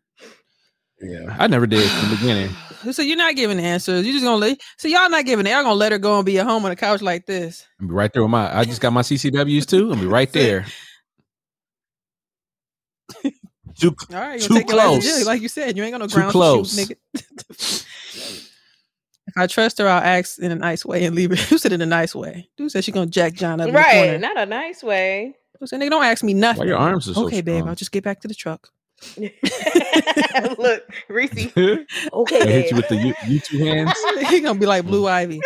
Yeah, 1.02 1.36
I 1.40 1.48
never 1.48 1.66
did 1.68 1.90
from 1.90 2.10
the 2.12 2.16
beginning. 2.18 2.50
So 2.94 3.04
you're 3.04 3.16
not 3.16 3.36
giving 3.36 3.60
answers. 3.60 4.04
You're 4.04 4.14
just 4.14 4.26
gonna 4.26 4.38
let. 4.38 4.60
So 4.80 4.88
y'all 4.88 5.08
not 5.08 5.24
giving. 5.24 5.46
Y'all 5.46 5.62
gonna 5.62 5.76
let 5.76 5.92
her 5.92 6.00
go 6.00 6.16
and 6.18 6.26
be 6.26 6.40
at 6.40 6.48
home 6.48 6.64
on 6.66 6.72
the 6.72 6.76
couch 6.76 7.04
like 7.04 7.28
this. 7.28 7.64
I'll 7.80 7.88
be 7.88 7.94
right 7.94 8.12
there 8.12 8.24
with 8.24 8.32
my. 8.32 8.58
I 8.58 8.64
just 8.64 8.82
got 8.82 8.92
my 8.92 9.04
CCWs 9.04 9.68
too. 9.68 9.92
I'll 9.92 10.00
be 10.00 10.08
right 10.08 10.32
there. 10.34 10.66
Too, 13.80 13.96
All 14.12 14.20
right, 14.20 14.40
Too 14.42 14.54
take 14.56 14.70
your 14.70 14.80
ass 14.80 14.86
to 14.86 15.00
close. 15.00 15.04
jail, 15.18 15.26
like 15.28 15.42
you 15.44 15.48
said. 15.48 15.78
You 15.78 15.84
ain't 15.84 15.92
gonna 15.94 16.08
Too 16.08 16.30
close. 16.30 16.76
shoot, 16.76 16.98
nigga. 17.14 17.86
if 19.28 19.38
I 19.38 19.46
trust 19.48 19.78
her, 19.78 19.88
I'll 19.88 20.02
ask 20.02 20.40
in 20.40 20.52
a 20.52 20.56
nice 20.56 20.84
way 20.84 21.06
and 21.06 21.16
leave 21.16 21.32
it. 21.32 21.40
Who 21.40 21.58
said 21.60 21.72
in 21.74 21.82
a 21.82 21.86
nice 21.86 22.16
way? 22.16 22.50
Dude 22.58 22.72
said 22.72 22.84
she 22.84 22.92
gonna 22.92 23.06
jack 23.12 23.34
John 23.34 23.62
up 23.62 23.68
in 23.68 23.74
the 23.74 23.80
right. 23.80 24.20
Not 24.20 24.40
a 24.40 24.46
nice 24.48 24.82
way. 24.84 25.36
Who 25.60 25.68
said 25.68 25.80
nigga 25.82 25.92
don't 25.92 26.04
ask 26.04 26.24
me 26.24 26.34
nothing. 26.34 26.62
Why 26.62 26.66
your 26.66 26.78
arms 26.78 27.08
are 27.10 27.14
so 27.14 27.28
okay, 27.28 27.42
babe. 27.42 27.66
I'll 27.68 27.76
just 27.76 27.92
get 27.92 28.04
back 28.04 28.22
to 28.22 28.28
the 28.28 28.34
truck. 28.36 28.70
Look, 30.58 30.84
Reese. 31.10 31.52
I 31.56 31.86
Okay, 32.14 32.52
hit 32.52 32.72
you 32.72 32.78
with 32.78 32.88
the 32.88 32.96
U, 32.96 33.14
U 33.28 33.40
two 33.40 33.64
hands. 33.64 33.94
he 34.30 34.42
gonna 34.42 34.60
be 34.60 34.66
like 34.66 34.86
Blue 34.86 35.08
Ivy. 35.08 35.42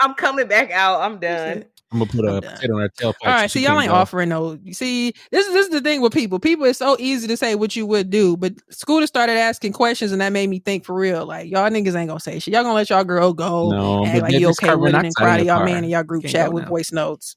I'm 0.00 0.14
coming 0.14 0.46
back 0.46 0.70
out. 0.70 1.00
I'm 1.00 1.18
done. 1.18 1.64
I'm 1.90 2.00
gonna 2.00 2.10
put 2.10 2.24
a 2.26 2.34
I'm 2.34 2.40
potato 2.42 2.74
on 2.74 2.80
her 2.82 2.88
tailpipe. 2.88 3.14
All 3.24 3.32
right, 3.32 3.50
so 3.50 3.58
see, 3.58 3.64
y'all 3.64 3.80
ain't 3.80 3.88
go. 3.88 3.94
offering 3.94 4.28
no. 4.28 4.58
You 4.62 4.74
see, 4.74 5.14
this 5.30 5.46
is 5.46 5.54
this 5.54 5.66
is 5.66 5.72
the 5.72 5.80
thing 5.80 6.02
with 6.02 6.12
people. 6.12 6.38
People, 6.38 6.66
it's 6.66 6.78
so 6.78 6.96
easy 6.98 7.26
to 7.28 7.36
say 7.36 7.54
what 7.54 7.74
you 7.74 7.86
would 7.86 8.10
do, 8.10 8.36
but 8.36 8.52
Scooter 8.70 9.06
started 9.06 9.38
asking 9.38 9.72
questions, 9.72 10.12
and 10.12 10.20
that 10.20 10.32
made 10.32 10.50
me 10.50 10.58
think 10.58 10.84
for 10.84 10.94
real. 10.94 11.24
Like 11.24 11.50
y'all 11.50 11.70
niggas 11.70 11.94
ain't 11.94 12.08
gonna 12.08 12.20
say 12.20 12.38
shit. 12.40 12.52
Y'all 12.52 12.62
gonna 12.62 12.74
let 12.74 12.90
y'all 12.90 13.04
girl 13.04 13.32
go, 13.32 13.70
No, 13.70 14.04
act 14.04 14.14
but 14.14 14.22
like 14.22 14.32
then 14.32 14.40
you 14.40 14.48
okay 14.50 14.66
carbon 14.66 14.82
with 14.82 14.94
it, 14.94 14.96
and 14.96 15.02
monoxide 15.16 15.24
cry 15.24 15.36
to 15.38 15.44
y'all 15.44 15.64
man 15.64 15.84
in 15.84 15.90
y'all 15.90 16.02
group 16.02 16.24
Can't 16.24 16.32
chat 16.32 16.52
with 16.52 16.64
now. 16.64 16.68
voice 16.68 16.92
notes. 16.92 17.36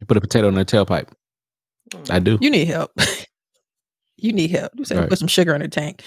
You 0.00 0.06
put 0.06 0.16
a 0.16 0.20
potato 0.20 0.48
in 0.48 0.54
her 0.54 0.64
tailpipe. 0.64 1.08
I 2.10 2.18
do. 2.18 2.38
You 2.40 2.50
need 2.50 2.66
help. 2.68 2.90
You 4.18 4.32
need 4.32 4.50
help. 4.52 4.70
You 4.76 4.84
said 4.84 4.98
Right. 4.98 5.08
put 5.08 5.18
some 5.18 5.26
sugar 5.26 5.52
in 5.52 5.62
the 5.62 5.68
tank. 5.68 6.00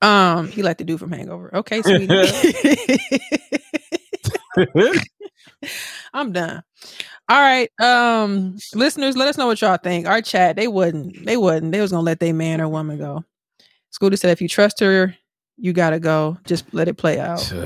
Um, 0.00 0.48
he 0.48 0.62
like 0.62 0.78
the 0.78 0.84
dude 0.84 0.98
from 1.00 1.12
Hangover. 1.12 1.54
Okay, 1.54 1.82
sweetie. 1.82 2.08
I'm 6.14 6.32
done. 6.32 6.62
All 7.28 7.38
right. 7.40 7.68
Um, 7.80 8.56
listeners, 8.74 9.18
let 9.18 9.28
us 9.28 9.36
know 9.36 9.46
what 9.46 9.60
y'all 9.60 9.76
think. 9.76 10.06
Our 10.06 10.22
chat, 10.22 10.56
they 10.56 10.66
wouldn't, 10.68 11.26
they 11.26 11.36
wouldn't, 11.36 11.72
they 11.72 11.82
was 11.82 11.90
gonna 11.90 12.04
let 12.04 12.20
their 12.20 12.32
man 12.32 12.62
or 12.62 12.68
woman 12.68 12.96
go. 12.96 13.22
Scooter 13.90 14.16
said 14.16 14.30
if 14.30 14.40
you 14.40 14.48
trust 14.48 14.80
her, 14.80 15.14
you 15.58 15.74
gotta 15.74 16.00
go. 16.00 16.38
Just 16.46 16.64
let 16.72 16.88
it 16.88 16.94
play 16.94 17.18
out. 17.18 17.52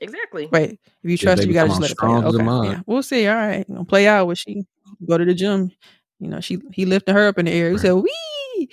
Exactly. 0.00 0.46
Wait, 0.52 0.78
if 1.02 1.04
you 1.10 1.10
Yeah, 1.10 1.16
trust 1.16 1.42
her, 1.42 1.48
you 1.48 1.54
gotta 1.54 1.70
just 1.70 1.80
let 1.80 1.90
it 1.90 1.98
play 1.98 2.08
out. 2.12 2.20
strong 2.20 2.28
as 2.28 2.34
a 2.36 2.38
Okay. 2.38 2.44
Yeah. 2.68 2.80
We'll 2.86 3.02
see. 3.02 3.26
All 3.26 3.34
right. 3.34 3.66
Gonna 3.66 3.84
play 3.84 4.06
out 4.06 4.28
with 4.28 4.38
she 4.38 4.62
go 5.08 5.18
to 5.18 5.24
the 5.24 5.34
gym. 5.34 5.72
You 6.20 6.28
know, 6.28 6.40
she 6.40 6.58
he 6.72 6.84
lifted 6.84 7.12
her 7.12 7.28
up 7.28 7.38
in 7.38 7.46
the 7.46 7.52
air. 7.52 7.70
He 7.70 7.78
said, 7.78 7.92
Wee 7.92 8.68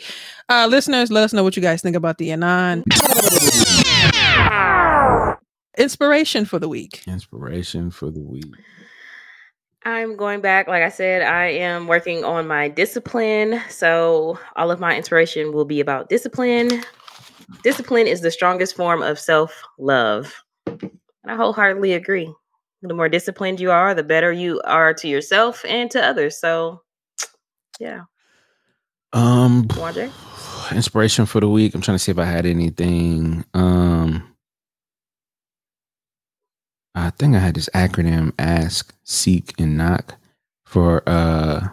uh 0.49 0.67
listeners, 0.69 1.11
let 1.11 1.23
us 1.23 1.33
know 1.33 1.43
what 1.43 1.55
you 1.55 1.61
guys 1.61 1.81
think 1.81 1.95
about 1.95 2.17
the 2.17 2.31
Anon. 2.31 2.83
Inspiration 5.77 6.45
for 6.45 6.59
the 6.59 6.69
week. 6.69 7.03
Inspiration 7.07 7.91
for 7.91 8.09
the 8.09 8.21
week. 8.21 8.53
I'm 9.83 10.15
going 10.15 10.41
back. 10.41 10.67
Like 10.67 10.81
I 10.81 10.89
said, 10.89 11.21
I 11.21 11.45
am 11.45 11.87
working 11.87 12.23
on 12.23 12.47
my 12.47 12.69
discipline. 12.69 13.61
So 13.69 14.39
all 14.55 14.71
of 14.71 14.79
my 14.79 14.97
inspiration 14.97 15.53
will 15.53 15.65
be 15.65 15.79
about 15.79 16.09
discipline. 16.09 16.83
Discipline 17.63 18.07
is 18.07 18.21
the 18.21 18.31
strongest 18.31 18.75
form 18.75 19.03
of 19.03 19.19
self 19.19 19.61
love. 19.77 20.33
And 20.65 20.91
I 21.27 21.35
wholeheartedly 21.35 21.93
agree. 21.93 22.33
The 22.81 22.93
more 22.93 23.09
disciplined 23.09 23.59
you 23.59 23.71
are, 23.71 23.93
the 23.93 24.03
better 24.03 24.31
you 24.31 24.61
are 24.65 24.93
to 24.95 25.07
yourself 25.07 25.63
and 25.65 25.89
to 25.91 26.03
others. 26.03 26.39
So, 26.39 26.81
yeah. 27.79 28.03
Um, 29.13 29.65
Wajay? 29.69 30.11
inspiration 30.75 31.25
for 31.25 31.39
the 31.39 31.49
week. 31.49 31.73
I'm 31.75 31.81
trying 31.81 31.95
to 31.95 32.03
see 32.03 32.11
if 32.11 32.19
I 32.19 32.25
had 32.25 32.45
anything. 32.45 33.45
Um, 33.53 34.35
I 36.95 37.09
think 37.11 37.35
I 37.35 37.39
had 37.39 37.55
this 37.55 37.69
acronym: 37.73 38.33
ask, 38.39 38.93
seek, 39.03 39.53
and 39.59 39.77
knock. 39.77 40.15
For 40.65 41.03
uh, 41.07 41.67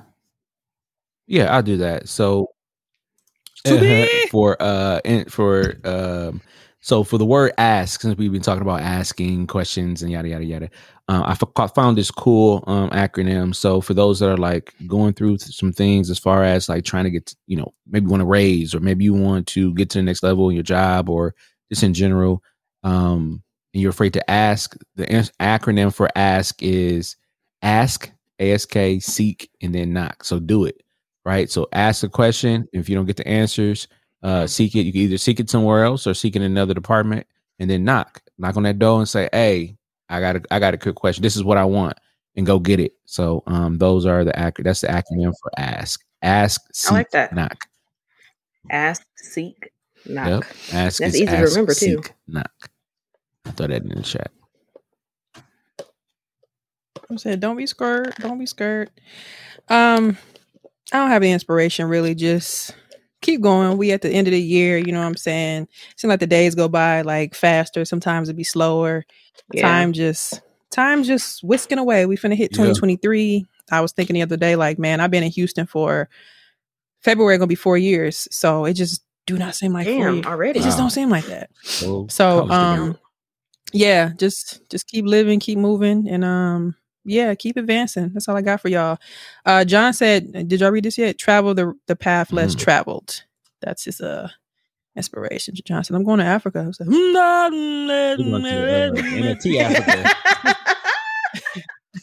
yeah, 1.27 1.55
I'll 1.55 1.62
do 1.62 1.79
that. 1.79 2.09
So 2.09 2.49
Sweet. 3.66 4.29
for 4.31 4.57
uh, 4.61 5.01
in, 5.05 5.24
for 5.27 5.74
um, 5.85 6.41
so 6.82 7.04
for 7.04 7.16
the 7.16 7.24
word 7.24 7.52
ask, 7.59 8.00
since 8.00 8.18
we've 8.18 8.32
been 8.32 8.42
talking 8.42 8.62
about 8.62 8.80
asking 8.80 9.46
questions 9.46 10.02
and 10.02 10.10
yada 10.10 10.28
yada 10.28 10.44
yada, 10.44 10.70
uh, 11.09 11.22
I 11.24 11.32
f- 11.32 11.74
found 11.74 11.96
this 11.96 12.10
cool 12.10 12.64
um 12.66 12.90
acronym. 12.90 13.54
So 13.54 13.80
for 13.80 13.94
those 13.94 14.18
that 14.20 14.30
are 14.30 14.36
like 14.36 14.74
going 14.88 15.14
through 15.14 15.38
some 15.38 15.72
things 15.72 16.10
as 16.10 16.18
far 16.18 16.44
as 16.44 16.68
like 16.68 16.84
trying 16.84 17.04
to 17.04 17.10
get, 17.10 17.26
to, 17.26 17.36
you 17.46 17.56
know, 17.56 17.72
maybe 17.86 18.06
want 18.09 18.20
to 18.20 18.26
raise 18.26 18.74
or 18.74 18.80
maybe 18.80 19.04
you 19.04 19.14
want 19.14 19.46
to 19.48 19.72
get 19.74 19.90
to 19.90 19.98
the 19.98 20.02
next 20.02 20.24
level 20.24 20.48
in 20.48 20.56
your 20.56 20.64
job 20.64 21.09
or 21.09 21.34
just 21.70 21.84
in 21.84 21.94
general, 21.94 22.42
um, 22.82 23.42
and 23.72 23.80
you're 23.80 23.90
afraid 23.90 24.12
to 24.14 24.30
ask, 24.30 24.76
the 24.96 25.06
acronym 25.40 25.94
for 25.94 26.10
ask 26.16 26.62
is 26.62 27.16
ask, 27.62 28.10
ask, 28.40 28.72
seek, 29.00 29.48
and 29.62 29.74
then 29.74 29.92
knock. 29.92 30.24
So 30.24 30.40
do 30.40 30.64
it, 30.64 30.82
right? 31.24 31.48
So 31.50 31.68
ask 31.72 32.02
a 32.02 32.09
question. 32.09 32.66
If 32.72 32.88
you 32.88 32.96
don't 32.96 33.06
get 33.06 33.16
the 33.16 33.26
answers, 33.28 33.88
uh, 34.23 34.47
seek 34.47 34.74
it. 34.74 34.82
You 34.86 34.93
can 34.93 35.01
either 35.03 35.19
seek 35.19 35.40
it 35.40 35.51
somewhere 35.51 35.85
else 35.85 36.07
or 36.07 36.15
seek 36.15 36.36
it 36.36 36.43
in 36.43 36.51
another 36.51 36.74
department, 36.74 37.27
and 37.59 37.69
then 37.70 37.85
knock, 37.85 38.23
knock 38.39 38.57
on 38.57 38.62
that 38.65 38.78
door 38.78 38.99
and 38.99 39.09
say, 39.09 39.28
"Hey, 39.32 39.77
I 40.09 40.20
got 40.20 40.36
a, 40.36 40.43
I 40.51 40.59
got 40.59 40.74
a 40.74 40.78
quick 40.78 40.94
question. 40.97 41.23
This 41.23 41.36
is 41.36 41.44
what 41.44 41.59
I 41.59 41.65
want," 41.65 41.99
and 42.36 42.47
go 42.47 42.59
get 42.59 42.81
it. 42.81 42.93
So, 43.07 43.43
um, 43.47 43.78
those 43.78 44.07
are 44.07 44.24
the 44.24 44.39
ac- 44.39 44.62
That's 44.62 44.81
the 44.82 44.89
acronym 44.89 45.32
for 45.43 45.51
ask. 45.59 46.01
Ask, 46.23 46.61
seek, 46.73 46.93
I 46.93 46.94
like 46.94 47.11
that. 47.11 47.35
knock. 47.35 47.66
Ask, 48.70 49.03
seek, 49.16 49.70
knock. 50.07 50.28
Yep. 50.28 50.44
Ask 50.73 50.99
That's 51.01 51.01
is 51.01 51.16
easy 51.16 51.27
to 51.27 51.32
ask, 51.32 51.51
remember, 51.51 51.74
too. 51.74 51.97
seek, 52.03 52.12
knock. 52.28 52.53
I 53.44 53.51
throw 53.51 53.66
that 53.66 53.82
in 53.82 53.89
the 53.89 54.03
chat. 54.03 54.31
I 57.11 57.16
said, 57.16 57.40
don't 57.40 57.57
be 57.57 57.66
scared. 57.66 58.15
Don't 58.20 58.39
be 58.39 58.47
scared. 58.47 58.90
Um, 59.69 60.16
I 60.93 60.99
don't 60.99 61.11
have 61.11 61.23
any 61.23 61.32
inspiration 61.32 61.89
really. 61.89 62.15
Just 62.15 62.74
keep 63.23 63.40
going. 63.40 63.78
We 63.78 63.93
at 63.93 64.03
the 64.03 64.11
end 64.11 64.28
of 64.28 64.32
the 64.32 64.40
year, 64.43 64.77
you 64.77 64.93
know 64.93 65.01
what 65.01 65.07
I'm 65.07 65.16
saying? 65.16 65.69
Seems 65.97 66.11
like 66.11 66.20
the 66.20 66.27
days 66.27 66.55
go 66.55 66.69
by 66.69 67.03
like 67.03 67.35
faster. 67.35 67.85
Sometimes 67.86 68.28
it 68.28 68.35
be 68.36 68.44
slower. 68.44 69.05
Yeah. 69.53 69.62
Time 69.62 69.93
just 69.94 70.43
time 70.70 71.03
just 71.05 71.43
whisking 71.43 71.78
away. 71.78 72.05
We 72.07 72.16
finna 72.16 72.35
hit 72.36 72.53
Yeah. 72.53 72.59
2023. 72.59 73.47
I 73.70 73.81
was 73.81 73.93
thinking 73.93 74.15
the 74.15 74.23
other 74.23 74.36
day, 74.36 74.57
like, 74.57 74.78
man, 74.78 75.01
I've 75.01 75.11
been 75.11 75.23
in 75.23 75.31
Houston 75.31 75.66
for 75.66 76.09
February 77.01 77.39
gonna 77.39 77.47
be 77.47 77.55
four 77.55 77.78
years. 77.78 78.28
So 78.31 78.65
it 78.66 78.74
just 78.74 79.03
do 79.27 79.39
not 79.39 79.55
seem 79.55 79.73
like 79.73 79.86
Damn, 79.86 80.24
already. 80.27 80.59
It 80.61 80.62
just 80.65 80.78
Wow. 80.78 80.85
don't 80.85 80.90
seem 80.90 81.09
like 81.09 81.27
that. 81.27 81.51
So, 81.62 82.07
So 82.11 82.51
um 82.51 82.99
yeah, 83.73 84.12
just 84.16 84.69
just 84.69 84.86
keep 84.86 85.07
living, 85.07 85.40
keep 85.40 85.59
moving, 85.59 86.09
and 86.09 86.24
um 86.24 86.74
yeah, 87.05 87.35
keep 87.35 87.57
advancing. 87.57 88.11
That's 88.12 88.29
all 88.29 88.37
I 88.37 88.43
got 88.43 88.61
for 88.61 88.69
y'all. 88.69 88.99
Uh 89.45 89.65
John 89.65 89.93
said, 89.93 90.33
did 90.49 90.61
y'all 90.61 90.70
read 90.70 90.85
this 90.85 90.99
yet? 90.99 91.19
Travel 91.19 91.55
the 91.55 91.74
the 91.87 91.97
path 91.97 92.33
less 92.33 92.55
Mhm. 92.55 92.61
traveled. 92.61 93.24
That's 93.61 93.85
his 93.85 94.01
uh 94.01 94.29
inspiration. 94.97 95.55
John 95.65 95.83
said, 95.85 95.97
I'm 95.97 96.05
going 96.05 96.19
to 96.19 96.24
Africa. 96.27 96.61
I 96.61 96.66
was 96.66 96.79
like, 96.81 96.89
"Mm, 96.91 97.12
nah, 97.15 97.49
mm, 97.51 98.19
We're 98.19 98.41
going 98.41 98.45
uh, 98.45 99.35
NFT 99.35 99.59
Africa. 99.61 100.15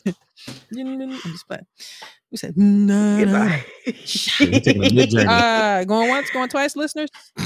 I'm 0.75 1.17
just 1.31 1.47
playing. 1.47 1.65
We 2.31 2.37
said, 2.37 2.55
nah, 2.57 3.17
nah. 3.17 3.19
Goodbye. 3.19 3.65
Yeah, 3.85 3.91
he 3.93 4.59
taking 4.61 4.85
a 4.85 4.93
mid 4.93 5.09
journey. 5.11 5.27
Uh, 5.27 5.83
going 5.83 6.09
once, 6.09 6.29
going 6.29 6.49
twice, 6.49 6.75
listeners. 6.75 7.09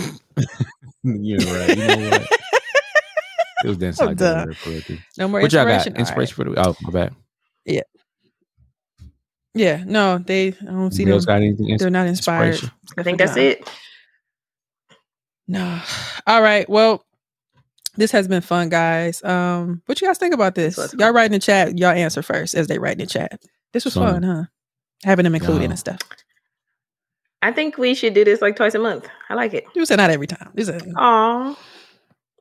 You're 1.03 1.39
right. 1.39 1.77
You 1.77 1.87
know 1.87 2.09
what? 2.09 2.27
It 3.63 3.67
was 3.69 3.77
dancing 3.77 4.03
I'm 4.03 4.09
like 4.09 4.17
that. 4.17 4.33
done. 4.33 4.47
real 4.47 4.57
quick. 4.83 4.99
No 5.17 5.27
more 5.29 5.41
What 5.41 5.51
y'all 5.53 5.61
inspiration. 5.67 5.93
got? 5.93 5.99
All 5.99 6.05
right. 6.05 6.21
Inspiration 6.27 6.35
for 6.35 6.43
the 6.43 6.67
Oh, 6.69 6.75
my 6.81 6.91
bad. 6.91 7.15
Yeah, 7.65 7.81
Yeah. 9.53 9.83
no, 9.85 10.17
they. 10.17 10.49
I 10.49 10.65
don't 10.65 10.91
see 10.91 11.03
Anybody 11.03 11.19
them. 11.19 11.25
got 11.25 11.37
anything? 11.37 11.77
They're 11.77 11.89
not 11.89 12.07
inspired. 12.07 12.59
I 12.97 13.03
think 13.03 13.17
that's 13.17 13.37
it. 13.37 13.69
No. 15.47 15.81
All 16.27 16.41
right. 16.41 16.67
Well, 16.69 17.03
this 17.95 18.11
has 18.11 18.27
been 18.27 18.41
fun, 18.41 18.69
guys. 18.69 19.23
Um, 19.23 19.81
what 19.85 20.01
you 20.01 20.07
guys 20.07 20.17
think 20.17 20.33
about 20.33 20.55
this? 20.55 20.75
This 20.77 20.93
Y'all 20.93 21.07
fun. 21.07 21.15
write 21.15 21.25
in 21.27 21.31
the 21.33 21.39
chat. 21.39 21.77
Y'all 21.77 21.89
answer 21.91 22.21
first 22.21 22.55
as 22.55 22.67
they 22.67 22.79
write 22.79 22.93
in 22.93 22.99
the 22.99 23.05
chat. 23.05 23.41
This 23.73 23.85
was 23.85 23.93
Fun. 23.95 24.13
fun, 24.13 24.23
huh? 24.23 24.43
Having 25.03 25.25
them 25.25 25.35
included 25.35 25.63
Yeah. 25.63 25.69
and 25.71 25.79
stuff. 25.79 25.99
I 27.41 27.51
think 27.51 27.77
we 27.77 27.93
should 27.93 28.13
do 28.13 28.23
this 28.23 28.41
like 28.41 28.55
twice 28.55 28.73
a 28.73 28.79
month. 28.79 29.07
I 29.29 29.33
like 29.33 29.53
it. 29.53 29.65
You 29.75 29.85
said 29.85 29.97
not 29.97 30.09
every 30.09 30.27
time. 30.27 30.49
You 30.55 30.63
said 30.63 30.81
Aw. 30.95 31.57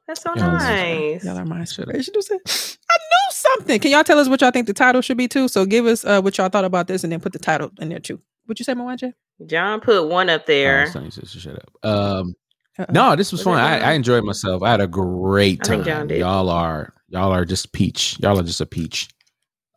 That's 0.07 0.23
so 0.23 0.33
Yeah, 0.35 0.43
nice. 0.53 1.25
y'all 1.25 1.39
are 1.39 1.45
my 1.45 1.61
inspiration. 1.61 2.13
You 2.15 2.23
said 2.23 2.39
I 2.47 2.97
knew 2.99 3.31
something. 3.31 3.81
Can 3.81 3.91
y'all 3.93 4.05
tell 4.05 4.19
us 4.19 4.29
what 4.29 4.41
y'all 4.41 4.51
think 4.51 4.67
the 4.67 4.73
title 4.75 5.01
should 5.01 5.17
be 5.17 5.29
too? 5.29 5.49
So 5.49 5.65
give 5.65 5.87
us 5.87 6.05
uh, 6.05 6.21
what 6.21 6.37
y'all 6.39 6.49
thought 6.49 6.65
about 6.65 6.89
this, 6.89 7.05
and 7.05 7.13
then 7.13 7.21
put 7.21 7.33
the 7.33 7.39
title 7.39 7.71
in 7.81 7.89
there 7.89 8.01
too. 8.01 8.21
What 8.47 8.59
you 8.59 8.65
say, 8.65 8.75
Mwanje? 8.75 9.13
John 9.47 9.81
put 9.81 10.09
one 10.09 10.29
up 10.29 10.43
Oh, 10.43 10.45
there. 10.49 10.87
son, 10.89 11.05
you 11.05 11.11
said 11.11 11.29
shut 11.29 11.55
up. 11.55 11.71
Um, 11.89 12.35
Uh-oh. 12.79 12.93
no, 12.93 13.17
this 13.17 13.31
was 13.33 13.45
Was 13.45 13.55
fun. 13.55 13.61
I, 13.61 13.91
I 13.91 13.93
enjoyed 13.93 14.25
myself. 14.25 14.63
I 14.63 14.71
had 14.73 14.81
a 14.81 14.87
great 14.89 15.63
time. 15.63 15.77
think 15.79 15.87
John 15.87 16.07
did. 16.09 16.19
Y'all 16.19 16.51
are 16.51 16.93
y'all 17.09 17.31
are 17.33 17.45
just 17.45 17.73
peach. 17.73 18.19
Y'all 18.21 18.39
are 18.39 18.43
just 18.43 18.61
a 18.61 18.67
peach. 18.67 19.09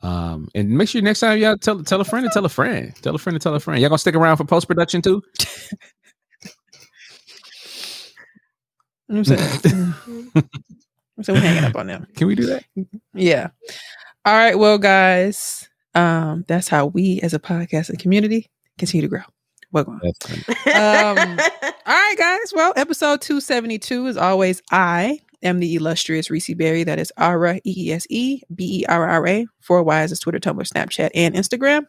Um, 0.01 0.49
and 0.53 0.69
make 0.69 0.89
sure 0.89 1.01
next 1.01 1.19
time 1.21 1.39
y'all 1.39 1.57
tell 1.57 1.83
tell 1.83 2.01
a 2.01 2.05
friend 2.05 2.25
to 2.25 2.31
tell 2.33 2.45
a 2.45 2.49
friend. 2.49 2.93
Tell 3.01 3.15
a 3.15 3.17
friend 3.17 3.35
to 3.39 3.43
tell 3.43 3.55
a 3.55 3.59
friend. 3.59 3.79
Y'all 3.81 3.89
gonna 3.89 3.97
stick 3.99 4.15
around 4.15 4.37
for 4.37 4.45
post 4.45 4.67
production 4.67 5.01
too? 5.01 5.21
You 9.07 9.23
said. 9.23 9.39
so 11.21 11.33
we're 11.33 11.39
hanging 11.39 11.63
up 11.63 11.75
on 11.75 11.87
them. 11.87 12.07
Can 12.15 12.27
we 12.27 12.35
do 12.35 12.45
that? 12.47 12.63
Yeah. 13.13 13.49
All 14.25 14.33
right. 14.33 14.57
Well, 14.57 14.77
guys, 14.77 15.69
um, 15.93 16.45
that's 16.47 16.67
how 16.67 16.87
we 16.87 17.19
as 17.21 17.33
a 17.33 17.39
podcast 17.39 17.89
and 17.89 17.99
community 17.99 18.49
continue 18.77 19.03
to 19.03 19.07
grow. 19.07 19.21
Welcome. 19.71 20.01
Um, 20.03 20.07
All 20.67 21.93
right, 21.93 22.15
guys. 22.17 22.53
Well, 22.55 22.73
episode 22.75 23.21
272 23.21 24.07
is 24.07 24.17
always 24.17 24.61
I 24.71 25.19
am 25.43 25.59
the 25.59 25.75
illustrious 25.75 26.29
Reese 26.29 26.53
Berry. 26.53 26.83
That 26.83 26.97
is 26.97 27.11
Ara, 27.17 27.57
E 27.57 27.73
E 27.77 27.91
S 27.91 28.07
E 28.09 28.41
B 28.53 28.81
E 28.81 28.85
R 28.87 29.07
R 29.07 29.27
A. 29.27 29.47
Four 29.61 29.83
Ys 29.83 30.11
is 30.11 30.19
Twitter, 30.19 30.39
Tumblr, 30.39 30.67
Snapchat, 30.67 31.09
and 31.13 31.35
Instagram. 31.35 31.85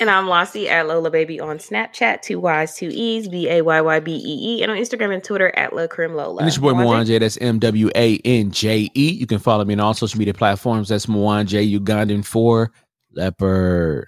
And 0.00 0.08
I'm 0.10 0.28
Lassie 0.28 0.68
at 0.68 0.86
Lola 0.86 1.10
Baby 1.10 1.40
on 1.40 1.58
Snapchat, 1.58 2.22
two 2.22 2.38
Y's, 2.38 2.76
two 2.76 2.90
E's, 2.92 3.28
B 3.28 3.48
A 3.48 3.62
Y 3.62 3.80
Y 3.80 4.00
B 4.00 4.14
E 4.14 4.56
E, 4.56 4.62
and 4.62 4.70
on 4.70 4.78
Instagram 4.78 5.12
and 5.12 5.24
Twitter 5.24 5.54
at 5.56 5.74
La 5.74 5.86
Creme 5.86 6.14
Lola. 6.14 6.38
And 6.38 6.48
it's 6.48 6.58
your 6.58 6.72
boy 6.72 6.80
Mwanje. 6.80 7.18
That's 7.18 7.36
M 7.38 7.58
W 7.58 7.90
A 7.96 8.16
N 8.24 8.50
J 8.50 8.90
E. 8.94 9.12
You 9.12 9.26
can 9.26 9.38
follow 9.38 9.64
me 9.64 9.74
on 9.74 9.80
all 9.80 9.94
social 9.94 10.18
media 10.18 10.34
platforms. 10.34 10.88
That's 10.88 11.06
Mwanje 11.06 11.78
Ugandan 11.78 12.24
for 12.24 12.72
Leopard. 13.12 14.06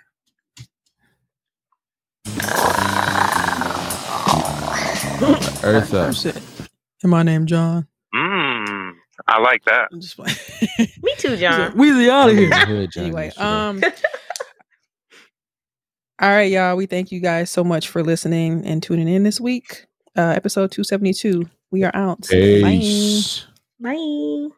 Earth 5.62 5.92
up. 5.92 6.14
It. 6.24 6.42
And 7.02 7.10
my 7.10 7.22
name 7.22 7.46
John. 7.46 7.86
Mm, 8.14 8.92
I 9.26 9.40
like 9.40 9.64
that. 9.64 9.88
I'm 9.92 10.00
just 10.00 10.16
playing. 10.16 10.36
Me 11.02 11.14
too, 11.18 11.36
John. 11.36 11.72
Weezy 11.72 12.08
out 12.08 12.30
of 12.30 12.36
here. 12.36 12.88
Anyway, 12.96 13.30
um, 13.36 13.82
All 16.20 16.28
right, 16.28 16.50
y'all. 16.50 16.76
We 16.76 16.84
thank 16.84 17.10
you 17.10 17.20
guys 17.20 17.50
so 17.50 17.64
much 17.64 17.88
for 17.88 18.02
listening 18.02 18.66
and 18.66 18.82
tuning 18.82 19.08
in 19.08 19.22
this 19.22 19.40
week. 19.40 19.86
Uh, 20.16 20.34
episode 20.36 20.70
272. 20.70 21.48
We 21.70 21.82
are 21.84 21.92
out. 21.94 22.28
Bye. 22.28 23.94
Bye. 23.94 24.48